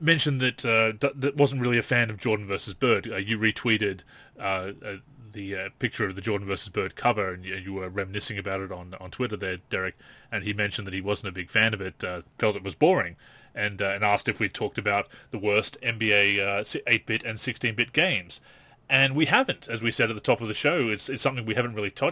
mentioned 0.00 0.40
that 0.40 0.64
uh, 0.64 0.92
d- 0.92 1.32
wasn't 1.36 1.60
really 1.60 1.78
a 1.78 1.82
fan 1.82 2.10
of 2.10 2.18
Jordan 2.18 2.46
versus 2.46 2.74
Bird. 2.74 3.10
Uh, 3.10 3.16
you 3.16 3.38
retweeted 3.38 4.00
uh, 4.38 4.72
uh 4.84 4.96
the 5.32 5.56
uh, 5.56 5.68
picture 5.80 6.08
of 6.08 6.14
the 6.14 6.20
Jordan 6.20 6.46
versus 6.46 6.68
Bird 6.68 6.94
cover, 6.94 7.32
and 7.32 7.44
you, 7.44 7.56
you, 7.56 7.72
were 7.72 7.88
reminiscing 7.88 8.38
about 8.38 8.60
it 8.60 8.70
on 8.70 8.94
on 9.00 9.10
Twitter 9.10 9.36
there, 9.36 9.58
Derek. 9.68 9.96
And 10.30 10.44
he 10.44 10.52
mentioned 10.52 10.86
that 10.86 10.94
he 10.94 11.00
wasn't 11.00 11.30
a 11.30 11.32
big 11.32 11.50
fan 11.50 11.74
of 11.74 11.80
it, 11.80 12.04
uh, 12.04 12.22
felt 12.38 12.54
it 12.54 12.62
was 12.62 12.76
boring, 12.76 13.16
and 13.54 13.80
and 13.80 14.04
asked 14.04 14.28
if 14.28 14.38
we 14.38 14.48
talked 14.48 14.78
about 14.78 15.08
the 15.32 15.38
worst 15.38 15.76
NBA 15.82 16.38
8-bit 16.64 17.24
and 17.24 17.38
16-bit 17.38 17.92
games. 17.92 18.40
And 18.88 19.16
we 19.16 19.24
haven't, 19.24 19.66
as 19.66 19.82
we 19.82 19.90
said 19.90 20.10
at 20.10 20.14
the 20.14 20.20
top 20.20 20.40
of 20.40 20.46
the 20.46 20.54
show. 20.54 20.88
It's, 20.88 21.08
it's 21.08 21.22
something 21.22 21.46
we 21.46 21.54
haven't 21.54 21.74
really 21.74 21.90
t- 21.90 22.10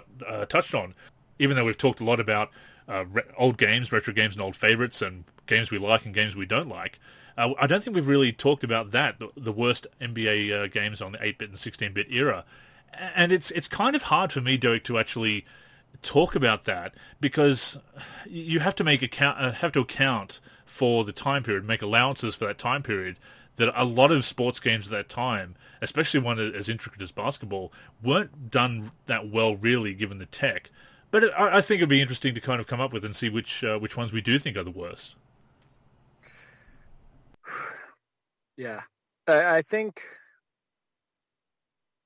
touched 0.49 0.75
on, 0.75 0.95
even 1.39 1.55
though 1.55 1.67
we've 1.67 1.77
talked 1.77 2.01
a 2.01 2.05
lot 2.05 2.19
about 2.19 2.51
re- 2.89 3.23
old 3.37 3.59
games, 3.59 3.93
retro 3.93 4.13
games, 4.13 4.35
and 4.35 4.43
old 4.43 4.57
favorites, 4.57 5.03
and 5.03 5.25
games 5.47 5.71
we 5.71 5.79
like 5.79 6.05
and 6.05 6.15
games 6.15 6.37
we 6.37 6.47
don't 6.47 6.69
like. 6.69 6.99
Uh, 7.37 7.55
I 7.59 7.67
don't 7.67 7.83
think 7.83 7.95
we've 7.95 8.07
really 8.07 8.33
talked 8.33 8.65
about 8.65 8.91
that, 8.91 9.19
the, 9.19 9.31
the 9.37 9.53
worst 9.53 9.87
NBA 10.01 10.53
uh, 10.53 10.67
games 10.69 11.01
on 11.01 11.13
the 11.13 11.19
8-bit 11.19 11.49
and 11.49 11.59
16-bit 11.59 12.09
era. 12.11 12.45
And 13.15 13.33
it's 13.33 13.51
it's 13.53 13.69
kind 13.69 13.97
of 13.97 14.05
hard 14.05 14.33
for 14.33 14.43
me, 14.43 14.59
Derek, 14.59 14.85
to 14.85 14.99
actually 14.99 15.47
talk 16.03 16.35
about 16.35 16.65
that 16.65 16.95
because 17.21 17.79
you 18.27 18.61
have 18.61 18.75
to 18.75 18.85
make 18.85 19.01
account 19.01 19.39
uh, 19.39 19.53
have 19.53 19.73
to 19.73 19.81
account 19.81 20.41
for 20.67 21.03
the 21.05 21.13
time 21.13 21.43
period, 21.43 21.65
make 21.65 21.81
allowances 21.81 22.35
for 22.35 22.47
that 22.47 22.59
time 22.59 22.83
period. 22.83 23.19
That 23.57 23.73
a 23.75 23.85
lot 23.85 24.11
of 24.11 24.25
sports 24.25 24.61
games 24.61 24.87
at 24.87 24.91
that 24.93 25.09
time, 25.09 25.57
especially 25.83 26.21
one 26.21 26.39
as 26.39 26.69
intricate 26.71 27.03
as 27.03 27.13
basketball, 27.13 27.73
weren't 28.03 28.51
done 28.51 28.93
that 29.07 29.31
well, 29.31 29.57
really, 29.57 29.93
given 29.93 30.19
the 30.19 30.27
tech. 30.27 30.71
But 31.13 31.39
I, 31.39 31.59
I 31.59 31.61
think 31.61 31.79
it'd 31.79 31.89
be 31.89 32.01
interesting 32.01 32.35
to 32.35 32.41
kind 32.41 32.59
of 32.59 32.67
come 32.67 32.81
up 32.81 32.93
with 32.93 33.05
and 33.05 33.15
see 33.15 33.29
which 33.29 33.63
uh, 33.63 33.79
which 33.79 33.97
ones 33.97 34.13
we 34.13 34.21
do 34.21 34.41
think 34.41 34.57
are 34.57 34.65
the 34.65 34.71
worst. 34.73 35.15
Yeah, 38.57 38.81
I, 39.29 39.59
I 39.59 39.63
think 39.63 40.01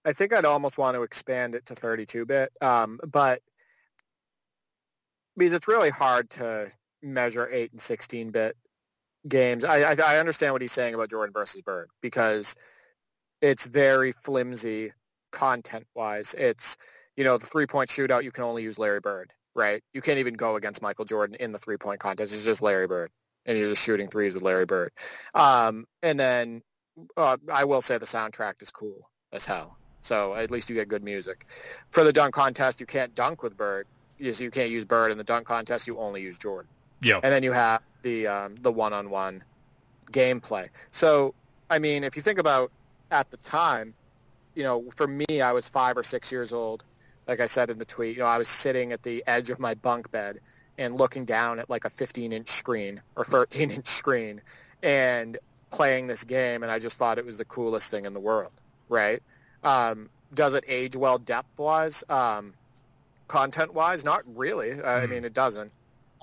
I 0.05 0.13
think 0.13 0.35
I'd 0.35 0.45
almost 0.45 0.77
want 0.77 0.97
to 0.97 1.03
expand 1.03 1.55
it 1.55 1.67
to 1.67 1.75
32-bit, 1.75 2.51
um, 2.61 3.01
but 3.05 3.41
because 5.37 5.53
it's 5.53 5.67
really 5.69 5.91
hard 5.91 6.31
to 6.31 6.71
measure 7.03 7.49
8 7.51 7.73
and 7.73 7.81
16-bit 7.81 8.57
games. 9.29 9.65
I, 9.65 9.83
I, 9.83 9.97
I 10.05 10.19
understand 10.19 10.53
what 10.53 10.63
he's 10.63 10.73
saying 10.73 10.95
about 10.95 11.11
Jordan 11.11 11.33
versus 11.33 11.61
Bird 11.61 11.89
because 12.01 12.55
it's 13.43 13.67
very 13.67 14.13
flimsy 14.13 14.93
content-wise. 15.33 16.35
It's 16.39 16.77
you 17.17 17.25
know 17.25 17.39
the 17.39 17.47
three-point 17.47 17.91
shootout. 17.91 18.25
You 18.25 18.33
can 18.33 18.45
only 18.45 18.62
use 18.62 18.79
Larry 18.79 19.01
Bird, 19.01 19.33
right? 19.55 19.83
You 19.93 20.01
can't 20.01 20.19
even 20.19 20.35
go 20.35 20.57
against 20.57 20.83
Michael 20.83 21.05
Jordan 21.05 21.37
in 21.41 21.53
the 21.53 21.59
three-point 21.59 22.01
contest. 22.01 22.35
It's 22.35 22.45
just 22.45 22.62
Larry 22.62 22.87
Bird 22.87 23.11
and 23.47 23.57
you're 23.57 23.71
just 23.71 23.83
shooting 23.83 24.09
threes 24.09 24.35
with 24.35 24.43
Larry 24.43 24.67
Bird. 24.67 24.93
Um, 25.35 25.87
and 26.03 26.19
then 26.19 26.62
uh, 27.17 27.37
I 27.53 27.64
will 27.64 27.81
say 27.81 27.99
the 27.99 28.07
soundtrack 28.07 28.61
is 28.61 28.71
cool 28.71 29.09
as 29.33 29.47
hell. 29.47 29.77
So 30.01 30.35
at 30.35 30.51
least 30.51 30.69
you 30.69 30.77
get 30.77 30.89
good 30.89 31.03
music. 31.03 31.47
For 31.91 32.05
the 32.05 32.12
dunk 32.12 32.35
contest, 32.35 32.81
you 32.81 32.87
can't 32.87 33.14
dunk 33.14 33.43
with 33.43 33.57
Bird. 33.57 33.87
You, 34.19 34.33
you 34.37 34.51
can't 34.51 34.71
use 34.71 34.85
Bird 34.85 35.11
in 35.11 35.19
the 35.19 35.25
dunk 35.25 35.47
contest. 35.47 35.87
You 35.87 35.99
only 35.99 36.23
use 36.23 36.39
Jordan. 36.39 36.71
Yeah. 37.01 37.21
And 37.23 37.33
then 37.33 37.43
you 37.43 37.53
have 37.53 37.83
the 38.03 38.27
um, 38.27 38.57
the 38.57 38.73
one-on-one 38.73 39.43
gameplay. 40.11 40.69
So 40.91 41.35
I 41.71 41.79
mean, 41.79 42.05
if 42.05 42.17
you 42.17 42.23
think 42.23 42.39
about 42.39 42.71
at 43.11 43.31
the 43.31 43.37
time, 43.39 43.95
you 44.55 44.62
know, 44.62 44.85
for 44.97 45.07
me, 45.07 45.41
I 45.43 45.53
was 45.53 45.69
five 45.69 45.97
or 45.97 46.03
six 46.03 46.33
years 46.33 46.53
old. 46.53 46.85
Like 47.27 47.41
I 47.41 47.47
said 47.47 47.70
in 47.70 47.79
the 47.79 47.85
tweet, 47.85 48.16
you 48.16 48.22
know, 48.22 48.29
I 48.29 48.39
was 48.39 48.49
sitting 48.49 48.93
at 48.93 49.03
the 49.03 49.24
edge 49.27 49.51
of 49.51 49.59
my 49.59 49.74
bunk 49.74 50.11
bed 50.11 50.41
and 50.79 50.95
looking 50.95 51.24
down 51.24 51.59
at 51.59 51.70
like 51.70 51.85
a 51.85 51.91
15 51.91 52.33
inch 52.33 52.49
screen 52.49 53.03
or 53.16 53.24
13 53.24 53.70
inch 53.70 53.87
screen 53.87 54.41
and 54.83 55.39
playing 55.70 56.07
this 56.07 56.24
game 56.24 56.62
and 56.62 56.70
I 56.70 56.79
just 56.79 56.99
thought 56.99 57.18
it 57.18 57.24
was 57.24 57.39
the 57.39 57.45
coolest 57.45 57.91
thing 57.91 58.05
in 58.05 58.14
the 58.14 58.20
world, 58.20 58.53
right? 58.89 59.22
Um, 59.64 60.09
does 60.33 60.55
it 60.55 60.64
age 60.68 60.97
well 60.97 61.18
depth 61.18 61.59
wise? 61.59 62.05
Um, 62.09 62.55
content 63.29 63.74
wise, 63.74 64.05
not 64.05 64.22
really. 64.37 64.70
mm. 64.70 64.85
I 64.85 65.05
hmm. 65.05 65.11
mean, 65.11 65.24
it 65.24 65.35
doesn't. 65.35 65.72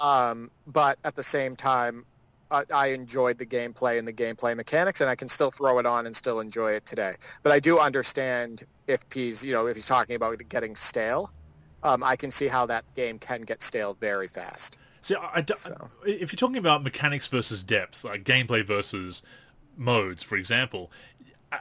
Um, 0.01 0.49
but 0.66 0.97
at 1.04 1.16
the 1.16 1.24
same 1.24 1.56
time, 1.56 2.06
I, 2.49 2.64
I 2.74 2.88
enjoyed 2.88 3.38
the 3.38 3.45
gameplay 3.45 3.97
and 3.99 4.08
the 4.08 4.14
gameplay 4.14 4.56
mechanics, 4.56 5.01
and 5.01 5.10
I 5.10 5.16
can 5.16 5.30
still 5.30 5.51
throw 5.51 5.80
it 5.80 5.86
on 5.86 6.06
and 6.06 6.16
still 6.16 6.39
enjoy 6.39 6.74
it 6.74 6.86
today. 6.86 7.16
But 7.41 7.51
I 7.51 7.60
do 7.60 7.80
understand 7.80 8.64
if 8.88 9.02
he's, 9.14 9.44
you 9.44 9.54
know, 9.54 9.68
if 9.68 9.76
he's 9.76 9.86
talking 9.86 10.16
about 10.16 10.42
getting 10.50 10.76
stale 10.76 11.32
um, 11.84 12.04
I 12.04 12.16
can 12.16 12.32
see 12.32 12.48
how 12.48 12.66
that 12.68 12.86
game 12.96 13.20
can 13.20 13.42
get 13.42 13.62
stale 13.62 13.96
very 14.00 14.28
fast. 14.28 14.78
See, 15.02 15.16
I, 15.16 15.40
I, 15.40 15.46
so. 15.54 15.90
if 16.06 16.32
you're 16.32 16.38
talking 16.38 16.58
about 16.58 16.84
mechanics 16.84 17.28
versus 17.28 17.62
depth, 17.62 18.04
like 18.04 18.24
gameplay 18.24 18.66
versus 18.66 19.22
modes, 19.78 20.24
for 20.24 20.38
example, 20.38 20.92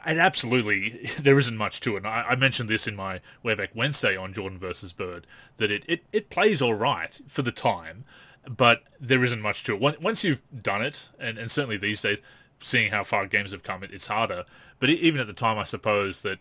and 0.05 0.19
absolutely 0.19 1.09
there 1.19 1.37
isn't 1.37 1.57
much 1.57 1.81
to 1.81 1.97
it. 1.97 2.05
I, 2.05 2.25
I, 2.29 2.35
mentioned 2.35 2.69
this 2.69 2.87
in 2.87 2.95
my 2.95 3.19
Wayback 3.43 3.75
Wednesday 3.75 4.15
on 4.15 4.33
Jordan 4.33 4.59
versus 4.59 4.93
Bird 4.93 5.27
that 5.57 5.69
it, 5.69 5.83
it, 5.87 6.03
it 6.13 6.29
plays 6.29 6.61
all 6.61 6.73
right 6.73 7.19
for 7.27 7.41
the 7.41 7.51
time, 7.51 8.05
but 8.47 8.83
there 8.99 9.23
isn't 9.25 9.41
much 9.41 9.63
to 9.65 9.75
it. 9.75 10.01
Once 10.01 10.23
you've 10.23 10.41
done 10.61 10.81
it, 10.81 11.09
and, 11.19 11.37
and 11.37 11.51
certainly 11.51 11.77
these 11.77 12.01
days, 12.01 12.21
seeing 12.61 12.93
how 12.93 13.03
far 13.03 13.27
games 13.27 13.51
have 13.51 13.61
come, 13.61 13.83
it, 13.83 13.91
it's 13.91 14.07
harder. 14.07 14.45
But 14.79 14.89
even 14.89 15.19
at 15.19 15.27
the 15.27 15.33
time, 15.33 15.57
I 15.57 15.65
suppose 15.65 16.21
that 16.21 16.39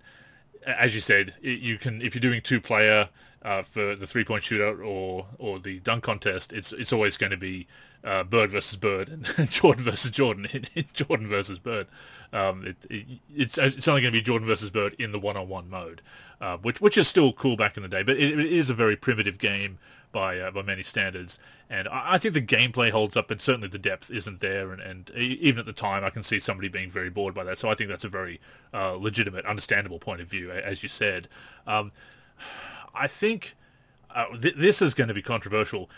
as 0.66 0.94
you 0.94 1.00
said, 1.00 1.34
you 1.40 1.78
can 1.78 2.02
if 2.02 2.14
you're 2.14 2.20
doing 2.20 2.40
two 2.40 2.60
player 2.60 3.08
uh, 3.42 3.62
for 3.62 3.94
the 3.94 4.06
three 4.06 4.24
point 4.24 4.44
shootout 4.44 4.84
or 4.84 5.26
or 5.38 5.58
the 5.58 5.80
dunk 5.80 6.04
contest, 6.04 6.52
it's 6.52 6.72
it's 6.72 6.92
always 6.92 7.16
going 7.16 7.32
to 7.32 7.36
be 7.36 7.66
uh, 8.04 8.24
Bird 8.24 8.50
versus 8.50 8.76
Bird 8.76 9.08
and 9.08 9.50
Jordan 9.50 9.84
versus 9.84 10.10
Jordan. 10.10 10.48
Jordan 10.92 11.28
versus 11.28 11.58
Bird. 11.58 11.86
Um, 12.32 12.66
it, 12.66 12.76
it, 12.88 13.06
it's 13.34 13.58
it's 13.58 13.88
only 13.88 14.00
going 14.00 14.12
to 14.12 14.18
be 14.18 14.22
Jordan 14.22 14.46
versus 14.46 14.70
Bird 14.70 14.94
in 14.98 15.12
the 15.12 15.18
one 15.18 15.36
on 15.36 15.48
one 15.48 15.68
mode, 15.68 16.02
uh, 16.40 16.56
which 16.58 16.80
which 16.80 16.96
is 16.96 17.08
still 17.08 17.32
cool 17.32 17.56
back 17.56 17.76
in 17.76 17.82
the 17.82 17.88
day, 17.88 18.02
but 18.02 18.16
it, 18.16 18.38
it 18.38 18.52
is 18.52 18.70
a 18.70 18.74
very 18.74 18.96
primitive 18.96 19.38
game 19.38 19.78
by 20.12 20.38
uh, 20.38 20.50
by 20.50 20.62
many 20.62 20.82
standards. 20.82 21.38
And 21.68 21.88
I, 21.88 22.14
I, 22.14 22.18
think 22.18 22.34
the 22.34 22.42
gameplay 22.42 22.90
holds 22.90 23.16
up, 23.16 23.28
but 23.28 23.40
certainly 23.40 23.68
the 23.68 23.78
depth 23.78 24.10
isn't 24.10 24.40
there. 24.40 24.72
And, 24.72 24.80
and, 24.80 25.10
even 25.16 25.60
at 25.60 25.66
the 25.66 25.72
time, 25.72 26.04
I 26.04 26.10
can 26.10 26.22
see 26.22 26.38
somebody 26.38 26.68
being 26.68 26.90
very 26.90 27.10
bored 27.10 27.34
by 27.34 27.44
that. 27.44 27.58
So 27.58 27.68
I 27.68 27.74
think 27.74 27.88
that's 27.88 28.04
a 28.04 28.08
very 28.08 28.40
uh, 28.74 28.92
legitimate, 28.92 29.46
understandable 29.46 29.98
point 29.98 30.20
of 30.20 30.28
view, 30.28 30.50
as 30.50 30.82
you 30.82 30.88
said. 30.88 31.28
Um, 31.66 31.90
I 32.94 33.06
think 33.06 33.56
uh, 34.14 34.26
th- 34.36 34.54
this 34.56 34.82
is 34.82 34.94
going 34.94 35.08
to 35.08 35.14
be 35.14 35.22
controversial. 35.22 35.88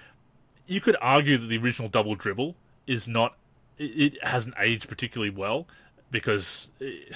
You 0.67 0.81
could 0.81 0.97
argue 1.03 1.37
that 1.37 1.47
the 1.47 1.59
original 1.59 1.89
double 1.89 2.15
dribble 2.15 2.55
is 2.87 3.09
not. 3.09 3.37
It, 3.77 4.15
it 4.15 4.25
hasn't 4.25 4.55
aged 4.59 4.89
particularly 4.89 5.31
well 5.31 5.67
because. 6.11 6.71
It, 6.81 7.15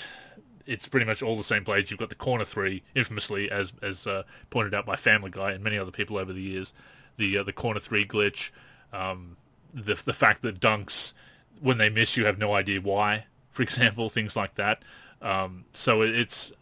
it's 0.68 0.86
pretty 0.86 1.06
much 1.06 1.22
all 1.22 1.36
the 1.36 1.42
same 1.42 1.64
plays. 1.64 1.90
You've 1.90 1.98
got 1.98 2.10
the 2.10 2.14
corner 2.14 2.44
three, 2.44 2.82
infamously, 2.94 3.50
as 3.50 3.72
as 3.82 4.06
uh, 4.06 4.22
pointed 4.50 4.74
out 4.74 4.86
by 4.86 4.94
Family 4.96 5.30
Guy 5.30 5.52
and 5.52 5.64
many 5.64 5.78
other 5.78 5.90
people 5.90 6.18
over 6.18 6.32
the 6.32 6.42
years. 6.42 6.72
The 7.16 7.38
uh, 7.38 7.42
the 7.42 7.54
corner 7.54 7.80
three 7.80 8.06
glitch, 8.06 8.50
um, 8.92 9.36
the 9.72 9.94
the 9.94 10.12
fact 10.12 10.42
that 10.42 10.60
dunks 10.60 11.14
when 11.60 11.78
they 11.78 11.90
miss 11.90 12.16
you 12.16 12.26
have 12.26 12.38
no 12.38 12.54
idea 12.54 12.80
why, 12.80 13.24
for 13.50 13.62
example, 13.62 14.08
things 14.10 14.36
like 14.36 14.54
that. 14.56 14.84
Um, 15.20 15.64
so 15.72 16.02
it's, 16.02 16.52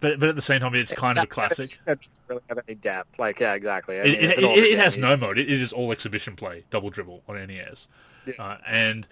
but 0.00 0.18
but 0.18 0.28
at 0.28 0.36
the 0.36 0.42
same 0.42 0.60
time, 0.60 0.74
it's 0.74 0.92
kind 0.92 1.16
of 1.18 1.24
a 1.24 1.26
classic. 1.28 1.78
It 1.86 2.00
doesn't 2.00 2.18
really 2.26 2.42
have 2.48 2.58
any 2.66 2.74
depth. 2.74 3.18
Like 3.18 3.38
yeah, 3.38 3.54
exactly. 3.54 4.00
I 4.00 4.04
mean, 4.04 4.14
it, 4.14 4.22
it, 4.22 4.38
it, 4.38 4.64
it 4.64 4.78
has 4.78 4.98
no 4.98 5.16
mode. 5.16 5.38
It, 5.38 5.48
it 5.48 5.60
is 5.62 5.72
all 5.72 5.92
exhibition 5.92 6.34
play, 6.34 6.64
double 6.70 6.90
dribble 6.90 7.22
on 7.28 7.36
NES, 7.46 7.86
yeah. 8.26 8.34
uh, 8.40 8.58
and 8.66 9.06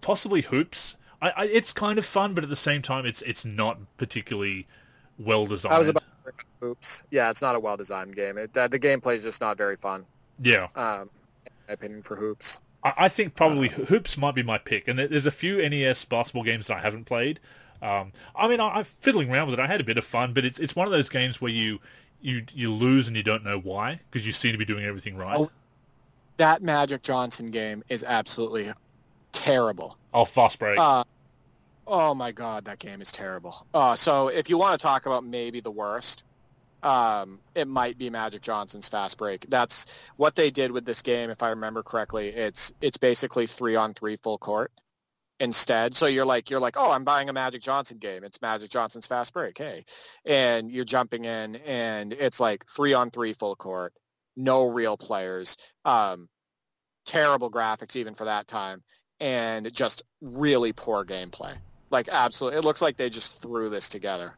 possibly 0.00 0.42
hoops 0.42 0.94
I, 1.22 1.30
I, 1.36 1.44
it's 1.44 1.72
kind 1.72 1.98
of 1.98 2.04
fun, 2.04 2.34
but 2.34 2.44
at 2.44 2.50
the 2.50 2.56
same 2.56 2.82
time, 2.82 3.06
it's 3.06 3.22
it's 3.22 3.44
not 3.44 3.78
particularly 3.96 4.66
well 5.18 5.46
designed. 5.46 5.74
I 5.74 5.78
was 5.78 5.88
about 5.88 6.02
Oops. 6.62 7.02
Yeah, 7.10 7.30
it's 7.30 7.42
not 7.42 7.56
a 7.56 7.60
well 7.60 7.76
designed 7.76 8.14
game. 8.14 8.38
It, 8.38 8.56
uh, 8.56 8.68
the 8.68 8.78
gameplay 8.78 9.14
is 9.14 9.22
just 9.22 9.40
not 9.40 9.56
very 9.56 9.76
fun. 9.76 10.04
Yeah. 10.40 10.68
Um, 10.76 11.10
in 11.46 11.52
my 11.68 11.74
opinion, 11.74 12.02
for 12.02 12.16
Hoops. 12.16 12.60
I, 12.84 12.92
I 12.98 13.08
think 13.08 13.34
probably 13.34 13.68
uh, 13.68 13.84
Hoops 13.86 14.16
might 14.16 14.34
be 14.34 14.42
my 14.42 14.58
pick, 14.58 14.86
and 14.88 14.98
there's 14.98 15.26
a 15.26 15.32
few 15.32 15.56
NES 15.56 16.04
basketball 16.04 16.44
games 16.44 16.68
that 16.68 16.78
I 16.78 16.80
haven't 16.80 17.04
played. 17.04 17.40
Um, 17.80 18.12
I 18.36 18.46
mean, 18.46 18.60
I, 18.60 18.78
am 18.78 18.84
fiddling 18.84 19.30
around 19.30 19.48
with 19.48 19.58
it. 19.58 19.62
I 19.62 19.66
had 19.66 19.80
a 19.80 19.84
bit 19.84 19.98
of 19.98 20.04
fun, 20.04 20.32
but 20.32 20.44
it's 20.44 20.60
it's 20.60 20.76
one 20.76 20.86
of 20.86 20.92
those 20.92 21.08
games 21.08 21.40
where 21.40 21.50
you 21.50 21.80
you 22.20 22.44
you 22.54 22.72
lose 22.72 23.08
and 23.08 23.16
you 23.16 23.24
don't 23.24 23.42
know 23.42 23.58
why 23.58 24.00
because 24.10 24.24
you 24.24 24.32
seem 24.32 24.52
to 24.52 24.58
be 24.58 24.64
doing 24.64 24.84
everything 24.84 25.16
right. 25.16 25.40
Oh, 25.40 25.50
that 26.36 26.62
Magic 26.62 27.02
Johnson 27.02 27.50
game 27.50 27.82
is 27.88 28.04
absolutely 28.04 28.70
terrible. 29.32 29.98
Oh, 30.14 30.24
fast 30.24 30.58
break. 30.58 30.78
Uh, 30.78 31.04
oh 31.86 32.14
my 32.14 32.32
god, 32.32 32.64
that 32.66 32.78
game 32.78 33.00
is 33.00 33.12
terrible. 33.12 33.66
Uh, 33.74 33.94
so 33.94 34.28
if 34.28 34.48
you 34.48 34.58
want 34.58 34.78
to 34.78 34.84
talk 34.84 35.06
about 35.06 35.24
maybe 35.24 35.60
the 35.60 35.70
worst, 35.70 36.24
um, 36.82 37.38
it 37.54 37.68
might 37.68 37.96
be 37.96 38.10
Magic 38.10 38.42
Johnson's 38.42 38.88
fast 38.88 39.16
break. 39.18 39.46
That's 39.48 39.86
what 40.16 40.34
they 40.34 40.50
did 40.50 40.70
with 40.72 40.84
this 40.84 41.02
game, 41.02 41.30
if 41.30 41.42
I 41.42 41.50
remember 41.50 41.82
correctly. 41.82 42.28
It's 42.28 42.72
it's 42.80 42.96
basically 42.96 43.46
three 43.46 43.76
on 43.76 43.94
three 43.94 44.16
full 44.22 44.38
court 44.38 44.72
instead. 45.40 45.94
So 45.96 46.06
you're 46.06 46.24
like 46.24 46.50
you're 46.50 46.60
like, 46.60 46.76
oh, 46.76 46.90
I'm 46.90 47.04
buying 47.04 47.28
a 47.28 47.32
Magic 47.32 47.62
Johnson 47.62 47.98
game. 47.98 48.24
It's 48.24 48.42
Magic 48.42 48.70
Johnson's 48.70 49.06
fast 49.06 49.32
break. 49.32 49.58
Hey, 49.58 49.84
and 50.24 50.70
you're 50.70 50.84
jumping 50.84 51.24
in, 51.24 51.56
and 51.56 52.12
it's 52.12 52.40
like 52.40 52.64
three 52.66 52.94
on 52.94 53.10
three 53.10 53.32
full 53.32 53.56
court, 53.56 53.92
no 54.36 54.66
real 54.66 54.96
players. 54.96 55.56
Um, 55.84 56.28
terrible 57.04 57.50
graphics 57.50 57.96
even 57.96 58.14
for 58.14 58.24
that 58.24 58.46
time, 58.46 58.82
and 59.22 59.72
just 59.72 60.02
really 60.20 60.72
poor 60.72 61.04
gameplay. 61.04 61.54
Like 61.90 62.08
absolutely, 62.10 62.58
it 62.58 62.64
looks 62.64 62.82
like 62.82 62.96
they 62.96 63.08
just 63.08 63.40
threw 63.40 63.70
this 63.70 63.88
together. 63.88 64.34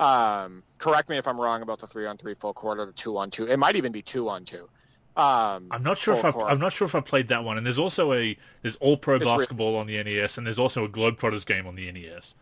Um, 0.00 0.62
correct 0.78 1.10
me 1.10 1.18
if 1.18 1.28
I'm 1.28 1.38
wrong 1.38 1.62
about 1.62 1.78
the 1.78 1.86
three 1.86 2.06
on 2.06 2.16
three 2.16 2.34
full 2.34 2.54
quarter, 2.54 2.86
the 2.86 2.92
two 2.92 3.18
on 3.18 3.30
two. 3.30 3.46
It 3.46 3.58
might 3.58 3.76
even 3.76 3.92
be 3.92 4.02
two 4.02 4.28
on 4.28 4.44
two. 4.44 4.68
Um, 5.14 5.68
I'm 5.70 5.82
not 5.82 5.98
sure 5.98 6.16
if 6.16 6.24
I, 6.24 6.30
I'm 6.30 6.58
not 6.58 6.72
sure 6.72 6.86
if 6.86 6.94
I 6.94 7.00
played 7.00 7.28
that 7.28 7.44
one. 7.44 7.58
And 7.58 7.66
there's 7.66 7.78
also 7.78 8.14
a 8.14 8.36
there's 8.62 8.76
All 8.76 8.96
Pro 8.96 9.16
it's 9.16 9.24
Basketball 9.26 9.76
on 9.76 9.86
the 9.86 10.02
NES, 10.02 10.38
and 10.38 10.46
there's 10.46 10.58
also 10.58 10.84
a 10.84 10.88
Globetrotters 10.88 11.44
game 11.44 11.66
on 11.66 11.74
the 11.74 11.92
NES, 11.92 12.34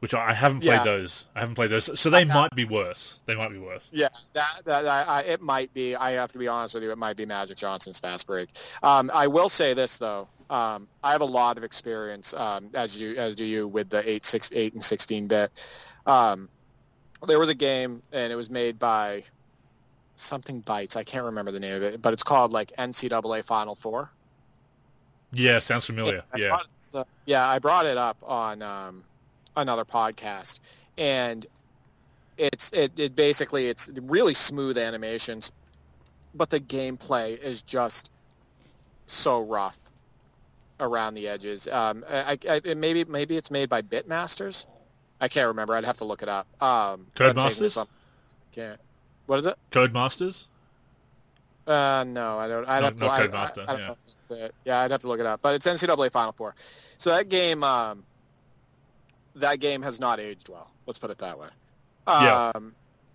which 0.00 0.12
I, 0.12 0.30
I 0.30 0.34
haven't 0.34 0.60
played 0.60 0.78
yeah. 0.78 0.84
those. 0.84 1.26
I 1.36 1.40
haven't 1.40 1.54
played 1.54 1.70
those, 1.70 2.00
so 2.00 2.10
they 2.10 2.24
might 2.24 2.54
be 2.56 2.64
worse. 2.64 3.20
They 3.26 3.36
might 3.36 3.50
be 3.52 3.58
worse. 3.58 3.88
Yeah, 3.92 4.08
that, 4.32 4.62
that 4.64 4.86
I, 4.86 5.20
it 5.20 5.40
might 5.40 5.72
be. 5.74 5.94
I 5.94 6.12
have 6.12 6.32
to 6.32 6.38
be 6.38 6.48
honest 6.48 6.74
with 6.74 6.82
you. 6.82 6.90
It 6.90 6.98
might 6.98 7.16
be 7.16 7.24
Magic 7.24 7.56
Johnson's 7.56 8.00
fast 8.00 8.26
break. 8.26 8.48
Um, 8.82 9.10
I 9.14 9.28
will 9.28 9.48
say 9.48 9.74
this 9.74 9.98
though. 9.98 10.26
Um, 10.50 10.88
I 11.04 11.12
have 11.12 11.20
a 11.20 11.26
lot 11.26 11.58
of 11.58 11.64
experience, 11.64 12.32
um, 12.34 12.70
as 12.74 12.98
you 12.98 13.16
as 13.16 13.36
do 13.36 13.44
you, 13.44 13.68
with 13.68 13.90
the 13.90 14.08
eight, 14.08 14.24
six, 14.24 14.50
eight, 14.54 14.72
and 14.74 14.82
sixteen 14.82 15.26
bit. 15.26 15.50
Um, 16.06 16.48
there 17.26 17.38
was 17.38 17.48
a 17.48 17.54
game, 17.54 18.02
and 18.12 18.32
it 18.32 18.36
was 18.36 18.48
made 18.48 18.78
by 18.78 19.24
something 20.16 20.62
Bytes. 20.62 20.96
I 20.96 21.04
can't 21.04 21.24
remember 21.24 21.52
the 21.52 21.60
name 21.60 21.76
of 21.76 21.82
it, 21.82 22.00
but 22.00 22.12
it's 22.12 22.22
called 22.22 22.52
like 22.52 22.72
NCAA 22.78 23.44
Final 23.44 23.74
Four. 23.74 24.10
Yeah, 25.32 25.58
sounds 25.58 25.84
familiar. 25.84 26.22
yeah, 26.34 26.58
it, 26.94 27.06
yeah, 27.26 27.46
I 27.46 27.58
brought 27.58 27.84
it 27.84 27.98
up 27.98 28.16
on 28.22 28.62
um, 28.62 29.04
another 29.56 29.84
podcast, 29.84 30.60
and 30.96 31.46
it's 32.38 32.70
it, 32.72 32.98
it 32.98 33.14
basically 33.14 33.68
it's 33.68 33.90
really 34.02 34.32
smooth 34.32 34.78
animations, 34.78 35.52
but 36.34 36.48
the 36.48 36.60
gameplay 36.60 37.38
is 37.38 37.60
just 37.60 38.10
so 39.06 39.42
rough 39.42 39.78
around 40.80 41.14
the 41.14 41.28
edges. 41.28 41.68
Um, 41.68 42.04
I, 42.08 42.38
I, 42.48 42.74
maybe 42.74 43.04
maybe 43.04 43.36
it's 43.36 43.50
made 43.50 43.68
by 43.68 43.82
Bitmasters. 43.82 44.66
I 45.20 45.28
can't 45.28 45.48
remember. 45.48 45.74
I'd 45.74 45.84
have 45.84 45.98
to 45.98 46.04
look 46.04 46.22
it 46.22 46.28
up. 46.28 46.46
Um, 46.62 47.06
Codemasters. 47.14 47.86
Can't. 48.52 48.80
What 49.26 49.40
is 49.40 49.46
it? 49.46 49.56
Codemasters. 49.70 50.46
Uh, 51.66 52.04
no, 52.06 52.38
I 52.38 52.48
don't. 52.48 52.66
I'd 52.66 52.80
no, 52.80 52.84
have 52.86 52.96
to. 52.96 53.04
No 53.04 53.10
Codemaster. 53.10 53.64
I, 53.68 53.74
I, 53.74 53.94
yeah. 54.30 54.48
yeah, 54.64 54.80
I'd 54.80 54.90
have 54.90 55.02
to 55.02 55.08
look 55.08 55.20
it 55.20 55.26
up. 55.26 55.42
But 55.42 55.54
it's 55.54 55.66
NCAA 55.66 56.10
Final 56.10 56.32
Four. 56.32 56.54
So 56.98 57.10
that 57.10 57.28
game, 57.28 57.62
um, 57.62 58.04
that 59.34 59.60
game 59.60 59.82
has 59.82 60.00
not 60.00 60.20
aged 60.20 60.48
well. 60.48 60.70
Let's 60.86 60.98
put 60.98 61.10
it 61.10 61.18
that 61.18 61.38
way. 61.38 61.48
Um, 62.06 62.24
yeah. 62.24 62.52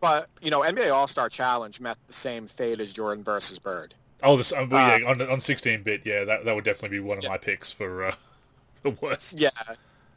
But 0.02 0.30
you 0.42 0.52
know, 0.52 0.62
NBA 0.62 0.94
All 0.94 1.08
Star 1.08 1.30
Challenge 1.30 1.80
met 1.80 1.98
the 2.08 2.14
same 2.14 2.46
fate 2.46 2.80
as 2.80 2.94
Jordan 2.94 3.24
versus 3.24 3.58
Bird. 3.58 3.94
Oh, 4.24 4.38
this 4.38 4.52
well, 4.52 4.68
yeah, 4.72 5.06
uh, 5.06 5.12
on 5.12 5.22
on 5.22 5.42
sixteen 5.42 5.84
bit, 5.84 6.06
yeah, 6.06 6.24
that 6.24 6.46
that 6.46 6.56
would 6.56 6.64
definitely 6.64 6.98
be 6.98 7.04
one 7.04 7.18
of 7.18 7.24
yeah. 7.26 7.32
my 7.32 7.38
picks 7.38 7.72
for 7.72 8.06
uh, 8.06 8.16
the 8.84 8.92
worst. 8.92 9.38
Yeah, 9.38 9.50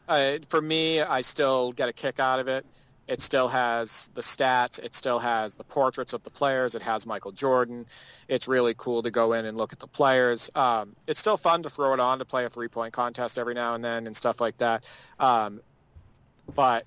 uh, 0.08 0.38
for 0.48 0.62
me, 0.62 1.00
I 1.00 1.20
still 1.20 1.72
get 1.72 1.88
a 1.88 1.92
kick 1.92 2.20
out 2.20 2.38
of 2.38 2.48
it. 2.48 2.64
It 3.08 3.20
still 3.20 3.46
has 3.48 4.10
the 4.14 4.20
stats. 4.20 4.80
It 4.80 4.94
still 4.96 5.20
has 5.20 5.54
the 5.54 5.62
portraits 5.62 6.12
of 6.12 6.24
the 6.24 6.30
players. 6.30 6.74
It 6.74 6.82
has 6.82 7.06
Michael 7.06 7.30
Jordan. 7.30 7.86
It's 8.26 8.48
really 8.48 8.74
cool 8.76 9.02
to 9.02 9.10
go 9.12 9.32
in 9.32 9.44
and 9.44 9.56
look 9.56 9.72
at 9.72 9.78
the 9.78 9.86
players. 9.86 10.50
Um, 10.56 10.96
it's 11.06 11.20
still 11.20 11.36
fun 11.36 11.62
to 11.62 11.70
throw 11.70 11.94
it 11.94 12.00
on 12.00 12.18
to 12.18 12.24
play 12.24 12.44
a 12.44 12.48
three-point 12.48 12.92
contest 12.92 13.38
every 13.38 13.54
now 13.54 13.76
and 13.76 13.84
then 13.84 14.08
and 14.08 14.16
stuff 14.16 14.40
like 14.40 14.58
that. 14.58 14.84
Um, 15.20 15.60
but 16.52 16.84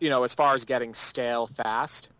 you 0.00 0.10
know, 0.10 0.22
as 0.22 0.34
far 0.34 0.54
as 0.54 0.64
getting 0.66 0.92
stale 0.92 1.46
fast, 1.46 2.10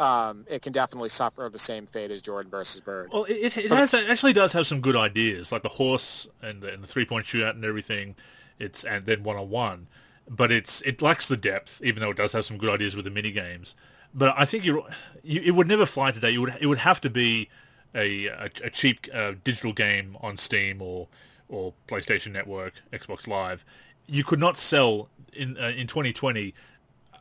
um, 0.00 0.46
it 0.48 0.62
can 0.62 0.72
definitely 0.72 1.10
suffer 1.10 1.50
the 1.52 1.58
same 1.58 1.86
fate 1.86 2.10
as 2.10 2.22
Jordan 2.22 2.50
versus 2.50 2.80
Bird. 2.80 3.10
Well, 3.12 3.24
it, 3.24 3.54
it, 3.56 3.70
has, 3.70 3.92
it 3.92 4.08
actually 4.08 4.32
does 4.32 4.54
have 4.54 4.66
some 4.66 4.80
good 4.80 4.96
ideas, 4.96 5.52
like 5.52 5.62
the 5.62 5.68
horse 5.68 6.26
and 6.40 6.62
the, 6.62 6.72
and 6.72 6.82
the 6.82 6.86
three 6.86 7.04
point 7.04 7.26
shootout 7.26 7.50
and 7.50 7.64
everything. 7.66 8.16
It's 8.58 8.82
and 8.82 9.04
then 9.04 9.22
one 9.22 9.36
on 9.36 9.50
one, 9.50 9.88
but 10.28 10.50
it's 10.50 10.80
it 10.82 11.02
lacks 11.02 11.28
the 11.28 11.36
depth, 11.36 11.82
even 11.84 12.00
though 12.00 12.10
it 12.10 12.16
does 12.16 12.32
have 12.32 12.46
some 12.46 12.56
good 12.56 12.70
ideas 12.70 12.96
with 12.96 13.04
the 13.04 13.10
mini 13.10 13.30
games. 13.30 13.74
But 14.14 14.34
I 14.38 14.46
think 14.46 14.64
you, 14.64 14.84
it 15.22 15.54
would 15.54 15.68
never 15.68 15.84
fly 15.84 16.12
today. 16.12 16.30
You 16.30 16.40
would 16.40 16.56
it 16.60 16.66
would 16.66 16.78
have 16.78 17.00
to 17.02 17.10
be 17.10 17.50
a 17.94 18.26
a, 18.26 18.50
a 18.64 18.70
cheap 18.70 19.06
uh, 19.12 19.34
digital 19.44 19.74
game 19.74 20.16
on 20.22 20.38
Steam 20.38 20.80
or 20.80 21.08
or 21.48 21.74
PlayStation 21.88 22.32
Network, 22.32 22.72
Xbox 22.90 23.28
Live. 23.28 23.66
You 24.06 24.24
could 24.24 24.40
not 24.40 24.56
sell 24.56 25.10
in 25.34 25.58
uh, 25.58 25.72
in 25.76 25.86
2020 25.86 26.54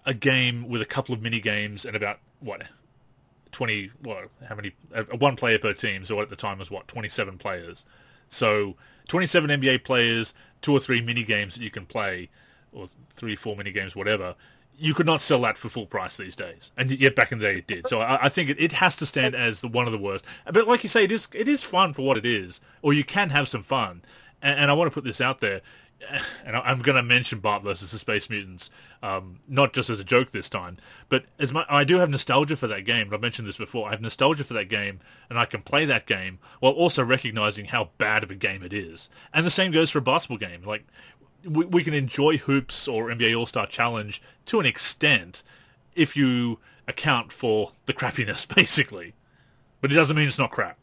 a 0.09 0.13
game 0.13 0.67
with 0.67 0.81
a 0.81 0.85
couple 0.85 1.13
of 1.13 1.21
mini 1.21 1.39
games 1.39 1.85
and 1.85 1.95
about 1.95 2.19
what 2.39 2.63
20 3.51 3.91
well 4.03 4.23
how 4.47 4.55
many 4.55 4.71
uh, 4.93 5.03
one 5.19 5.35
player 5.35 5.59
per 5.59 5.71
team 5.71 6.03
so 6.03 6.19
at 6.19 6.31
the 6.31 6.35
time 6.35 6.57
was 6.57 6.71
what 6.71 6.87
27 6.87 7.37
players. 7.37 7.85
So 8.27 8.75
27 9.07 9.51
nba 9.61 9.83
players 9.83 10.33
two 10.63 10.73
or 10.73 10.79
three 10.79 10.99
mini 10.99 11.23
games 11.23 11.55
that 11.55 11.63
you 11.63 11.69
can 11.69 11.85
play 11.85 12.29
or 12.73 12.87
three 13.11 13.35
four 13.35 13.55
mini 13.55 13.71
games 13.71 13.95
whatever 13.95 14.35
you 14.79 14.95
could 14.95 15.05
not 15.05 15.21
sell 15.21 15.41
that 15.41 15.57
for 15.57 15.67
full 15.69 15.85
price 15.85 16.15
these 16.15 16.37
days. 16.37 16.71
And 16.77 16.89
yet 16.89 17.13
back 17.13 17.33
in 17.33 17.39
the 17.39 17.45
day 17.45 17.57
it 17.59 17.67
did. 17.67 17.87
So 17.87 17.99
i, 17.99 18.25
I 18.25 18.29
think 18.29 18.49
it, 18.49 18.59
it 18.59 18.71
has 18.71 18.95
to 18.95 19.05
stand 19.05 19.35
as 19.35 19.61
the, 19.61 19.67
one 19.67 19.85
of 19.85 19.91
the 19.91 19.99
worst. 19.99 20.25
But 20.51 20.67
like 20.67 20.81
you 20.81 20.89
say 20.89 21.03
it 21.03 21.11
is 21.11 21.27
it 21.33 21.47
is 21.47 21.61
fun 21.61 21.93
for 21.93 22.01
what 22.01 22.17
it 22.17 22.25
is 22.25 22.61
or 22.81 22.93
you 22.93 23.03
can 23.03 23.29
have 23.29 23.47
some 23.47 23.61
fun. 23.61 24.01
And, 24.41 24.59
and 24.59 24.71
i 24.71 24.73
want 24.73 24.89
to 24.89 24.93
put 24.93 25.03
this 25.03 25.21
out 25.21 25.39
there 25.39 25.61
and 26.45 26.55
I'm 26.55 26.79
going 26.81 26.95
to 26.95 27.03
mention 27.03 27.39
Bart 27.39 27.63
versus 27.63 27.91
the 27.91 27.99
Space 27.99 28.29
Mutants, 28.29 28.69
um, 29.03 29.39
not 29.47 29.73
just 29.73 29.89
as 29.89 29.99
a 29.99 30.03
joke 30.03 30.31
this 30.31 30.49
time, 30.49 30.77
but 31.09 31.25
as 31.37 31.51
my, 31.51 31.65
I 31.69 31.83
do 31.83 31.97
have 31.97 32.09
nostalgia 32.09 32.55
for 32.55 32.67
that 32.67 32.85
game. 32.85 33.13
I've 33.13 33.21
mentioned 33.21 33.47
this 33.47 33.57
before. 33.57 33.87
I 33.87 33.91
have 33.91 34.01
nostalgia 34.01 34.43
for 34.43 34.53
that 34.53 34.69
game, 34.69 34.99
and 35.29 35.37
I 35.37 35.45
can 35.45 35.61
play 35.61 35.85
that 35.85 36.05
game 36.05 36.39
while 36.59 36.73
also 36.73 37.03
recognizing 37.03 37.65
how 37.65 37.89
bad 37.97 38.23
of 38.23 38.31
a 38.31 38.35
game 38.35 38.63
it 38.63 38.73
is. 38.73 39.09
And 39.33 39.45
the 39.45 39.51
same 39.51 39.71
goes 39.71 39.91
for 39.91 39.99
a 39.99 40.01
basketball 40.01 40.37
game. 40.37 40.63
Like 40.63 40.85
we, 41.43 41.65
we 41.65 41.83
can 41.83 41.93
enjoy 41.93 42.37
hoops 42.37 42.87
or 42.87 43.09
NBA 43.09 43.37
All 43.37 43.45
Star 43.45 43.67
Challenge 43.67 44.21
to 44.45 44.59
an 44.59 44.65
extent 44.65 45.43
if 45.95 46.15
you 46.15 46.59
account 46.87 47.31
for 47.31 47.71
the 47.85 47.93
crappiness, 47.95 48.47
basically. 48.47 49.13
But 49.81 49.91
it 49.91 49.95
doesn't 49.95 50.15
mean 50.15 50.27
it's 50.27 50.39
not 50.39 50.51
crap. 50.51 50.78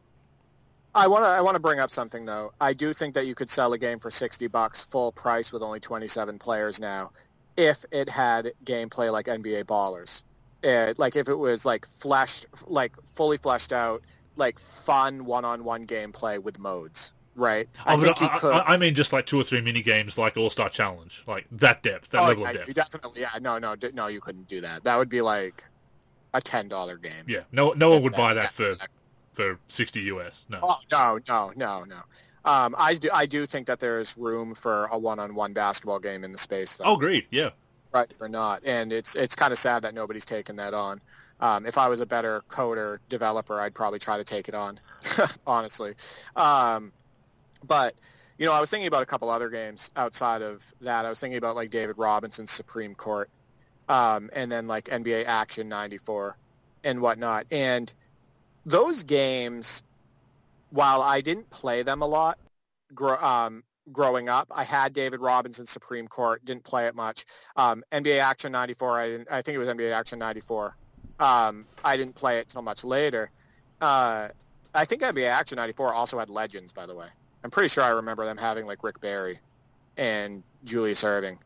I 0.96 1.06
want 1.06 1.24
to 1.24 1.28
I 1.28 1.40
want 1.42 1.54
to 1.54 1.60
bring 1.60 1.78
up 1.78 1.90
something 1.90 2.24
though. 2.24 2.52
I 2.60 2.72
do 2.72 2.92
think 2.92 3.14
that 3.14 3.26
you 3.26 3.34
could 3.34 3.50
sell 3.50 3.72
a 3.74 3.78
game 3.78 3.98
for 3.98 4.10
60 4.10 4.46
bucks 4.48 4.82
full 4.82 5.12
price 5.12 5.52
with 5.52 5.62
only 5.62 5.78
27 5.78 6.38
players 6.38 6.80
now 6.80 7.12
if 7.56 7.84
it 7.90 8.08
had 8.08 8.52
gameplay 8.64 9.12
like 9.12 9.26
NBA 9.26 9.64
Ballers. 9.64 10.24
It, 10.62 10.68
uh, 10.88 10.94
like 10.96 11.16
if 11.16 11.28
it 11.28 11.34
was 11.34 11.64
like 11.64 11.86
fleshed 11.86 12.46
like 12.66 12.92
fully 13.14 13.36
fleshed 13.36 13.72
out 13.72 14.02
like 14.36 14.58
fun 14.58 15.24
one-on-one 15.24 15.86
gameplay 15.86 16.42
with 16.42 16.58
modes, 16.58 17.12
right? 17.34 17.68
Oh, 17.80 17.82
I 17.86 18.00
think 18.00 18.20
you 18.20 18.28
could. 18.38 18.52
I, 18.52 18.74
I, 18.74 18.76
mean 18.76 18.94
just 18.94 19.12
like 19.12 19.26
two 19.26 19.40
or 19.40 19.44
three 19.44 19.62
mini 19.62 19.80
games 19.82 20.18
like 20.18 20.36
All-Star 20.36 20.68
Challenge, 20.68 21.22
like 21.26 21.46
that 21.52 21.82
depth, 21.82 22.10
that 22.10 22.22
oh, 22.22 22.26
level 22.26 22.42
yeah, 22.44 22.50
of 22.50 22.56
depth. 22.56 22.74
Definitely. 22.74 23.20
Yeah, 23.22 23.30
no, 23.40 23.58
no, 23.58 23.74
no, 23.94 24.08
you 24.08 24.20
couldn't 24.20 24.46
do 24.48 24.60
that. 24.60 24.84
That 24.84 24.98
would 24.98 25.08
be 25.08 25.22
like 25.22 25.64
a 26.34 26.40
$10 26.40 27.02
game. 27.02 27.12
Yeah. 27.26 27.40
No 27.52 27.72
no 27.72 27.90
one 27.90 28.02
would 28.02 28.12
buy 28.12 28.34
that, 28.34 28.52
that 28.52 28.52
for 28.52 28.76
for 29.36 29.60
60 29.68 30.00
US. 30.00 30.46
No. 30.48 30.60
Oh, 30.62 30.78
no, 30.90 31.20
no, 31.28 31.52
no, 31.54 31.84
no. 31.84 32.00
Um, 32.50 32.74
I 32.78 32.94
do, 32.94 33.10
I 33.12 33.26
do 33.26 33.44
think 33.44 33.66
that 33.66 33.80
there's 33.80 34.16
room 34.16 34.54
for 34.54 34.86
a 34.90 34.98
one-on-one 34.98 35.52
basketball 35.52 35.98
game 35.98 36.24
in 36.24 36.32
the 36.32 36.38
space, 36.38 36.76
though. 36.76 36.84
Oh, 36.84 36.96
great, 36.96 37.26
yeah. 37.30 37.50
Right 37.92 38.16
or 38.18 38.28
not, 38.28 38.62
and 38.64 38.92
it's 38.92 39.14
it's 39.14 39.34
kind 39.34 39.52
of 39.52 39.58
sad 39.58 39.82
that 39.82 39.94
nobody's 39.94 40.24
taken 40.24 40.56
that 40.56 40.74
on. 40.74 41.00
Um, 41.40 41.64
if 41.64 41.78
I 41.78 41.88
was 41.88 42.00
a 42.00 42.06
better 42.06 42.42
coder 42.50 42.98
developer, 43.08 43.60
I'd 43.60 43.74
probably 43.74 43.98
try 43.98 44.18
to 44.18 44.24
take 44.24 44.48
it 44.48 44.54
on, 44.54 44.80
honestly. 45.46 45.94
Um, 46.34 46.92
but 47.66 47.94
you 48.38 48.44
know, 48.44 48.52
I 48.52 48.60
was 48.60 48.70
thinking 48.70 48.88
about 48.88 49.02
a 49.02 49.06
couple 49.06 49.30
other 49.30 49.48
games 49.48 49.90
outside 49.96 50.42
of 50.42 50.64
that. 50.80 51.06
I 51.06 51.08
was 51.08 51.20
thinking 51.20 51.38
about 51.38 51.56
like 51.56 51.70
David 51.70 51.96
Robinson's 51.96 52.50
Supreme 52.50 52.94
Court, 52.94 53.30
um, 53.88 54.30
and 54.34 54.50
then 54.52 54.66
like 54.66 54.86
NBA 54.86 55.24
Action 55.24 55.68
'94 55.68 56.36
and 56.84 57.00
whatnot. 57.00 57.46
And 57.50 57.92
those 58.66 59.04
games, 59.04 59.82
while 60.70 61.00
I 61.00 61.22
didn't 61.22 61.48
play 61.50 61.82
them 61.82 62.02
a 62.02 62.06
lot, 62.06 62.38
um, 63.00 63.62
growing 63.92 64.28
up. 64.28 64.48
I 64.50 64.64
had 64.64 64.92
David 64.92 65.20
Robinson 65.20 65.66
Supreme 65.66 66.08
Court, 66.08 66.44
didn't 66.44 66.64
play 66.64 66.86
it 66.86 66.94
much. 66.94 67.24
Um, 67.56 67.84
NBA 67.92 68.18
Action 68.20 68.52
94, 68.52 69.00
I, 69.00 69.08
didn't, 69.08 69.28
I 69.30 69.40
think 69.40 69.54
it 69.54 69.58
was 69.58 69.68
NBA 69.68 69.92
Action 69.92 70.18
94. 70.18 70.76
Um, 71.20 71.64
I 71.84 71.96
didn't 71.96 72.16
play 72.16 72.40
it 72.40 72.48
till 72.48 72.62
much 72.62 72.84
later. 72.84 73.30
Uh, 73.80 74.28
I 74.74 74.84
think 74.84 75.02
NBA 75.02 75.28
Action 75.28 75.56
94 75.56 75.94
also 75.94 76.18
had 76.18 76.28
Legends, 76.28 76.72
by 76.72 76.84
the 76.84 76.94
way. 76.94 77.06
I'm 77.44 77.50
pretty 77.50 77.68
sure 77.68 77.84
I 77.84 77.90
remember 77.90 78.24
them 78.24 78.36
having 78.36 78.66
like 78.66 78.82
Rick 78.82 79.00
Barry 79.00 79.38
and 79.96 80.42
Julius 80.64 81.04
Erving 81.04 81.38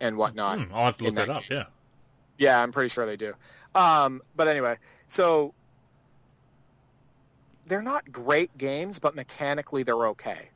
and 0.00 0.16
whatnot. 0.16 0.60
Hmm, 0.60 0.74
I'll 0.74 0.84
have 0.86 0.96
to 0.98 1.04
look 1.04 1.16
that, 1.16 1.26
that, 1.26 1.36
up, 1.36 1.48
yeah. 1.50 1.64
Yeah, 2.38 2.62
I'm 2.62 2.70
pretty 2.70 2.88
sure 2.88 3.04
they 3.04 3.16
do. 3.16 3.34
Um, 3.74 4.22
but 4.36 4.46
anyway, 4.46 4.76
so 5.08 5.52
they're 7.68 7.82
not 7.82 8.10
great 8.10 8.56
games, 8.58 8.98
but 8.98 9.14
mechanically 9.14 9.82
they're 9.82 10.08
okay. 10.08 10.48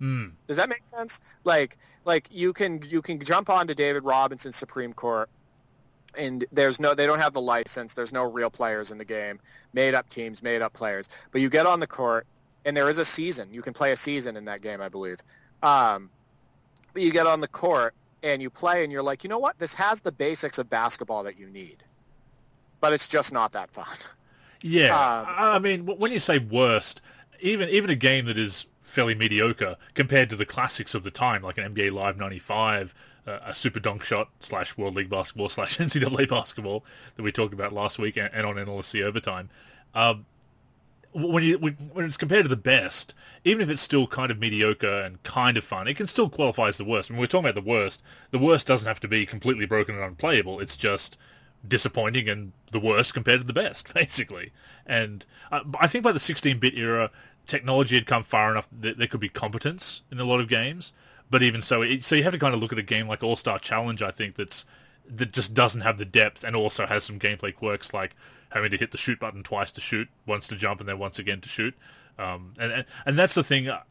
Mm. 0.00 0.32
Does 0.48 0.56
that 0.56 0.68
make 0.68 0.86
sense? 0.86 1.20
Like, 1.44 1.76
like 2.04 2.28
you 2.30 2.52
can 2.52 2.82
you 2.86 3.00
can 3.00 3.20
jump 3.20 3.48
onto 3.48 3.74
David 3.74 4.04
Robinson's 4.04 4.56
Supreme 4.56 4.92
Court, 4.92 5.30
and 6.16 6.44
there's 6.52 6.80
no 6.80 6.94
they 6.94 7.06
don't 7.06 7.20
have 7.20 7.32
the 7.32 7.40
license. 7.40 7.94
There's 7.94 8.12
no 8.12 8.30
real 8.30 8.50
players 8.50 8.90
in 8.90 8.98
the 8.98 9.04
game. 9.04 9.40
Made 9.72 9.94
up 9.94 10.08
teams, 10.08 10.42
made 10.42 10.62
up 10.62 10.72
players. 10.72 11.08
But 11.30 11.40
you 11.40 11.48
get 11.48 11.66
on 11.66 11.80
the 11.80 11.86
court, 11.86 12.26
and 12.64 12.76
there 12.76 12.88
is 12.88 12.98
a 12.98 13.04
season. 13.04 13.54
You 13.54 13.62
can 13.62 13.72
play 13.72 13.92
a 13.92 13.96
season 13.96 14.36
in 14.36 14.46
that 14.46 14.60
game, 14.60 14.80
I 14.80 14.88
believe. 14.88 15.18
Um, 15.62 16.10
but 16.92 17.02
you 17.02 17.10
get 17.10 17.26
on 17.26 17.40
the 17.40 17.48
court 17.48 17.94
and 18.22 18.40
you 18.42 18.50
play, 18.50 18.84
and 18.84 18.92
you're 18.92 19.02
like, 19.02 19.24
you 19.24 19.30
know 19.30 19.38
what? 19.38 19.58
This 19.58 19.74
has 19.74 20.00
the 20.00 20.12
basics 20.12 20.58
of 20.58 20.68
basketball 20.70 21.24
that 21.24 21.38
you 21.38 21.48
need, 21.48 21.82
but 22.80 22.92
it's 22.92 23.06
just 23.08 23.32
not 23.32 23.52
that 23.52 23.70
fun. 23.70 23.86
Yeah, 24.66 24.96
um, 24.96 25.26
I 25.28 25.58
mean, 25.58 25.84
when 25.84 26.10
you 26.10 26.18
say 26.18 26.38
worst, 26.38 27.02
even 27.40 27.68
even 27.68 27.90
a 27.90 27.94
game 27.94 28.24
that 28.24 28.38
is 28.38 28.64
fairly 28.80 29.14
mediocre 29.14 29.76
compared 29.92 30.30
to 30.30 30.36
the 30.36 30.46
classics 30.46 30.94
of 30.94 31.04
the 31.04 31.10
time, 31.10 31.42
like 31.42 31.58
an 31.58 31.74
NBA 31.74 31.92
Live 31.92 32.16
'95, 32.16 32.94
uh, 33.26 33.40
a 33.44 33.54
Super 33.54 33.78
Dunk 33.78 34.04
Shot 34.04 34.30
slash 34.40 34.78
World 34.78 34.94
League 34.94 35.10
Basketball 35.10 35.48
slash 35.50 35.76
NCAA 35.76 36.30
Basketball 36.30 36.82
that 37.16 37.22
we 37.22 37.30
talked 37.30 37.52
about 37.52 37.74
last 37.74 37.98
week, 37.98 38.16
and, 38.16 38.30
and 38.32 38.46
on 38.46 38.56
NLSC 38.56 39.02
Overtime. 39.02 39.50
Um, 39.94 40.24
when 41.12 41.44
you 41.44 41.58
when 41.58 41.76
it's 42.06 42.16
compared 42.16 42.46
to 42.46 42.48
the 42.48 42.56
best, 42.56 43.14
even 43.44 43.60
if 43.60 43.68
it's 43.68 43.82
still 43.82 44.06
kind 44.06 44.30
of 44.30 44.38
mediocre 44.38 45.02
and 45.02 45.22
kind 45.24 45.58
of 45.58 45.64
fun, 45.64 45.88
it 45.88 45.98
can 45.98 46.06
still 46.06 46.30
qualify 46.30 46.68
as 46.68 46.78
the 46.78 46.86
worst. 46.86 47.10
When 47.10 47.18
we're 47.18 47.26
talking 47.26 47.50
about 47.50 47.62
the 47.62 47.70
worst, 47.70 48.02
the 48.30 48.38
worst 48.38 48.66
doesn't 48.66 48.88
have 48.88 49.00
to 49.00 49.08
be 49.08 49.26
completely 49.26 49.66
broken 49.66 49.94
and 49.94 50.02
unplayable. 50.02 50.58
It's 50.58 50.76
just 50.76 51.18
disappointing 51.66 52.28
and 52.28 52.52
the 52.72 52.80
worst 52.80 53.14
compared 53.14 53.40
to 53.40 53.46
the 53.46 53.52
best, 53.52 53.92
basically. 53.94 54.52
And 54.86 55.24
uh, 55.50 55.60
I 55.80 55.86
think 55.86 56.04
by 56.04 56.12
the 56.12 56.18
16-bit 56.18 56.76
era, 56.76 57.10
technology 57.46 57.96
had 57.96 58.06
come 58.06 58.24
far 58.24 58.50
enough 58.50 58.68
that 58.80 58.98
there 58.98 59.06
could 59.06 59.20
be 59.20 59.28
competence 59.28 60.02
in 60.10 60.18
a 60.18 60.24
lot 60.24 60.40
of 60.40 60.48
games. 60.48 60.92
But 61.30 61.42
even 61.42 61.62
so, 61.62 61.82
it, 61.82 62.04
so 62.04 62.14
you 62.14 62.22
have 62.22 62.32
to 62.32 62.38
kind 62.38 62.54
of 62.54 62.60
look 62.60 62.72
at 62.72 62.78
a 62.78 62.82
game 62.82 63.08
like 63.08 63.22
All 63.22 63.36
Star 63.36 63.58
Challenge. 63.58 64.02
I 64.02 64.10
think 64.10 64.36
that's 64.36 64.64
that 65.06 65.32
just 65.32 65.52
doesn't 65.52 65.82
have 65.82 65.98
the 65.98 66.04
depth 66.04 66.44
and 66.44 66.56
also 66.56 66.86
has 66.86 67.04
some 67.04 67.18
gameplay 67.18 67.54
quirks 67.54 67.92
like 67.92 68.16
having 68.50 68.70
to 68.70 68.76
hit 68.76 68.90
the 68.90 68.98
shoot 68.98 69.20
button 69.20 69.42
twice 69.42 69.70
to 69.72 69.80
shoot, 69.80 70.08
once 70.26 70.46
to 70.48 70.56
jump, 70.56 70.80
and 70.80 70.88
then 70.88 70.98
once 70.98 71.18
again 71.18 71.40
to 71.40 71.48
shoot. 71.48 71.74
Um, 72.18 72.54
and, 72.58 72.72
and 72.72 72.84
and 73.04 73.18
that's 73.18 73.34
the 73.34 73.42
thing 73.42 73.68
uh, 73.68 73.82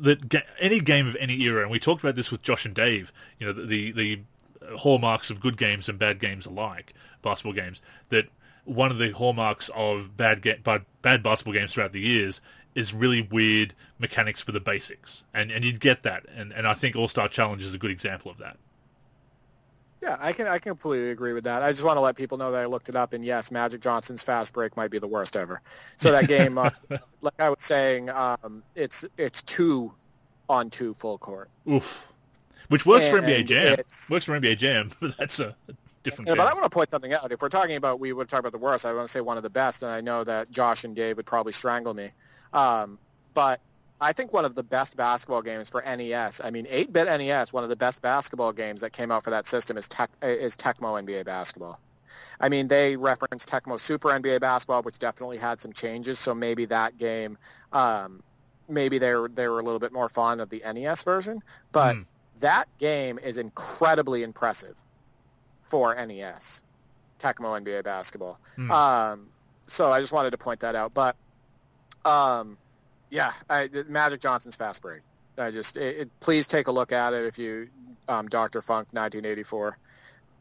that 0.00 0.28
ga- 0.28 0.46
any 0.58 0.80
game 0.80 1.06
of 1.06 1.16
any 1.16 1.40
era, 1.42 1.62
and 1.62 1.70
we 1.70 1.78
talked 1.78 2.02
about 2.02 2.16
this 2.16 2.30
with 2.30 2.42
Josh 2.42 2.64
and 2.64 2.74
Dave. 2.74 3.12
You 3.38 3.46
know, 3.46 3.52
the 3.52 3.92
the, 3.92 3.92
the 3.92 4.76
hallmarks 4.78 5.30
of 5.30 5.40
good 5.40 5.56
games 5.56 5.88
and 5.88 5.98
bad 5.98 6.18
games 6.18 6.46
alike, 6.46 6.94
basketball 7.26 7.52
games, 7.52 7.82
that 8.08 8.26
one 8.64 8.90
of 8.90 8.98
the 8.98 9.10
hallmarks 9.10 9.70
of 9.74 10.16
bad, 10.16 10.42
ga- 10.42 10.58
bad, 10.62 10.84
bad 11.02 11.22
basketball 11.22 11.54
games 11.54 11.74
throughout 11.74 11.92
the 11.92 12.00
years 12.00 12.40
is 12.74 12.92
really 12.92 13.22
weird 13.22 13.74
mechanics 13.98 14.40
for 14.40 14.52
the 14.52 14.60
basics. 14.60 15.24
And 15.34 15.50
and 15.50 15.64
you'd 15.64 15.80
get 15.80 16.02
that. 16.02 16.26
And, 16.34 16.52
and 16.52 16.66
I 16.66 16.74
think 16.74 16.94
All-Star 16.96 17.28
Challenge 17.28 17.62
is 17.62 17.74
a 17.74 17.78
good 17.78 17.90
example 17.90 18.30
of 18.30 18.38
that. 18.38 18.56
Yeah, 20.02 20.16
I 20.20 20.32
can 20.32 20.46
I 20.46 20.58
can 20.58 20.72
completely 20.72 21.10
agree 21.10 21.32
with 21.32 21.44
that. 21.44 21.62
I 21.62 21.72
just 21.72 21.84
want 21.84 21.96
to 21.96 22.00
let 22.00 22.16
people 22.16 22.38
know 22.38 22.52
that 22.52 22.62
I 22.62 22.66
looked 22.66 22.88
it 22.88 22.96
up, 22.96 23.12
and 23.12 23.24
yes, 23.24 23.50
Magic 23.50 23.80
Johnson's 23.80 24.22
fast 24.22 24.52
break 24.52 24.76
might 24.76 24.90
be 24.90 24.98
the 24.98 25.08
worst 25.08 25.36
ever. 25.36 25.62
So 25.96 26.12
that 26.12 26.28
game, 26.28 26.58
uh, 26.58 26.70
like 27.22 27.40
I 27.40 27.48
was 27.48 27.62
saying, 27.62 28.10
um, 28.10 28.62
it's 28.74 29.06
it's 29.16 29.42
two 29.42 29.92
on 30.48 30.70
two 30.70 30.92
full 30.94 31.18
court. 31.18 31.48
Oof 31.68 32.06
which 32.68 32.86
works 32.86 33.06
and 33.06 33.16
for 33.16 33.22
NBA 33.22 33.46
Jam. 33.46 33.76
Works 34.10 34.24
for 34.24 34.38
NBA 34.38 34.58
Jam, 34.58 34.90
but 35.00 35.16
that's 35.16 35.40
a 35.40 35.54
different. 36.06 36.28
Yeah, 36.28 36.34
but 36.36 36.46
I 36.46 36.54
want 36.54 36.64
to 36.64 36.70
point 36.70 36.90
something 36.90 37.12
out. 37.12 37.30
If 37.30 37.42
we're 37.42 37.48
talking 37.48 37.76
about, 37.76 38.00
we 38.00 38.12
would 38.12 38.28
talk 38.28 38.40
about 38.40 38.52
the 38.52 38.58
worst. 38.58 38.86
I 38.86 38.94
want 38.94 39.06
to 39.06 39.12
say 39.12 39.20
one 39.20 39.36
of 39.36 39.42
the 39.42 39.50
best, 39.50 39.82
and 39.82 39.92
I 39.92 40.00
know 40.00 40.24
that 40.24 40.50
Josh 40.50 40.84
and 40.84 40.94
Dave 40.94 41.16
would 41.16 41.26
probably 41.26 41.52
strangle 41.52 41.94
me. 41.94 42.10
Um, 42.52 42.98
but 43.34 43.60
I 44.00 44.12
think 44.12 44.32
one 44.32 44.44
of 44.44 44.54
the 44.54 44.62
best 44.62 44.96
basketball 44.96 45.42
games 45.42 45.68
for 45.68 45.82
NES. 45.82 46.40
I 46.42 46.50
mean, 46.50 46.66
8-bit 46.66 47.06
NES. 47.06 47.52
One 47.52 47.64
of 47.64 47.70
the 47.70 47.76
best 47.76 48.02
basketball 48.02 48.52
games 48.52 48.80
that 48.80 48.92
came 48.92 49.10
out 49.10 49.24
for 49.24 49.30
that 49.30 49.46
system 49.46 49.76
is 49.76 49.88
Tech, 49.88 50.10
is 50.22 50.56
Tecmo 50.56 51.02
NBA 51.02 51.24
Basketball. 51.24 51.80
I 52.40 52.48
mean, 52.48 52.68
they 52.68 52.96
referenced 52.96 53.48
Tecmo 53.48 53.78
Super 53.78 54.10
NBA 54.10 54.40
Basketball, 54.40 54.82
which 54.82 54.98
definitely 54.98 55.38
had 55.38 55.60
some 55.60 55.72
changes. 55.72 56.18
So 56.18 56.34
maybe 56.34 56.66
that 56.66 56.96
game, 56.96 57.36
um, 57.72 58.22
maybe 58.68 58.98
they 58.98 59.14
were 59.14 59.28
they 59.28 59.48
were 59.48 59.60
a 59.60 59.62
little 59.62 59.80
bit 59.80 59.92
more 59.92 60.08
fond 60.08 60.40
of 60.40 60.48
the 60.50 60.62
NES 60.64 61.02
version. 61.02 61.42
But 61.72 61.96
mm 61.96 62.04
that 62.40 62.66
game 62.78 63.18
is 63.18 63.38
incredibly 63.38 64.22
impressive 64.22 64.76
for 65.66 65.94
NES, 65.94 66.62
Tecmo 67.20 67.60
NBA 67.60 67.84
Basketball. 67.84 68.38
Hmm. 68.56 68.70
Um, 68.70 69.28
so 69.66 69.92
I 69.92 70.00
just 70.00 70.12
wanted 70.12 70.30
to 70.30 70.38
point 70.38 70.60
that 70.60 70.74
out. 70.74 70.94
But 70.94 71.16
um, 72.04 72.56
yeah, 73.10 73.32
I, 73.50 73.68
Magic 73.88 74.20
Johnson's 74.20 74.56
fast 74.56 74.82
break. 74.82 75.02
I 75.38 75.50
just 75.50 75.76
it, 75.76 75.96
it, 75.96 76.20
please 76.20 76.46
take 76.46 76.66
a 76.66 76.72
look 76.72 76.92
at 76.92 77.12
it 77.12 77.26
if 77.26 77.38
you 77.38 77.68
um, 78.08 78.28
Doctor 78.28 78.62
Funk 78.62 78.88
1984. 78.92 79.78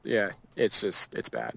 Yeah, 0.03 0.31
it's 0.55 0.81
just 0.81 1.13
it's 1.13 1.29
bad. 1.29 1.55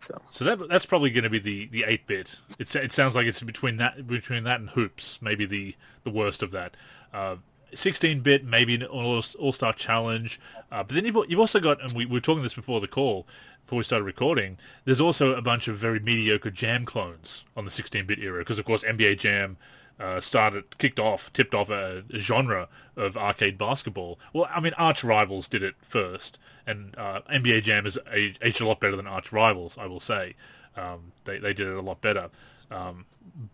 So 0.00 0.20
so 0.30 0.44
that 0.44 0.68
that's 0.68 0.86
probably 0.86 1.10
going 1.10 1.24
to 1.24 1.30
be 1.30 1.38
the 1.38 1.66
the 1.66 1.84
eight 1.86 2.06
bit. 2.06 2.38
It 2.58 2.74
it 2.76 2.92
sounds 2.92 3.16
like 3.16 3.26
it's 3.26 3.42
between 3.42 3.78
that 3.78 4.06
between 4.06 4.44
that 4.44 4.60
and 4.60 4.70
hoops, 4.70 5.20
maybe 5.22 5.46
the 5.46 5.74
the 6.04 6.10
worst 6.10 6.42
of 6.42 6.50
that. 6.52 6.76
Uh, 7.12 7.36
16-bit, 7.72 8.44
maybe 8.44 8.74
an 8.74 8.84
All-Star 8.84 9.72
Challenge. 9.72 10.40
Uh, 10.70 10.82
but 10.82 10.94
then 10.94 11.04
you've, 11.04 11.16
you've 11.28 11.40
also 11.40 11.60
got, 11.60 11.82
and 11.82 11.92
we, 11.92 12.06
we 12.06 12.14
were 12.14 12.20
talking 12.20 12.42
this 12.42 12.54
before 12.54 12.80
the 12.80 12.88
call, 12.88 13.26
before 13.64 13.78
we 13.78 13.84
started 13.84 14.04
recording, 14.04 14.56
there's 14.86 15.00
also 15.00 15.34
a 15.34 15.42
bunch 15.42 15.68
of 15.68 15.76
very 15.76 16.00
mediocre 16.00 16.50
Jam 16.50 16.84
clones 16.86 17.44
on 17.56 17.64
the 17.64 17.70
16-bit 17.70 18.18
era, 18.18 18.38
because 18.40 18.58
of 18.58 18.64
course 18.64 18.82
NBA 18.82 19.18
Jam 19.18 19.58
uh, 20.00 20.20
started, 20.20 20.78
kicked 20.78 20.98
off, 20.98 21.32
tipped 21.32 21.54
off 21.54 21.68
a, 21.68 22.04
a, 22.12 22.18
genre 22.18 22.68
of 22.96 23.16
arcade 23.16 23.58
basketball. 23.58 24.18
Well, 24.32 24.48
I 24.54 24.60
mean, 24.60 24.72
Arch 24.78 25.02
Rivals 25.02 25.48
did 25.48 25.62
it 25.62 25.74
first, 25.82 26.38
and 26.66 26.94
uh, 26.96 27.20
NBA 27.30 27.64
Jam 27.64 27.84
is 27.84 27.98
aged 28.12 28.60
a 28.60 28.66
lot 28.66 28.80
better 28.80 28.96
than 28.96 29.06
Arch 29.06 29.32
Rivals, 29.32 29.76
I 29.76 29.86
will 29.86 30.00
say. 30.00 30.34
Um, 30.76 31.12
they 31.24 31.38
they 31.38 31.52
did 31.52 31.66
it 31.66 31.74
a 31.74 31.82
lot 31.82 32.00
better. 32.00 32.30
Um, 32.70 33.04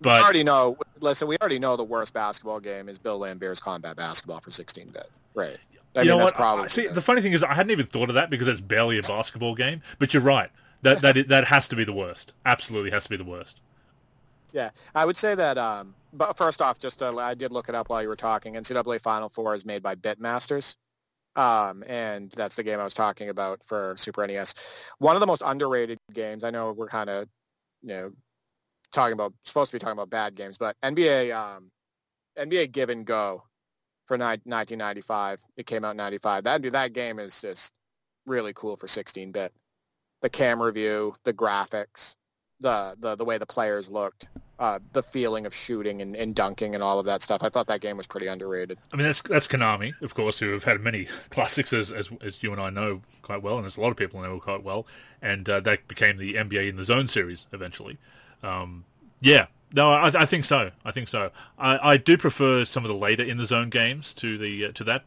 but 0.01 0.21
we 0.21 0.25
already 0.25 0.45
know. 0.45 0.77
Listen, 1.01 1.29
we 1.29 1.37
already 1.41 1.59
know 1.59 1.77
the 1.77 1.85
worst 1.85 2.15
basketball 2.15 2.61
game 2.61 2.89
is 2.89 2.99
Bill 2.99 3.21
Laimbeer's 3.21 3.61
Combat 3.61 3.97
Basketball 3.97 4.41
for 4.41 4.51
16-bit. 4.51 5.11
Right. 5.35 5.59
I 5.97 6.01
you 6.01 6.11
mean, 6.11 6.19
know 6.19 6.25
what? 6.25 6.35
Probably 6.35 6.69
See, 6.69 6.89
the 6.89 7.03
funny 7.03 7.21
thing 7.21 7.33
is, 7.33 7.45
I 7.45 7.55
hadn't 7.55 7.71
even 7.71 7.87
thought 7.87 8.09
of 8.09 8.15
that 8.17 8.31
because 8.31 8.49
it's 8.49 8.61
barely 8.61 8.99
a 8.99 9.03
basketball 9.03 9.55
game. 9.55 9.83
But 9.99 10.13
you're 10.13 10.23
right. 10.23 10.51
That 10.83 11.01
that 11.03 11.29
that 11.29 11.45
has 11.45 11.69
to 11.69 11.77
be 11.77 11.85
the 11.85 11.93
worst. 11.93 12.35
Absolutely 12.45 12.91
has 12.91 13.05
to 13.05 13.11
be 13.11 13.17
the 13.17 13.25
worst. 13.25 13.61
Yeah, 14.53 14.71
I 14.95 15.05
would 15.05 15.17
say 15.17 15.35
that. 15.35 15.57
Um, 15.57 15.95
but 16.13 16.37
first 16.37 16.61
off, 16.61 16.79
just 16.79 17.03
uh, 17.03 17.17
I 17.17 17.35
did 17.35 17.53
look 17.53 17.69
it 17.69 17.75
up 17.75 17.89
while 17.89 18.03
you 18.03 18.09
were 18.09 18.17
talking. 18.17 18.55
NCAA 18.55 19.01
Final 19.01 19.29
Four 19.29 19.55
is 19.55 19.65
made 19.65 19.83
by 19.83 19.95
Bitmasters, 19.95 20.77
um, 21.37 21.83
and 21.87 22.31
that's 22.33 22.57
the 22.57 22.63
game 22.63 22.79
I 22.81 22.85
was 22.85 22.95
talking 22.95 23.31
about 23.31 23.63
for 23.65 23.95
Super 23.97 24.27
NES. 24.27 24.55
One 24.99 25.17
of 25.17 25.21
the 25.21 25.27
most 25.27 25.43
underrated 25.45 25.99
games. 26.13 26.45
I 26.45 26.51
know 26.51 26.73
we're 26.73 26.89
kind 26.89 27.11
of, 27.11 27.29
you 27.83 27.89
know, 27.89 28.13
talking 28.95 29.13
about 29.13 29.35
supposed 29.45 29.71
to 29.71 29.75
be 29.77 29.79
talking 29.79 29.93
about 29.93 30.11
bad 30.11 30.35
games, 30.35 30.57
but 30.57 30.77
NBA 30.83 31.35
um, 31.37 31.71
NBA 32.39 32.73
Give 32.73 32.89
and 32.89 33.05
Go 33.05 33.43
for 34.07 34.17
ni- 34.17 34.25
1995. 34.25 35.41
It 35.57 35.67
came 35.67 35.85
out 35.85 35.93
in 35.93 35.97
95. 35.99 36.45
That 36.45 36.63
that 36.73 36.93
game 36.93 37.19
is 37.19 37.41
just 37.41 37.73
really 38.27 38.53
cool 38.55 38.77
for 38.77 38.87
16-bit. 38.87 39.53
The 40.23 40.31
camera 40.31 40.73
view, 40.73 41.15
the 41.25 41.35
graphics, 41.35 42.17
the 42.61 42.97
the 42.99 43.17
the 43.17 43.25
way 43.25 43.37
the 43.37 43.47
players 43.47 43.91
looked 43.91 44.29
uh, 44.59 44.79
the 44.93 45.03
feeling 45.03 45.47
of 45.47 45.55
shooting 45.55 46.01
and, 46.01 46.15
and, 46.15 46.35
dunking 46.35 46.75
and 46.75 46.83
all 46.83 46.99
of 46.99 47.07
that 47.07 47.23
stuff. 47.23 47.43
I 47.43 47.49
thought 47.49 47.67
that 47.67 47.81
game 47.81 47.97
was 47.97 48.07
pretty 48.07 48.27
underrated. 48.27 48.79
I 48.93 48.97
mean, 48.97 49.07
that's 49.07 49.21
that's 49.23 49.49
Konami, 49.49 50.01
of 50.01 50.15
course, 50.15 50.39
who 50.39 50.53
have 50.53 50.65
had 50.65 50.81
many 50.81 51.05
classics, 51.31 51.73
as, 51.73 51.91
as, 51.91 52.11
as 52.23 52.43
you 52.43 52.53
and 52.53 52.61
I 52.61 52.71
know 52.71 53.03
quite 53.23 53.43
well, 53.43 53.57
and 53.57 53.65
there's 53.65 53.77
a 53.77 53.81
lot 53.81 53.91
of 53.91 53.97
people 53.97 54.23
know 54.23 54.39
quite 54.39 54.63
well. 54.63 54.87
And 55.21 55.49
uh, 55.49 55.61
that 55.61 55.89
became 55.89 56.19
the 56.19 56.35
NBA 56.35 56.69
in 56.69 56.77
the 56.77 56.85
Zone 56.85 57.09
series 57.09 57.47
eventually. 57.53 57.99
Um, 58.45 58.85
yeah, 59.21 59.47
no, 59.73 59.91
I, 59.91 60.07
I, 60.09 60.25
think 60.25 60.45
so. 60.45 60.71
I 60.85 60.93
think 60.93 61.09
so. 61.09 61.31
I, 61.59 61.93
I, 61.93 61.97
do 61.97 62.19
prefer 62.19 62.65
some 62.65 62.85
of 62.85 62.89
the 62.89 62.95
later 62.95 63.23
in 63.25 63.39
the 63.39 63.47
Zone 63.47 63.71
games 63.71 64.13
to 64.15 64.39
the 64.39 64.67
uh, 64.67 64.73
to 64.73 64.85
that. 64.85 65.05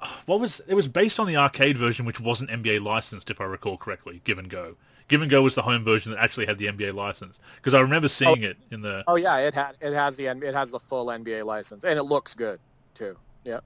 Uh, 0.00 0.08
what 0.26 0.40
was 0.40 0.60
it 0.66 0.74
was 0.74 0.88
based 0.88 1.20
on 1.20 1.26
the 1.26 1.36
arcade 1.36 1.76
version, 1.76 2.06
which 2.06 2.18
wasn't 2.18 2.50
NBA 2.50 2.82
licensed, 2.82 3.30
if 3.30 3.40
I 3.40 3.44
recall 3.44 3.76
correctly. 3.76 4.22
Give 4.24 4.38
and 4.38 4.48
Go. 4.48 4.76
Give 5.06 5.22
and 5.22 5.30
Go 5.30 5.42
was 5.42 5.54
the 5.54 5.62
home 5.62 5.84
version 5.84 6.12
that 6.12 6.18
actually 6.18 6.46
had 6.46 6.58
the 6.58 6.66
NBA 6.66 6.94
license 6.94 7.38
because 7.56 7.74
I 7.74 7.80
remember 7.80 8.08
seeing 8.08 8.44
oh, 8.44 8.48
it 8.48 8.56
in 8.70 8.80
the. 8.80 9.04
Oh 9.06 9.16
yeah, 9.16 9.36
it 9.38 9.54
had 9.54 9.76
it 9.80 9.92
has 9.92 10.16
the 10.16 10.26
it 10.26 10.54
has 10.54 10.70
the 10.70 10.80
full 10.80 11.06
NBA 11.06 11.44
license 11.44 11.84
and 11.84 11.98
it 11.98 12.04
looks 12.04 12.34
good 12.34 12.58
too. 12.94 13.16
Yeah. 13.44 13.60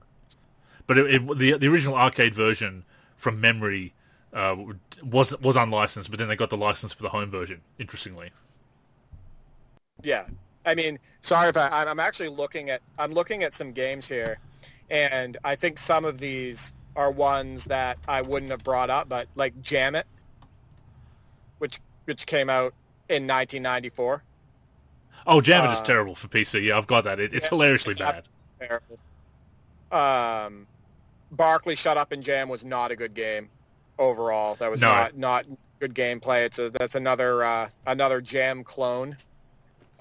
But 0.85 0.97
it, 0.97 1.15
it, 1.15 1.37
the 1.37 1.57
the 1.57 1.67
original 1.67 1.95
arcade 1.95 2.35
version 2.35 2.83
from 3.15 3.41
memory 3.41 3.93
uh, 4.33 4.55
was 5.01 5.39
was 5.39 5.55
unlicensed, 5.55 6.09
but 6.09 6.19
then 6.19 6.27
they 6.27 6.35
got 6.35 6.49
the 6.49 6.57
license 6.57 6.93
for 6.93 7.03
the 7.03 7.09
home 7.09 7.31
version. 7.31 7.61
Interestingly. 7.79 8.31
Yeah, 10.01 10.25
I 10.65 10.75
mean, 10.75 10.99
sorry 11.21 11.49
if 11.49 11.57
I, 11.57 11.69
I'm 11.69 11.99
actually 11.99 12.29
looking 12.29 12.69
at 12.69 12.81
I'm 12.97 13.13
looking 13.13 13.43
at 13.43 13.53
some 13.53 13.71
games 13.71 14.07
here, 14.07 14.39
and 14.89 15.37
I 15.43 15.55
think 15.55 15.77
some 15.77 16.05
of 16.05 16.19
these 16.19 16.73
are 16.95 17.11
ones 17.11 17.65
that 17.65 17.97
I 18.07 18.21
wouldn't 18.21 18.51
have 18.51 18.63
brought 18.63 18.89
up, 18.89 19.09
but 19.09 19.27
like 19.35 19.59
Jam 19.61 19.95
It 19.95 20.05
which 21.63 21.79
which 22.05 22.25
came 22.25 22.49
out 22.49 22.73
in 23.07 23.23
1994. 23.23 24.21
Oh, 25.25 25.39
Jam 25.39 25.63
It 25.63 25.67
uh, 25.69 25.71
is 25.71 25.81
terrible 25.81 26.15
for 26.15 26.27
PC. 26.27 26.63
Yeah, 26.63 26.77
I've 26.77 26.87
got 26.87 27.05
that. 27.05 27.21
It, 27.21 27.33
it's 27.33 27.45
yeah, 27.45 27.49
hilariously 27.49 27.91
it's 27.91 28.01
bad. 28.01 28.25
Terrible. 28.59 28.99
Um, 29.91 30.67
Barkley 31.31 31.75
Shut 31.75 31.97
Up 31.97 32.11
and 32.11 32.21
Jam 32.21 32.49
was 32.49 32.65
not 32.65 32.91
a 32.91 32.97
good 32.97 33.13
game 33.13 33.49
overall. 33.97 34.55
That 34.55 34.69
was 34.69 34.81
no. 34.81 34.89
not 34.89 35.17
not 35.17 35.45
good 35.79 35.95
gameplay. 35.95 36.45
It's 36.45 36.59
a 36.59 36.69
that's 36.69 36.95
another 36.95 37.43
uh, 37.43 37.69
another 37.87 38.19
Jam 38.19 38.65
clone. 38.65 39.15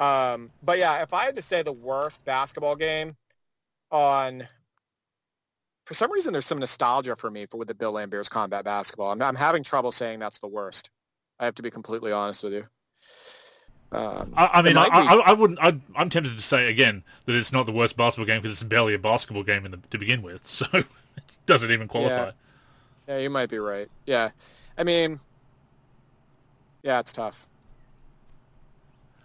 Um, 0.02 0.50
but 0.64 0.78
yeah, 0.78 1.02
if 1.02 1.14
I 1.14 1.24
had 1.24 1.36
to 1.36 1.42
say 1.42 1.62
the 1.62 1.72
worst 1.72 2.24
basketball 2.24 2.74
game 2.74 3.14
on 3.92 4.48
for 5.86 5.94
some 5.94 6.10
reason 6.10 6.32
there's 6.32 6.46
some 6.46 6.58
nostalgia 6.58 7.14
for 7.14 7.30
me 7.30 7.46
for 7.46 7.56
with 7.56 7.68
the 7.68 7.74
Bill 7.74 7.92
Laimbeer's 7.92 8.28
combat 8.28 8.64
basketball. 8.64 9.12
I'm, 9.12 9.22
I'm 9.22 9.36
having 9.36 9.62
trouble 9.62 9.92
saying 9.92 10.18
that's 10.18 10.40
the 10.40 10.48
worst. 10.48 10.90
I 11.38 11.44
have 11.44 11.54
to 11.56 11.62
be 11.62 11.70
completely 11.70 12.10
honest 12.10 12.42
with 12.42 12.52
you. 12.52 12.64
Um, 13.92 14.32
I, 14.36 14.50
I, 14.54 14.62
mean, 14.62 14.76
I, 14.76 14.86
I, 14.86 15.22
I, 15.26 15.32
wouldn't. 15.34 15.60
I, 15.62 15.78
am 15.96 16.08
tempted 16.08 16.34
to 16.34 16.42
say 16.42 16.70
again 16.70 17.04
that 17.26 17.36
it's 17.36 17.52
not 17.52 17.66
the 17.66 17.72
worst 17.72 17.96
basketball 17.96 18.26
game 18.26 18.40
because 18.42 18.60
it's 18.60 18.68
barely 18.68 18.94
a 18.94 18.98
basketball 18.98 19.44
game 19.44 19.64
the, 19.64 19.78
to 19.90 19.98
begin 19.98 20.22
with, 20.22 20.46
so 20.46 20.66
it 20.72 20.86
doesn't 21.46 21.70
even 21.70 21.86
qualify. 21.86 22.26
Yeah. 22.26 22.32
yeah, 23.06 23.18
you 23.18 23.30
might 23.30 23.50
be 23.50 23.58
right. 23.58 23.88
Yeah, 24.06 24.30
I 24.78 24.84
mean, 24.84 25.20
yeah, 26.82 27.00
it's 27.00 27.12
tough. 27.12 27.46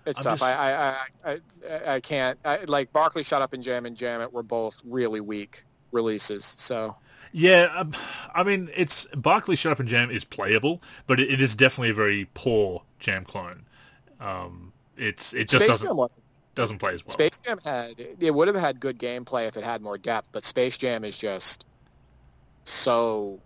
It's 0.07 0.19
I'm 0.19 0.23
tough. 0.23 0.39
Just... 0.39 0.43
I, 0.43 0.95
I, 1.23 1.33
I, 1.33 1.95
I, 1.95 1.99
can't. 1.99 2.39
I, 2.43 2.63
like 2.65 2.91
Barkley, 2.93 3.23
shut 3.23 3.41
up 3.41 3.53
and 3.53 3.61
jam 3.61 3.85
and 3.85 3.95
jam 3.95 4.21
it. 4.21 4.33
Were 4.33 4.43
both 4.43 4.77
really 4.83 5.21
weak 5.21 5.63
releases. 5.91 6.55
So 6.57 6.95
yeah, 7.31 7.71
um, 7.75 7.93
I 8.33 8.43
mean, 8.43 8.69
it's 8.75 9.05
Barkley 9.15 9.55
Shut 9.55 9.71
Up 9.71 9.79
and 9.79 9.87
Jam 9.87 10.09
is 10.09 10.23
playable, 10.23 10.81
but 11.05 11.19
it, 11.19 11.29
it 11.29 11.41
is 11.41 11.55
definitely 11.55 11.91
a 11.91 11.93
very 11.93 12.27
poor 12.33 12.83
Jam 12.99 13.25
clone. 13.25 13.65
Um, 14.19 14.73
it's 14.95 15.33
it 15.33 15.49
just 15.49 15.65
Space 15.65 15.81
doesn't 15.81 16.11
doesn't 16.55 16.79
play 16.79 16.93
as 16.93 17.05
well. 17.05 17.13
Space 17.13 17.37
Jam 17.45 17.59
had 17.63 17.93
it 18.19 18.33
would 18.33 18.47
have 18.47 18.57
had 18.57 18.79
good 18.79 18.97
gameplay 18.97 19.47
if 19.47 19.57
it 19.57 19.63
had 19.63 19.81
more 19.81 19.97
depth, 19.97 20.29
but 20.31 20.43
Space 20.43 20.77
Jam 20.77 21.03
is 21.03 21.17
just 21.17 21.65
so. 22.63 23.39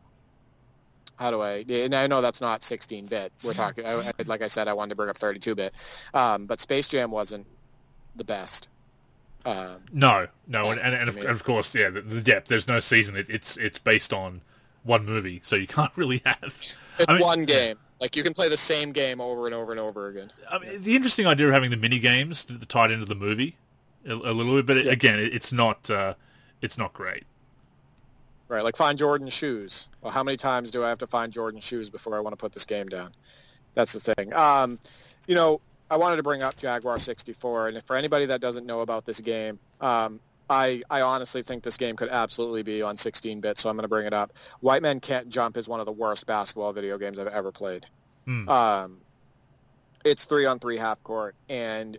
How 1.21 1.29
do 1.29 1.39
I? 1.41 1.63
And 1.69 1.93
I 1.93 2.07
know 2.07 2.19
that's 2.19 2.41
not 2.41 2.61
16-bit. 2.61 3.31
We're 3.45 3.53
talking. 3.53 3.85
I, 3.87 4.11
like 4.25 4.41
I 4.41 4.47
said, 4.47 4.67
I 4.67 4.73
wanted 4.73 4.89
to 4.89 4.95
bring 4.95 5.07
up 5.07 5.19
32-bit, 5.19 5.71
um, 6.15 6.47
but 6.47 6.59
Space 6.59 6.87
Jam 6.87 7.11
wasn't 7.11 7.45
the 8.15 8.23
best. 8.23 8.69
Um, 9.45 9.77
no, 9.93 10.27
no, 10.47 10.71
and, 10.71 10.79
and, 10.81 10.95
and, 10.95 11.09
of, 11.09 11.17
and, 11.17 11.27
of, 11.27 11.43
course, 11.43 11.75
yeah, 11.75 11.91
the, 11.91 12.01
the 12.01 12.21
depth. 12.21 12.47
There's 12.47 12.67
no 12.67 12.79
season. 12.79 13.15
It, 13.15 13.29
it's 13.29 13.55
it's 13.57 13.77
based 13.77 14.13
on 14.13 14.41
one 14.81 15.05
movie, 15.05 15.41
so 15.43 15.55
you 15.55 15.67
can't 15.67 15.91
really 15.95 16.23
have. 16.25 16.59
It's 16.97 17.07
I 17.07 17.13
mean, 17.13 17.21
one 17.21 17.45
game. 17.45 17.77
Like 17.99 18.15
you 18.15 18.23
can 18.23 18.33
play 18.33 18.49
the 18.49 18.57
same 18.57 18.91
game 18.91 19.21
over 19.21 19.45
and 19.45 19.53
over 19.53 19.71
and 19.71 19.79
over 19.79 20.07
again. 20.07 20.31
I 20.49 20.57
mean, 20.57 20.81
the 20.81 20.95
interesting 20.95 21.27
idea 21.27 21.47
of 21.47 21.53
having 21.53 21.69
the 21.69 21.77
mini 21.77 21.99
games 21.99 22.45
tied 22.67 22.89
into 22.89 23.05
the 23.05 23.13
movie 23.13 23.57
a, 24.07 24.13
a 24.13 24.33
little 24.33 24.55
bit, 24.55 24.65
but 24.65 24.77
it, 24.77 24.85
yeah. 24.87 24.91
again, 24.91 25.19
it, 25.19 25.35
it's 25.35 25.53
not 25.53 25.87
uh, 25.87 26.15
it's 26.61 26.79
not 26.79 26.93
great. 26.93 27.25
Right, 28.51 28.65
like 28.65 28.75
find 28.75 28.97
Jordan 28.97 29.29
shoes. 29.29 29.87
Well, 30.01 30.11
how 30.11 30.23
many 30.23 30.35
times 30.35 30.71
do 30.71 30.83
I 30.83 30.89
have 30.89 30.97
to 30.97 31.07
find 31.07 31.31
Jordan 31.31 31.61
shoes 31.61 31.89
before 31.89 32.17
I 32.17 32.19
want 32.19 32.33
to 32.33 32.37
put 32.37 32.51
this 32.51 32.65
game 32.65 32.87
down? 32.87 33.13
That's 33.75 33.93
the 33.93 34.13
thing. 34.13 34.33
Um, 34.33 34.77
you 35.25 35.35
know, 35.35 35.61
I 35.89 35.95
wanted 35.95 36.17
to 36.17 36.23
bring 36.23 36.43
up 36.43 36.57
Jaguar 36.57 36.99
64, 36.99 37.69
and 37.69 37.83
for 37.85 37.95
anybody 37.95 38.25
that 38.25 38.41
doesn't 38.41 38.65
know 38.65 38.81
about 38.81 39.05
this 39.05 39.21
game, 39.21 39.57
um, 39.79 40.19
I, 40.49 40.83
I 40.89 40.99
honestly 40.99 41.43
think 41.43 41.63
this 41.63 41.77
game 41.77 41.95
could 41.95 42.09
absolutely 42.09 42.61
be 42.61 42.81
on 42.81 42.97
16-bit, 42.97 43.57
so 43.57 43.69
I'm 43.69 43.77
going 43.77 43.83
to 43.83 43.87
bring 43.87 44.05
it 44.05 44.13
up. 44.13 44.33
White 44.59 44.81
Men 44.81 44.99
Can't 44.99 45.29
Jump 45.29 45.55
is 45.55 45.69
one 45.69 45.79
of 45.79 45.85
the 45.85 45.93
worst 45.93 46.25
basketball 46.25 46.73
video 46.73 46.97
games 46.97 47.19
I've 47.19 47.27
ever 47.27 47.53
played. 47.53 47.85
Mm. 48.27 48.49
Um, 48.49 48.97
it's 50.03 50.25
three 50.25 50.45
on 50.45 50.59
three 50.59 50.75
half 50.75 51.01
court, 51.03 51.35
and 51.47 51.97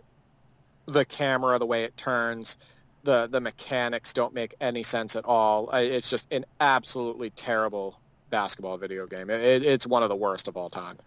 the 0.85 1.03
camera, 1.03 1.57
the 1.57 1.65
way 1.65 1.83
it 1.83 1.97
turns, 1.97 2.59
the 3.03 3.27
the 3.27 3.41
mechanics 3.41 4.13
don't 4.13 4.33
make 4.33 4.55
any 4.61 4.83
sense 4.83 5.15
at 5.15 5.25
all. 5.25 5.69
It's 5.71 6.09
just 6.09 6.31
an 6.33 6.45
absolutely 6.59 7.29
terrible 7.31 7.99
basketball 8.29 8.77
video 8.77 9.05
game. 9.05 9.29
It, 9.29 9.63
it's 9.63 9.85
one 9.85 10.03
of 10.03 10.09
the 10.09 10.15
worst 10.15 10.47
of 10.47 10.57
all 10.57 10.69
time 10.69 10.97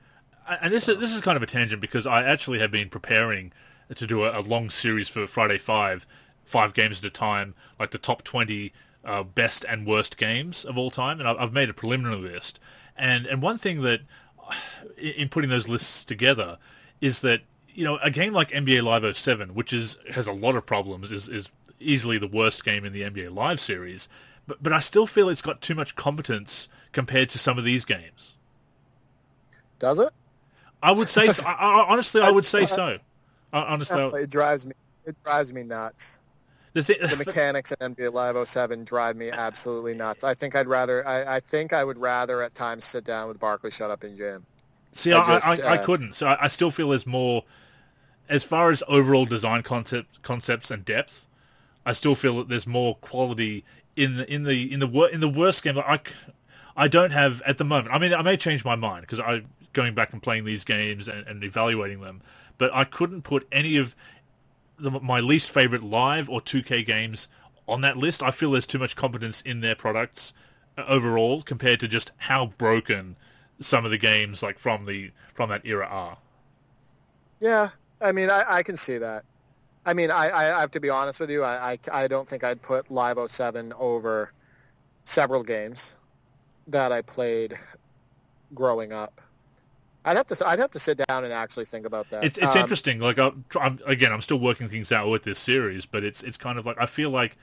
and 0.48 0.72
this 0.72 0.88
is 0.88 0.98
this 0.98 1.12
is 1.12 1.20
kind 1.20 1.36
of 1.36 1.42
a 1.42 1.46
tangent 1.46 1.80
because 1.80 2.06
I 2.06 2.22
actually 2.22 2.58
have 2.60 2.70
been 2.70 2.88
preparing 2.88 3.52
to 3.94 4.06
do 4.06 4.24
a, 4.24 4.40
a 4.40 4.42
long 4.42 4.70
series 4.70 5.08
for 5.08 5.26
Friday 5.26 5.58
Five, 5.58 6.06
five 6.44 6.74
games 6.74 6.98
at 7.00 7.04
a 7.04 7.10
time, 7.10 7.54
like 7.78 7.90
the 7.90 7.98
top 7.98 8.22
twenty 8.22 8.72
uh, 9.04 9.22
best 9.22 9.64
and 9.68 9.86
worst 9.86 10.16
games 10.16 10.64
of 10.64 10.78
all 10.78 10.90
time, 10.90 11.18
and 11.18 11.28
I've, 11.28 11.36
I've 11.38 11.52
made 11.52 11.68
a 11.68 11.74
preliminary 11.74 12.16
list. 12.16 12.60
And 12.96 13.26
and 13.26 13.42
one 13.42 13.58
thing 13.58 13.82
that 13.82 14.02
in 14.96 15.28
putting 15.28 15.50
those 15.50 15.68
lists 15.68 16.04
together 16.04 16.58
is 17.00 17.20
that 17.20 17.42
you 17.68 17.84
know 17.84 17.98
a 18.02 18.10
game 18.10 18.32
like 18.32 18.50
NBA 18.50 18.82
Live 18.82 19.16
07, 19.16 19.54
which 19.54 19.72
is 19.72 19.98
has 20.12 20.26
a 20.26 20.32
lot 20.32 20.54
of 20.54 20.64
problems, 20.64 21.10
is 21.10 21.28
is 21.28 21.50
easily 21.80 22.18
the 22.18 22.28
worst 22.28 22.64
game 22.64 22.84
in 22.84 22.92
the 22.92 23.02
NBA 23.02 23.34
Live 23.34 23.60
series. 23.60 24.08
But 24.46 24.62
but 24.62 24.72
I 24.72 24.80
still 24.80 25.06
feel 25.06 25.28
it's 25.28 25.42
got 25.42 25.60
too 25.60 25.74
much 25.74 25.96
competence 25.96 26.68
compared 26.92 27.28
to 27.30 27.38
some 27.38 27.58
of 27.58 27.64
these 27.64 27.84
games. 27.84 28.34
Does 29.78 29.98
it? 29.98 30.10
I 30.82 30.92
would 30.92 31.08
say, 31.08 31.28
so. 31.28 31.46
I, 31.58 31.80
I, 31.80 31.86
honestly, 31.88 32.20
I 32.20 32.30
would 32.30 32.46
say 32.46 32.66
so. 32.66 32.98
honestly, 33.52 34.22
it 34.22 34.30
drives 34.30 34.66
me. 34.66 34.74
It 35.04 35.16
drives 35.24 35.52
me 35.52 35.62
nuts. 35.62 36.20
The, 36.76 36.82
th- 36.82 37.10
the 37.10 37.16
mechanics 37.16 37.72
in 37.72 37.94
NBA 37.94 38.12
Live 38.12 38.36
07 38.46 38.84
drive 38.84 39.16
me 39.16 39.30
absolutely 39.30 39.94
nuts. 39.94 40.24
I 40.24 40.34
think 40.34 40.54
I'd 40.54 40.66
rather. 40.66 41.06
I, 41.06 41.36
I 41.36 41.40
think 41.40 41.72
I 41.72 41.82
would 41.82 41.96
rather 41.96 42.42
at 42.42 42.54
times 42.54 42.84
sit 42.84 43.04
down 43.04 43.28
with 43.28 43.40
Barkley, 43.40 43.70
shut 43.70 43.90
up, 43.90 44.04
and 44.04 44.14
jam. 44.14 44.44
See, 44.92 45.12
I, 45.12 45.24
just, 45.24 45.60
I, 45.60 45.74
I, 45.74 45.76
uh, 45.78 45.84
couldn't. 45.84 46.14
So 46.14 46.36
I, 46.38 46.48
still 46.48 46.70
feel 46.70 46.90
there's 46.90 47.06
more, 47.06 47.44
as 48.28 48.44
far 48.44 48.70
as 48.70 48.82
overall 48.88 49.24
design 49.24 49.62
concept 49.62 50.22
concepts 50.22 50.70
and 50.70 50.84
depth. 50.84 51.25
I 51.86 51.92
still 51.92 52.16
feel 52.16 52.36
that 52.38 52.48
there's 52.48 52.66
more 52.66 52.96
quality 52.96 53.64
in 53.94 54.16
the 54.16 54.30
in 54.30 54.42
the 54.42 54.70
in 54.72 54.80
the 54.80 54.86
wor- 54.86 55.08
in 55.08 55.20
the 55.20 55.28
worst 55.28 55.62
game. 55.62 55.78
I 55.78 56.00
I 56.76 56.88
don't 56.88 57.12
have 57.12 57.40
at 57.42 57.58
the 57.58 57.64
moment. 57.64 57.94
I 57.94 57.98
mean, 57.98 58.12
I 58.12 58.22
may 58.22 58.36
change 58.36 58.64
my 58.64 58.74
mind 58.74 59.02
because 59.02 59.20
I 59.20 59.44
going 59.72 59.94
back 59.94 60.12
and 60.12 60.22
playing 60.22 60.44
these 60.44 60.64
games 60.64 61.06
and, 61.06 61.26
and 61.26 61.44
evaluating 61.44 62.00
them, 62.00 62.22
but 62.58 62.74
I 62.74 62.84
couldn't 62.84 63.22
put 63.22 63.46
any 63.52 63.76
of 63.76 63.94
the, 64.78 64.90
my 64.90 65.20
least 65.20 65.50
favorite 65.50 65.82
live 65.82 66.28
or 66.28 66.40
2K 66.40 66.84
games 66.84 67.28
on 67.68 67.82
that 67.82 67.96
list. 67.96 68.22
I 68.22 68.30
feel 68.30 68.52
there's 68.52 68.66
too 68.66 68.78
much 68.78 68.96
competence 68.96 69.40
in 69.42 69.60
their 69.60 69.74
products 69.74 70.34
uh, 70.76 70.84
overall 70.88 71.42
compared 71.42 71.80
to 71.80 71.88
just 71.88 72.10
how 72.16 72.46
broken 72.58 73.16
some 73.60 73.84
of 73.84 73.90
the 73.90 73.98
games 73.98 74.42
like 74.42 74.58
from 74.58 74.86
the 74.86 75.12
from 75.34 75.50
that 75.50 75.62
era 75.64 75.86
are. 75.86 76.18
Yeah, 77.40 77.70
I 78.00 78.12
mean, 78.12 78.28
I, 78.30 78.44
I 78.48 78.62
can 78.62 78.76
see 78.76 78.98
that. 78.98 79.24
I 79.86 79.94
mean, 79.94 80.10
I, 80.10 80.30
I 80.32 80.60
have 80.60 80.72
to 80.72 80.80
be 80.80 80.90
honest 80.90 81.20
with 81.20 81.30
you. 81.30 81.44
I, 81.44 81.72
I, 81.72 81.78
I 82.02 82.08
don't 82.08 82.28
think 82.28 82.42
I'd 82.42 82.60
put 82.60 82.90
Live 82.90 83.18
07 83.24 83.72
over 83.78 84.32
several 85.04 85.44
games 85.44 85.96
that 86.66 86.90
I 86.90 87.02
played 87.02 87.56
growing 88.52 88.92
up. 88.92 89.20
I'd 90.04 90.16
have 90.16 90.26
to 90.28 90.46
I'd 90.46 90.58
have 90.58 90.70
to 90.72 90.78
sit 90.78 91.00
down 91.08 91.24
and 91.24 91.32
actually 91.32 91.64
think 91.64 91.84
about 91.84 92.10
that. 92.10 92.24
It's 92.24 92.38
it's 92.38 92.54
um, 92.54 92.62
interesting. 92.62 93.00
Like 93.00 93.18
I'm, 93.18 93.44
I'm, 93.60 93.80
again, 93.86 94.12
I'm 94.12 94.22
still 94.22 94.38
working 94.38 94.68
things 94.68 94.92
out 94.92 95.08
with 95.08 95.24
this 95.24 95.38
series, 95.38 95.84
but 95.84 96.04
it's 96.04 96.22
it's 96.22 96.36
kind 96.36 96.58
of 96.58 96.66
like 96.66 96.80
I 96.80 96.86
feel 96.86 97.10
like 97.10 97.36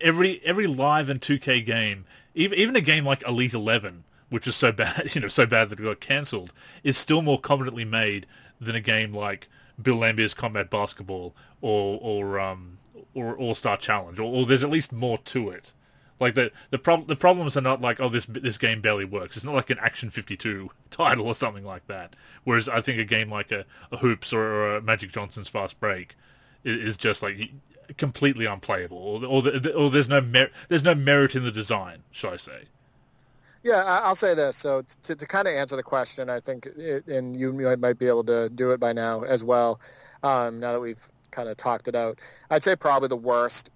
every 0.00 0.40
every 0.44 0.68
live 0.68 1.08
and 1.08 1.20
2K 1.20 1.64
game, 1.66 2.04
even 2.36 2.56
even 2.56 2.76
a 2.76 2.80
game 2.80 3.04
like 3.04 3.26
Elite 3.26 3.54
Eleven, 3.54 4.04
which 4.30 4.46
is 4.46 4.54
so 4.54 4.70
bad, 4.70 5.10
you 5.14 5.20
know, 5.20 5.28
so 5.28 5.44
bad 5.44 5.70
that 5.70 5.80
it 5.80 5.82
got 5.82 5.98
cancelled, 5.98 6.52
is 6.84 6.96
still 6.96 7.20
more 7.20 7.40
competently 7.40 7.84
made 7.84 8.26
than 8.60 8.76
a 8.76 8.80
game 8.80 9.12
like 9.12 9.48
Bill 9.80 9.96
Laimbeer's 9.96 10.34
Combat 10.34 10.70
Basketball 10.70 11.34
or 11.60 11.98
or 12.00 12.40
um 12.40 12.78
or 13.14 13.36
All 13.36 13.54
Star 13.54 13.76
Challenge, 13.76 14.18
or, 14.18 14.32
or 14.32 14.46
there's 14.46 14.64
at 14.64 14.70
least 14.70 14.92
more 14.92 15.18
to 15.18 15.50
it. 15.50 15.72
Like 16.20 16.34
the 16.34 16.50
the 16.70 16.78
problem 16.78 17.06
the 17.06 17.16
problems 17.16 17.56
are 17.56 17.62
not 17.62 17.80
like 17.80 18.00
oh 18.00 18.08
this 18.08 18.26
this 18.26 18.58
game 18.58 18.80
barely 18.80 19.04
works. 19.04 19.36
It's 19.36 19.44
not 19.44 19.54
like 19.54 19.70
an 19.70 19.78
Action 19.80 20.10
52 20.10 20.70
title 20.90 21.26
or 21.26 21.34
something 21.34 21.64
like 21.64 21.86
that. 21.86 22.14
Whereas 22.44 22.68
I 22.68 22.80
think 22.80 22.98
a 22.98 23.04
game 23.04 23.30
like 23.30 23.52
a, 23.52 23.64
a 23.92 23.98
Hoops 23.98 24.32
or, 24.32 24.42
or 24.42 24.76
a 24.76 24.80
Magic 24.82 25.12
Johnson's 25.12 25.48
Fast 25.48 25.78
Break 25.78 26.16
is, 26.64 26.76
is 26.76 26.96
just 26.96 27.22
like 27.22 27.52
completely 27.96 28.46
unplayable, 28.46 28.98
or 28.98 29.24
or, 29.24 29.42
the, 29.42 29.72
or 29.72 29.90
there's 29.90 30.08
no 30.08 30.20
mer- 30.20 30.50
there's 30.68 30.82
no 30.82 30.94
merit 30.94 31.34
in 31.34 31.44
the 31.44 31.52
design, 31.52 32.02
shall 32.10 32.32
I 32.32 32.36
say? 32.36 32.64
Yeah, 33.62 33.82
I'll 33.84 34.14
say 34.14 34.34
this. 34.34 34.56
So 34.56 34.84
to, 35.02 35.16
to 35.16 35.26
kind 35.26 35.48
of 35.48 35.54
answer 35.54 35.76
the 35.76 35.82
question, 35.82 36.30
I 36.30 36.40
think, 36.40 36.66
it, 36.66 37.06
and 37.06 37.38
you 37.38 37.52
might 37.52 37.98
be 37.98 38.06
able 38.06 38.24
to 38.24 38.48
do 38.48 38.70
it 38.70 38.80
by 38.80 38.92
now 38.92 39.22
as 39.22 39.42
well. 39.42 39.80
Um, 40.22 40.60
now 40.60 40.72
that 40.72 40.80
we've 40.80 41.08
kind 41.30 41.48
of 41.48 41.56
talked 41.56 41.88
it 41.88 41.94
out, 41.94 42.18
I'd 42.50 42.62
say 42.62 42.76
probably 42.76 43.08
the 43.08 43.16
worst 43.16 43.70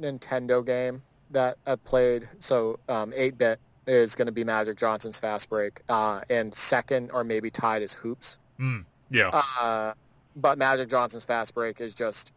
Nintendo 0.00 0.64
game 0.64 1.02
that 1.30 1.58
I've 1.66 1.84
played. 1.84 2.28
So 2.38 2.78
um, 2.88 3.12
8-bit 3.12 3.60
is 3.86 4.14
going 4.14 4.26
to 4.26 4.32
be 4.32 4.44
Magic 4.44 4.76
Johnson's 4.76 5.18
Fast 5.18 5.48
Break, 5.48 5.82
uh, 5.88 6.20
and 6.28 6.54
second 6.54 7.10
or 7.12 7.24
maybe 7.24 7.50
tied 7.50 7.82
is 7.82 7.92
Hoops. 7.92 8.38
Mm, 8.58 8.84
yeah. 9.10 9.30
Uh, 9.60 9.92
but 10.34 10.58
Magic 10.58 10.88
Johnson's 10.88 11.24
Fast 11.24 11.54
Break 11.54 11.80
is 11.80 11.94
just 11.94 12.32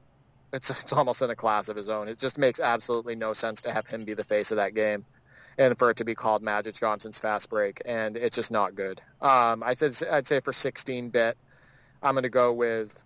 it's 0.53 0.69
it's 0.69 0.93
almost 0.93 1.21
in 1.21 1.29
a 1.29 1.35
class 1.35 1.69
of 1.69 1.75
his 1.75 1.89
own. 1.89 2.07
It 2.07 2.19
just 2.19 2.37
makes 2.37 2.59
absolutely 2.59 3.15
no 3.15 3.33
sense 3.33 3.61
to 3.63 3.71
have 3.71 3.87
him 3.87 4.05
be 4.05 4.13
the 4.13 4.23
face 4.23 4.51
of 4.51 4.57
that 4.57 4.73
game, 4.73 5.05
and 5.59 5.77
for 5.77 5.91
it 5.91 5.97
to 5.97 6.05
be 6.05 6.15
called 6.15 6.41
Magic 6.41 6.75
Johnson's 6.75 7.19
Fast 7.19 7.49
Break, 7.49 7.81
and 7.85 8.15
it's 8.15 8.35
just 8.35 8.49
not 8.49 8.75
good. 8.75 9.01
Um, 9.21 9.61
I 9.61 9.75
th- 9.75 10.01
I'd 10.09 10.25
say 10.25 10.39
for 10.39 10.53
16-bit, 10.53 11.37
I'm 12.01 12.13
going 12.13 12.23
to 12.23 12.29
go 12.29 12.53
with 12.53 12.97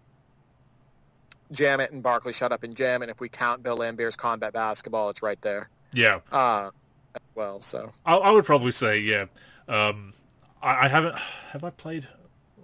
Jam 1.51 1.80
It 1.80 1.91
and 1.91 2.03
Barkley 2.03 2.31
Shut 2.31 2.51
Up 2.51 2.63
and 2.63 2.75
Jam 2.75 3.01
It. 3.01 3.09
If 3.09 3.19
we 3.19 3.27
count 3.27 3.63
Bill 3.63 3.75
Laimbeer's 3.75 4.15
Combat 4.15 4.53
Basketball, 4.53 5.09
it's 5.09 5.23
right 5.23 5.41
there. 5.41 5.67
Yeah. 5.93 6.19
Uh, 6.31 6.69
as 7.15 7.21
well. 7.34 7.59
So 7.59 7.91
I, 8.05 8.15
I 8.15 8.31
would 8.31 8.45
probably 8.45 8.71
say 8.71 8.99
yeah. 8.99 9.25
Um, 9.67 10.13
I, 10.61 10.85
I, 10.85 10.88
haven't. 10.88 11.15
Have 11.51 11.63
I 11.63 11.71
played? 11.71 12.07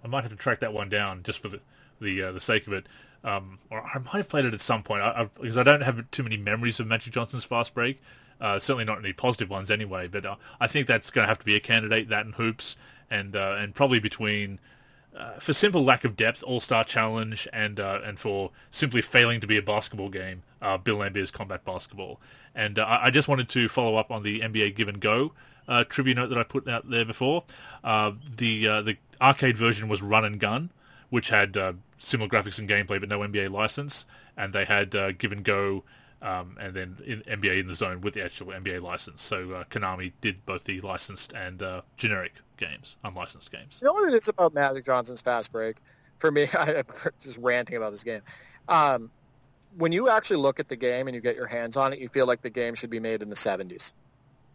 I 0.03 0.07
might 0.07 0.21
have 0.21 0.31
to 0.31 0.37
track 0.37 0.59
that 0.59 0.73
one 0.73 0.89
down 0.89 1.23
just 1.23 1.41
for 1.41 1.49
the 1.49 1.59
the 1.99 2.23
uh, 2.23 2.31
the 2.31 2.39
sake 2.39 2.67
of 2.67 2.73
it. 2.73 2.85
Um, 3.23 3.59
or 3.69 3.83
I 3.83 3.99
might 3.99 4.13
have 4.13 4.29
played 4.29 4.45
it 4.45 4.53
at 4.53 4.61
some 4.61 4.81
point 4.81 5.01
I, 5.01 5.29
because 5.39 5.57
I 5.57 5.63
don't 5.63 5.81
have 5.81 6.09
too 6.09 6.23
many 6.23 6.37
memories 6.37 6.79
of 6.79 6.87
Magic 6.87 7.13
Johnson's 7.13 7.43
Fast 7.43 7.73
Break. 7.73 8.01
Uh, 8.41 8.59
certainly 8.59 8.85
not 8.85 8.99
any 8.99 9.13
positive 9.13 9.49
ones 9.49 9.69
anyway. 9.69 10.07
But 10.07 10.25
uh, 10.25 10.35
I 10.59 10.67
think 10.67 10.87
that's 10.87 11.11
going 11.11 11.25
to 11.25 11.27
have 11.29 11.39
to 11.39 11.45
be 11.45 11.55
a 11.55 11.59
candidate. 11.59 12.09
That 12.09 12.25
and 12.25 12.35
hoops, 12.35 12.77
and 13.09 13.35
uh, 13.35 13.55
and 13.57 13.75
probably 13.75 13.99
between 13.99 14.59
uh, 15.15 15.33
for 15.33 15.53
simple 15.53 15.83
lack 15.83 16.03
of 16.03 16.15
depth, 16.15 16.43
All 16.43 16.59
Star 16.59 16.83
Challenge, 16.83 17.47
and 17.51 17.79
uh, 17.79 17.99
and 18.03 18.19
for 18.19 18.51
simply 18.71 19.01
failing 19.01 19.41
to 19.41 19.47
be 19.47 19.57
a 19.57 19.61
basketball 19.61 20.09
game, 20.09 20.43
uh, 20.61 20.77
Bill 20.77 20.97
Laimbeer's 20.97 21.31
Combat 21.31 21.65
Basketball. 21.65 22.19
And 22.55 22.79
uh, 22.79 22.99
I 23.01 23.11
just 23.11 23.27
wanted 23.27 23.49
to 23.49 23.69
follow 23.69 23.95
up 23.95 24.11
on 24.11 24.23
the 24.23 24.39
NBA 24.39 24.75
Give 24.75 24.87
and 24.87 24.99
Go 24.99 25.33
uh, 25.67 25.83
trivia 25.83 26.15
note 26.15 26.27
that 26.27 26.37
I 26.37 26.43
put 26.43 26.67
out 26.67 26.89
there 26.89 27.05
before. 27.05 27.43
Uh, 27.83 28.13
the 28.37 28.65
the 28.65 28.97
arcade 29.21 29.57
version 29.57 29.89
was 29.89 30.01
Run 30.01 30.25
and 30.25 30.39
Gun, 30.39 30.71
which 31.09 31.29
had 31.29 31.57
similar 31.97 32.29
graphics 32.29 32.59
and 32.59 32.69
gameplay, 32.69 32.99
but 32.99 33.09
no 33.09 33.19
NBA 33.19 33.51
license. 33.51 34.05
And 34.37 34.53
they 34.53 34.65
had 34.65 34.91
Give 35.17 35.31
and 35.31 35.43
Go. 35.43 35.83
Um, 36.21 36.57
and 36.59 36.73
then 36.73 36.97
in 37.05 37.21
NBA 37.21 37.61
in 37.61 37.67
the 37.67 37.75
zone 37.75 38.01
with 38.01 38.13
the 38.13 38.23
actual 38.23 38.47
NBA 38.47 38.81
license. 38.81 39.21
So 39.21 39.63
Konami 39.69 40.11
did 40.19 40.45
both 40.45 40.65
the 40.65 40.81
licensed 40.81 41.33
and 41.33 41.63
generic 41.95 42.33
games, 42.57 42.97
unlicensed 43.03 43.51
games. 43.51 43.79
You 43.81 43.87
know 43.87 43.93
what 43.93 44.13
it 44.13 44.15
is 44.15 44.27
about 44.27 44.53
Magic 44.53 44.85
Johnson's 44.85 45.21
Fast 45.21 45.51
Break? 45.51 45.77
For 46.19 46.31
me, 46.31 46.47
I'm 46.59 46.83
just 47.21 47.37
ranting 47.37 47.77
about 47.77 47.91
this 47.91 48.03
game. 48.03 48.21
Um, 48.67 49.09
when 49.77 49.91
you 49.91 50.09
actually 50.09 50.37
look 50.37 50.59
at 50.59 50.67
the 50.67 50.75
game 50.75 51.07
and 51.07 51.15
you 51.15 51.21
get 51.21 51.35
your 51.35 51.47
hands 51.47 51.77
on 51.77 51.93
it, 51.93 51.99
you 51.99 52.09
feel 52.09 52.25
like 52.25 52.41
the 52.41 52.49
game 52.49 52.75
should 52.75 52.89
be 52.89 52.99
made 52.99 53.21
in 53.21 53.29
the 53.29 53.35
70s. 53.35 53.93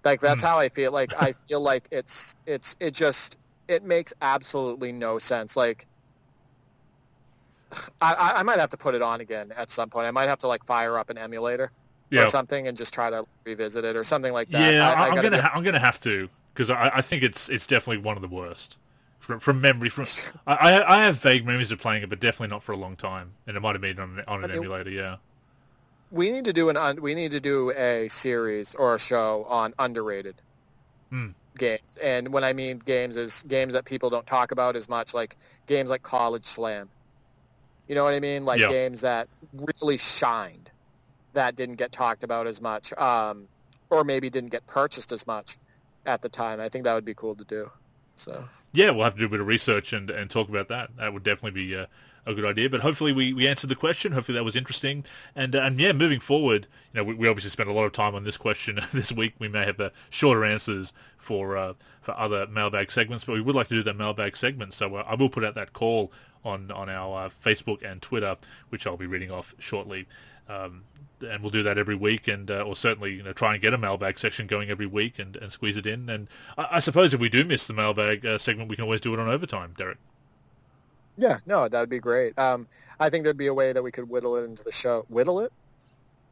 Like 0.05 0.21
that's 0.21 0.43
mm. 0.43 0.47
how 0.47 0.59
I 0.59 0.69
feel. 0.69 0.93
Like 0.93 1.15
I 1.21 1.33
feel 1.49 1.61
like 1.61 1.89
it's 1.91 2.37
it's 2.47 2.77
it 2.79 2.93
just 2.93 3.39
it 3.69 3.83
makes 3.85 4.13
absolutely 4.21 4.93
no 4.93 5.19
sense. 5.19 5.57
Like 5.57 5.87
I, 8.01 8.35
I 8.37 8.43
might 8.43 8.59
have 8.59 8.71
to 8.71 8.77
put 8.77 8.95
it 8.95 9.03
on 9.03 9.21
again 9.21 9.53
at 9.57 9.71
some 9.71 9.91
point. 9.91 10.07
I 10.07 10.11
might 10.11 10.29
have 10.29 10.39
to 10.41 10.49
like 10.49 10.65
fire 10.65 10.99
up 10.99 11.11
an 11.11 11.19
emulator 11.19 11.73
yeah. 12.11 12.25
or 12.25 12.27
something 12.29 12.69
and 12.69 12.77
just 12.77 12.95
try 12.95 13.11
to 13.11 13.25
revisit 13.45 13.85
it 13.85 13.97
or 13.97 14.05
something 14.05 14.33
like 14.33 14.49
that. 14.51 14.73
Yeah, 14.73 14.89
I, 14.89 15.09
am 15.09 15.23
gonna 15.23 15.43
ha- 15.43 15.53
I'm 15.55 15.63
gonna 15.63 15.79
have 15.79 16.01
to 16.03 16.29
because 16.53 16.71
I, 16.71 16.91
I, 16.97 17.01
think 17.01 17.23
it's 17.23 17.49
it's 17.49 17.67
definitely 17.67 18.03
one 18.03 18.17
of 18.17 18.23
the 18.23 18.29
worst 18.29 18.79
from, 19.19 19.41
from 19.41 19.61
memory. 19.61 19.89
From 19.89 20.07
I, 20.47 20.83
I 20.83 21.03
have 21.03 21.17
vague 21.17 21.45
memories 21.45 21.71
of 21.71 21.81
playing 21.81 22.03
it, 22.03 22.11
but 22.11 22.21
definitely 22.21 22.49
not 22.49 22.63
for 22.63 22.73
a 22.73 22.77
long 22.77 22.97
time, 22.97 23.33
and 23.47 23.57
it 23.57 23.61
might 23.61 23.75
have 23.75 23.83
been 23.83 23.99
on, 23.99 24.23
on 24.29 24.45
an 24.45 24.51
I 24.51 24.55
mean, 24.55 24.65
emulator. 24.65 24.91
Yeah. 24.91 25.17
We 26.11 26.31
need 26.31 26.45
to 26.45 26.53
do 26.53 26.69
an 26.69 27.03
we 27.03 27.15
need 27.15 27.33
to 27.33 27.41
do 27.41 27.73
a 27.73 28.09
series 28.09 28.75
or 28.75 28.95
a 28.95 28.99
show 28.99 29.47
on 29.49 29.75
underrated 29.79 30.37
mm. 31.13 31.35
games, 31.59 31.81
and 32.01 32.33
when 32.33 32.45
I 32.45 32.53
mean 32.53 32.79
games 32.79 33.17
is 33.17 33.43
games 33.49 33.73
that 33.73 33.85
people 33.85 34.11
don't 34.11 34.27
talk 34.27 34.53
about 34.53 34.77
as 34.77 34.89
much, 34.89 35.13
like 35.13 35.37
games 35.67 35.91
like 35.91 36.03
College 36.03 36.47
Slam. 36.47 36.89
You 37.89 37.95
know 37.95 38.05
what 38.05 38.15
I 38.15 38.21
mean? 38.21 38.45
Like 38.45 38.61
yeah. 38.61 38.71
games 38.71 39.03
that 39.03 39.29
really 39.53 39.99
shined, 39.99 40.71
that 41.35 41.57
didn't 41.57 41.77
get 41.77 41.93
talked 41.93 42.25
about 42.25 42.47
as 42.47 42.61
much, 42.61 42.93
um, 42.95 43.49
or 43.91 44.05
maybe 44.05 44.31
didn't 44.31 44.51
get 44.51 44.67
purchased 44.67 45.13
as 45.13 45.27
much 45.27 45.59
at 46.07 46.23
the 46.23 46.29
time. 46.29 46.61
I 46.61 46.69
think 46.69 46.85
that 46.85 46.95
would 46.95 47.05
be 47.05 47.15
cool 47.15 47.35
to 47.35 47.45
do. 47.45 47.71
So 48.17 48.45
yeah, 48.73 48.91
we'll 48.91 49.05
have 49.05 49.15
to 49.15 49.21
do 49.21 49.27
a 49.27 49.29
bit 49.29 49.41
of 49.41 49.47
research 49.47 49.93
and, 49.93 50.11
and 50.11 50.31
talk 50.31 50.49
about 50.49 50.69
that. 50.69 50.91
That 50.97 51.13
would 51.13 51.23
definitely 51.23 51.51
be 51.53 51.75
a, 51.75 51.89
a 52.27 52.35
good 52.35 52.45
idea. 52.45 52.71
But 52.71 52.81
hopefully 52.81 53.13
we, 53.13 53.33
we 53.33 53.47
answered 53.47 53.69
the 53.69 53.77
question. 53.77 54.13
Hopefully 54.13 54.37
that 54.37 54.45
was 54.45 54.57
interesting. 54.57 55.05
And 55.35 55.55
uh, 55.55 55.61
and 55.61 55.81
yeah, 55.81 55.93
moving 55.93 56.21
forward, 56.21 56.67
you 56.93 57.01
know, 57.01 57.05
we, 57.05 57.15
we, 57.15 57.29
obviously 57.29 57.51
spent 57.51 57.69
a 57.69 57.73
lot 57.73 57.85
of 57.85 57.93
time 57.93 58.15
on 58.15 58.25
this 58.25 58.37
question 58.37 58.81
this 58.93 59.13
week. 59.13 59.35
We 59.39 59.49
may 59.49 59.65
have 59.65 59.81
uh, 59.81 59.91
shorter 60.11 60.45
answers 60.45 60.93
for 61.19 61.57
uh, 61.57 61.75
for 62.01 62.17
other 62.19 62.47
mailbag 62.47 62.91
segments, 62.91 63.25
but 63.25 63.33
we 63.35 63.41
would 63.41 63.55
like 63.55 63.69
to 63.69 63.75
do 63.75 63.83
that 63.83 63.97
mailbag 63.97 64.37
segment. 64.37 64.75
So 64.75 64.97
uh, 64.97 65.05
I 65.07 65.15
will 65.15 65.29
put 65.29 65.45
out 65.45 65.55
that 65.55 65.73
call 65.73 66.13
on 66.45 66.71
on 66.71 66.89
our 66.89 67.27
uh, 67.27 67.31
Facebook 67.45 67.83
and 67.83 68.03
Twitter, 68.03 68.37
which 68.69 68.87
I'll 68.87 68.97
be 68.97 69.07
reading 69.07 69.31
off 69.31 69.55
shortly. 69.59 70.07
Um, 70.49 70.85
and 71.21 71.43
we'll 71.43 71.51
do 71.51 71.63
that 71.63 71.79
every 71.79 71.95
week, 71.95 72.29
and 72.29 72.51
uh, 72.51 72.63
or 72.63 72.77
certainly 72.77 73.15
you 73.15 73.23
know 73.23 73.33
try 73.33 73.55
and 73.55 73.63
get 73.63 73.73
a 73.73 73.79
mailbag 73.79 74.19
section 74.19 74.47
going 74.47 74.71
every 74.71 74.87
week 74.87 75.19
and, 75.19 75.37
and 75.37 75.51
squeeze 75.51 75.77
it 75.77 75.87
in. 75.87 76.09
And 76.09 76.29
I, 76.59 76.69
I 76.73 76.79
suppose 76.81 77.15
if 77.15 77.21
we 77.21 77.29
do 77.29 77.45
miss 77.45 77.67
the 77.67 77.73
mailbag 77.73 78.27
uh, 78.27 78.39
segment, 78.39 78.69
we 78.69 78.77
can 78.77 78.85
always 78.85 79.01
do 79.01 79.15
it 79.15 79.21
on 79.21 79.29
overtime, 79.29 79.75
Derek. 79.77 79.99
Yeah, 81.17 81.39
no, 81.47 81.69
that 81.69 81.81
would 81.81 81.89
be 81.89 82.01
great. 82.01 82.39
Um, 82.39 82.67
I 82.99 83.09
think 83.09 83.25
there'd 83.25 83.37
be 83.37 83.47
a 83.47 83.55
way 83.55 83.73
that 83.73 83.83
we 83.83 83.93
could 83.93 84.09
whittle 84.09 84.37
it 84.37 84.45
into 84.45 84.65
the 84.65 84.73
show. 84.73 85.07
Whittle 85.09 85.41
it? 85.41 85.53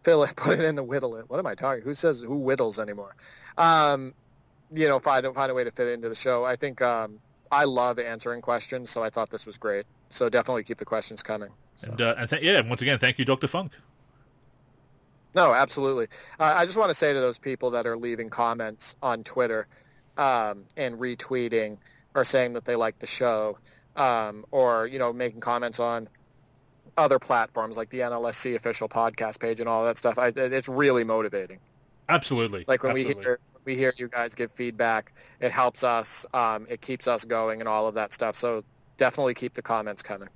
Fill 0.03 0.25
it, 0.25 0.37
put 0.37 0.59
it 0.59 0.65
in 0.65 0.75
the 0.75 0.83
whittle 0.83 1.17
it. 1.17 1.29
What 1.29 1.39
am 1.39 1.47
I 1.47 1.55
talking? 1.55 1.85
Who 1.85 1.95
says 1.95 2.21
who 2.21 2.39
whittles 2.39 2.79
anymore? 2.79 3.15
Um, 3.57 4.15
you 4.71 4.89
know, 4.89 4.99
find 4.99 5.27
find 5.35 5.51
a 5.51 5.55
way 5.55 5.65
to 5.65 5.71
fit 5.71 5.89
it 5.89 5.93
into 5.93 6.09
the 6.09 6.15
show. 6.15 6.45
I 6.45 6.57
think 6.57 6.83
um, 6.83 7.21
I 7.51 7.65
love 7.65 7.99
answering 7.99 8.41
questions, 8.41 8.91
so 8.91 9.03
I 9.03 9.11
thought 9.11 9.31
this 9.31 9.47
was 9.47 9.59
great. 9.59 9.85
So 10.13 10.29
definitely 10.29 10.65
keep 10.65 10.79
the 10.79 10.85
questions 10.85 11.23
coming. 11.23 11.51
So. 11.77 11.91
And, 11.91 12.01
uh, 12.01 12.15
and 12.19 12.31
th- 12.31 12.43
yeah, 12.43 12.61
once 12.61 12.83
again, 12.83 12.99
thank 12.99 13.19
you, 13.19 13.25
Dr. 13.25 13.49
Funk. 13.49 13.73
No, 15.35 15.55
absolutely. 15.55 16.09
Uh, 16.39 16.53
I 16.57 16.67
just 16.67 16.77
want 16.77 16.91
to 16.91 16.95
say 16.95 17.15
to 17.15 17.21
those 17.21 17.39
people 17.39 17.71
that 17.71 17.87
are 17.87 17.97
leaving 17.97 18.29
comments 18.29 18.97
on 19.03 19.25
Twitter 19.25 19.67
um, 20.19 20.65
and 20.77 20.99
retweeting 20.99 21.79
or 22.15 22.25
saying 22.25 22.53
that 22.53 22.67
they 22.67 22.77
like 22.77 22.99
the 22.99 23.07
show 23.07 23.59
um, 23.97 24.45
or, 24.51 24.87
you 24.87 24.99
know, 24.99 25.13
making 25.13 25.41
comments 25.41 25.81
on 25.81 26.09
other 26.99 27.19
platforms 27.19 27.79
like 27.79 27.89
the 27.89 28.01
NLSC 28.01 28.55
official 28.55 28.89
podcast 28.89 29.41
page 29.41 29.61
and 29.61 29.69
all 29.69 29.85
that 29.87 29.97
stuff. 29.97 30.19
I, 30.19 30.29
it's 30.37 30.69
really 30.69 31.05
motivating. 31.05 31.59
Absolutely. 32.09 32.67
Like 32.69 32.83
when 32.83 32.93
Absolutely. 32.93 33.15
we 33.15 33.23
hear 33.23 33.39
we 33.65 33.77
hear 33.77 33.95
you 33.97 34.09
guys 34.09 34.35
give 34.35 34.51
feedback, 34.51 35.13
it 35.41 35.53
helps 35.53 35.85
us. 35.85 36.27
Um, 36.35 36.67
it 36.69 36.81
keeps 36.81 37.07
us 37.07 37.25
going 37.25 37.61
and 37.61 37.69
all 37.69 37.87
of 37.87 37.95
that 37.95 38.13
stuff. 38.13 38.35
So 38.35 38.65
definitely 39.03 39.35
keep 39.35 39.55
the 39.55 39.63
comments 39.63 40.01
coming. 40.01 40.29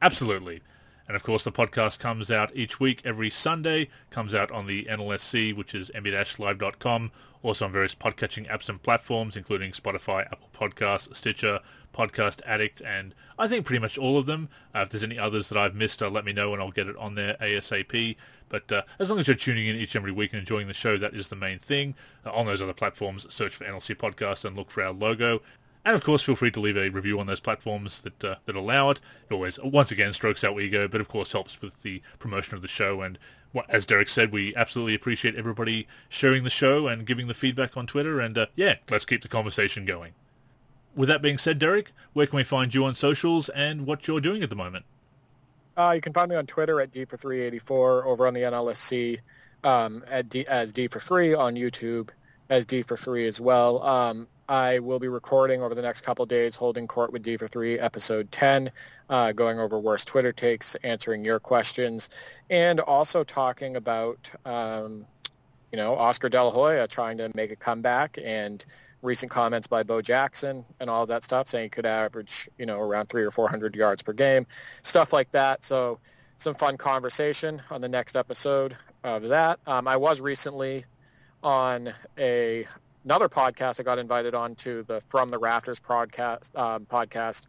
Absolutely. 0.00 0.62
And 1.06 1.14
of 1.14 1.22
course, 1.22 1.44
the 1.44 1.52
podcast 1.52 1.98
comes 1.98 2.30
out 2.30 2.50
each 2.54 2.80
week, 2.80 3.02
every 3.04 3.28
Sunday. 3.28 3.90
Comes 4.10 4.34
out 4.34 4.50
on 4.50 4.66
the 4.66 4.86
NLSC, 4.86 5.54
which 5.54 5.74
is 5.74 5.90
nba-live.com. 5.94 7.10
Also 7.42 7.66
on 7.66 7.72
various 7.72 7.94
podcatching 7.94 8.48
apps 8.48 8.70
and 8.70 8.82
platforms, 8.82 9.36
including 9.36 9.72
Spotify, 9.72 10.22
Apple 10.22 10.48
Podcasts, 10.54 11.14
Stitcher, 11.14 11.60
Podcast 11.94 12.40
Addict, 12.46 12.80
and 12.80 13.14
I 13.38 13.46
think 13.46 13.66
pretty 13.66 13.80
much 13.80 13.98
all 13.98 14.16
of 14.16 14.24
them. 14.24 14.48
Uh, 14.74 14.80
if 14.80 14.90
there's 14.90 15.04
any 15.04 15.18
others 15.18 15.50
that 15.50 15.58
I've 15.58 15.74
missed, 15.74 16.02
uh, 16.02 16.08
let 16.08 16.24
me 16.24 16.32
know 16.32 16.54
and 16.54 16.62
I'll 16.62 16.70
get 16.70 16.86
it 16.86 16.96
on 16.96 17.14
there 17.14 17.36
ASAP. 17.42 18.16
But 18.48 18.72
uh, 18.72 18.82
as 18.98 19.10
long 19.10 19.18
as 19.18 19.26
you're 19.26 19.36
tuning 19.36 19.66
in 19.66 19.76
each 19.76 19.94
and 19.94 20.02
every 20.02 20.12
week 20.12 20.32
and 20.32 20.40
enjoying 20.40 20.66
the 20.66 20.74
show, 20.74 20.96
that 20.96 21.14
is 21.14 21.28
the 21.28 21.36
main 21.36 21.58
thing. 21.58 21.94
Uh, 22.24 22.32
on 22.32 22.46
those 22.46 22.62
other 22.62 22.72
platforms, 22.72 23.26
search 23.32 23.54
for 23.54 23.64
NLSC 23.64 23.96
Podcast 23.96 24.46
and 24.46 24.56
look 24.56 24.70
for 24.70 24.82
our 24.82 24.92
logo. 24.92 25.42
And 25.88 25.94
of 25.94 26.04
course, 26.04 26.20
feel 26.20 26.36
free 26.36 26.50
to 26.50 26.60
leave 26.60 26.76
a 26.76 26.90
review 26.90 27.18
on 27.18 27.28
those 27.28 27.40
platforms 27.40 28.00
that 28.00 28.22
uh, 28.22 28.34
that 28.44 28.54
allow 28.54 28.90
it. 28.90 29.00
It 29.30 29.32
always, 29.32 29.58
once 29.58 29.90
again, 29.90 30.12
strokes 30.12 30.44
our 30.44 30.60
ego, 30.60 30.86
but 30.86 31.00
of 31.00 31.08
course 31.08 31.32
helps 31.32 31.62
with 31.62 31.80
the 31.80 32.02
promotion 32.18 32.56
of 32.56 32.60
the 32.60 32.68
show. 32.68 33.00
And 33.00 33.18
as 33.70 33.86
Derek 33.86 34.10
said, 34.10 34.30
we 34.30 34.54
absolutely 34.54 34.94
appreciate 34.94 35.34
everybody 35.34 35.88
sharing 36.10 36.44
the 36.44 36.50
show 36.50 36.88
and 36.88 37.06
giving 37.06 37.26
the 37.26 37.32
feedback 37.32 37.74
on 37.74 37.86
Twitter. 37.86 38.20
And 38.20 38.36
uh, 38.36 38.46
yeah, 38.54 38.74
let's 38.90 39.06
keep 39.06 39.22
the 39.22 39.28
conversation 39.28 39.86
going. 39.86 40.12
With 40.94 41.08
that 41.08 41.22
being 41.22 41.38
said, 41.38 41.58
Derek, 41.58 41.92
where 42.12 42.26
can 42.26 42.36
we 42.36 42.44
find 42.44 42.74
you 42.74 42.84
on 42.84 42.94
socials 42.94 43.48
and 43.48 43.86
what 43.86 44.06
you're 44.06 44.20
doing 44.20 44.42
at 44.42 44.50
the 44.50 44.56
moment? 44.56 44.84
Uh, 45.74 45.92
you 45.94 46.02
can 46.02 46.12
find 46.12 46.28
me 46.28 46.36
on 46.36 46.44
Twitter 46.44 46.82
at 46.82 46.90
D 46.90 47.06
for 47.06 47.16
384, 47.16 48.04
over 48.04 48.26
on 48.26 48.34
the 48.34 48.42
NLSC 48.42 49.20
um, 49.64 50.04
at 50.06 50.28
D, 50.28 50.46
as 50.48 50.70
D 50.70 50.86
for 50.86 51.00
free, 51.00 51.32
on 51.32 51.54
YouTube 51.54 52.10
as 52.50 52.66
D 52.66 52.82
for 52.82 52.98
free 52.98 53.26
as 53.26 53.40
well. 53.40 53.82
Um, 53.82 54.28
I 54.48 54.78
will 54.78 54.98
be 54.98 55.08
recording 55.08 55.62
over 55.62 55.74
the 55.74 55.82
next 55.82 56.00
couple 56.00 56.24
days, 56.24 56.56
holding 56.56 56.86
court 56.86 57.12
with 57.12 57.22
D 57.22 57.36
for 57.36 57.46
three, 57.46 57.78
episode 57.78 58.32
10, 58.32 58.72
uh, 59.10 59.32
going 59.32 59.58
over 59.58 59.78
worst 59.78 60.08
Twitter 60.08 60.32
takes, 60.32 60.74
answering 60.76 61.22
your 61.24 61.38
questions, 61.38 62.08
and 62.48 62.80
also 62.80 63.24
talking 63.24 63.76
about, 63.76 64.32
um, 64.46 65.04
you 65.70 65.76
know, 65.76 65.94
Oscar 65.96 66.30
De 66.30 66.42
La 66.42 66.50
Hoya 66.50 66.88
trying 66.88 67.18
to 67.18 67.30
make 67.34 67.50
a 67.50 67.56
comeback 67.56 68.18
and 68.24 68.64
recent 69.02 69.30
comments 69.30 69.66
by 69.66 69.82
Bo 69.82 70.00
Jackson 70.00 70.64
and 70.80 70.88
all 70.88 71.02
of 71.02 71.08
that 71.08 71.24
stuff, 71.24 71.46
saying 71.46 71.64
he 71.64 71.68
could 71.68 71.84
average, 71.84 72.48
you 72.56 72.64
know, 72.64 72.80
around 72.80 73.10
three 73.10 73.24
or 73.24 73.30
400 73.30 73.76
yards 73.76 74.02
per 74.02 74.14
game, 74.14 74.46
stuff 74.82 75.12
like 75.12 75.30
that. 75.32 75.62
So 75.62 75.98
some 76.38 76.54
fun 76.54 76.78
conversation 76.78 77.60
on 77.70 77.82
the 77.82 77.88
next 77.88 78.16
episode 78.16 78.78
of 79.04 79.24
that. 79.24 79.60
Um, 79.66 79.86
I 79.86 79.98
was 79.98 80.22
recently 80.22 80.86
on 81.42 81.92
a 82.16 82.66
another 83.04 83.28
podcast 83.28 83.80
I 83.80 83.82
got 83.82 83.98
invited 83.98 84.34
on 84.34 84.54
to 84.56 84.82
the 84.84 85.00
From 85.02 85.28
the 85.28 85.38
Rafters 85.38 85.80
podcast 85.80 86.56
um, 86.58 86.86
podcast 86.86 87.46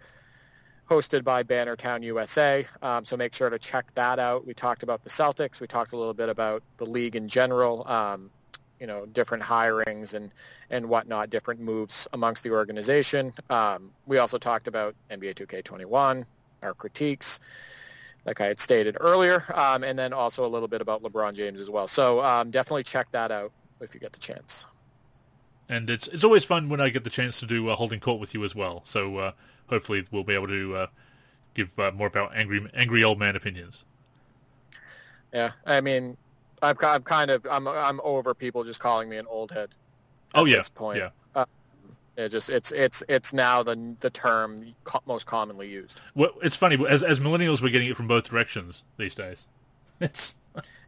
hosted 0.90 1.24
by 1.24 1.44
Bannertown 1.44 2.04
USA. 2.04 2.66
Um, 2.82 3.06
so 3.06 3.16
make 3.16 3.34
sure 3.34 3.50
to 3.50 3.60
check 3.60 3.94
that 3.94 4.18
out. 4.18 4.48
We 4.48 4.54
talked 4.54 4.82
about 4.82 5.04
the 5.04 5.10
Celtics. 5.10 5.62
We 5.62 5.68
talked 5.68 5.94
a 5.94 5.98
little 5.98 6.16
bit 6.16 6.30
about 6.30 6.64
the 6.78 6.86
league 6.86 7.16
in 7.16 7.28
general. 7.28 7.88
Um, 7.88 8.32
you 8.80 8.88
know, 8.88 9.06
different 9.06 9.44
hirings 9.44 10.14
and 10.14 10.32
and 10.70 10.88
whatnot, 10.88 11.30
different 11.30 11.60
moves 11.60 12.08
amongst 12.14 12.44
the 12.44 12.52
organization. 12.52 13.34
Um, 13.50 13.92
we 14.08 14.18
also 14.18 14.38
talked 14.38 14.68
about 14.68 14.96
NBA 15.12 15.36
2K21, 15.36 16.26
our 16.64 16.74
critiques, 16.74 17.42
like 18.26 18.40
I 18.40 18.46
had 18.46 18.60
stated 18.60 18.96
earlier, 19.00 19.44
um, 19.54 19.84
and 19.84 20.00
then 20.00 20.14
also 20.14 20.46
a 20.46 20.48
little 20.48 20.70
bit 20.70 20.82
about 20.82 21.04
LeBron 21.04 21.36
James 21.36 21.60
as 21.60 21.70
well. 21.70 21.88
So 21.88 22.24
um, 22.24 22.52
definitely 22.52 22.84
check 22.84 23.12
that 23.12 23.32
out 23.32 23.52
if 23.82 23.94
you 23.94 24.00
get 24.00 24.14
the 24.14 24.20
chance. 24.20 24.66
And 25.70 25.90
it's 25.90 26.08
it's 26.08 26.24
always 26.24 26.44
fun 26.44 26.68
when 26.68 26.82
I 26.82 26.90
get 26.90 27.04
the 27.04 27.10
chance 27.12 27.40
to 27.40 27.46
do 27.46 27.70
uh, 27.70 27.76
holding 27.76 28.00
court 28.00 28.20
with 28.20 28.34
you 28.34 28.44
as 28.44 28.56
well. 28.56 28.82
So 28.86 29.18
uh, 29.18 29.32
hopefully 29.68 30.06
we'll 30.12 30.24
be 30.24 30.34
able 30.34 30.48
to 30.48 30.76
uh, 30.76 30.88
give 31.54 31.70
uh, 31.78 31.92
more 31.92 32.08
about 32.08 32.36
angry 32.36 32.68
angry 32.74 33.04
old 33.04 33.20
man 33.20 33.36
opinions. 33.36 33.84
Yeah, 35.32 35.52
I 35.68 35.80
mean, 35.82 36.18
I've, 36.64 36.84
I'm 36.84 37.04
kind 37.04 37.30
of 37.30 37.46
I'm 37.50 37.68
I'm 37.68 38.02
over 38.04 38.34
people 38.34 38.64
just 38.64 38.80
calling 38.80 39.10
me 39.10 39.18
an 39.18 39.28
old 39.28 39.52
head. 39.52 39.70
oh 40.34 40.46
yeah, 40.46 40.58
this 40.58 40.70
point. 40.70 40.98
yeah. 40.98 41.10
Uh, 41.36 41.46
it 42.18 42.30
just 42.30 42.50
it's 42.50 42.72
it's 42.72 43.04
it's 43.08 43.32
now 43.32 43.62
the 43.62 43.96
the 44.00 44.10
term 44.10 44.74
co- 44.86 45.04
most 45.06 45.28
commonly 45.28 45.70
used. 45.70 46.02
Well, 46.16 46.32
it's 46.42 46.56
funny 46.56 46.78
as 46.90 47.04
as 47.04 47.20
millennials, 47.20 47.62
we're 47.62 47.70
getting 47.70 47.90
it 47.90 47.96
from 47.96 48.08
both 48.08 48.30
directions 48.30 48.84
these 48.98 49.16
days. 49.16 49.46
It's 50.02 50.36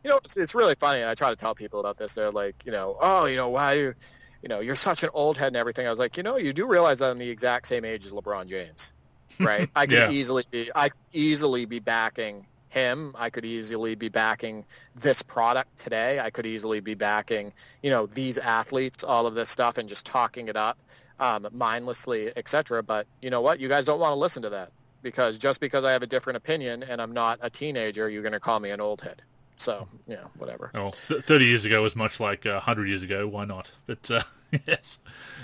You 0.04 0.10
know, 0.10 0.20
it's, 0.24 0.38
it's 0.38 0.56
really 0.56 0.76
funny. 0.76 1.06
I 1.06 1.14
try 1.16 1.30
to 1.30 1.36
tell 1.36 1.54
people 1.54 1.80
about 1.80 1.98
this. 1.98 2.14
They're 2.14 2.32
like, 2.32 2.56
you 2.66 2.72
know, 2.72 2.98
oh, 3.00 3.26
you 3.26 3.36
know, 3.36 3.50
why 3.50 3.74
you, 3.74 3.94
you 4.42 4.50
know, 4.50 4.60
you're 4.60 4.76
such 4.76 5.04
an 5.04 5.10
old 5.14 5.38
head 5.38 5.48
and 5.48 5.58
everything. 5.58 5.86
I 5.88 5.90
was 5.90 6.00
like, 6.00 6.18
you 6.18 6.24
know, 6.24 6.38
you 6.38 6.54
do 6.54 6.68
realize 6.68 7.02
I'm 7.02 7.18
the 7.20 7.30
exact 7.30 7.68
same 7.68 7.86
age 7.86 8.06
as 8.06 8.12
LeBron 8.12 8.48
James, 8.48 8.94
right? 9.40 9.70
I 9.76 9.86
could 9.86 9.98
Yeah. 9.98 10.12
easily 10.12 10.44
be 10.52 10.72
I 10.76 10.90
could 10.90 10.98
easily 11.14 11.66
be 11.66 11.80
backing 11.80 12.48
him. 12.70 13.14
I 13.18 13.30
could 13.30 13.46
easily 13.46 13.96
be 13.96 14.10
backing 14.10 14.66
this 14.96 15.22
product 15.22 15.70
today. 15.78 16.20
I 16.20 16.30
could 16.30 16.46
easily 16.46 16.80
be 16.80 16.96
backing, 16.96 17.54
you 17.84 17.90
know, 17.90 18.06
these 18.06 18.38
athletes, 18.38 19.04
all 19.04 19.28
of 19.28 19.36
this 19.36 19.50
stuff, 19.50 19.78
and 19.78 19.90
just 19.90 20.06
talking 20.06 20.48
it 20.48 20.56
up 20.56 20.78
um, 21.20 21.48
mindlessly, 21.52 22.32
etc. 22.36 22.82
But 22.82 23.08
you 23.22 23.30
know 23.30 23.42
what? 23.42 23.60
You 23.60 23.68
guys 23.68 23.86
don't 23.86 24.00
want 24.00 24.12
to 24.12 24.16
listen 24.20 24.44
to 24.44 24.50
that 24.52 24.72
because 25.04 25.38
just 25.38 25.60
because 25.60 25.84
I 25.84 25.92
have 25.92 26.04
a 26.04 26.08
different 26.08 26.38
opinion 26.38 26.84
and 26.84 27.02
I'm 27.02 27.12
not 27.12 27.40
a 27.42 27.50
teenager, 27.50 28.10
you're 28.10 28.22
going 28.24 28.32
to 28.34 28.40
call 28.40 28.60
me 28.60 28.70
an 28.72 28.82
old 28.82 29.02
head. 29.02 29.22
So, 29.62 29.88
yeah, 30.08 30.24
whatever. 30.40 30.72
th- 31.08 31.24
thirty 31.24 31.46
years 31.46 31.66
ago 31.66 31.84
was 31.84 31.96
much 31.96 32.20
like 32.20 32.48
uh, 32.48 32.60
hundred 32.60 32.88
years 32.88 33.04
ago. 33.04 33.28
Why 33.28 33.46
not? 33.46 33.70
But 33.86 34.10
uh, 34.10 34.24
yes, 34.68 34.98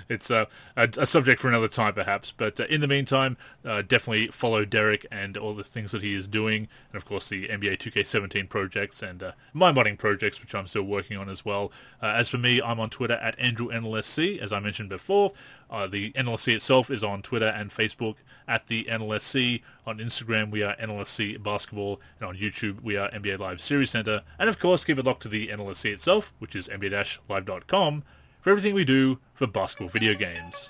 it's 0.09 0.31
uh, 0.31 0.45
a, 0.75 0.89
a 0.97 1.07
subject 1.07 1.41
for 1.41 1.47
another 1.47 1.67
time, 1.67 1.93
perhaps. 1.93 2.31
But 2.35 2.59
uh, 2.59 2.65
in 2.69 2.81
the 2.81 2.87
meantime, 2.87 3.37
uh, 3.65 3.81
definitely 3.81 4.27
follow 4.27 4.65
Derek 4.65 5.05
and 5.11 5.37
all 5.37 5.53
the 5.53 5.63
things 5.63 5.91
that 5.91 6.01
he 6.01 6.13
is 6.13 6.27
doing, 6.27 6.67
and 6.91 6.97
of 6.97 7.05
course 7.05 7.29
the 7.29 7.47
NBA 7.47 7.77
2K17 7.77 8.49
projects 8.49 9.01
and 9.01 9.21
uh, 9.23 9.31
my 9.53 9.71
modding 9.71 9.97
projects, 9.97 10.41
which 10.41 10.55
I'm 10.55 10.67
still 10.67 10.83
working 10.83 11.17
on 11.17 11.29
as 11.29 11.43
well. 11.43 11.71
Uh, 12.01 12.13
as 12.15 12.29
for 12.29 12.37
me, 12.37 12.61
I'm 12.61 12.79
on 12.79 12.89
Twitter 12.89 13.15
at 13.15 13.37
AndrewNLSC, 13.39 14.39
as 14.39 14.51
I 14.51 14.59
mentioned 14.59 14.89
before. 14.89 15.33
Uh, 15.69 15.87
the 15.87 16.11
NLSC 16.13 16.55
itself 16.55 16.89
is 16.89 17.03
on 17.03 17.21
Twitter 17.21 17.47
and 17.47 17.71
Facebook 17.71 18.15
at 18.47 18.67
the 18.67 18.85
NLSC. 18.85 19.61
On 19.85 19.97
Instagram, 19.97 20.49
we 20.49 20.63
are 20.63 20.75
NLSC 20.77 21.41
Basketball, 21.43 21.99
and 22.19 22.29
on 22.29 22.37
YouTube, 22.37 22.81
we 22.81 22.95
are 22.95 23.09
NBA 23.11 23.39
Live 23.39 23.61
Series 23.61 23.91
Center. 23.91 24.23
And 24.39 24.49
of 24.49 24.59
course, 24.59 24.85
keep 24.85 24.97
it 24.97 25.05
locked 25.05 25.23
to 25.23 25.29
the 25.29 25.47
NLSC 25.47 25.91
itself, 25.91 26.31
which 26.39 26.55
is 26.55 26.69
NBA-Live.com, 26.69 28.03
for 28.41 28.49
everything 28.49 28.73
we 28.73 28.85
do 28.85 29.19
for 29.33 29.47
basketball 29.47 29.89
video 29.89 30.13
games. 30.13 30.69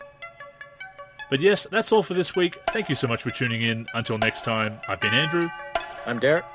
But 1.29 1.41
yes, 1.41 1.67
that's 1.69 1.91
all 1.91 2.03
for 2.03 2.13
this 2.13 2.35
week. 2.35 2.57
Thank 2.69 2.89
you 2.89 2.95
so 2.95 3.07
much 3.07 3.21
for 3.21 3.31
tuning 3.31 3.61
in. 3.61 3.85
Until 3.93 4.17
next 4.17 4.43
time, 4.43 4.79
I've 4.87 5.01
been 5.01 5.13
Andrew. 5.13 5.49
I'm 6.05 6.19
Derek. 6.19 6.45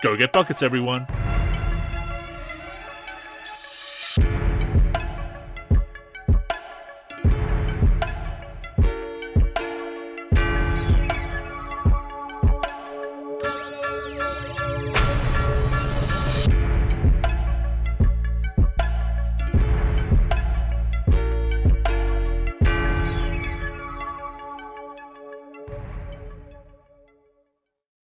Go 0.00 0.16
get 0.16 0.32
buckets, 0.32 0.62
everyone. 0.62 1.06